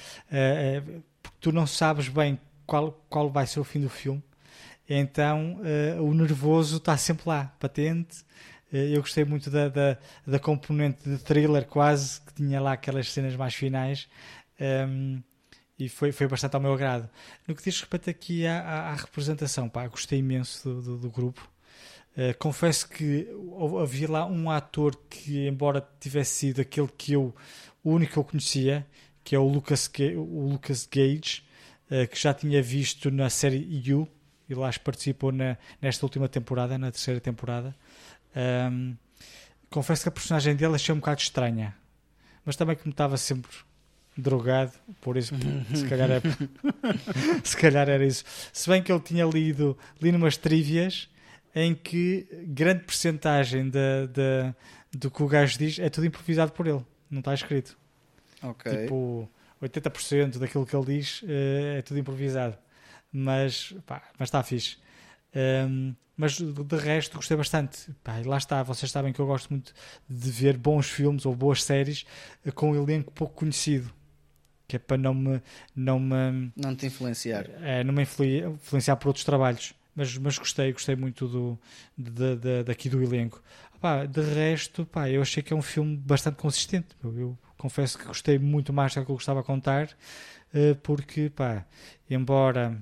porque 1.21 1.37
tu 1.39 1.51
não 1.51 1.67
sabes 1.67 2.07
bem 2.09 2.39
qual, 2.65 2.91
qual 3.07 3.29
vai 3.29 3.45
ser 3.45 3.59
o 3.59 3.63
fim 3.63 3.79
do 3.79 3.89
filme, 3.89 4.23
então 4.89 5.59
o 5.99 6.13
nervoso 6.15 6.77
está 6.77 6.97
sempre 6.97 7.29
lá, 7.29 7.53
patente. 7.59 8.25
eu 8.71 8.99
gostei 9.01 9.23
muito 9.23 9.51
da, 9.51 9.69
da, 9.69 9.97
da, 10.25 10.39
componente 10.39 11.07
de 11.07 11.19
thriller, 11.19 11.67
quase, 11.67 12.21
que 12.21 12.33
tinha 12.33 12.59
lá 12.59 12.73
aquelas 12.73 13.11
cenas 13.11 13.35
mais 13.35 13.53
finais. 13.53 14.09
Um, 14.59 14.65
ehm, 14.65 15.23
e 15.85 15.89
foi, 15.89 16.11
foi 16.11 16.27
bastante 16.27 16.55
ao 16.55 16.61
meu 16.61 16.73
agrado. 16.73 17.09
No 17.47 17.55
que 17.55 17.63
diz 17.63 17.79
respeito 17.79 18.09
aqui 18.09 18.45
à, 18.45 18.61
à, 18.61 18.91
à 18.91 18.95
representação, 18.95 19.67
pá, 19.67 19.87
gostei 19.87 20.19
imenso 20.19 20.69
do, 20.69 20.81
do, 20.81 20.97
do 20.99 21.09
grupo. 21.09 21.49
Uh, 22.15 22.37
confesso 22.37 22.87
que 22.87 23.27
havia 23.81 24.11
lá 24.11 24.25
um 24.25 24.51
ator 24.51 24.95
que, 25.09 25.47
embora 25.47 25.87
tivesse 25.99 26.35
sido 26.35 26.61
aquele 26.61 26.89
que 26.89 27.13
eu, 27.13 27.33
o 27.83 27.91
único 27.91 28.13
que 28.13 28.19
eu 28.19 28.23
conhecia, 28.23 28.85
que 29.23 29.35
é 29.35 29.39
o 29.39 29.47
Lucas, 29.47 29.89
o 30.15 30.49
Lucas 30.49 30.87
Gage, 30.91 31.43
uh, 31.89 32.07
que 32.07 32.19
já 32.19 32.33
tinha 32.33 32.61
visto 32.61 33.09
na 33.09 33.29
série 33.29 33.81
You, 33.83 34.07
e 34.47 34.53
lá 34.53 34.69
participou 34.83 35.31
na, 35.31 35.57
nesta 35.81 36.05
última 36.05 36.27
temporada, 36.27 36.77
na 36.77 36.91
terceira 36.91 37.19
temporada. 37.19 37.75
Um, 38.35 38.95
confesso 39.69 40.03
que 40.03 40.09
a 40.09 40.11
personagem 40.11 40.55
dele 40.55 40.75
achei 40.75 40.93
um 40.93 40.99
bocado 40.99 41.21
estranha, 41.21 41.75
mas 42.45 42.55
também 42.55 42.75
que 42.75 42.85
me 42.85 42.91
estava 42.91 43.17
sempre 43.17 43.49
drogado, 44.17 44.73
por 44.99 45.17
isso 45.17 45.33
se 45.73 45.87
calhar, 45.87 46.09
é, 46.11 46.21
se 47.43 47.57
calhar 47.57 47.89
era 47.89 48.05
isso. 48.05 48.23
Se 48.51 48.69
bem 48.69 48.81
que 48.81 48.91
ele 48.91 49.01
tinha 49.01 49.25
lido, 49.25 49.77
li 50.01 50.11
numas 50.11 50.37
trivias 50.37 51.09
em 51.55 51.73
que 51.73 52.27
grande 52.47 52.83
percentagem 52.83 53.69
da, 53.69 54.05
da, 54.07 54.55
do 54.91 55.09
que 55.09 55.23
o 55.23 55.27
gajo 55.27 55.57
diz 55.57 55.79
é 55.79 55.89
tudo 55.89 56.07
improvisado 56.07 56.51
por 56.51 56.67
ele, 56.67 56.85
não 57.09 57.19
está 57.19 57.33
escrito. 57.33 57.77
Ok. 58.43 58.71
Tipo, 58.71 59.29
80% 59.61 60.37
daquilo 60.39 60.65
que 60.65 60.75
ele 60.75 60.85
diz 60.85 61.21
uh, 61.21 61.77
é 61.77 61.81
tudo 61.81 61.99
improvisado. 61.99 62.57
Mas, 63.11 63.73
pá, 63.85 64.01
mas 64.17 64.27
está 64.27 64.41
fixe. 64.41 64.77
Um, 65.35 65.93
mas 66.15 66.37
de 66.39 66.75
resto 66.75 67.17
gostei 67.17 67.37
bastante. 67.37 67.91
Pá, 68.03 68.21
lá 68.25 68.37
está, 68.37 68.63
vocês 68.63 68.91
sabem 68.91 69.11
que 69.11 69.19
eu 69.19 69.25
gosto 69.25 69.49
muito 69.49 69.73
de 70.09 70.29
ver 70.31 70.57
bons 70.57 70.89
filmes 70.89 71.25
ou 71.25 71.35
boas 71.35 71.63
séries 71.63 72.05
com 72.55 72.71
um 72.71 72.75
elenco 72.75 73.11
pouco 73.11 73.35
conhecido. 73.35 73.91
Que 74.71 74.77
é 74.77 74.79
para 74.79 74.95
não 74.95 75.13
me. 75.13 75.41
Não, 75.75 75.99
me, 75.99 76.49
não 76.55 76.73
te 76.73 76.85
influenciar. 76.85 77.45
É, 77.61 77.83
não 77.83 77.93
me 77.93 78.03
influenciar 78.03 78.95
por 78.95 79.09
outros 79.09 79.25
trabalhos 79.25 79.73
mas, 79.93 80.17
mas 80.17 80.37
gostei, 80.37 80.71
gostei 80.71 80.95
muito 80.95 81.27
do, 81.27 81.59
de, 81.97 82.37
de, 82.37 82.63
daqui 82.63 82.89
do 82.89 83.03
elenco. 83.03 83.43
Pá, 83.81 84.05
de 84.05 84.21
resto, 84.21 84.85
pá, 84.85 85.09
eu 85.09 85.21
achei 85.21 85.43
que 85.43 85.51
é 85.51 85.55
um 85.55 85.61
filme 85.61 85.97
bastante 85.97 86.37
consistente. 86.37 86.95
Eu, 87.03 87.19
eu 87.19 87.37
confesso 87.57 87.97
que 87.97 88.05
gostei 88.05 88.39
muito 88.39 88.71
mais 88.71 88.93
do 88.93 89.03
que 89.03 89.11
eu 89.11 89.15
gostava 89.15 89.41
a 89.41 89.43
contar, 89.43 89.89
uh, 90.53 90.75
porque, 90.81 91.29
pá, 91.29 91.65
embora 92.09 92.81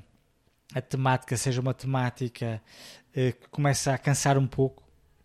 a 0.76 0.82
temática 0.82 1.36
seja 1.36 1.60
uma 1.60 1.74
temática 1.74 2.62
uh, 3.10 3.34
que 3.34 3.50
começa 3.50 3.94
a 3.94 3.98
cansar 3.98 4.38
um 4.38 4.46
pouco, 4.46 4.84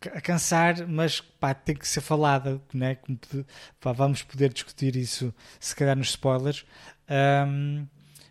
a 0.09 0.20
cansar, 0.20 0.86
mas 0.86 1.20
pá, 1.20 1.55
tem 1.55 1.74
que 1.74 1.86
ser 1.86 2.01
falada, 2.01 2.60
né? 2.72 2.97
Pá, 3.81 3.93
vamos 3.93 4.22
poder 4.22 4.52
discutir 4.52 4.97
isso 4.97 5.32
se 5.60 5.74
calhar 5.74 5.97
nos 5.97 6.10
spoilers. 6.10 6.64
Um, 7.09 7.86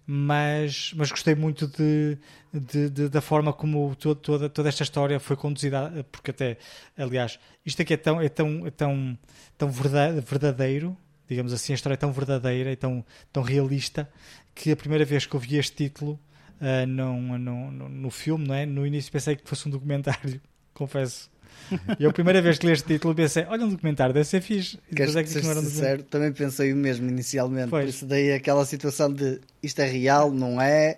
mas, 0.05 0.93
mas 0.95 1.09
gostei 1.09 1.33
muito 1.33 1.67
de, 1.67 2.17
de, 2.53 2.89
de 2.89 3.09
da 3.09 3.21
forma 3.21 3.53
como 3.53 3.95
toda, 3.95 4.49
toda 4.49 4.69
esta 4.69 4.83
história 4.83 5.19
foi 5.19 5.35
conduzida, 5.35 6.05
porque 6.11 6.31
até, 6.31 6.57
aliás, 6.97 7.39
isto 7.65 7.81
aqui 7.81 7.93
é 7.93 7.97
tão, 7.97 8.21
é 8.21 8.27
tão, 8.27 8.67
é 8.67 8.71
tão, 8.71 9.17
tão 9.57 9.69
verdadeiro, 9.69 10.97
digamos 11.27 11.53
assim, 11.53 11.71
a 11.73 11.75
história 11.75 11.93
é 11.93 11.97
tão 11.97 12.11
verdadeira 12.11 12.71
e 12.71 12.75
tão, 12.75 13.05
tão 13.31 13.43
realista, 13.43 14.09
que 14.53 14.71
a 14.71 14.75
primeira 14.75 15.05
vez 15.05 15.25
que 15.25 15.35
eu 15.35 15.39
vi 15.39 15.57
este 15.57 15.75
título 15.75 16.19
uh, 16.59 16.85
no, 16.85 17.37
no, 17.37 17.71
no, 17.71 17.89
no 17.89 18.09
filme, 18.09 18.45
não 18.47 18.55
é? 18.55 18.65
no 18.65 18.85
início 18.85 19.11
pensei 19.11 19.35
que 19.37 19.47
fosse 19.47 19.67
um 19.67 19.71
documentário, 19.71 20.41
confesso. 20.73 21.31
E 21.99 22.05
a 22.05 22.11
primeira 22.11 22.41
vez 22.41 22.57
que 22.57 22.67
li 22.67 22.73
este 22.73 22.87
título 22.87 23.15
pensei, 23.15 23.45
olha 23.45 23.65
um 23.65 23.69
documentário, 23.69 24.13
deve 24.13 24.27
ser 24.27 24.41
fixe. 24.41 24.77
E 24.91 24.95
depois 24.95 25.15
é 25.15 25.23
que 25.23 25.41
não 25.41 25.51
era 25.51 25.59
um 25.59 25.63
sincero, 25.63 26.03
também 26.03 26.31
pensei 26.31 26.73
o 26.73 26.75
mesmo 26.75 27.07
inicialmente. 27.09 27.69
Pois. 27.69 27.83
Por 27.83 27.89
isso 27.89 28.05
daí 28.05 28.33
aquela 28.33 28.65
situação 28.65 29.11
de 29.11 29.39
isto 29.61 29.79
é 29.79 29.85
real, 29.85 30.31
não 30.31 30.61
é? 30.61 30.97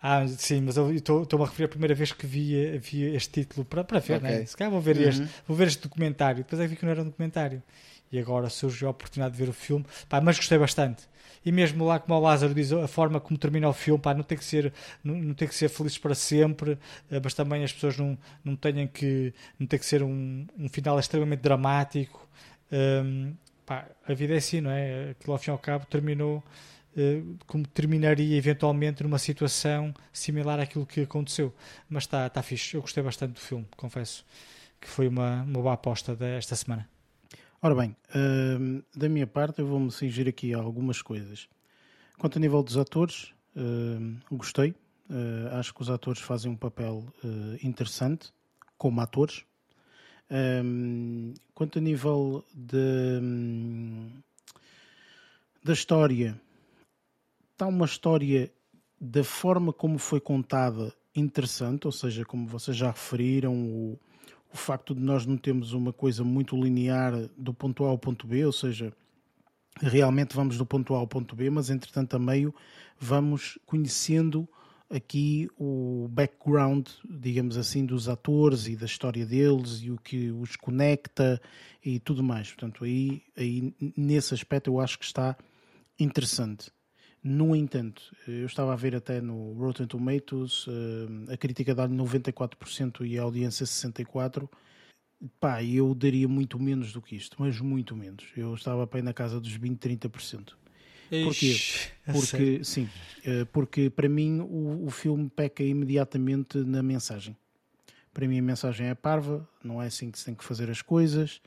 Ah, 0.00 0.26
sim, 0.28 0.60
mas 0.60 0.76
eu 0.76 0.92
estou-me 0.92 1.42
a 1.42 1.46
referir 1.46 1.64
a 1.64 1.68
primeira 1.68 1.94
vez 1.94 2.12
que 2.12 2.26
vi, 2.26 2.78
vi 2.78 3.14
este 3.14 3.40
título 3.42 3.64
para, 3.64 3.82
para 3.82 3.98
ver, 3.98 4.18
okay. 4.18 4.30
né? 4.30 4.46
Se 4.46 4.56
calhar 4.56 4.70
vou 4.70 4.80
ver, 4.80 4.96
uhum. 4.96 5.08
este, 5.08 5.28
vou 5.48 5.56
ver 5.56 5.66
este 5.66 5.82
documentário. 5.82 6.44
Depois 6.44 6.60
é 6.60 6.64
que 6.64 6.70
vi 6.70 6.76
que 6.76 6.84
não 6.84 6.92
era 6.92 7.02
um 7.02 7.06
documentário. 7.06 7.62
E 8.10 8.18
agora 8.18 8.48
surgiu 8.48 8.88
a 8.88 8.90
oportunidade 8.90 9.36
de 9.36 9.42
ver 9.42 9.50
o 9.50 9.52
filme. 9.52 9.84
Pá, 10.08 10.20
mas 10.20 10.36
gostei 10.36 10.58
bastante. 10.58 11.04
E 11.44 11.52
mesmo 11.52 11.84
lá 11.84 12.00
como 12.00 12.18
o 12.18 12.20
Lázaro 12.20 12.52
diz 12.52 12.72
a 12.72 12.88
forma 12.88 13.20
como 13.20 13.38
termina 13.38 13.68
o 13.68 13.72
filme 13.72 14.00
pá, 14.02 14.12
não 14.12 14.24
tem 14.24 14.36
que 14.36 14.44
ser 14.44 14.72
não, 15.02 15.14
não 15.14 15.34
tem 15.34 15.46
que 15.46 15.54
ser 15.54 15.68
felizes 15.68 15.96
para 15.96 16.12
sempre 16.14 16.76
eh, 17.08 17.20
mas 17.22 17.34
também 17.34 17.62
as 17.62 17.72
pessoas 17.72 17.96
não 17.96 18.18
não 18.44 18.56
tenham 18.56 18.86
que 18.88 19.32
não 19.58 19.66
tem 19.66 19.78
que 19.78 19.86
ser 19.86 20.02
um, 20.02 20.44
um 20.58 20.68
final 20.68 20.98
extremamente 20.98 21.40
dramático. 21.40 22.28
Um, 22.72 23.34
pá, 23.64 23.86
a 24.08 24.14
vida 24.14 24.34
é 24.34 24.38
assim 24.38 24.60
não 24.60 24.70
é? 24.70 25.10
Aquilo 25.10 25.32
ao 25.32 25.38
fim 25.38 25.50
e 25.50 25.52
ao 25.52 25.58
cabo 25.58 25.86
terminou 25.86 26.42
uh, 26.96 27.36
como 27.46 27.66
terminaria 27.66 28.36
eventualmente 28.36 29.02
numa 29.04 29.18
situação 29.18 29.94
similar 30.12 30.58
àquilo 30.60 30.86
que 30.86 31.02
aconteceu. 31.02 31.54
Mas 31.88 32.04
está 32.04 32.28
tá 32.28 32.42
fixe. 32.42 32.74
Eu 32.76 32.82
gostei 32.82 33.02
bastante 33.02 33.34
do 33.34 33.40
filme 33.40 33.66
confesso 33.76 34.24
que 34.80 34.88
foi 34.88 35.08
uma, 35.08 35.42
uma 35.42 35.62
boa 35.62 35.74
aposta 35.74 36.14
desta 36.16 36.56
semana 36.56 36.88
Ora 37.62 37.74
bem, 37.74 37.96
uh, 38.10 38.84
da 38.94 39.08
minha 39.08 39.26
parte 39.26 39.60
eu 39.60 39.66
vou-me 39.66 39.90
cingir 39.90 40.28
aqui 40.28 40.52
a 40.52 40.58
algumas 40.58 41.00
coisas. 41.00 41.48
Quanto 42.18 42.36
a 42.36 42.40
nível 42.40 42.62
dos 42.62 42.76
atores, 42.76 43.32
uh, 43.56 44.36
gostei. 44.36 44.74
Uh, 45.08 45.48
acho 45.52 45.72
que 45.72 45.80
os 45.80 45.88
atores 45.88 46.20
fazem 46.20 46.52
um 46.52 46.56
papel 46.56 47.04
interessante 47.62 48.30
como 48.76 49.00
atores. 49.00 49.44
quanto 51.54 51.78
a 51.78 51.80
nível 51.80 52.44
de, 52.52 53.20
um, 53.22 54.10
da 55.64 55.72
história, 55.72 56.38
está 57.52 57.66
uma 57.66 57.86
história 57.86 58.52
da 59.00 59.24
forma 59.24 59.72
como 59.72 59.98
foi 59.98 60.20
contada 60.20 60.92
interessante, 61.14 61.86
ou 61.86 61.92
seja, 61.92 62.22
como 62.24 62.46
vocês 62.46 62.76
já 62.76 62.90
referiram, 62.90 63.54
o, 63.54 63.98
o 64.56 64.58
facto 64.58 64.94
de 64.94 65.02
nós 65.02 65.26
não 65.26 65.36
termos 65.36 65.74
uma 65.74 65.92
coisa 65.92 66.24
muito 66.24 66.56
linear 66.56 67.12
do 67.36 67.52
ponto 67.52 67.84
A 67.84 67.88
ao 67.90 67.98
ponto 67.98 68.26
B, 68.26 68.46
ou 68.46 68.52
seja, 68.52 68.90
realmente 69.78 70.34
vamos 70.34 70.56
do 70.56 70.64
ponto 70.64 70.94
A 70.94 70.98
ao 70.98 71.06
ponto 71.06 71.36
B, 71.36 71.50
mas 71.50 71.68
entretanto 71.68 72.16
a 72.16 72.18
meio 72.18 72.54
vamos 72.98 73.58
conhecendo 73.66 74.48
aqui 74.88 75.46
o 75.58 76.08
background, 76.10 76.88
digamos 77.04 77.58
assim, 77.58 77.84
dos 77.84 78.08
atores 78.08 78.66
e 78.66 78.76
da 78.76 78.86
história 78.86 79.26
deles 79.26 79.82
e 79.82 79.90
o 79.90 79.98
que 79.98 80.30
os 80.30 80.56
conecta 80.56 81.38
e 81.84 82.00
tudo 82.00 82.22
mais. 82.22 82.48
Portanto, 82.48 82.82
aí, 82.82 83.22
aí 83.36 83.74
nesse 83.94 84.32
aspecto 84.32 84.70
eu 84.70 84.80
acho 84.80 84.98
que 84.98 85.04
está 85.04 85.36
interessante. 85.98 86.70
No 87.28 87.56
entanto, 87.56 88.14
eu 88.28 88.46
estava 88.46 88.72
a 88.72 88.76
ver 88.76 88.94
até 88.94 89.20
no 89.20 89.52
Rotten 89.54 89.84
Tomatoes 89.84 90.64
eh, 90.68 91.32
a 91.32 91.36
crítica 91.36 91.74
dá-lhe 91.74 91.92
94% 91.92 93.04
e 93.04 93.18
a 93.18 93.22
audiência 93.22 93.66
64%. 93.66 94.48
Pá, 95.40 95.60
eu 95.60 95.92
daria 95.92 96.28
muito 96.28 96.56
menos 96.56 96.92
do 96.92 97.02
que 97.02 97.16
isto, 97.16 97.36
mas 97.40 97.60
muito 97.60 97.96
menos. 97.96 98.26
Eu 98.36 98.54
estava 98.54 98.86
bem 98.86 99.02
na 99.02 99.12
casa 99.12 99.40
dos 99.40 99.50
20, 99.50 99.76
30%. 99.76 100.52
Porquê? 101.24 101.56
Porque, 102.12 102.62
sim, 102.62 102.88
eh, 103.24 103.44
porque 103.46 103.90
para 103.90 104.08
mim 104.08 104.38
o, 104.38 104.86
o 104.86 104.90
filme 104.90 105.28
peca 105.28 105.64
imediatamente 105.64 106.58
na 106.58 106.80
mensagem. 106.80 107.36
Para 108.14 108.28
mim 108.28 108.38
a 108.38 108.42
mensagem 108.42 108.86
é 108.86 108.94
parva, 108.94 109.48
não 109.64 109.82
é 109.82 109.88
assim 109.88 110.12
que 110.12 110.18
se 110.20 110.26
tem 110.26 110.34
que 110.36 110.44
fazer 110.44 110.70
as 110.70 110.80
coisas, 110.80 111.40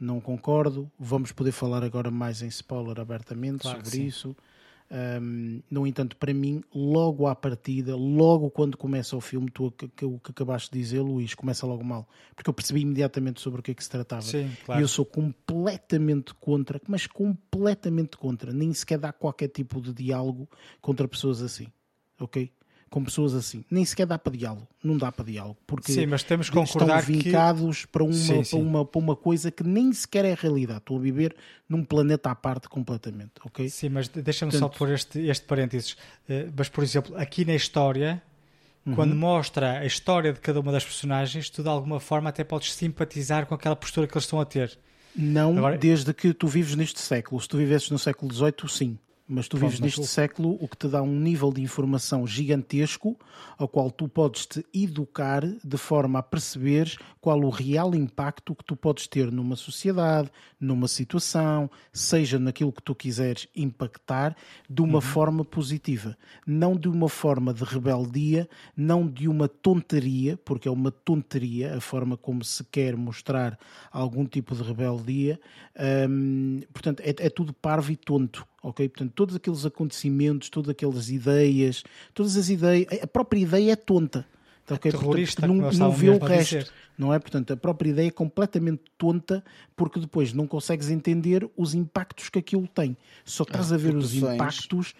não 0.00 0.22
concordo. 0.22 0.90
Vamos 0.98 1.32
poder 1.32 1.52
falar 1.52 1.84
agora 1.84 2.10
mais 2.10 2.40
em 2.40 2.48
spoiler 2.48 2.98
abertamente 2.98 3.58
claro 3.58 3.84
sobre 3.84 4.06
isso. 4.06 4.34
Um, 4.90 5.60
no 5.70 5.86
entanto, 5.86 6.16
para 6.16 6.32
mim, 6.32 6.62
logo 6.74 7.26
à 7.26 7.34
partida, 7.34 7.94
logo 7.94 8.50
quando 8.50 8.76
começa 8.76 9.14
o 9.16 9.20
filme, 9.20 9.50
tu, 9.50 9.70
que, 9.70 9.86
que, 9.88 10.06
que 10.06 10.30
acabaste 10.30 10.70
de 10.72 10.78
dizer, 10.78 11.00
Luís, 11.00 11.34
começa 11.34 11.66
logo 11.66 11.84
mal, 11.84 12.08
porque 12.34 12.48
eu 12.48 12.54
percebi 12.54 12.80
imediatamente 12.80 13.40
sobre 13.40 13.60
o 13.60 13.62
que 13.62 13.72
é 13.72 13.74
que 13.74 13.84
se 13.84 13.90
tratava. 13.90 14.22
Sim, 14.22 14.50
claro. 14.64 14.80
E 14.80 14.82
eu 14.82 14.88
sou 14.88 15.04
completamente 15.04 16.32
contra, 16.34 16.80
mas 16.88 17.06
completamente 17.06 18.16
contra, 18.16 18.50
nem 18.52 18.72
sequer 18.72 18.98
dá 18.98 19.12
qualquer 19.12 19.48
tipo 19.48 19.80
de 19.80 19.92
diálogo 19.92 20.48
contra 20.80 21.06
pessoas 21.06 21.42
assim, 21.42 21.66
ok? 22.18 22.50
Com 22.90 23.04
pessoas 23.04 23.34
assim. 23.34 23.64
Nem 23.70 23.84
sequer 23.84 24.06
dá 24.06 24.18
para 24.18 24.32
diálogo. 24.32 24.66
Não 24.82 24.96
dá 24.96 25.12
para 25.12 25.24
diálogo. 25.24 25.56
Porque 25.66 25.92
sim, 25.92 26.06
mas 26.06 26.22
temos 26.22 26.48
que 26.48 26.56
concordar 26.56 27.00
estão 27.00 27.14
vincados 27.14 27.84
que... 27.84 27.88
para, 27.88 28.04
uma, 28.04 28.12
sim, 28.12 28.44
sim. 28.44 28.56
Para, 28.56 28.58
uma, 28.58 28.84
para 28.84 28.98
uma 28.98 29.16
coisa 29.16 29.50
que 29.50 29.62
nem 29.62 29.92
sequer 29.92 30.24
é 30.24 30.34
realidade. 30.34 30.78
Estou 30.80 30.96
a 30.96 31.00
viver 31.00 31.36
num 31.68 31.84
planeta 31.84 32.30
à 32.30 32.34
parte 32.34 32.68
completamente. 32.68 33.32
ok? 33.44 33.68
Sim, 33.68 33.90
mas 33.90 34.08
deixa-me 34.08 34.52
Portanto... 34.52 34.72
só 34.72 34.78
pôr 34.78 34.92
este, 34.92 35.20
este 35.20 35.44
parênteses. 35.44 35.92
Uh, 36.28 36.52
mas, 36.56 36.68
por 36.68 36.82
exemplo, 36.82 37.16
aqui 37.16 37.44
na 37.44 37.54
história, 37.54 38.22
uhum. 38.86 38.94
quando 38.94 39.14
mostra 39.14 39.80
a 39.80 39.86
história 39.86 40.32
de 40.32 40.40
cada 40.40 40.60
uma 40.60 40.72
das 40.72 40.84
personagens, 40.84 41.50
tu 41.50 41.62
de 41.62 41.68
alguma 41.68 42.00
forma 42.00 42.30
até 42.30 42.44
podes 42.44 42.72
simpatizar 42.72 43.46
com 43.46 43.54
aquela 43.54 43.76
postura 43.76 44.06
que 44.06 44.14
eles 44.14 44.24
estão 44.24 44.40
a 44.40 44.44
ter. 44.44 44.78
Não 45.14 45.58
Agora... 45.58 45.76
desde 45.76 46.14
que 46.14 46.32
tu 46.32 46.46
vives 46.46 46.74
neste 46.74 47.00
século. 47.00 47.40
Se 47.40 47.48
tu 47.48 47.56
vivesses 47.56 47.90
no 47.90 47.98
século 47.98 48.32
XVIII, 48.32 48.68
sim. 48.68 48.98
Mas 49.30 49.46
tu 49.46 49.58
vives 49.58 49.78
neste 49.78 50.06
século, 50.06 50.56
o 50.58 50.66
que 50.66 50.76
te 50.76 50.88
dá 50.88 51.02
um 51.02 51.20
nível 51.20 51.52
de 51.52 51.60
informação 51.60 52.26
gigantesco, 52.26 53.14
ao 53.58 53.68
qual 53.68 53.90
tu 53.90 54.08
podes 54.08 54.46
te 54.46 54.64
educar 54.72 55.44
de 55.46 55.76
forma 55.76 56.18
a 56.18 56.22
perceberes 56.22 56.96
qual 57.20 57.38
o 57.40 57.50
real 57.50 57.94
impacto 57.94 58.54
que 58.54 58.64
tu 58.64 58.74
podes 58.74 59.06
ter 59.06 59.30
numa 59.30 59.54
sociedade, 59.54 60.30
numa 60.58 60.88
situação, 60.88 61.70
seja 61.92 62.38
naquilo 62.38 62.72
que 62.72 62.82
tu 62.82 62.94
quiseres 62.94 63.46
impactar, 63.54 64.34
de 64.68 64.80
uma 64.80 65.02
forma 65.02 65.44
positiva. 65.44 66.16
Não 66.46 66.74
de 66.74 66.88
uma 66.88 67.10
forma 67.10 67.52
de 67.52 67.64
rebeldia, 67.64 68.48
não 68.74 69.06
de 69.06 69.28
uma 69.28 69.46
tonteria, 69.46 70.38
porque 70.38 70.68
é 70.68 70.70
uma 70.70 70.90
tonteria 70.90 71.76
a 71.76 71.80
forma 71.82 72.16
como 72.16 72.42
se 72.42 72.64
quer 72.64 72.96
mostrar 72.96 73.58
algum 73.92 74.24
tipo 74.24 74.54
de 74.54 74.62
rebeldia. 74.62 75.38
Hum, 76.08 76.60
portanto, 76.72 77.00
é, 77.00 77.10
é 77.10 77.28
tudo 77.28 77.52
parvo 77.52 77.92
e 77.92 77.96
tonto. 77.96 78.46
Ok? 78.62 78.88
Portanto, 78.88 79.12
todos 79.14 79.36
aqueles 79.36 79.64
acontecimentos, 79.64 80.48
todas 80.48 80.70
aquelas 80.70 81.10
ideias, 81.10 81.84
todas 82.12 82.36
as 82.36 82.48
ideias, 82.48 82.86
a 83.02 83.06
própria 83.06 83.40
ideia 83.40 83.72
é 83.72 83.76
tonta. 83.76 84.26
Tá, 84.68 84.74
ok? 84.74 84.90
Portanto, 84.90 85.00
terrorista, 85.00 85.40
porque 85.40 85.60
como 85.60 85.72
não, 85.72 85.78
não 85.78 85.92
vê 85.92 86.10
o 86.10 86.18
resto 86.18 86.58
dizer. 86.58 86.72
não 86.98 87.14
é? 87.14 87.18
Portanto, 87.18 87.52
a 87.54 87.56
própria 87.56 87.88
ideia 87.88 88.08
é 88.08 88.10
completamente 88.10 88.82
tonta 88.98 89.42
porque 89.74 89.98
depois 89.98 90.34
não 90.34 90.46
consegues 90.46 90.90
entender 90.90 91.48
os 91.56 91.72
impactos 91.72 92.28
que 92.28 92.38
aquilo 92.38 92.68
tem. 92.68 92.94
Só 93.24 93.44
estás 93.44 93.72
a 93.72 93.78
ver 93.78 93.96
os 93.96 94.14
impactos 94.14 94.94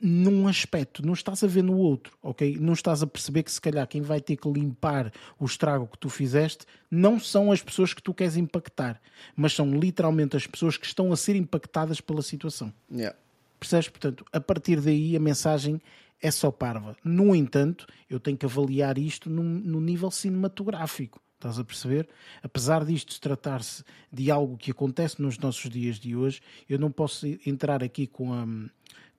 num 0.00 0.48
aspecto, 0.48 1.04
não 1.04 1.12
estás 1.12 1.44
a 1.44 1.46
ver 1.46 1.62
no 1.62 1.76
outro, 1.76 2.16
ok? 2.22 2.56
Não 2.58 2.72
estás 2.72 3.02
a 3.02 3.06
perceber 3.06 3.42
que 3.42 3.52
se 3.52 3.60
calhar 3.60 3.86
quem 3.86 4.00
vai 4.00 4.20
ter 4.20 4.36
que 4.36 4.48
limpar 4.48 5.12
o 5.38 5.44
estrago 5.44 5.86
que 5.86 5.98
tu 5.98 6.08
fizeste 6.08 6.64
não 6.90 7.20
são 7.20 7.52
as 7.52 7.62
pessoas 7.62 7.92
que 7.92 8.02
tu 8.02 8.14
queres 8.14 8.36
impactar, 8.36 9.00
mas 9.36 9.52
são 9.52 9.70
literalmente 9.78 10.36
as 10.36 10.46
pessoas 10.46 10.76
que 10.76 10.86
estão 10.86 11.12
a 11.12 11.16
ser 11.16 11.36
impactadas 11.36 12.00
pela 12.00 12.22
situação. 12.22 12.72
Yeah. 12.90 13.16
Percebes? 13.58 13.88
Portanto, 13.88 14.24
a 14.32 14.40
partir 14.40 14.80
daí 14.80 15.14
a 15.14 15.20
mensagem 15.20 15.80
é 16.22 16.30
só 16.30 16.50
parva. 16.50 16.96
No 17.04 17.34
entanto, 17.34 17.86
eu 18.08 18.18
tenho 18.18 18.36
que 18.36 18.46
avaliar 18.46 18.96
isto 18.96 19.28
no, 19.28 19.42
no 19.42 19.80
nível 19.80 20.10
cinematográfico. 20.10 21.20
Estás 21.34 21.58
a 21.58 21.64
perceber? 21.64 22.08
Apesar 22.42 22.84
disto 22.84 23.14
se 23.14 23.20
tratar-se 23.20 23.82
de 24.12 24.30
algo 24.30 24.58
que 24.58 24.70
acontece 24.70 25.22
nos 25.22 25.38
nossos 25.38 25.70
dias 25.70 25.98
de 25.98 26.14
hoje, 26.14 26.42
eu 26.68 26.78
não 26.78 26.90
posso 26.90 27.26
entrar 27.46 27.82
aqui 27.82 28.06
com 28.06 28.34
a, 28.34 28.46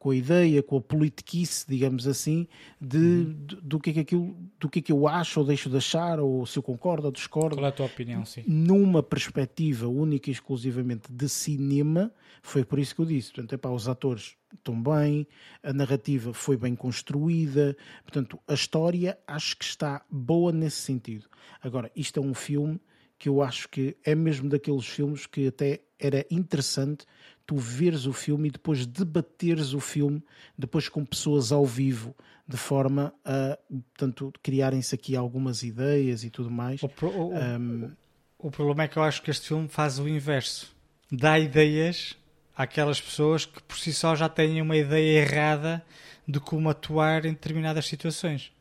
com 0.01 0.09
a 0.09 0.15
ideia, 0.15 0.63
com 0.63 0.77
a 0.77 0.81
politiquice, 0.81 1.63
digamos 1.69 2.07
assim, 2.07 2.47
de, 2.81 3.25
de- 3.25 3.55
do, 3.57 3.79
que 3.79 3.91
é 3.91 3.93
que 3.93 3.99
aquilo, 3.99 4.35
do 4.59 4.67
que 4.67 4.79
é 4.79 4.81
que 4.81 4.91
eu 4.91 5.07
acho 5.07 5.39
ou 5.39 5.45
deixo 5.45 5.69
de 5.69 5.77
achar, 5.77 6.19
ou 6.19 6.43
se 6.43 6.57
eu 6.57 6.63
concordo 6.63 7.05
ou 7.05 7.11
discordo 7.11 7.55
Qual 7.55 7.65
é 7.67 7.69
a 7.69 7.71
tua 7.71 7.85
opinião? 7.85 8.25
Sim. 8.25 8.43
numa 8.47 9.03
perspectiva 9.03 9.87
única 9.87 10.31
e 10.31 10.33
exclusivamente 10.33 11.03
de 11.11 11.29
cinema, 11.29 12.11
foi 12.41 12.65
por 12.65 12.79
isso 12.79 12.95
que 12.95 13.01
eu 13.01 13.05
disse. 13.05 13.31
Portanto, 13.31 13.53
epá, 13.53 13.69
os 13.69 13.87
atores 13.87 14.35
estão 14.51 14.81
bem, 14.81 15.27
a 15.61 15.71
narrativa 15.71 16.33
foi 16.33 16.57
bem 16.57 16.75
construída, 16.75 17.77
portanto, 18.03 18.39
a 18.47 18.55
história 18.55 19.19
acho 19.27 19.55
que 19.55 19.65
está 19.65 20.03
boa 20.09 20.51
nesse 20.51 20.77
sentido. 20.77 21.27
Agora, 21.61 21.91
isto 21.95 22.19
é 22.19 22.23
um 22.23 22.33
filme 22.33 22.81
que 23.21 23.29
eu 23.29 23.39
acho 23.43 23.69
que 23.69 23.95
é 24.03 24.15
mesmo 24.15 24.49
daqueles 24.49 24.87
filmes 24.87 25.27
que 25.27 25.47
até 25.47 25.79
era 25.99 26.25
interessante 26.31 27.05
tu 27.45 27.55
veres 27.55 28.07
o 28.07 28.13
filme 28.13 28.47
e 28.47 28.51
depois 28.51 28.83
debateres 28.87 29.73
o 29.75 29.79
filme 29.79 30.23
depois 30.57 30.89
com 30.89 31.05
pessoas 31.05 31.51
ao 31.51 31.63
vivo 31.63 32.15
de 32.47 32.57
forma 32.57 33.13
a 33.23 33.59
portanto 33.69 34.33
criarem-se 34.41 34.95
aqui 34.95 35.15
algumas 35.15 35.61
ideias 35.61 36.23
e 36.23 36.31
tudo 36.31 36.49
mais 36.49 36.81
O, 36.81 36.89
pro- 36.89 37.09
o- 37.11 37.31
Um, 37.37 37.91
o 38.39 38.49
problema 38.49 38.83
é 38.83 38.87
que 38.87 38.97
eu 38.97 39.03
acho 39.03 39.21
que 39.21 39.29
este 39.29 39.49
filme 39.49 39.67
faz 39.67 39.99
o 39.99 40.07
inverso. 40.09 40.75
Dá 41.11 41.37
ideias 41.37 42.17
àquelas 42.57 42.99
pessoas 42.99 43.45
que 43.45 43.61
por 43.61 43.77
si 43.77 43.93
só 43.93 44.15
já 44.15 44.27
têm 44.27 44.59
uma 44.63 44.75
ideia 44.75 45.19
errada 45.21 45.85
de 46.27 46.39
como 46.39 46.67
atuar 46.71 47.23
em 47.25 47.33
determinadas 47.33 47.85
situações. 47.85 48.51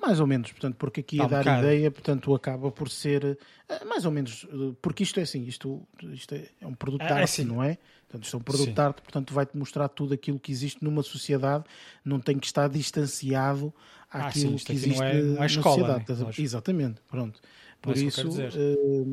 Mais 0.00 0.18
ou 0.18 0.26
menos, 0.26 0.50
portanto, 0.50 0.76
porque 0.76 1.00
aqui 1.00 1.18
Tá 1.18 1.24
a 1.24 1.28
dar 1.28 1.46
ideia, 1.46 1.90
portanto, 1.90 2.34
acaba 2.34 2.70
por 2.70 2.88
ser 2.88 3.38
eh, 3.68 3.84
mais 3.84 4.06
ou 4.06 4.10
menos, 4.10 4.46
eh, 4.50 4.74
porque 4.80 5.02
isto 5.02 5.20
é 5.20 5.24
assim, 5.24 5.42
isto, 5.42 5.86
isto 6.02 6.34
é, 6.34 6.48
é 6.60 6.66
um 6.66 6.74
produto 6.74 7.02
de 7.02 7.06
É, 7.06 7.18
é 7.18 7.22
arte, 7.22 7.24
assim. 7.24 7.44
não 7.44 7.62
é? 7.62 7.76
Portanto, 8.08 8.24
isto 8.24 8.36
é 8.36 8.40
um 8.40 8.42
produto 8.42 8.66
Sim. 8.68 8.74
de 8.74 8.80
arte, 8.80 9.02
portanto, 9.02 9.34
vai-te 9.34 9.56
mostrar 9.56 9.88
tudo 9.88 10.14
aquilo 10.14 10.40
que 10.40 10.50
existe 10.50 10.82
numa 10.82 11.02
sociedade, 11.02 11.64
não 12.04 12.18
tem 12.18 12.38
que 12.38 12.46
estar 12.46 12.68
distanciado 12.68 13.72
Ah, 14.10 14.20
àquilo 14.20 14.52
sim, 14.52 14.54
isto 14.56 14.66
que 14.66 14.72
aqui 14.72 14.86
não 14.86 14.94
existe 14.94 15.02
é- 15.04 15.22
não 15.22 15.34
é 15.36 15.38
na 15.38 15.46
escola, 15.46 15.62
sociedade. 15.62 16.24
né? 16.24 16.32
Exatamente, 16.38 17.00
pronto. 17.08 17.40
Por 17.82 17.94
é 17.96 18.00
isso 18.00 18.20
eh, 18.38 19.04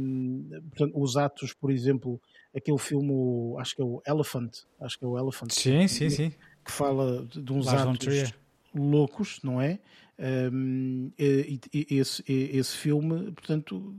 portanto, 0.69 0.91
os 1.01 1.17
atos, 1.17 1.53
por 1.53 1.69
exemplo, 1.71 2.19
aquele 2.55 2.77
filme, 2.77 3.55
acho 3.59 3.75
que 3.75 3.81
é 3.81 3.85
o 3.85 4.01
Elephant, 4.07 4.51
acho 4.81 4.97
que 4.97 5.05
é 5.05 5.07
o 5.07 5.17
Elephant, 5.17 5.51
Sim, 5.51 5.87
sim, 5.87 6.09
sim. 6.09 6.31
que 6.65 6.71
fala 6.71 7.25
de, 7.25 7.51
uns 7.53 7.65
Lars 7.65 7.81
atos 7.81 8.33
loucos, 8.73 9.39
não 9.43 9.61
é? 9.61 9.79
Um, 10.19 11.11
e, 11.17 11.59
e- 11.73 11.97
esse, 11.97 12.23
e- 12.27 12.57
esse 12.57 12.75
filme, 12.75 13.31
portanto, 13.31 13.95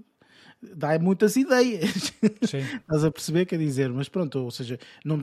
dá 0.63 0.99
muitas 0.99 1.37
ideias. 1.37 2.13
Sim. 2.43 2.71
estás 2.81 3.05
a 3.05 3.11
perceber? 3.11 3.47
Quer 3.47 3.59
dizer, 3.59 3.91
mas 3.91 4.09
pronto, 4.09 4.39
ou 4.41 4.51
seja, 4.51 4.79
não, 5.05 5.21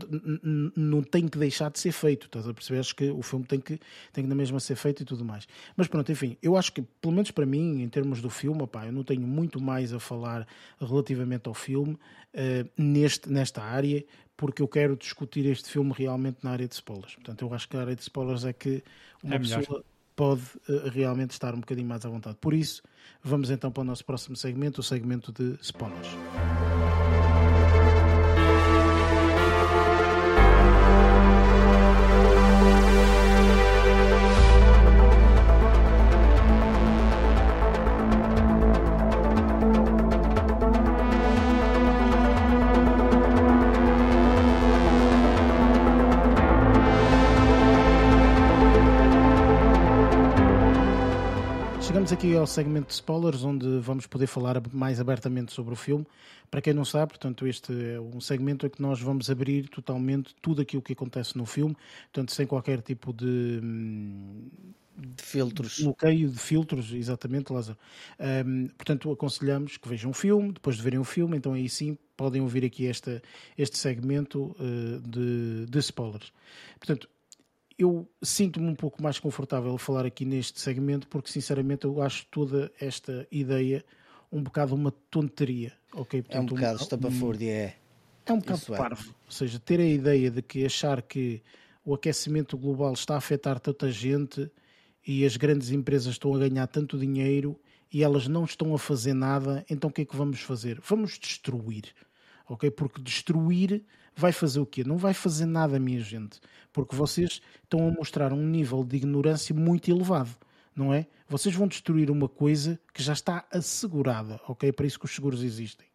não 0.75 1.03
tem 1.03 1.27
que 1.27 1.37
deixar 1.37 1.69
de 1.71 1.79
ser 1.79 1.91
feito. 1.91 2.27
Estás 2.27 2.47
a 2.47 2.53
perceber? 2.53 2.79
Acho 2.79 2.95
que 2.95 3.09
o 3.09 3.21
filme 3.21 3.45
tem 3.45 3.59
que, 3.59 3.79
tem 4.13 4.23
que 4.23 4.29
na 4.29 4.35
mesma 4.35 4.59
ser 4.59 4.75
feito 4.75 5.03
e 5.03 5.05
tudo 5.05 5.25
mais. 5.25 5.47
Mas 5.75 5.87
pronto, 5.87 6.11
enfim, 6.11 6.37
eu 6.41 6.55
acho 6.55 6.71
que, 6.71 6.81
pelo 7.01 7.13
menos 7.13 7.31
para 7.31 7.45
mim, 7.45 7.81
em 7.81 7.89
termos 7.89 8.21
do 8.21 8.29
filme, 8.29 8.61
opá, 8.61 8.85
eu 8.85 8.91
não 8.91 9.03
tenho 9.03 9.21
muito 9.27 9.61
mais 9.61 9.93
a 9.93 9.99
falar 9.99 10.47
relativamente 10.79 11.47
ao 11.47 11.53
filme 11.53 11.97
eh, 12.33 12.65
neste, 12.77 13.29
nesta 13.29 13.61
área, 13.63 14.03
porque 14.37 14.61
eu 14.61 14.67
quero 14.67 14.95
discutir 14.97 15.45
este 15.45 15.69
filme 15.69 15.93
realmente 15.95 16.37
na 16.43 16.51
área 16.51 16.67
de 16.67 16.73
spoilers. 16.75 17.15
Portanto, 17.15 17.41
eu 17.45 17.53
acho 17.53 17.67
que 17.69 17.77
a 17.77 17.81
área 17.81 17.95
de 17.95 18.01
spoilers 18.01 18.45
é 18.45 18.53
que 18.53 18.83
uma 19.23 19.35
É 19.35 19.39
pessoa 19.39 19.83
pode 20.15 20.43
eh, 20.69 20.89
realmente 20.89 21.31
estar 21.31 21.53
um 21.53 21.59
bocadinho 21.59 21.87
mais 21.87 22.05
à 22.05 22.09
vontade. 22.09 22.37
Por 22.39 22.53
isso, 22.53 22.81
vamos 23.23 23.49
então 23.49 23.71
para 23.71 23.81
o 23.81 23.83
nosso 23.83 24.05
próximo 24.05 24.35
segmento, 24.35 24.81
o 24.81 24.83
segmento 24.83 25.31
de 25.31 25.57
spoilers. 25.61 26.15
Chegamos 52.05 52.23
aqui 52.23 52.37
ao 52.37 52.45
segmento 52.45 52.87
de 52.89 52.93
spoilers, 52.93 53.43
onde 53.43 53.79
vamos 53.79 54.05
poder 54.05 54.27
falar 54.27 54.61
mais 54.71 54.99
abertamente 54.99 55.51
sobre 55.51 55.73
o 55.73 55.75
filme. 55.75 56.05
Para 56.51 56.61
quem 56.61 56.71
não 56.71 56.85
sabe, 56.85 57.13
portanto, 57.13 57.47
este 57.47 57.73
é 57.73 57.99
um 57.99 58.21
segmento 58.21 58.67
em 58.67 58.69
que 58.69 58.79
nós 58.79 59.01
vamos 59.01 59.27
abrir 59.27 59.67
totalmente 59.69 60.35
tudo 60.39 60.61
aquilo 60.61 60.83
que 60.83 60.93
acontece 60.93 61.35
no 61.35 61.47
filme, 61.47 61.75
portanto, 62.13 62.31
sem 62.31 62.45
qualquer 62.45 62.83
tipo 62.83 63.11
de, 63.11 63.59
hum, 63.63 64.47
De 64.95 65.23
filtros. 65.23 65.79
bloqueio 65.79 66.29
de 66.29 66.37
filtros, 66.37 66.93
exatamente, 66.93 67.51
Lázaro. 67.51 67.79
Hum, 68.45 68.67
portanto, 68.77 69.11
aconselhamos 69.11 69.77
que 69.77 69.89
vejam 69.89 70.11
o 70.11 70.13
filme, 70.13 70.51
depois 70.51 70.75
de 70.75 70.83
verem 70.83 70.99
o 70.99 71.03
filme, 71.03 71.35
então 71.35 71.53
aí 71.53 71.67
sim 71.67 71.97
podem 72.15 72.39
ouvir 72.39 72.63
aqui 72.63 72.85
esta, 72.85 73.19
este 73.57 73.79
segmento 73.79 74.55
eh, 74.59 74.99
de, 75.03 75.65
de 75.65 75.79
spoilers. 75.79 76.31
Portanto, 76.77 77.09
eu 77.77 78.09
sinto-me 78.21 78.67
um 78.67 78.75
pouco 78.75 79.01
mais 79.01 79.19
confortável 79.19 79.73
a 79.73 79.79
falar 79.79 80.05
aqui 80.05 80.25
neste 80.25 80.59
segmento 80.59 81.07
porque 81.07 81.31
sinceramente 81.31 81.85
eu 81.85 82.01
acho 82.01 82.25
toda 82.27 82.71
esta 82.79 83.27
ideia 83.31 83.83
um 84.31 84.41
bocado 84.41 84.75
uma 84.75 84.91
tonteria, 85.09 85.73
ok? 85.93 86.19
É 86.19 86.21
um 86.21 86.45
Portanto, 86.45 86.55
bocado 86.55 86.81
estapafúrdia, 86.81 87.51
é. 87.51 87.75
é 88.25 88.33
um 88.33 88.39
bocado 88.39 88.73
é. 88.73 88.77
parvo. 88.77 89.15
Ou 89.25 89.31
seja, 89.31 89.59
ter 89.59 89.79
a 89.79 89.85
ideia 89.85 90.31
de 90.31 90.41
que 90.41 90.65
achar 90.65 91.01
que 91.01 91.41
o 91.83 91.93
aquecimento 91.93 92.57
global 92.57 92.93
está 92.93 93.15
a 93.15 93.17
afetar 93.17 93.59
tanta 93.59 93.91
gente 93.91 94.49
e 95.05 95.23
as 95.23 95.37
grandes 95.37 95.69
empresas 95.71 96.13
estão 96.13 96.33
a 96.33 96.39
ganhar 96.39 96.67
tanto 96.67 96.97
dinheiro 96.97 97.59
e 97.93 98.03
elas 98.03 98.27
não 98.27 98.43
estão 98.43 98.73
a 98.73 98.79
fazer 98.79 99.13
nada, 99.13 99.63
então 99.69 99.89
o 99.89 99.93
que 99.93 100.01
é 100.01 100.05
que 100.05 100.15
vamos 100.15 100.41
fazer? 100.41 100.81
Vamos 100.81 101.17
destruir. 101.17 101.93
Ok? 102.47 102.69
Porque 102.71 103.01
destruir 103.01 103.83
vai 104.15 104.31
fazer 104.31 104.59
o 104.59 104.65
quê? 104.65 104.83
Não 104.83 104.97
vai 104.97 105.13
fazer 105.13 105.45
nada, 105.45 105.79
minha 105.79 105.99
gente. 106.01 106.39
Porque 106.71 106.95
vocês 106.95 107.41
estão 107.63 107.87
a 107.87 107.91
mostrar 107.91 108.33
um 108.33 108.45
nível 108.45 108.83
de 108.83 108.97
ignorância 108.97 109.53
muito 109.55 109.89
elevado, 109.89 110.31
não 110.75 110.93
é? 110.93 111.05
Vocês 111.27 111.53
vão 111.55 111.67
destruir 111.67 112.11
uma 112.11 112.27
coisa 112.29 112.79
que 112.93 113.01
já 113.01 113.13
está 113.13 113.45
assegurada, 113.51 114.39
ok? 114.47 114.69
É 114.69 114.71
para 114.71 114.85
isso 114.85 114.99
que 114.99 115.05
os 115.05 115.13
seguros 115.15 115.43
existem 115.43 115.87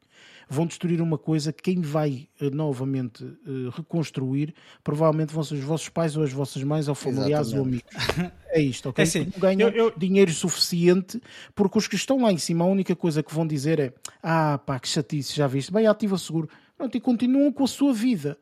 vão 0.52 0.66
destruir 0.66 1.00
uma 1.00 1.16
coisa 1.16 1.52
que 1.52 1.62
quem 1.62 1.80
vai 1.80 2.28
eh, 2.40 2.50
novamente 2.50 3.24
eh, 3.24 3.70
reconstruir 3.72 4.52
provavelmente 4.82 5.32
vão 5.32 5.44
ser 5.44 5.54
os 5.54 5.60
vossos 5.60 5.88
pais 5.88 6.16
ou 6.16 6.24
as 6.24 6.32
vossas 6.32 6.60
mães 6.64 6.88
ou 6.88 6.94
familiares 6.96 7.52
ou 7.52 7.62
amigos. 7.62 7.84
É 8.52 8.60
isto, 8.60 8.88
ok? 8.88 9.04
É 9.04 9.06
assim, 9.06 9.26
não 9.32 9.38
ganham 9.38 9.68
eu- 9.68 9.90
eu- 9.90 9.94
dinheiro 9.96 10.32
suficiente 10.32 11.22
porque 11.54 11.78
os 11.78 11.86
que 11.86 11.94
estão 11.94 12.20
lá 12.20 12.32
em 12.32 12.36
cima 12.36 12.64
a 12.64 12.66
única 12.66 12.96
coisa 12.96 13.22
que 13.22 13.32
vão 13.32 13.46
dizer 13.46 13.78
é 13.78 13.94
ah 14.20 14.58
pá, 14.58 14.80
que 14.80 14.88
chatice, 14.88 15.36
já 15.36 15.46
viste? 15.46 15.72
Bem, 15.72 15.86
ativa 15.86 16.18
seguro. 16.18 16.48
Pronto, 16.80 16.96
e 16.96 17.00
continuam 17.00 17.52
com 17.52 17.62
a 17.62 17.68
sua 17.68 17.92
vida. 17.92 18.38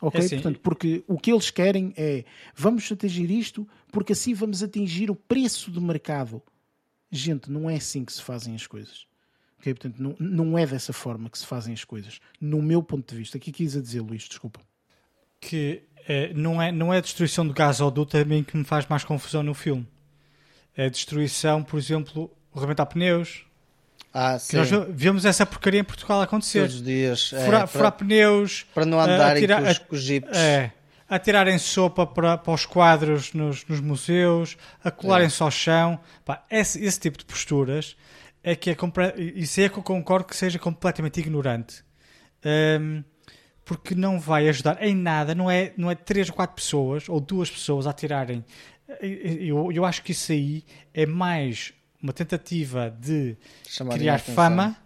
Ok? 0.00 0.20
É 0.20 0.24
assim, 0.24 0.36
Portanto, 0.36 0.60
porque 0.60 1.02
o 1.08 1.18
que 1.18 1.32
eles 1.32 1.50
querem 1.50 1.92
é 1.96 2.24
vamos 2.54 2.90
atingir 2.92 3.28
isto 3.28 3.66
porque 3.90 4.12
assim 4.12 4.34
vamos 4.34 4.62
atingir 4.62 5.10
o 5.10 5.16
preço 5.16 5.68
do 5.68 5.82
mercado. 5.82 6.40
Gente, 7.10 7.50
não 7.50 7.68
é 7.68 7.74
assim 7.74 8.04
que 8.04 8.12
se 8.12 8.22
fazem 8.22 8.54
as 8.54 8.68
coisas. 8.68 9.04
Ok? 9.58 9.74
Portanto, 9.74 10.00
não, 10.00 10.14
não 10.20 10.56
é 10.56 10.64
dessa 10.64 10.92
forma 10.92 11.28
que 11.28 11.36
se 11.36 11.44
fazem 11.44 11.74
as 11.74 11.82
coisas. 11.82 12.20
No 12.40 12.62
meu 12.62 12.84
ponto 12.84 13.10
de 13.10 13.18
vista. 13.18 13.36
Aqui 13.36 13.50
quis 13.50 13.76
a 13.76 13.80
dizer, 13.80 14.00
Luís, 14.00 14.28
desculpa. 14.28 14.60
que 15.40 15.82
eh, 16.06 16.32
não, 16.34 16.62
é, 16.62 16.70
não 16.70 16.94
é 16.94 16.98
a 16.98 17.00
destruição 17.00 17.44
do 17.44 17.52
gasoduto 17.52 18.12
também 18.12 18.44
que 18.44 18.56
me 18.56 18.62
faz 18.62 18.86
mais 18.86 19.02
confusão 19.02 19.42
no 19.42 19.54
filme. 19.54 19.88
É 20.76 20.86
a 20.86 20.88
destruição, 20.88 21.64
por 21.64 21.78
exemplo, 21.78 22.30
rebentar 22.54 22.86
pneus. 22.86 23.44
Ah, 24.14 24.38
nós 24.52 24.68
vemos 24.90 25.24
essa 25.24 25.46
porcaria 25.46 25.80
em 25.80 25.84
Portugal 25.84 26.20
acontecer. 26.20 26.60
Todos 26.60 26.74
os 26.76 26.82
dias. 26.82 27.32
é, 27.32 27.44
furar, 27.44 27.60
para, 27.60 27.66
furar 27.66 27.92
pneus. 27.92 28.66
para 28.74 28.84
não 28.84 29.00
andarem 29.00 29.42
atirar- 29.44 29.62
com, 29.62 29.70
os, 29.70 29.78
com 29.78 29.94
os 29.96 30.02
jipes. 30.02 30.36
É, 30.36 30.70
a 31.08 31.18
tirarem 31.18 31.58
sopa 31.58 32.06
para, 32.06 32.36
para 32.38 32.52
os 32.52 32.66
quadros 32.66 33.32
nos, 33.32 33.64
nos 33.66 33.80
museus, 33.80 34.56
a 34.84 34.90
colarem-se 34.90 35.42
ao 35.42 35.50
chão. 35.50 35.98
Pá, 36.24 36.44
esse, 36.50 36.82
esse 36.84 37.00
tipo 37.00 37.18
de 37.18 37.24
posturas 37.24 37.96
é 38.42 38.54
que 38.56 38.70
é 38.70 38.76
isso 39.34 39.60
é 39.60 39.68
que 39.68 39.78
eu 39.78 39.82
concordo 39.82 40.26
que 40.26 40.36
seja 40.36 40.58
completamente 40.58 41.20
ignorante. 41.20 41.82
Hum, 42.44 43.04
porque 43.64 43.94
não 43.94 44.18
vai 44.18 44.48
ajudar 44.48 44.82
em 44.82 44.94
nada, 44.94 45.34
não 45.34 45.50
é, 45.50 45.72
não 45.76 45.90
é 45.90 45.94
três 45.94 46.28
ou 46.28 46.34
quatro 46.34 46.56
pessoas 46.56 47.08
ou 47.08 47.20
duas 47.20 47.50
pessoas 47.50 47.86
a 47.86 47.92
tirarem. 47.92 48.44
Eu, 49.00 49.70
eu 49.72 49.84
acho 49.84 50.02
que 50.02 50.12
isso 50.12 50.32
aí 50.32 50.64
é 50.92 51.06
mais 51.06 51.72
uma 52.02 52.12
tentativa 52.12 52.90
de 52.90 53.36
criar 53.92 54.18
fama 54.18 54.76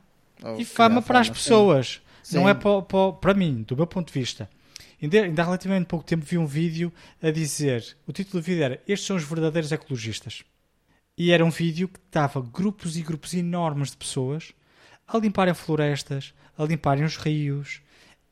Ou 0.42 0.60
e 0.60 0.64
fama 0.64 1.00
para 1.00 1.20
as 1.20 1.28
fama, 1.28 1.38
sim. 1.38 1.42
pessoas. 1.42 2.00
Não 2.32 2.42
Sim. 2.42 2.48
é 2.48 2.54
para, 2.54 2.82
para, 2.82 3.12
para 3.12 3.34
mim, 3.34 3.62
do 3.62 3.76
meu 3.76 3.86
ponto 3.86 4.12
de 4.12 4.18
vista. 4.18 4.50
Ainda, 5.00 5.22
ainda 5.22 5.42
há 5.42 5.44
relativamente 5.44 5.86
pouco 5.86 6.04
tempo 6.04 6.24
vi 6.24 6.36
um 6.36 6.46
vídeo 6.46 6.92
a 7.22 7.30
dizer: 7.30 7.96
o 8.06 8.12
título 8.12 8.40
do 8.40 8.44
vídeo 8.44 8.64
era 8.64 8.82
Estes 8.86 9.06
são 9.06 9.16
os 9.16 9.22
verdadeiros 9.22 9.70
ecologistas. 9.70 10.42
E 11.16 11.30
era 11.30 11.44
um 11.44 11.50
vídeo 11.50 11.88
que 11.88 12.00
dava 12.10 12.40
grupos 12.40 12.96
e 12.96 13.02
grupos 13.02 13.32
enormes 13.32 13.90
de 13.90 13.96
pessoas 13.96 14.52
a 15.06 15.16
limparem 15.18 15.54
florestas, 15.54 16.34
a 16.58 16.64
limparem 16.64 17.04
os 17.04 17.16
rios 17.16 17.80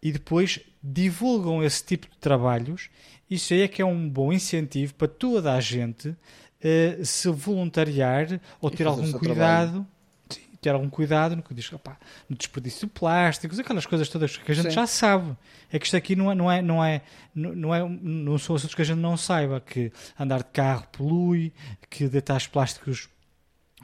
e 0.03 0.13
depois 0.13 0.61
divulgam 0.83 1.63
esse 1.63 1.83
tipo 1.85 2.07
de 2.09 2.19
trabalhos. 2.19 2.91
Isso 3.31 3.55
aí 3.55 3.63
é 3.63 3.69
que 3.69 3.81
é 3.81 3.87
um 3.87 4.09
bom 4.09 4.33
incentivo 4.33 4.95
para 4.95 5.09
toda 5.09 5.55
a 5.55 5.61
gente 5.61 6.15
eh, 6.65 6.99
se 7.05 7.29
voluntariar 7.29 8.41
ou 8.61 8.71
E 8.71 8.77
ter 8.77 8.87
algum 8.87 9.13
cuidado. 9.13 9.87
Sim, 10.31 10.41
ter 10.61 10.71
algum 10.71 10.89
cuidado 10.89 11.37
no 11.37 11.43
que 11.43 11.53
diz, 11.53 11.71
opá, 11.73 11.99
no 12.29 12.35
desperdício 12.35 12.87
de 12.89 12.93
plásticos, 12.95 13.59
aquelas 13.59 13.85
coisas 13.85 14.09
todas 14.09 14.37
que 14.37 14.51
a 14.51 14.55
gente 14.55 14.69
Sim. 14.69 14.71
já 14.71 14.87
sabe. 14.87 15.37
É 15.71 15.79
que 15.79 15.85
isto 15.85 15.97
aqui 15.97 16.17
não 16.17 16.33
é, 16.33 16.35
não 16.35 16.51
é, 16.51 16.63
não 16.63 16.83
é, 16.85 17.03
não 17.35 17.75
é, 17.75 17.89
não 18.01 18.39
são 18.39 18.57
assuntos 18.57 18.75
que 18.75 18.81
a 18.83 18.85
gente 18.85 18.99
não 18.99 19.17
saiba, 19.17 19.61
que 19.61 19.93
andar 20.19 20.39
de 20.39 20.51
carro 20.51 20.87
polui, 20.91 21.53
que 21.91 22.09
deitar 22.09 22.37
os 22.39 22.47
plásticos 22.47 23.09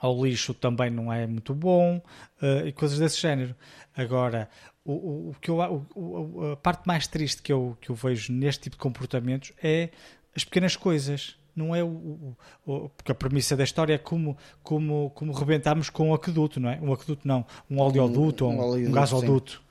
ao 0.00 0.24
lixo 0.24 0.54
também 0.54 0.88
não 0.90 1.12
é 1.12 1.26
muito 1.26 1.54
bom 1.54 2.00
eh, 2.40 2.68
e 2.68 2.72
coisas 2.72 2.98
desse 2.98 3.20
género. 3.20 3.54
Agora, 3.94 4.48
o, 4.82 4.92
o, 4.92 5.30
o 5.30 5.34
que 5.38 5.50
eu, 5.50 5.58
o- 5.94 6.52
a 6.52 6.56
parte 6.56 6.86
mais 6.86 7.06
triste 7.06 7.42
que 7.42 7.52
eu, 7.52 7.76
que 7.82 7.90
eu 7.90 7.94
vejo 7.94 8.32
neste 8.32 8.62
tipo 8.62 8.76
de 8.76 8.80
comportamentos 8.82 9.52
é 9.62 9.90
as 10.34 10.42
pequenas 10.44 10.74
coisas. 10.76 11.36
Não 11.60 11.74
é 11.76 11.84
o, 11.84 11.86
o- 11.88 12.36
o- 12.66 12.88
porque 12.90 13.12
a 13.12 13.14
premissa 13.14 13.56
da 13.56 13.64
história 13.64 13.94
é 13.94 13.98
como, 13.98 14.36
como, 14.62 15.10
como 15.14 15.32
rebentarmos 15.32 15.90
com 15.90 16.08
um 16.10 16.14
aqueduto, 16.14 16.58
não 16.58 16.70
é? 16.70 16.78
Um 16.80 16.92
aqueduto 16.92 17.26
não, 17.28 17.44
um 17.70 17.78
oleoduto 17.80 18.44
ou 18.46 18.50
um 18.52 18.54
um, 18.54 18.58
um 18.58 18.64
oleoduto, 18.70 18.94
gasoduto. 18.94 19.62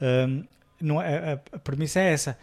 Hum, 0.00 0.44
não 0.80 1.00
é, 1.00 1.34
a, 1.34 1.56
a 1.56 1.58
premissa 1.58 2.00
é 2.00 2.12
essa. 2.12 2.38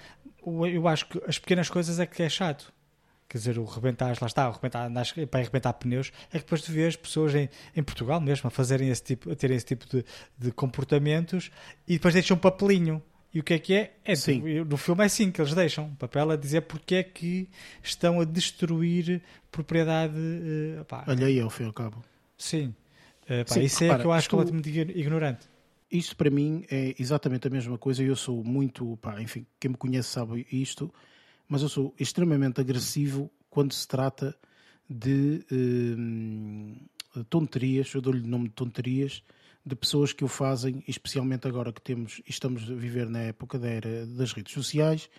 Eu 0.45 0.87
acho 0.87 1.07
que 1.07 1.21
as 1.27 1.37
pequenas 1.37 1.69
coisas 1.69 1.99
é 1.99 2.05
que 2.05 2.23
é 2.23 2.29
chato. 2.29 2.71
Quer 3.29 3.37
dizer, 3.37 3.57
o 3.59 3.63
rebentar, 3.63 4.17
lá 4.19 4.27
está, 4.27 4.49
o 4.49 4.51
rebentar, 4.51 4.87
andares 4.87 5.11
para 5.29 5.39
arrebentar 5.39 5.71
pneus, 5.73 6.11
é 6.29 6.37
que 6.37 6.39
depois 6.43 6.61
tu 6.61 6.71
vês 6.71 6.97
pessoas 6.97 7.33
em, 7.33 7.47
em 7.75 7.81
Portugal 7.81 8.19
mesmo 8.19 8.47
a 8.47 8.51
fazerem 8.51 8.89
esse 8.89 9.03
tipo, 9.03 9.31
a 9.31 9.35
terem 9.35 9.55
esse 9.55 9.65
tipo 9.65 9.85
de, 9.87 10.03
de 10.37 10.51
comportamentos 10.51 11.49
e 11.87 11.93
depois 11.93 12.13
deixam 12.13 12.35
um 12.35 12.39
papelinho. 12.39 13.01
E 13.33 13.39
o 13.39 13.43
que 13.43 13.53
é 13.53 13.59
que 13.59 13.73
é? 13.73 13.93
é 14.03 14.15
Sim. 14.15 14.41
no 14.65 14.75
filme 14.77 15.03
é 15.03 15.05
assim 15.05 15.31
que 15.31 15.39
eles 15.41 15.53
deixam 15.53 15.85
um 15.85 15.95
papel 15.95 16.31
a 16.31 16.35
dizer 16.35 16.61
porque 16.61 16.95
é 16.95 17.03
que 17.03 17.47
estão 17.81 18.19
a 18.19 18.25
destruir 18.25 19.21
propriedade. 19.51 20.13
pá, 20.87 21.05
Olha 21.07 21.27
aí, 21.27 21.39
ao 21.39 21.49
fim 21.49 21.63
e 21.63 21.67
ao 21.67 21.73
cabo. 21.73 22.03
sim. 22.37 22.73
Eh, 23.27 23.43
pá, 23.45 23.55
Sim, 23.55 23.61
isso 23.61 23.83
é 23.83 23.87
repara, 23.87 24.01
que 24.01 24.07
eu 24.07 24.11
acho 24.11 24.25
isto- 24.25 24.31
completamente 24.31 24.69
igno- 24.69 24.91
ignorante. 24.99 25.47
Isto 25.91 26.15
para 26.15 26.29
mim 26.29 26.65
é 26.69 26.95
exatamente 26.99 27.47
a 27.47 27.51
mesma 27.51 27.77
coisa. 27.77 28.03
Eu 28.03 28.15
sou 28.15 28.43
muito, 28.43 28.97
pá, 29.01 29.21
enfim, 29.21 29.45
quem 29.59 29.71
me 29.71 29.77
conhece 29.77 30.09
sabe 30.09 30.47
isto, 30.51 30.93
mas 31.47 31.61
eu 31.61 31.69
sou 31.69 31.93
extremamente 31.99 32.61
agressivo 32.61 33.29
quando 33.49 33.73
se 33.73 33.87
trata 33.87 34.35
de 34.89 35.45
hum, 35.51 36.75
tonterias, 37.29 37.93
eu 37.93 38.01
dou-lhe 38.01 38.21
o 38.21 38.27
nome 38.27 38.45
de 38.49 38.53
tonterias, 38.55 39.23
de 39.65 39.75
pessoas 39.75 40.11
que 40.11 40.23
o 40.23 40.27
fazem, 40.27 40.83
especialmente 40.87 41.47
agora 41.47 41.71
que 41.71 41.81
temos 41.81 42.21
e 42.25 42.29
estamos 42.29 42.63
a 42.63 42.73
viver 42.73 43.07
na 43.09 43.19
época 43.19 43.59
da 43.59 43.67
era 43.67 44.05
das 44.05 44.33
redes 44.33 44.53
sociais, 44.53 45.09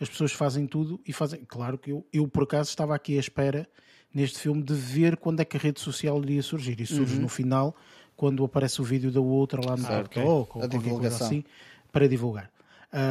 as 0.00 0.08
pessoas 0.08 0.32
fazem 0.32 0.66
tudo 0.66 1.00
e 1.06 1.12
fazem. 1.12 1.44
Claro 1.44 1.78
que 1.78 1.90
eu, 1.90 2.06
eu 2.12 2.26
por 2.26 2.42
acaso 2.42 2.70
estava 2.70 2.94
aqui 2.94 3.16
à 3.16 3.20
espera 3.20 3.68
neste 4.12 4.38
filme 4.38 4.62
de 4.62 4.74
ver 4.74 5.16
quando 5.16 5.40
é 5.40 5.44
que 5.44 5.56
a 5.56 5.60
rede 5.60 5.80
social 5.80 6.22
iria 6.22 6.42
surgir. 6.42 6.80
E 6.80 6.86
surge 6.86 7.18
no 7.18 7.28
final, 7.28 7.74
quando 8.16 8.44
aparece 8.44 8.80
o 8.80 8.84
vídeo 8.84 9.10
da 9.10 9.20
outra 9.20 9.60
lá 9.64 9.76
no 9.76 9.82
Certo. 9.82 10.10
TikTok 10.10 10.28
ou 10.28 10.42
A 10.64 10.68
qualquer 10.68 10.90
coisa 10.90 11.24
assim, 11.24 11.44
para 11.90 12.08
divulgar. 12.08 12.50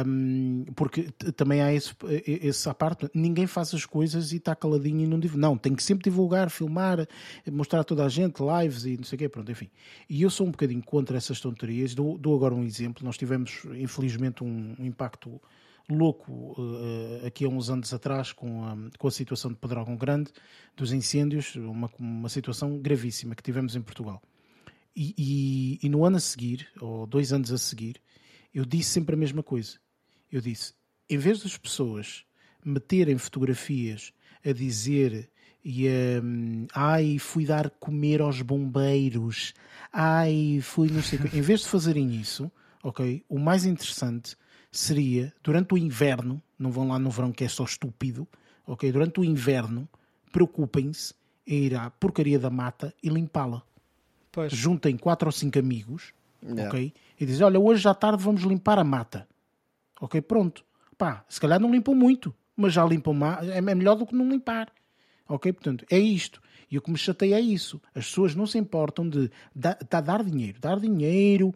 Hum, 0.06 0.64
porque 0.74 1.10
também 1.36 1.60
há 1.60 1.70
esse, 1.74 1.92
à 2.68 2.72
parte, 2.72 3.06
ninguém 3.12 3.46
faz 3.46 3.74
as 3.74 3.84
coisas 3.84 4.32
e 4.32 4.36
está 4.36 4.56
caladinho 4.56 5.02
e 5.02 5.06
não 5.06 5.20
divulga. 5.20 5.42
Não, 5.42 5.58
tem 5.58 5.74
que 5.74 5.82
sempre 5.82 6.04
divulgar, 6.04 6.48
filmar, 6.48 7.06
mostrar 7.52 7.80
a 7.80 7.84
toda 7.84 8.02
a 8.02 8.08
gente, 8.08 8.38
lives 8.40 8.86
e 8.86 8.96
não 8.96 9.04
sei 9.04 9.16
o 9.16 9.18
quê, 9.18 9.28
pronto, 9.28 9.52
enfim. 9.52 9.68
E 10.08 10.22
eu 10.22 10.30
sou 10.30 10.46
um 10.46 10.50
bocadinho 10.50 10.82
contra 10.82 11.18
essas 11.18 11.38
tonterias. 11.38 11.94
Dou, 11.94 12.16
dou 12.16 12.34
agora 12.34 12.54
um 12.54 12.64
exemplo. 12.64 13.04
Nós 13.04 13.18
tivemos, 13.18 13.62
infelizmente, 13.74 14.42
um, 14.42 14.74
um 14.78 14.86
impacto 14.86 15.38
louco 15.86 16.56
eh, 17.22 17.26
aqui 17.26 17.44
há 17.44 17.48
uns 17.48 17.68
anos 17.68 17.92
atrás 17.92 18.32
com 18.32 18.64
a, 18.64 18.74
com 18.98 19.06
a 19.06 19.10
situação 19.10 19.50
de 19.50 19.58
Pedrógão 19.58 19.96
Grande, 19.96 20.30
dos 20.74 20.94
incêndios, 20.94 21.56
uma, 21.56 21.90
uma 21.98 22.28
situação 22.30 22.78
gravíssima 22.78 23.34
que 23.34 23.42
tivemos 23.42 23.76
em 23.76 23.82
Portugal. 23.82 24.22
E, 24.96 25.14
e- 25.18 25.86
e 25.86 25.88
no 25.90 26.06
ano 26.06 26.16
a 26.16 26.20
seguir, 26.20 26.68
ou 26.80 27.06
dois 27.06 27.34
anos 27.34 27.52
a 27.52 27.58
seguir, 27.58 28.00
eu 28.54 28.64
disse 28.64 28.90
sempre 28.90 29.14
a 29.14 29.18
mesma 29.18 29.42
coisa. 29.42 29.78
Eu 30.30 30.40
disse, 30.40 30.74
em 31.08 31.18
vez 31.18 31.42
das 31.42 31.56
pessoas 31.56 32.24
meterem 32.64 33.18
fotografias 33.18 34.12
a 34.44 34.52
dizer 34.52 35.30
e 35.64 35.88
a, 35.88 36.22
ai, 36.74 37.18
fui 37.18 37.44
dar 37.44 37.70
comer 37.70 38.20
aos 38.20 38.40
bombeiros, 38.42 39.54
ai, 39.92 40.60
fui 40.62 40.88
não 40.90 41.02
sei. 41.02 41.18
Em 41.32 41.40
vez 41.40 41.60
de 41.60 41.68
fazerem 41.68 42.14
isso, 42.14 42.50
ok, 42.82 43.24
o 43.28 43.38
mais 43.38 43.64
interessante 43.64 44.36
seria, 44.70 45.32
durante 45.42 45.74
o 45.74 45.78
inverno, 45.78 46.42
não 46.58 46.70
vão 46.70 46.88
lá 46.88 46.98
no 46.98 47.10
verão 47.10 47.32
que 47.32 47.44
é 47.44 47.48
só 47.48 47.64
estúpido, 47.64 48.28
ok, 48.66 48.90
durante 48.92 49.20
o 49.20 49.24
inverno, 49.24 49.88
preocupem-se 50.32 51.14
em 51.46 51.64
ir 51.64 51.74
à 51.74 51.90
porcaria 51.90 52.38
da 52.38 52.50
mata 52.50 52.94
e 53.02 53.08
limpá-la 53.08 53.62
juntem 54.48 54.96
quatro 54.96 55.28
ou 55.28 55.32
cinco 55.32 55.58
amigos, 55.58 56.12
Yeah. 56.44 56.68
ok? 56.68 56.92
E 57.18 57.26
dizem, 57.26 57.44
olha, 57.46 57.58
hoje 57.58 57.88
à 57.88 57.94
tarde 57.94 58.22
vamos 58.22 58.42
limpar 58.42 58.78
a 58.78 58.84
mata. 58.84 59.26
Ok, 60.00 60.20
pronto. 60.22 60.64
Pá, 60.98 61.24
se 61.28 61.40
calhar 61.40 61.58
não 61.60 61.70
limpam 61.72 61.94
muito, 61.94 62.34
mas 62.56 62.72
já 62.72 62.84
limpam 62.84 63.14
mais, 63.14 63.48
é 63.48 63.60
melhor 63.60 63.94
do 63.96 64.06
que 64.06 64.14
não 64.14 64.28
limpar. 64.28 64.70
Ok, 65.28 65.52
portanto, 65.52 65.86
é 65.90 65.98
isto. 65.98 66.42
E 66.70 66.76
o 66.76 66.82
que 66.82 66.90
me 66.90 66.98
chateia 66.98 67.36
é 67.36 67.40
isso. 67.40 67.80
As 67.94 68.06
pessoas 68.06 68.34
não 68.34 68.46
se 68.46 68.58
importam 68.58 69.08
de 69.08 69.30
tá- 69.88 70.00
dar 70.00 70.22
dinheiro, 70.24 70.58
dar 70.60 70.78
dinheiro, 70.80 71.54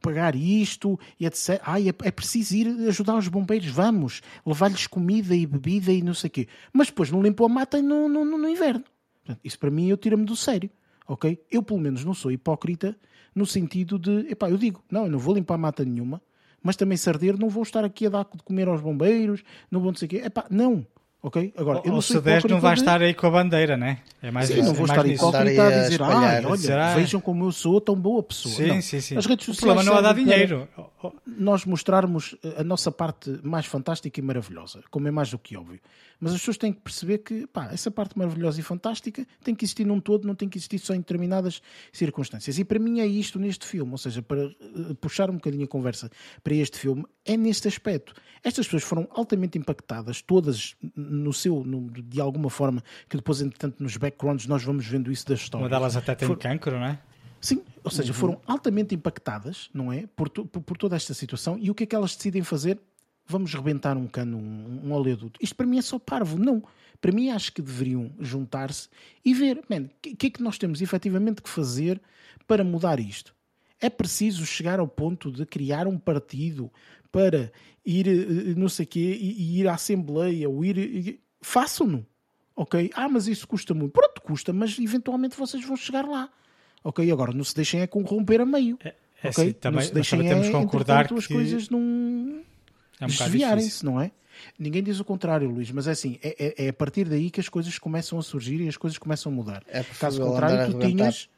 pagar 0.00 0.34
isto 0.34 0.98
e 1.20 1.26
etc. 1.26 1.60
Ai, 1.64 1.88
é, 1.88 1.94
é 2.02 2.10
preciso 2.10 2.56
ir 2.56 2.66
ajudar 2.88 3.16
os 3.16 3.28
bombeiros, 3.28 3.68
vamos, 3.68 4.22
levar-lhes 4.44 4.86
comida 4.86 5.34
e 5.34 5.46
bebida 5.46 5.92
e 5.92 6.02
não 6.02 6.14
sei 6.14 6.28
o 6.28 6.30
quê. 6.30 6.48
Mas 6.72 6.88
depois 6.88 7.10
não 7.10 7.22
limpam 7.22 7.46
a 7.46 7.48
mata 7.48 7.80
no, 7.82 8.08
no, 8.08 8.24
no- 8.24 8.38
no 8.38 8.48
inverno. 8.48 8.84
Portanto, 9.24 9.40
isso 9.44 9.58
para 9.58 9.70
mim 9.70 9.88
eu 9.88 9.96
tiro-me 9.96 10.24
do 10.24 10.34
sério. 10.36 10.70
Ok? 11.06 11.42
Eu 11.50 11.62
pelo 11.62 11.80
menos 11.80 12.04
não 12.04 12.14
sou 12.14 12.30
hipócrita 12.30 12.96
no 13.34 13.46
sentido 13.46 13.98
de, 13.98 14.30
epá, 14.30 14.50
eu 14.50 14.56
digo, 14.56 14.82
não, 14.90 15.04
eu 15.04 15.10
não 15.10 15.18
vou 15.18 15.34
limpar 15.34 15.58
mata 15.58 15.84
nenhuma, 15.84 16.20
mas 16.62 16.76
também 16.76 16.96
se 16.96 17.08
arder 17.08 17.38
não 17.38 17.48
vou 17.48 17.62
estar 17.62 17.84
aqui 17.84 18.06
a 18.06 18.10
dar 18.10 18.24
de 18.24 18.42
comer 18.42 18.68
aos 18.68 18.80
bombeiros, 18.80 19.42
não 19.70 19.80
vou 19.80 19.92
não 19.92 19.98
sei 19.98 20.06
o 20.06 20.08
quê. 20.08 20.16
Epá, 20.24 20.46
não. 20.50 20.86
Ok? 21.28 21.52
Agora, 21.58 21.82
eu 21.84 21.92
O 21.92 21.94
não 21.96 22.00
sou 22.00 22.22
C10 22.22 22.48
não 22.48 22.58
vai 22.58 22.72
estar 22.72 23.02
aí 23.02 23.12
com 23.12 23.26
a 23.26 23.30
bandeira, 23.30 23.76
né? 23.76 23.98
É 24.22 24.30
mais 24.30 24.46
Sim, 24.48 24.54
isso, 24.54 24.62
não 24.62 24.70
é 24.70 24.74
vou 24.74 24.86
mais 24.86 24.98
estar 24.98 25.06
hipócrita 25.12 25.50
Estar 25.50 25.66
aí 25.66 25.74
a 25.74 25.76
a 25.78 25.82
dizer, 25.82 25.92
espalhar, 25.92 26.24
"Ai, 26.24 26.44
olha, 26.46 26.56
dizer, 26.56 26.78
"Ah". 26.78 26.94
vejam 26.94 27.20
como 27.20 27.44
eu 27.44 27.52
sou 27.52 27.78
tão 27.82 27.94
boa 27.94 28.22
pessoa. 28.22 28.54
Sim, 28.54 28.66
Não. 28.68 28.80
sim, 28.80 28.98
sim. 29.00 29.16
As 29.18 29.26
redes 29.26 29.46
o 29.46 29.52
sociais 29.52 29.74
problema 29.74 29.82
não 29.92 29.98
é 29.98 30.02
dar 30.02 30.14
dinheiro. 30.14 30.66
Nós 31.26 31.66
mostrarmos 31.66 32.34
a 32.56 32.64
nossa 32.64 32.90
parte 32.90 33.38
mais 33.42 33.66
fantástica 33.66 34.18
e 34.18 34.22
maravilhosa, 34.22 34.80
como 34.90 35.06
é 35.06 35.10
mais 35.10 35.30
do 35.30 35.38
que 35.38 35.54
óbvio. 35.54 35.78
Mas 36.18 36.32
as 36.32 36.38
pessoas 36.40 36.56
têm 36.56 36.72
que 36.72 36.80
perceber 36.80 37.18
que 37.18 37.46
pá, 37.46 37.68
essa 37.72 37.90
parte 37.90 38.18
maravilhosa 38.18 38.58
e 38.58 38.62
fantástica 38.62 39.24
tem 39.44 39.54
que 39.54 39.64
existir 39.64 39.84
num 39.84 40.00
todo, 40.00 40.26
não 40.26 40.34
tem 40.34 40.48
que 40.48 40.56
existir 40.58 40.78
só 40.78 40.94
em 40.94 40.98
determinadas 40.98 41.60
circunstâncias. 41.92 42.58
E 42.58 42.64
para 42.64 42.78
mim 42.78 43.00
é 43.00 43.06
isto 43.06 43.38
neste 43.38 43.66
filme, 43.66 43.92
ou 43.92 43.98
seja, 43.98 44.22
para 44.22 44.44
eh, 44.44 44.94
puxar 45.00 45.30
um 45.30 45.34
bocadinho 45.34 45.64
a 45.64 45.68
conversa 45.68 46.10
para 46.42 46.54
este 46.54 46.78
filme, 46.78 47.04
é 47.24 47.36
neste 47.36 47.68
aspecto. 47.68 48.14
Estas 48.42 48.66
pessoas 48.66 48.82
foram 48.82 49.06
altamente 49.12 49.58
impactadas, 49.58 50.22
todas 50.22 50.74
no 51.18 51.32
seu, 51.32 51.62
no- 51.64 51.90
de 51.90 52.20
alguma 52.20 52.48
forma, 52.50 52.82
que 53.08 53.16
depois, 53.16 53.40
entretanto, 53.42 53.82
nos 53.82 53.96
backgrounds 53.96 54.46
nós 54.46 54.62
vamos 54.62 54.86
vendo 54.86 55.10
isso 55.12 55.26
da 55.26 55.34
história. 55.34 55.64
Uma 55.64 55.70
delas 55.70 55.96
até 55.96 56.14
tem 56.14 56.26
For- 56.28 56.36
cancro, 56.38 56.78
não 56.78 56.86
é? 56.86 56.98
Sim, 57.40 57.56
ou 57.56 57.64
Uhum. 57.84 57.90
seja, 57.90 58.12
foram 58.12 58.40
altamente 58.46 58.94
impactadas, 58.94 59.70
não 59.72 59.92
é? 59.92 60.06
Por, 60.16 60.28
to- 60.28 60.44
por- 60.46 60.62
por 60.62 60.76
toda 60.76 60.96
esta 60.96 61.14
situação. 61.14 61.56
E 61.60 61.70
o 61.70 61.74
que 61.74 61.84
é 61.84 61.86
que 61.86 61.94
elas 61.94 62.16
decidem 62.16 62.42
fazer? 62.42 62.78
Vamos 63.26 63.52
rebentar 63.54 63.96
um 63.96 64.06
cano, 64.06 64.38
um, 64.38 64.86
um 64.88 64.92
oleoduto. 64.92 65.38
Isto 65.42 65.54
para 65.54 65.66
mim 65.66 65.78
é 65.78 65.82
só 65.82 65.98
parvo. 65.98 66.38
Não. 66.38 66.62
Para 67.00 67.12
mim 67.12 67.30
acho 67.30 67.52
que 67.52 67.62
deveriam 67.62 68.10
juntar-se 68.18 68.88
e 69.24 69.32
ver, 69.34 69.62
man, 69.68 69.82
o 69.82 69.90
que, 70.02 70.16
que 70.16 70.26
é 70.26 70.30
que 70.30 70.42
nós 70.42 70.58
temos 70.58 70.80
efetivamente 70.82 71.40
que 71.42 71.48
fazer 71.48 72.00
para 72.46 72.64
mudar 72.64 72.98
isto? 72.98 73.32
É 73.80 73.88
preciso 73.88 74.44
chegar 74.44 74.80
ao 74.80 74.88
ponto 74.88 75.30
de 75.30 75.46
criar 75.46 75.86
um 75.86 75.96
partido 75.96 76.72
para 77.10 77.50
ir, 77.84 78.06
eh, 78.08 78.54
não 78.56 78.68
sei 78.68 78.86
quê, 78.86 79.16
e, 79.20 79.32
e 79.42 79.60
ir 79.60 79.68
à 79.68 79.74
Assembleia, 79.74 80.48
ou 80.48 80.64
ir... 80.64 80.78
e- 80.78 81.20
Façam-no. 81.40 82.04
Ok? 82.56 82.90
Ah, 82.94 83.08
mas 83.08 83.28
isso 83.28 83.46
custa 83.46 83.72
muito. 83.72 83.92
Pronto, 83.92 84.20
custa, 84.20 84.52
mas 84.52 84.76
eventualmente 84.78 85.36
vocês 85.36 85.64
vão 85.64 85.76
chegar 85.76 86.04
lá. 86.04 86.28
Ok? 86.82 87.08
Agora, 87.12 87.32
não 87.32 87.44
se 87.44 87.54
deixem 87.54 87.80
é 87.80 87.86
corromper 87.86 88.40
a 88.40 88.46
meio. 88.46 88.76
É 88.84 88.94
ok? 89.22 89.44
assim, 89.44 89.52
também, 89.52 89.80
não 89.80 89.86
se 89.88 89.94
deixem 89.94 90.18
também 90.18 90.28
temos 90.32 90.46
é, 90.46 90.50
que 90.50 90.56
concordar 90.56 90.94
entretanto, 91.04 91.18
as 91.18 91.26
que 91.28 91.34
coisas 91.34 91.68
não 91.68 92.42
é 93.00 93.04
um 93.04 93.08
desviarem-se, 93.08 93.84
não 93.84 94.00
é? 94.00 94.10
Ninguém 94.58 94.82
diz 94.82 94.98
o 95.00 95.04
contrário, 95.04 95.48
Luís, 95.48 95.70
mas 95.70 95.86
é 95.86 95.92
assim, 95.92 96.18
é, 96.22 96.62
é- 96.62 96.66
é 96.66 96.68
a 96.68 96.72
partir 96.72 97.08
daí 97.08 97.30
que 97.30 97.40
as 97.40 97.48
coisas 97.48 97.78
começam 97.78 98.18
a 98.18 98.22
surgir 98.22 98.60
e 98.60 98.68
as 98.68 98.76
coisas 98.76 98.98
começam 98.98 99.30
a 99.32 99.34
mudar. 99.34 99.62
É 99.68 99.82
caso 99.82 100.20
contrário, 100.20 100.72
tu 100.72 100.78
tinhas. 100.80 101.28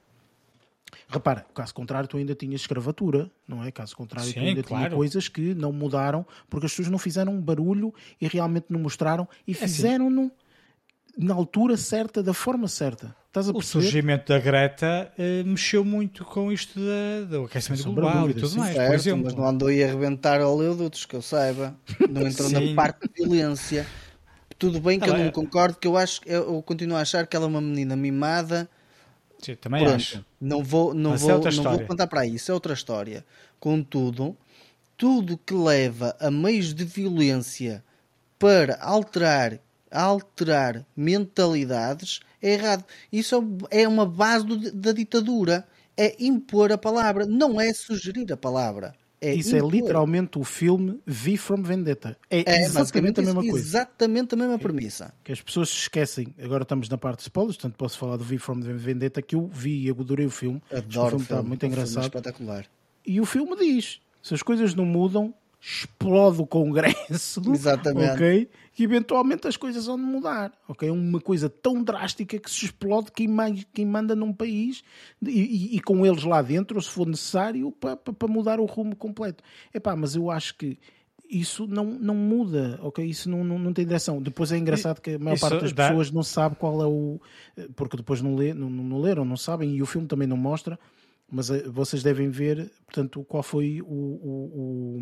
Repara, 1.11 1.45
caso 1.55 1.75
contrário, 1.75 2.09
tu 2.09 2.17
ainda 2.17 2.35
tinhas 2.35 2.61
escravatura, 2.61 3.29
não 3.47 3.65
é? 3.65 3.71
Caso 3.73 3.97
contrário, 3.97 4.31
tu 4.33 4.35
Sim, 4.35 4.47
ainda 4.47 4.63
claro. 4.63 4.87
tinha 4.87 4.97
coisas 4.97 5.27
que 5.29 5.55
não 5.55 5.73
mudaram 5.73 6.25
porque 6.49 6.67
as 6.67 6.73
pessoas 6.73 6.89
não 6.89 6.99
fizeram 6.99 7.33
um 7.35 7.41
barulho 7.41 7.93
e 8.21 8.29
realmente 8.29 8.67
não 8.71 8.79
mostraram 8.81 9.25
É 9.33 9.43
e 9.49 9.55
fizeram-no 9.55 10.31
na 11.19 11.35
altura 11.35 11.77
certa, 11.77 12.23
da 12.23 12.33
forma 12.33 12.69
certa. 12.69 13.15
Estás 13.27 13.49
a 13.49 13.53
O 13.53 13.61
surgimento 13.61 14.33
da 14.33 14.39
Greta 14.39 15.13
eh, 15.19 15.43
mexeu 15.45 15.85
muito 15.85 16.25
com 16.25 16.51
isto 16.51 16.79
da- 16.81 17.27
do 17.29 17.45
aquecimento 17.45 17.85
global 17.93 18.17
e 18.17 18.21
dúvida, 18.29 18.41
tudo 18.41 18.51
sim. 18.53 18.59
mais, 18.59 18.71
por 18.77 18.81
Certo, 18.81 18.95
exemplo. 18.95 19.25
mas 19.25 19.35
não 19.35 19.47
andou 19.47 19.69
aí 19.69 19.83
a 19.85 19.89
arrebentar 19.89 20.41
oleodutos, 20.41 21.05
que 21.07 21.15
eu 21.17 21.23
saiba. 21.23 21.77
Não 22.09 22.23
entrou 22.27 22.49
na 22.51 22.61
parte 22.75 23.09
de 23.09 23.13
violência. 23.25 23.87
Tudo 24.59 24.81
bem 24.81 24.99
que 25.01 25.09
Ah, 25.11 25.15
eu 25.15 25.19
não 25.19 25.25
é. 25.27 25.31
concordo, 25.31 25.79
que 25.79 25.87
eu 25.89 25.97
acho 25.97 26.21
eu 26.27 26.61
continuo 26.63 26.97
a 26.97 27.01
achar 27.01 27.27
que 27.27 27.35
ela 27.37 27.47
é 27.47 27.49
uma 27.49 27.61
menina 27.61 27.97
mimada. 27.97 28.69
Sim, 29.43 29.55
também 29.57 29.85
Pronto, 29.85 29.97
acho. 29.97 30.25
não 30.41 30.63
vou, 30.63 30.95
não 30.95 31.13
Mas 31.13 31.23
é 31.23 31.25
vou, 31.27 31.35
outra 31.35 31.51
não 31.51 31.63
vou 31.65 31.81
contar 31.87 32.07
para 32.07 32.27
isso 32.27 32.51
é 32.51 32.55
outra 32.55 32.75
história. 32.75 33.25
Contudo, 33.59 34.37
tudo 34.97 35.39
que 35.39 35.55
leva 35.55 36.17
a 36.21 36.31
meios 36.31 36.75
de 36.75 36.85
violência 36.85 37.83
para 38.39 38.77
alterar, 38.83 39.59
alterar 39.91 40.87
mentalidades 40.97 42.21
é 42.43 42.53
errado. 42.55 42.85
Isso 43.13 43.35
é 43.71 43.87
uma 43.89 44.07
base 44.07 44.47
do- 44.47 44.73
da 44.73 44.93
ditadura. 44.93 45.67
É 45.97 46.17
impor 46.23 46.73
a 46.73 46.79
palavra, 46.79 47.27
não 47.27 47.61
é 47.61 47.73
sugerir 47.75 48.33
a 48.33 48.37
palavra. 48.37 48.95
É 49.21 49.35
Isso 49.35 49.55
é 49.55 49.59
literalmente 49.61 50.39
o 50.39 50.45
filme 50.45 50.99
V 51.07 51.37
from 51.37 51.63
Vendetta. 51.63 52.17
É, 52.31 52.39
É 52.51 52.63
exatamente 52.65 53.21
a 53.21 53.23
mesma 53.23 53.43
coisa. 53.43 53.59
Exatamente 53.59 54.35
a 54.35 54.37
mesma 54.39 54.59
premissa. 54.59 55.13
que 55.23 55.31
as 55.33 55.41
pessoas 55.43 55.69
se 55.69 55.77
esquecem. 55.77 56.35
Agora 56.43 56.63
estamos 56.63 56.89
na 56.89 56.97
parte 56.97 57.19
de 57.19 57.23
spoilers, 57.25 57.57
portanto 57.57 57.77
posso 57.77 57.99
falar 57.99 58.17
do 58.17 58.25
V 58.25 58.39
from 58.39 58.61
Vendetta 58.61 59.21
que 59.21 59.35
eu 59.37 59.47
vi 59.53 59.85
e 59.87 59.91
adorei 59.91 60.25
o 60.27 60.31
filme. 60.31 60.63
Que 60.69 60.75
o 60.75 60.79
Adoro 60.79 61.09
filme 61.11 61.21
o 61.21 61.23
está 61.23 61.35
filme. 61.37 61.49
muito 61.49 61.59
o 61.59 61.67
filme 61.67 61.75
é 61.75 61.79
engraçado. 61.79 62.05
espetacular. 62.05 62.67
E 63.07 63.21
o 63.21 63.27
filme 63.27 63.57
diz: 63.57 64.01
se 64.23 64.33
as 64.35 64.43
coisas 64.43 64.75
não 64.75 64.87
mudam, 64.87 65.35
explode 65.61 66.41
o 66.41 66.47
Congresso. 66.47 67.43
Exatamente. 67.53 68.13
Ok? 68.15 68.51
E 68.79 68.83
eventualmente 68.85 69.47
as 69.47 69.57
coisas 69.57 69.87
vão 69.87 69.99
mudar. 69.99 70.53
Ok? 70.67 70.89
É 70.89 70.93
uma 70.93 71.21
coisa 71.21 71.51
tão 71.51 71.83
drástica 71.83 72.39
que 72.39 72.51
se 72.51 72.65
explode 72.67 73.13
quem, 73.13 73.29
mais, 73.29 73.67
quem 73.75 73.85
manda 73.85 74.17
num 74.17 74.33
país 74.33 74.83
e, 75.23 75.29
e- 75.31 75.77
e 75.77 75.81
com 75.81 76.07
eles 76.07 76.25
lá 76.25 76.41
dentro, 76.41 76.77
ou 76.77 76.83
se 76.83 76.89
for 76.91 77.07
necessário, 77.07 77.71
para, 77.73 77.99
mudar 78.29 78.59
o 78.59 78.65
rumo 78.65 78.97
completo. 78.97 79.45
Epá, 79.75 79.95
mas 79.95 80.15
eu 80.17 80.31
acho 80.31 80.57
que 80.57 80.79
isso 81.29 81.67
não, 81.67 81.85
não 81.85 82.15
muda, 82.15 82.79
ok? 82.83 83.05
Isso 83.05 83.29
não, 83.31 83.45
não, 83.45 83.59
não 83.59 83.73
tem 83.73 83.85
direção. 83.87 84.21
Depois 84.21 84.51
é 84.51 84.59
engraçado 84.59 85.01
que 85.01 85.11
a 85.15 85.19
maior 85.19 85.35
Isso 85.37 85.49
parte 85.49 85.61
das 85.63 85.73
dá- 85.73 85.89
pessoas 85.89 86.11
não 86.11 86.23
sabe 86.25 86.57
qual 86.57 86.83
é 86.83 86.87
o. 86.87 87.21
Porque 87.77 87.97
depois 87.97 88.21
não, 88.23 88.35
lê, 88.35 88.53
não, 88.55 88.69
não, 88.71 88.83
não 88.83 88.99
leram, 89.01 89.25
não 89.25 89.37
sabem, 89.37 89.77
e 89.77 89.83
o 89.83 89.87
filme 89.87 90.09
também 90.09 90.27
não 90.27 90.37
mostra. 90.37 90.77
Mas 91.31 91.51
eh, 91.51 91.63
vocês 91.69 92.03
devem 92.03 92.29
ver, 92.29 92.71
portanto, 92.87 93.25
qual 93.25 93.43
foi 93.43 93.81
o, 93.83 93.87
o, 93.87 95.01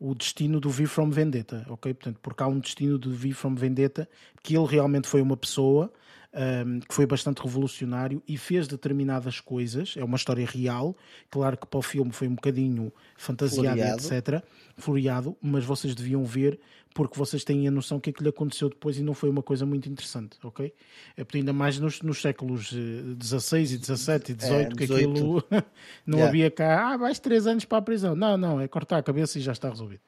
o, 0.00 0.10
o 0.10 0.14
destino 0.14 0.60
do 0.60 0.70
V 0.70 0.86
from 0.86 1.10
Vendetta, 1.10 1.64
ok? 1.68 1.94
Portanto, 1.94 2.18
porque 2.22 2.42
há 2.42 2.46
um 2.46 2.58
destino 2.58 2.98
do 2.98 3.12
V 3.12 3.32
from 3.32 3.54
Vendetta 3.54 4.08
que 4.42 4.56
ele 4.56 4.66
realmente 4.66 5.08
foi 5.08 5.20
uma 5.22 5.36
pessoa 5.36 5.92
ahm, 6.40 6.78
que 6.80 6.94
foi 6.94 7.04
bastante 7.06 7.42
revolucionário 7.42 8.22
e 8.28 8.36
fez 8.38 8.68
determinadas 8.68 9.40
coisas. 9.40 9.94
É 9.96 10.04
uma 10.04 10.16
história 10.16 10.46
real. 10.46 10.96
Claro 11.30 11.56
que 11.56 11.66
para 11.66 11.78
o 11.78 11.82
filme 11.82 12.12
foi 12.12 12.28
um 12.28 12.34
bocadinho 12.36 12.92
fantasiado, 13.16 13.80
etc. 13.80 14.44
Floreado, 14.76 15.36
mas 15.42 15.64
vocês 15.64 15.94
deviam 15.94 16.24
ver 16.24 16.60
porque 16.94 17.18
vocês 17.18 17.44
têm 17.44 17.68
a 17.68 17.70
noção 17.70 18.00
que 18.00 18.10
aquilo 18.10 18.28
aconteceu 18.30 18.68
depois 18.68 18.98
e 18.98 19.02
não 19.02 19.14
foi 19.14 19.28
uma 19.30 19.42
coisa 19.42 19.64
muito 19.66 19.88
interessante, 19.88 20.36
ok? 20.42 20.72
É 21.16 21.22
porque 21.22 21.38
ainda 21.38 21.52
mais 21.52 21.78
nos, 21.78 22.00
nos 22.02 22.20
séculos 22.20 22.72
eh, 22.74 23.14
16 23.14 23.72
e 23.72 23.78
17 23.78 24.32
e 24.32 24.34
18 24.34 24.76
que 24.76 24.86
18. 24.86 25.10
aquilo 25.10 25.44
não 26.06 26.18
Yeah. 26.18 26.28
havia 26.28 26.50
cá, 26.50 26.92
ah, 26.92 26.96
vais 26.96 27.18
três 27.20 27.46
anos 27.46 27.64
para 27.64 27.78
a 27.78 27.82
prisão. 27.82 28.16
Não, 28.16 28.36
não, 28.36 28.60
é 28.60 28.66
cortar 28.66 28.98
a 28.98 29.02
cabeça 29.02 29.38
e 29.38 29.42
já 29.42 29.52
está 29.52 29.68
resolvido. 29.68 30.00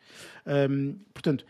Hum, 0.68 0.96
portanto, 1.12 1.44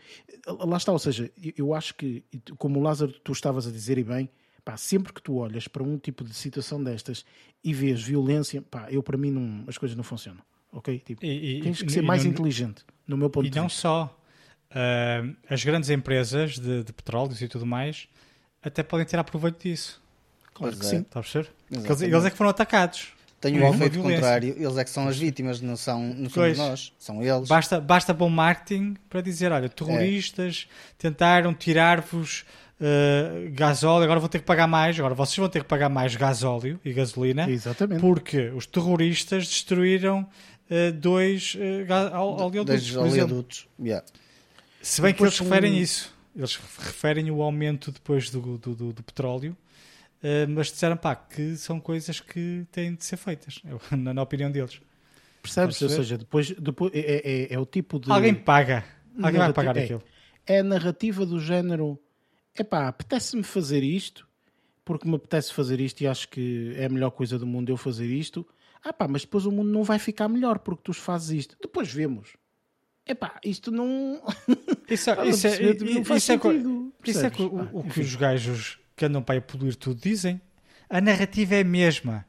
lá 0.47 0.77
está, 0.77 0.91
ou 0.91 0.99
seja, 0.99 1.31
eu- 1.57 1.73
acho 1.73 1.95
que, 1.95 2.23
como 2.57 2.79
o 2.79 2.83
Lázaro, 2.83 3.13
tu 3.23 3.31
estavas 3.31 3.65
a 3.65 3.71
dizer 3.71 3.97
e 3.97 4.03
bem, 4.03 4.29
pá, 4.63 4.77
sempre 4.77 5.11
que 5.13 5.21
tu 5.21 5.35
olhas 5.37 5.67
para 5.67 5.83
um 5.83 5.97
tipo 5.97 6.23
de 6.23 6.33
situação 6.33 6.83
destas 6.83 7.25
e 7.63 7.73
vês 7.73 8.01
violência, 8.03 8.61
pá, 8.61 8.87
eu 8.89 9.01
para 9.03 9.17
mim 9.17 9.31
não, 9.31 9.63
as 9.67 9.77
coisas 9.77 9.95
não 9.97 10.03
funcionam, 10.03 10.41
ok? 10.71 10.99
Tipo, 10.99 11.25
E- 11.25 11.57
e- 11.59 11.61
tens 11.61 11.81
que 11.81 11.87
e- 11.89 11.91
ser 11.91 12.03
e 12.03 12.05
mais 12.05 12.23
não- 12.23 12.31
inteligente, 12.31 12.83
no 13.07 13.17
meu 13.17 13.29
ponto 13.29 13.45
E 13.47 13.49
de 13.49 13.57
não 13.57 13.67
vista. 13.67 13.81
só. 13.81 14.17
Ah, 14.73 15.23
as 15.49 15.63
grandes 15.65 15.89
empresas 15.89 16.57
de, 16.57 16.83
de 16.83 16.93
petróleos 16.93 17.41
e 17.41 17.47
tudo 17.47 17.65
mais 17.65 18.07
até 18.63 18.81
podem 18.83 19.05
tirar 19.05 19.23
proveito 19.25 19.61
disso. 19.67 20.01
Claro 20.53 20.75
Pois 20.75 20.79
que 20.79 20.85
é. 20.85 20.97
sim. 20.99 21.01
Está 21.03 21.19
a 21.19 21.23
perceber? 21.23 21.49
Porque 21.67 21.87
Eles, 21.87 22.01
eles 22.01 22.25
é 22.25 22.29
que 22.29 22.37
foram 22.37 22.49
atacados. 22.51 23.13
Tem 23.41 23.59
o 23.59 23.67
efeito 23.73 23.99
contrário. 23.99 24.53
Eles 24.55 24.77
é 24.77 24.83
que 24.83 24.89
são 24.91 25.07
as 25.07 25.17
vítimas, 25.17 25.59
não 25.61 25.75
são, 25.75 26.13
não 26.13 26.29
somos 26.29 26.57
nós. 26.59 26.93
São 26.99 27.23
eles. 27.23 27.49
Basta, 27.49 27.81
basta 27.81 28.13
bom 28.13 28.29
marketing 28.29 28.95
para 29.09 29.19
dizer: 29.19 29.51
olha, 29.51 29.67
terroristas 29.67 30.67
tentaram 30.97 31.51
tirar-vos 31.53 32.45
ah, 32.81 33.49
gasóleo, 33.51 34.03
agora 34.03 34.19
vão 34.19 34.27
ter 34.29 34.39
que 34.39 34.45
pagar 34.45 34.67
mais. 34.67 34.97
Agora 34.99 35.13
vocês 35.13 35.37
vão 35.37 35.47
ter 35.49 35.61
que 35.63 35.67
pagar 35.69 35.89
mais 35.89 36.15
gasóleo 36.15 36.79
e 36.83 36.91
gasolina 36.93 37.49
Exatamente. 37.49 38.01
porque 38.01 38.49
os 38.49 38.65
terroristas 38.65 39.47
destruíram 39.47 40.27
ah, 40.69 40.91
dois 40.93 41.55
uh, 41.55 42.17
oleodutos, 42.17 42.83
exemplo. 42.89 43.09
oleodutos. 43.09 43.67
Yeah. 43.79 44.05
Se 44.81 45.01
bem 45.01 45.13
que 45.13 45.19
Depois 45.19 45.39
eles 45.39 45.47
referem 45.49 45.73
um- 45.73 45.77
isso, 45.83 46.13
eles 46.35 46.55
referem 46.55 47.29
o 47.31 47.41
aumento 47.41 47.91
depois 47.91 48.29
do, 48.31 48.57
do, 48.57 48.73
do- 48.75 48.93
do 48.93 49.03
petróleo, 49.03 49.55
eh, 50.23 50.47
mas 50.47 50.67
disseram 50.71 50.97
pá, 50.97 51.15
que 51.15 51.55
são 51.55 51.79
coisas 51.79 52.19
que 52.19 52.65
têm 52.71 52.95
de 52.95 53.05
ser 53.05 53.17
feitas, 53.17 53.59
eu- 53.69 53.79
na, 53.95 54.11
na 54.13 54.21
opinião 54.23 54.49
deles. 54.49 54.81
Percebes? 55.43 55.79
Ou 55.83 55.89
seja, 55.89 56.17
depois, 56.17 56.49
depois 56.51 56.91
é, 56.95 57.21
é- 57.51 57.53
é 57.53 57.59
o 57.59 57.65
tipo 57.65 57.99
de. 57.99 58.11
Alguém 58.11 58.33
paga, 58.33 58.83
alguém 59.17 59.23
vai 59.23 59.31
narrati- 59.33 59.53
pagar 59.55 59.77
é. 59.77 59.83
aquilo. 59.83 60.03
é 60.47 60.59
a 60.59 60.63
narrativa 60.63 61.25
do 61.27 61.39
género 61.39 61.99
epá, 62.57 62.87
apetece-me 62.87 63.43
fazer 63.43 63.83
isto 63.83 64.27
porque 64.83 65.07
me 65.07 65.15
apetece 65.15 65.53
fazer 65.53 65.79
isto 65.79 66.01
e 66.01 66.07
acho 66.07 66.27
que 66.29 66.73
é 66.75 66.85
a 66.85 66.89
melhor 66.89 67.11
coisa 67.11 67.37
do 67.39 67.45
mundo 67.45 67.69
eu 67.69 67.77
fazer 67.77 68.07
isto 68.07 68.45
ah 68.83 68.91
pá, 68.91 69.07
mas 69.07 69.21
depois 69.21 69.45
o 69.45 69.51
mundo 69.51 69.69
não 69.69 69.83
vai 69.83 69.99
ficar 69.99 70.27
melhor 70.27 70.59
porque 70.59 70.81
tu 70.83 70.93
fazes 70.93 71.29
isto 71.31 71.57
depois 71.61 71.91
vemos 71.91 72.35
epá, 73.05 73.39
isto 73.43 73.71
não 73.71 74.21
Isso, 74.89 75.09
é- 75.09 75.27
isso, 75.27 75.47
é? 75.47 75.73
Não 75.73 76.03
faz 76.03 76.23
isso 76.23 76.31
é 76.33 76.35
isso 77.05 77.25
é 77.25 77.29
o, 77.71 77.83
que 77.83 78.01
os 78.01 78.15
gajos 78.15 78.79
que 78.95 79.05
andam 79.05 79.23
para 79.23 79.41
poluir 79.41 79.75
tudo 79.75 79.99
dizem. 79.99 80.39
A 80.89 80.99
narrativa 81.01 81.55
é 81.55 81.61
a 81.61 81.63
mesma. 81.63 82.25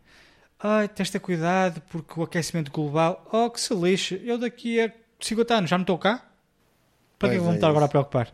Ai, 0.58 0.88
tens 0.88 1.08
de 1.08 1.12
ter 1.12 1.18
cuidado 1.20 1.82
porque 1.90 2.18
o 2.18 2.22
aquecimento 2.22 2.70
global, 2.70 3.28
oh 3.32 3.50
que 3.50 3.60
se 3.60 3.74
lixe, 3.74 4.22
eu 4.24 4.38
daqui 4.38 4.80
a 4.80 4.92
50 5.20 5.54
anos 5.54 5.70
já 5.70 5.76
não 5.76 5.82
estou 5.82 5.98
cá. 5.98 6.24
Para 7.18 7.30
que 7.30 7.34
Pois 7.34 7.36
eu 7.36 7.42
vou 7.42 7.50
me 7.50 7.56
é 7.56 7.58
estar 7.58 7.68
agora 7.68 7.84
a 7.86 7.88
preocupar? 7.88 8.32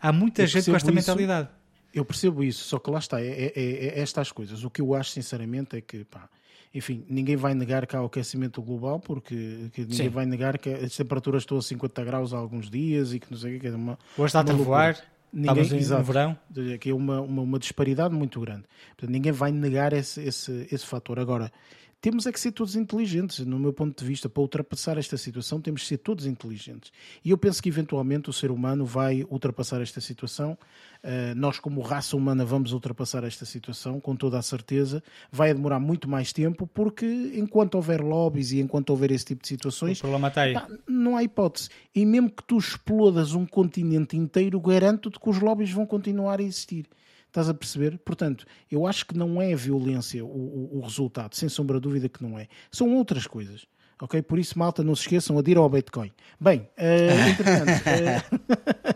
Há 0.00 0.12
muita 0.12 0.42
Eu 0.42 0.46
gente 0.46 0.70
com 0.70 0.76
esta 0.76 0.88
isso. 0.90 0.94
mentalidade. 0.94 1.48
Eu 1.94 2.04
percebo 2.04 2.44
isso, 2.44 2.64
só 2.64 2.78
que 2.78 2.90
lá 2.90 2.98
está, 2.98 3.20
é, 3.22 3.26
é- 3.26 3.52
é 3.56 4.00
estas 4.00 4.30
coisas. 4.30 4.64
O 4.64 4.70
que 4.70 4.82
eu 4.82 4.94
acho, 4.94 5.10
sinceramente, 5.12 5.76
é 5.76 5.80
que, 5.80 6.04
pá, 6.04 6.28
enfim, 6.74 7.04
ninguém 7.08 7.36
vai 7.36 7.54
negar 7.54 7.86
que 7.86 7.96
há 7.96 8.02
o 8.02 8.06
aquecimento 8.06 8.60
global, 8.60 9.00
porque 9.00 9.70
que 9.72 9.80
ninguém 9.82 9.96
Sim. 9.96 10.08
vai 10.10 10.26
negar 10.26 10.58
que 10.58 10.68
as 10.68 10.94
temperaturas 10.94 11.42
estão 11.42 11.56
a 11.56 11.62
50 11.62 12.04
graus 12.04 12.34
há 12.34 12.36
alguns 12.36 12.68
dias 12.68 13.14
e 13.14 13.18
que 13.20 13.30
não 13.30 13.38
sei 13.38 13.56
o 13.56 13.60
que, 13.60 13.68
é 13.68 13.70
uma. 13.74 13.98
Hoje 14.18 14.26
está 14.26 14.40
a 14.40 14.44
trovoar, 14.44 14.96
Ninguém, 15.32 15.50
estamos 15.62 15.72
em- 15.72 15.74
no 15.76 15.80
exato, 15.80 16.04
verão. 16.04 16.38
que 16.80 16.90
é 16.90 16.94
uma, 16.94 17.20
uma, 17.22 17.42
uma 17.42 17.58
disparidade 17.58 18.14
muito 18.14 18.38
grande. 18.40 18.64
Portanto, 18.88 19.10
ninguém 19.10 19.32
vai 19.32 19.50
negar 19.50 19.94
esse, 19.94 20.20
esse, 20.20 20.68
esse 20.70 20.84
fator. 20.84 21.18
Agora, 21.18 21.50
temos 22.06 22.24
é 22.24 22.30
que 22.30 22.38
ser 22.38 22.52
todos 22.52 22.76
inteligentes, 22.76 23.44
no 23.44 23.58
meu 23.58 23.72
ponto 23.72 23.98
de 23.98 24.08
vista, 24.08 24.28
para 24.28 24.40
ultrapassar 24.40 24.96
esta 24.96 25.16
situação, 25.16 25.60
temos 25.60 25.80
de 25.80 25.88
ser 25.88 25.98
todos 25.98 26.24
inteligentes. 26.24 26.92
E 27.24 27.30
eu 27.30 27.36
penso 27.36 27.60
que 27.60 27.68
eventualmente 27.68 28.30
o 28.30 28.32
ser 28.32 28.52
humano 28.52 28.86
vai 28.86 29.26
ultrapassar 29.28 29.82
esta 29.82 30.00
situação. 30.00 30.56
Uh, 31.02 31.34
nós, 31.34 31.58
como 31.58 31.80
raça 31.80 32.16
humana, 32.16 32.44
vamos 32.44 32.72
ultrapassar 32.72 33.24
esta 33.24 33.44
situação, 33.44 33.98
com 33.98 34.14
toda 34.14 34.38
a 34.38 34.42
certeza. 34.42 35.02
Vai 35.32 35.52
demorar 35.52 35.80
muito 35.80 36.08
mais 36.08 36.32
tempo, 36.32 36.64
porque 36.64 37.32
enquanto 37.34 37.74
houver 37.74 38.00
lobbies 38.00 38.52
e 38.52 38.60
enquanto 38.60 38.90
houver 38.90 39.10
esse 39.10 39.24
tipo 39.24 39.42
de 39.42 39.48
O 39.48 39.48
situações, 39.48 39.98
problema 39.98 40.28
está 40.28 40.42
aí. 40.42 40.54
Pá, 40.54 40.68
não 40.86 41.16
há 41.16 41.24
hipótese. 41.24 41.70
E 41.92 42.06
mesmo 42.06 42.30
que 42.30 42.44
tu 42.44 42.56
explodas 42.56 43.34
um 43.34 43.44
continente 43.44 44.16
inteiro, 44.16 44.60
garanto-te 44.60 45.18
que 45.18 45.28
os 45.28 45.40
lobbies 45.40 45.72
vão 45.72 45.84
continuar 45.84 46.38
a 46.38 46.42
existir. 46.44 46.86
Estás 47.36 47.50
a 47.50 47.54
perceber? 47.54 47.98
Portanto, 47.98 48.46
eu 48.70 48.86
acho 48.86 49.04
que 49.04 49.14
não 49.14 49.42
é 49.42 49.52
a 49.52 49.56
violência 49.56 50.24
o, 50.24 50.28
o- 50.28 50.78
o 50.78 50.80
resultado, 50.80 51.34
sem 51.34 51.50
sombra 51.50 51.76
de 51.76 51.82
dúvida 51.82 52.08
que 52.08 52.22
não 52.22 52.38
é. 52.38 52.48
São 52.70 52.94
outras 52.96 53.26
coisas. 53.26 53.66
Ok? 54.00 54.22
Por 54.22 54.38
isso, 54.38 54.58
malta, 54.58 54.82
não 54.82 54.94
se 54.96 55.02
esqueçam, 55.02 55.38
adira 55.38 55.60
ao 55.60 55.68
Bitcoin. 55.68 56.10
Bem, 56.40 56.66
eh, 56.78 57.08
entretanto, 57.28 57.82
eh, 57.88 58.22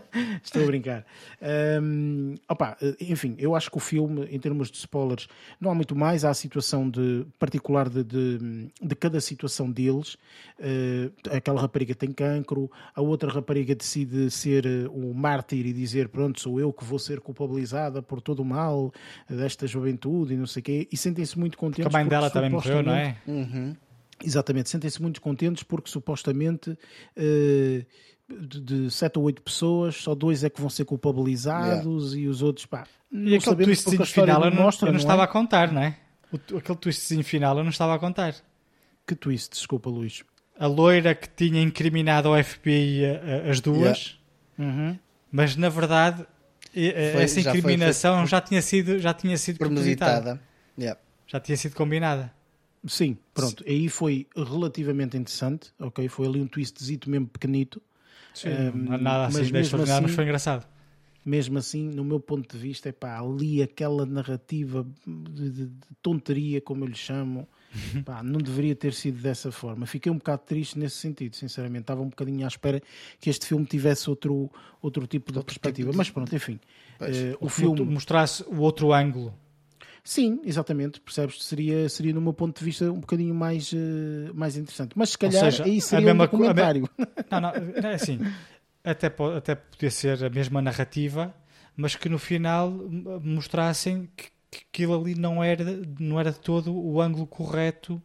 estou 0.43 0.63
a 0.63 0.65
brincar. 0.65 1.05
Ahm, 1.41 2.35
opa, 2.47 2.77
eh, 2.81 2.95
enfim, 3.01 3.35
eu 3.37 3.55
acho 3.55 3.69
que 3.71 3.77
o 3.77 3.79
filme, 3.79 4.25
em 4.31 4.39
termos 4.39 4.69
de 4.71 4.77
spoilers, 4.77 5.27
não 5.59 5.71
há 5.71 5.75
muito 5.75 5.95
mais. 5.95 6.25
Há 6.25 6.29
a 6.29 6.33
situação 6.33 6.89
de, 6.89 7.25
particular 7.39 7.89
de, 7.89 8.03
de, 8.03 8.71
de 8.81 8.95
cada 8.95 9.19
situação 9.21 9.71
deles. 9.71 10.17
Eh, 10.59 11.09
aquela 11.31 11.61
rapariga 11.61 11.95
tem 11.95 12.11
cancro, 12.11 12.69
a 12.95 13.01
outra 13.01 13.31
rapariga 13.31 13.75
decide 13.75 14.29
ser 14.29 14.65
eh, 14.65 14.87
um 14.93 15.13
mártir 15.13 15.65
e 15.65 15.73
dizer: 15.73 16.09
Pronto, 16.09 16.39
sou 16.39 16.59
eu 16.59 16.71
que 16.73 16.83
vou 16.83 16.99
ser 16.99 17.19
culpabilizada 17.19 18.01
por 18.01 18.21
todo 18.21 18.41
o 18.41 18.45
mal 18.45 18.91
desta 19.29 19.65
juventude 19.67 20.33
e 20.33 20.37
não 20.37 20.45
sei 20.47 20.61
o 20.61 20.63
quê. 20.63 20.87
E 20.91 20.97
sentem-se 20.97 21.37
muito 21.39 21.57
Porque 21.57 21.81
contentes. 21.81 21.93
a 21.95 21.97
mãe 21.97 22.03
porque 22.05 22.15
dela 22.15 22.29
também 22.29 22.49
morreu, 22.49 22.83
não 22.83 22.93
é? 22.93 23.17
Uhum. 23.27 23.75
Exatamente, 24.23 24.69
sentem-se 24.69 25.01
muito 25.01 25.19
contentes 25.19 25.63
porque 25.63 25.89
supostamente 25.89 26.77
eh, 27.15 27.85
de, 28.39 28.89
sete 28.91 29.17
ou 29.19 29.25
oito 29.25 29.41
pessoas, 29.41 29.95
só 29.95 30.13
dois 30.15 30.43
é 30.43 30.49
que 30.49 30.59
vão 30.61 30.69
ser 30.69 30.85
culpabilizados 30.85 32.15
e 32.15 32.27
os 32.27 32.41
outros, 32.41 32.65
pá, 32.65 32.85
E 33.11 33.35
aquele 33.35 33.55
twistzinho 33.65 34.05
final 34.05 34.43
eu 34.45 34.51
não, 34.51 34.63
mostra, 34.63 34.87
eu 34.87 34.91
não 34.91 34.93
não 34.93 34.99
estava 34.99 35.21
é? 35.21 35.25
a 35.25 35.27
contar, 35.27 35.71
não 35.71 35.81
é? 35.81 35.97
O, 36.31 36.57
aquele 36.57 36.77
twistzinho 36.77 37.23
final 37.23 37.57
eu 37.57 37.63
não 37.63 37.69
estava 37.71 37.93
a 37.95 37.99
contar. 37.99 38.35
Que 39.07 39.15
twist, 39.15 39.51
desculpa, 39.51 39.89
Luís. 39.89 40.23
A 40.57 40.67
loira 40.67 41.13
que 41.15 41.27
tinha 41.27 41.61
incriminado 41.61 42.27
ao 42.29 42.41
FBI 42.43 43.03
a- 43.05 43.47
a- 43.47 43.49
as 43.51 43.59
duas, 43.59 44.19
Uhum. 44.57 44.97
mas 45.31 45.55
na 45.55 45.69
verdade 45.69 46.25
Foi- 46.73 46.83
essa 47.23 47.41
já 47.41 47.51
foi 47.51 47.59
incriminação 47.59 48.17
feito- 48.17 48.29
já 48.29 48.41
tinha 48.41 48.61
sido 48.61 48.99
já 48.99 49.13
tinha 49.13 49.37
sido. 49.37 49.57
Premeditada. 49.57 50.39
Yeah. 50.79 50.99
já 51.27 51.39
tinha 51.39 51.57
sido 51.57 51.75
combinada. 51.75 52.31
Sim, 52.87 53.17
pronto, 53.33 53.63
aí 53.67 53.87
foi 53.89 54.25
relativamente 54.35 55.15
interessante, 55.17 55.69
ok? 55.79 56.07
Foi 56.07 56.25
ali 56.27 56.41
um 56.41 56.47
twistzito 56.47 57.09
mesmo 57.09 57.27
pequenito. 57.27 57.81
Um, 58.45 58.77
não 58.77 58.93
há 58.93 58.97
nada 58.97 59.25
assim 59.27 59.37
mas 59.37 59.47
de 59.47 59.53
mesmo 59.53 59.65
extraordinário, 59.65 60.01
mas 60.03 60.11
assim- 60.11 60.15
foi 60.15 60.23
engraçado. 60.23 60.67
Mesmo 61.23 61.59
assim, 61.59 61.87
no 61.87 62.03
meu 62.03 62.19
ponto 62.19 62.57
de 62.57 62.61
vista, 62.61 62.89
é 62.89 62.91
pá, 62.91 63.19
ali 63.19 63.61
aquela 63.61 64.07
narrativa 64.07 64.83
de, 65.05 65.49
de- 65.51 65.65
de 65.67 65.87
tonteria, 66.01 66.59
como 66.59 66.83
eu 66.83 66.87
lhe 66.87 66.95
chamo, 66.95 67.47
pá, 68.03 68.23
não 68.23 68.39
deveria 68.39 68.75
ter 68.75 68.91
sido 68.91 69.21
dessa 69.21 69.51
forma. 69.51 69.85
Fiquei 69.85 70.11
um 70.11 70.17
bocado 70.17 70.41
triste 70.47 70.79
nesse 70.79 70.95
sentido, 70.95 71.35
sinceramente. 71.35 71.81
Estava 71.83 72.01
um 72.01 72.09
bocadinho 72.09 72.43
à 72.43 72.47
espera 72.47 72.81
que 73.19 73.29
este 73.29 73.45
filme 73.45 73.65
tivesse 73.67 74.09
outro, 74.09 74.49
outro 74.81 75.05
tipo 75.05 75.31
de 75.31 75.43
perspectiva. 75.43 75.91
Mas 75.93 76.09
pronto, 76.09 76.35
enfim. 76.35 76.59
eh, 77.01 77.35
o 77.39 77.47
filme. 77.49 77.81
mostrasse 77.85 78.43
o 78.47 78.57
outro 78.57 78.91
ângulo. 78.91 79.31
Sim, 80.03 80.41
exatamente, 80.43 80.99
percebes? 80.99 81.43
Seria, 81.43 81.87
seria, 81.87 82.13
no 82.13 82.21
meu 82.21 82.33
ponto 82.33 82.57
de 82.57 82.65
vista, 82.65 82.91
um 82.91 82.99
bocadinho 82.99 83.35
mais, 83.35 83.71
eh, 83.73 84.31
mais 84.33 84.57
interessante. 84.57 84.93
Mas 84.97 85.11
se 85.11 85.17
Ou 85.23 85.31
calhar 85.31 85.31
seja, 85.31 85.63
aí 85.63 85.79
a 85.91 86.01
seria 86.01 86.09
um 86.09 86.17
mesma 86.17 86.27
co- 86.27 86.43
a 86.43 86.53
me- 86.53 86.69
documentário. 86.69 86.89
Não, 87.31 87.41
não, 87.41 87.49
é 87.81 87.93
assim. 87.95 88.21
Até, 88.83 89.07
até 89.37 89.55
podia 89.55 89.91
ser 89.91 90.23
a 90.25 90.29
mesma 90.29 90.61
narrativa, 90.61 91.33
mas 91.75 91.95
que 91.95 92.09
no 92.09 92.19
final 92.19 92.71
mostrassem 93.23 94.09
que, 94.17 94.29
que 94.51 94.59
aquilo 94.71 94.99
ali 94.99 95.15
não 95.15 95.43
era, 95.43 95.63
não 95.99 96.19
era 96.19 96.31
de 96.31 96.39
todo 96.39 96.75
o 96.75 97.01
ângulo 97.01 97.27
correto 97.27 98.01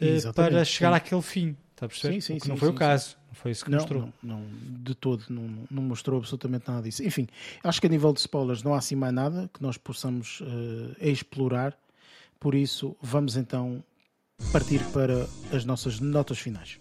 Exatamente, 0.00 0.34
para 0.34 0.64
chegar 0.64 0.92
sim. 0.94 0.94
àquele 0.94 1.22
fim. 1.22 1.56
Está 1.74 1.86
a 1.86 1.88
perceber? 1.88 2.14
Sim, 2.14 2.20
sim, 2.20 2.34
O 2.34 2.36
que 2.36 2.42
sim, 2.44 2.48
não 2.50 2.56
foi 2.56 2.68
sim, 2.68 2.74
o 2.74 2.78
caso. 2.78 3.16
Não 3.28 3.34
foi 3.34 3.50
isso 3.50 3.64
que 3.64 3.70
Não, 3.70 3.78
mostrou. 3.78 4.12
não, 4.22 4.38
não, 4.38 4.46
de 4.82 4.94
todo, 4.94 5.24
não, 5.28 5.66
não 5.68 5.82
mostrou 5.82 6.18
absolutamente 6.20 6.68
nada 6.68 6.82
disso. 6.82 7.02
Enfim, 7.02 7.26
acho 7.64 7.80
que 7.80 7.86
a 7.88 7.90
nível 7.90 8.12
de 8.12 8.20
spoilers 8.20 8.62
não 8.62 8.74
há 8.74 8.78
assim 8.78 8.94
mais 8.94 9.12
nada 9.12 9.50
que 9.52 9.60
nós 9.60 9.76
possamos 9.76 10.40
eh, 11.00 11.10
explorar, 11.10 11.76
por 12.38 12.54
isso 12.54 12.96
vamos 13.02 13.36
então 13.36 13.82
partir 14.52 14.84
para 14.92 15.26
as 15.52 15.64
nossas 15.64 15.98
notas 15.98 16.38
finais. 16.38 16.78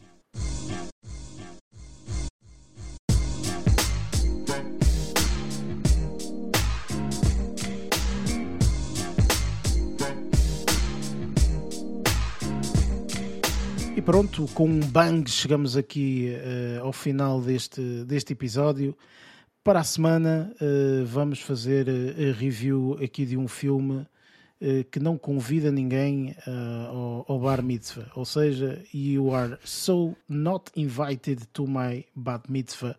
Pronto, 14.05 14.45
com 14.53 14.65
um 14.67 14.79
bang 14.79 15.29
chegamos 15.29 15.77
aqui 15.77 16.29
eh, 16.29 16.79
ao 16.81 16.91
final 16.91 17.41
deste, 17.41 17.81
deste 18.05 18.33
episódio. 18.33 18.95
Para 19.63 19.79
a 19.79 19.83
semana 19.83 20.53
eh, 20.59 21.03
vamos 21.05 21.39
fazer 21.39 21.87
eh, 21.87 22.29
a 22.29 22.33
review 22.33 22.97
aqui 23.01 23.25
de 23.25 23.37
um 23.37 23.47
filme 23.47 24.05
eh, 24.59 24.83
que 24.91 24.99
não 24.99 25.17
convida 25.17 25.71
ninguém 25.71 26.35
ao, 26.89 27.25
ao 27.27 27.39
bar 27.39 27.63
mitzvah. 27.63 28.11
Ou 28.15 28.25
seja, 28.25 28.81
you 28.93 29.33
are 29.33 29.57
so 29.63 30.15
not 30.27 30.71
invited 30.75 31.45
to 31.53 31.65
my 31.67 32.05
bat 32.15 32.43
mitzvah. 32.51 32.95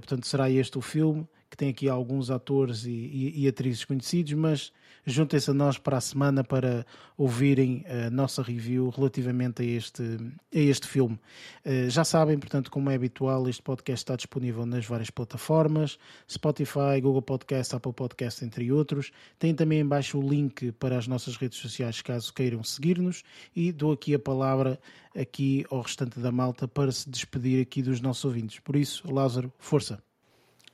Portanto, 0.00 0.24
será 0.26 0.48
este 0.48 0.78
o 0.78 0.80
filme 0.80 1.26
que 1.50 1.56
tem 1.56 1.70
aqui 1.70 1.88
alguns 1.88 2.30
atores 2.30 2.84
e, 2.84 2.90
e- 2.90 3.42
e 3.42 3.48
atrizes 3.48 3.84
conhecidos, 3.84 4.32
mas 4.34 4.72
juntem-se 5.10 5.50
a 5.50 5.54
nós 5.54 5.78
para 5.78 5.96
a 5.96 6.00
semana 6.00 6.44
para 6.44 6.86
ouvirem 7.16 7.84
a 7.86 8.10
nossa 8.10 8.42
review 8.42 8.90
relativamente 8.90 9.62
a 9.62 9.64
este, 9.64 10.02
a 10.02 10.58
este 10.58 10.86
filme. 10.86 11.18
Eh, 11.64 11.88
já 11.88 12.04
sabem, 12.04 12.38
portanto, 12.38 12.70
como 12.70 12.90
é 12.90 12.94
habitual, 12.94 13.48
este 13.48 13.62
podcast 13.62 14.04
está 14.04 14.16
disponível 14.16 14.64
nas 14.66 14.86
várias 14.86 15.10
plataformas, 15.10 15.98
Spotify, 16.30 17.00
Google 17.00 17.22
Podcast, 17.22 17.74
Apple 17.74 17.92
Podcast, 17.92 18.44
entre 18.44 18.70
outros. 18.70 19.10
Tem 19.38 19.54
também 19.54 19.80
em 19.80 19.86
baixo 19.86 20.18
o 20.18 20.28
link 20.28 20.72
para 20.72 20.98
as 20.98 21.06
nossas 21.06 21.36
redes 21.36 21.58
sociais, 21.58 22.02
caso 22.02 22.32
queiram 22.32 22.62
seguir-nos, 22.62 23.22
e 23.54 23.72
dou 23.72 23.92
aqui 23.92 24.14
a 24.14 24.18
palavra 24.18 24.78
aqui 25.16 25.64
ao 25.70 25.80
restante 25.80 26.20
da 26.20 26.30
malta 26.30 26.68
para 26.68 26.92
se 26.92 27.08
despedir 27.08 27.60
aqui 27.62 27.82
dos 27.82 28.00
nossos 28.00 28.24
ouvintes. 28.24 28.60
Por 28.60 28.76
isso, 28.76 29.10
Lázaro, 29.12 29.52
força. 29.58 30.02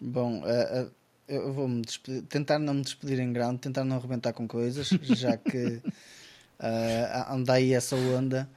Bom, 0.01 0.43
eh, 0.45 0.69
eh, 0.83 0.91
eu 1.29 1.53
vou-me 1.53 1.83
despedir, 1.83 2.23
tentar 2.23 2.59
não 2.59 2.75
me 2.75 2.83
despedir 2.83 3.19
em 3.21 3.33
grande, 3.33 3.61
tentar 3.61 3.85
não 3.85 3.97
arrebentar 3.97 4.33
com 4.33 4.47
coisas, 4.49 4.89
já 5.03 5.37
que 5.37 5.81
eh, 6.61 7.25
anda 7.31 7.55
aí 7.55 7.73
essa 7.73 7.97
onda. 7.97 8.49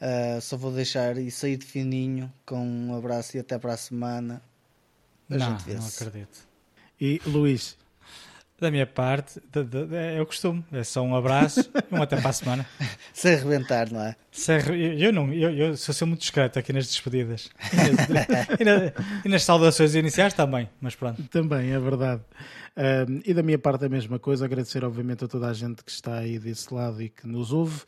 Eh, 0.00 0.40
só 0.40 0.56
vou 0.56 0.72
deixar 0.72 1.16
e 1.18 1.30
sair 1.30 1.56
de 1.56 1.66
fininho 1.66 2.32
com 2.44 2.58
um 2.66 2.94
abraço 2.96 3.36
e 3.36 3.40
até 3.40 3.58
para 3.58 3.74
a 3.74 3.76
semana. 3.76 4.42
A 5.30 5.38
Não, 5.38 5.58
gente 5.58 5.74
não 5.74 5.86
acredito. 5.86 6.38
E 7.00 7.20
Luís, 7.26 7.76
Da 8.62 8.70
minha 8.70 8.86
parte, 8.86 9.40
de- 9.52 9.64
de- 9.64 9.96
é 9.96 10.22
o 10.22 10.24
costume. 10.26 10.64
É 10.70 10.84
só 10.84 11.02
um 11.02 11.16
abraço 11.16 11.68
e 11.90 11.94
um 11.96 12.00
até 12.00 12.16
para 12.16 12.30
a 12.30 12.32
semana. 12.32 12.64
Sem 13.12 13.34
arrebentar, 13.34 13.90
não 13.90 14.00
é? 14.00 14.14
Se 14.30 14.52
é 14.52 14.58
re- 14.58 15.04
Eu, 15.04 15.12
não, 15.12 15.32
eu, 15.32 15.50
eu 15.50 15.76
sou 15.76 15.92
ser 15.92 16.04
muito 16.04 16.20
discreto 16.20 16.60
aqui 16.60 16.72
nas 16.72 16.86
despedidas. 16.86 17.50
E 17.72 17.76
nas, 17.76 18.06
e 18.60 18.64
na- 18.64 18.92
e 19.24 19.28
nas 19.28 19.42
saudações 19.42 19.96
iniciais 19.96 20.32
também, 20.32 20.70
mas 20.80 20.94
pronto. 20.94 21.20
Também, 21.24 21.72
é 21.72 21.80
verdade. 21.80 22.22
Ahm, 22.76 23.20
e 23.26 23.34
da 23.34 23.42
minha 23.42 23.58
parte 23.58 23.84
a 23.84 23.88
mesma 23.88 24.20
coisa, 24.20 24.44
agradecer 24.44 24.84
obviamente 24.84 25.24
a 25.24 25.28
toda 25.28 25.48
a 25.48 25.52
gente 25.52 25.82
que 25.82 25.90
está 25.90 26.18
aí 26.18 26.38
desse 26.38 26.72
lado 26.72 27.02
e 27.02 27.08
que 27.08 27.26
nos 27.26 27.52
ouve. 27.52 27.80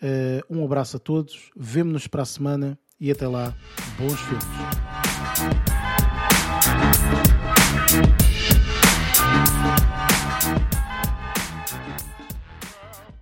Ah, 0.00 0.40
um 0.48 0.64
abraço 0.64 0.96
a 0.96 1.00
todos, 1.00 1.50
vemo-nos 1.56 2.06
para 2.06 2.22
a 2.22 2.24
semana 2.26 2.78
e 3.00 3.10
até 3.10 3.26
lá, 3.26 3.52
bons 3.98 4.20
filmes. 4.20 4.46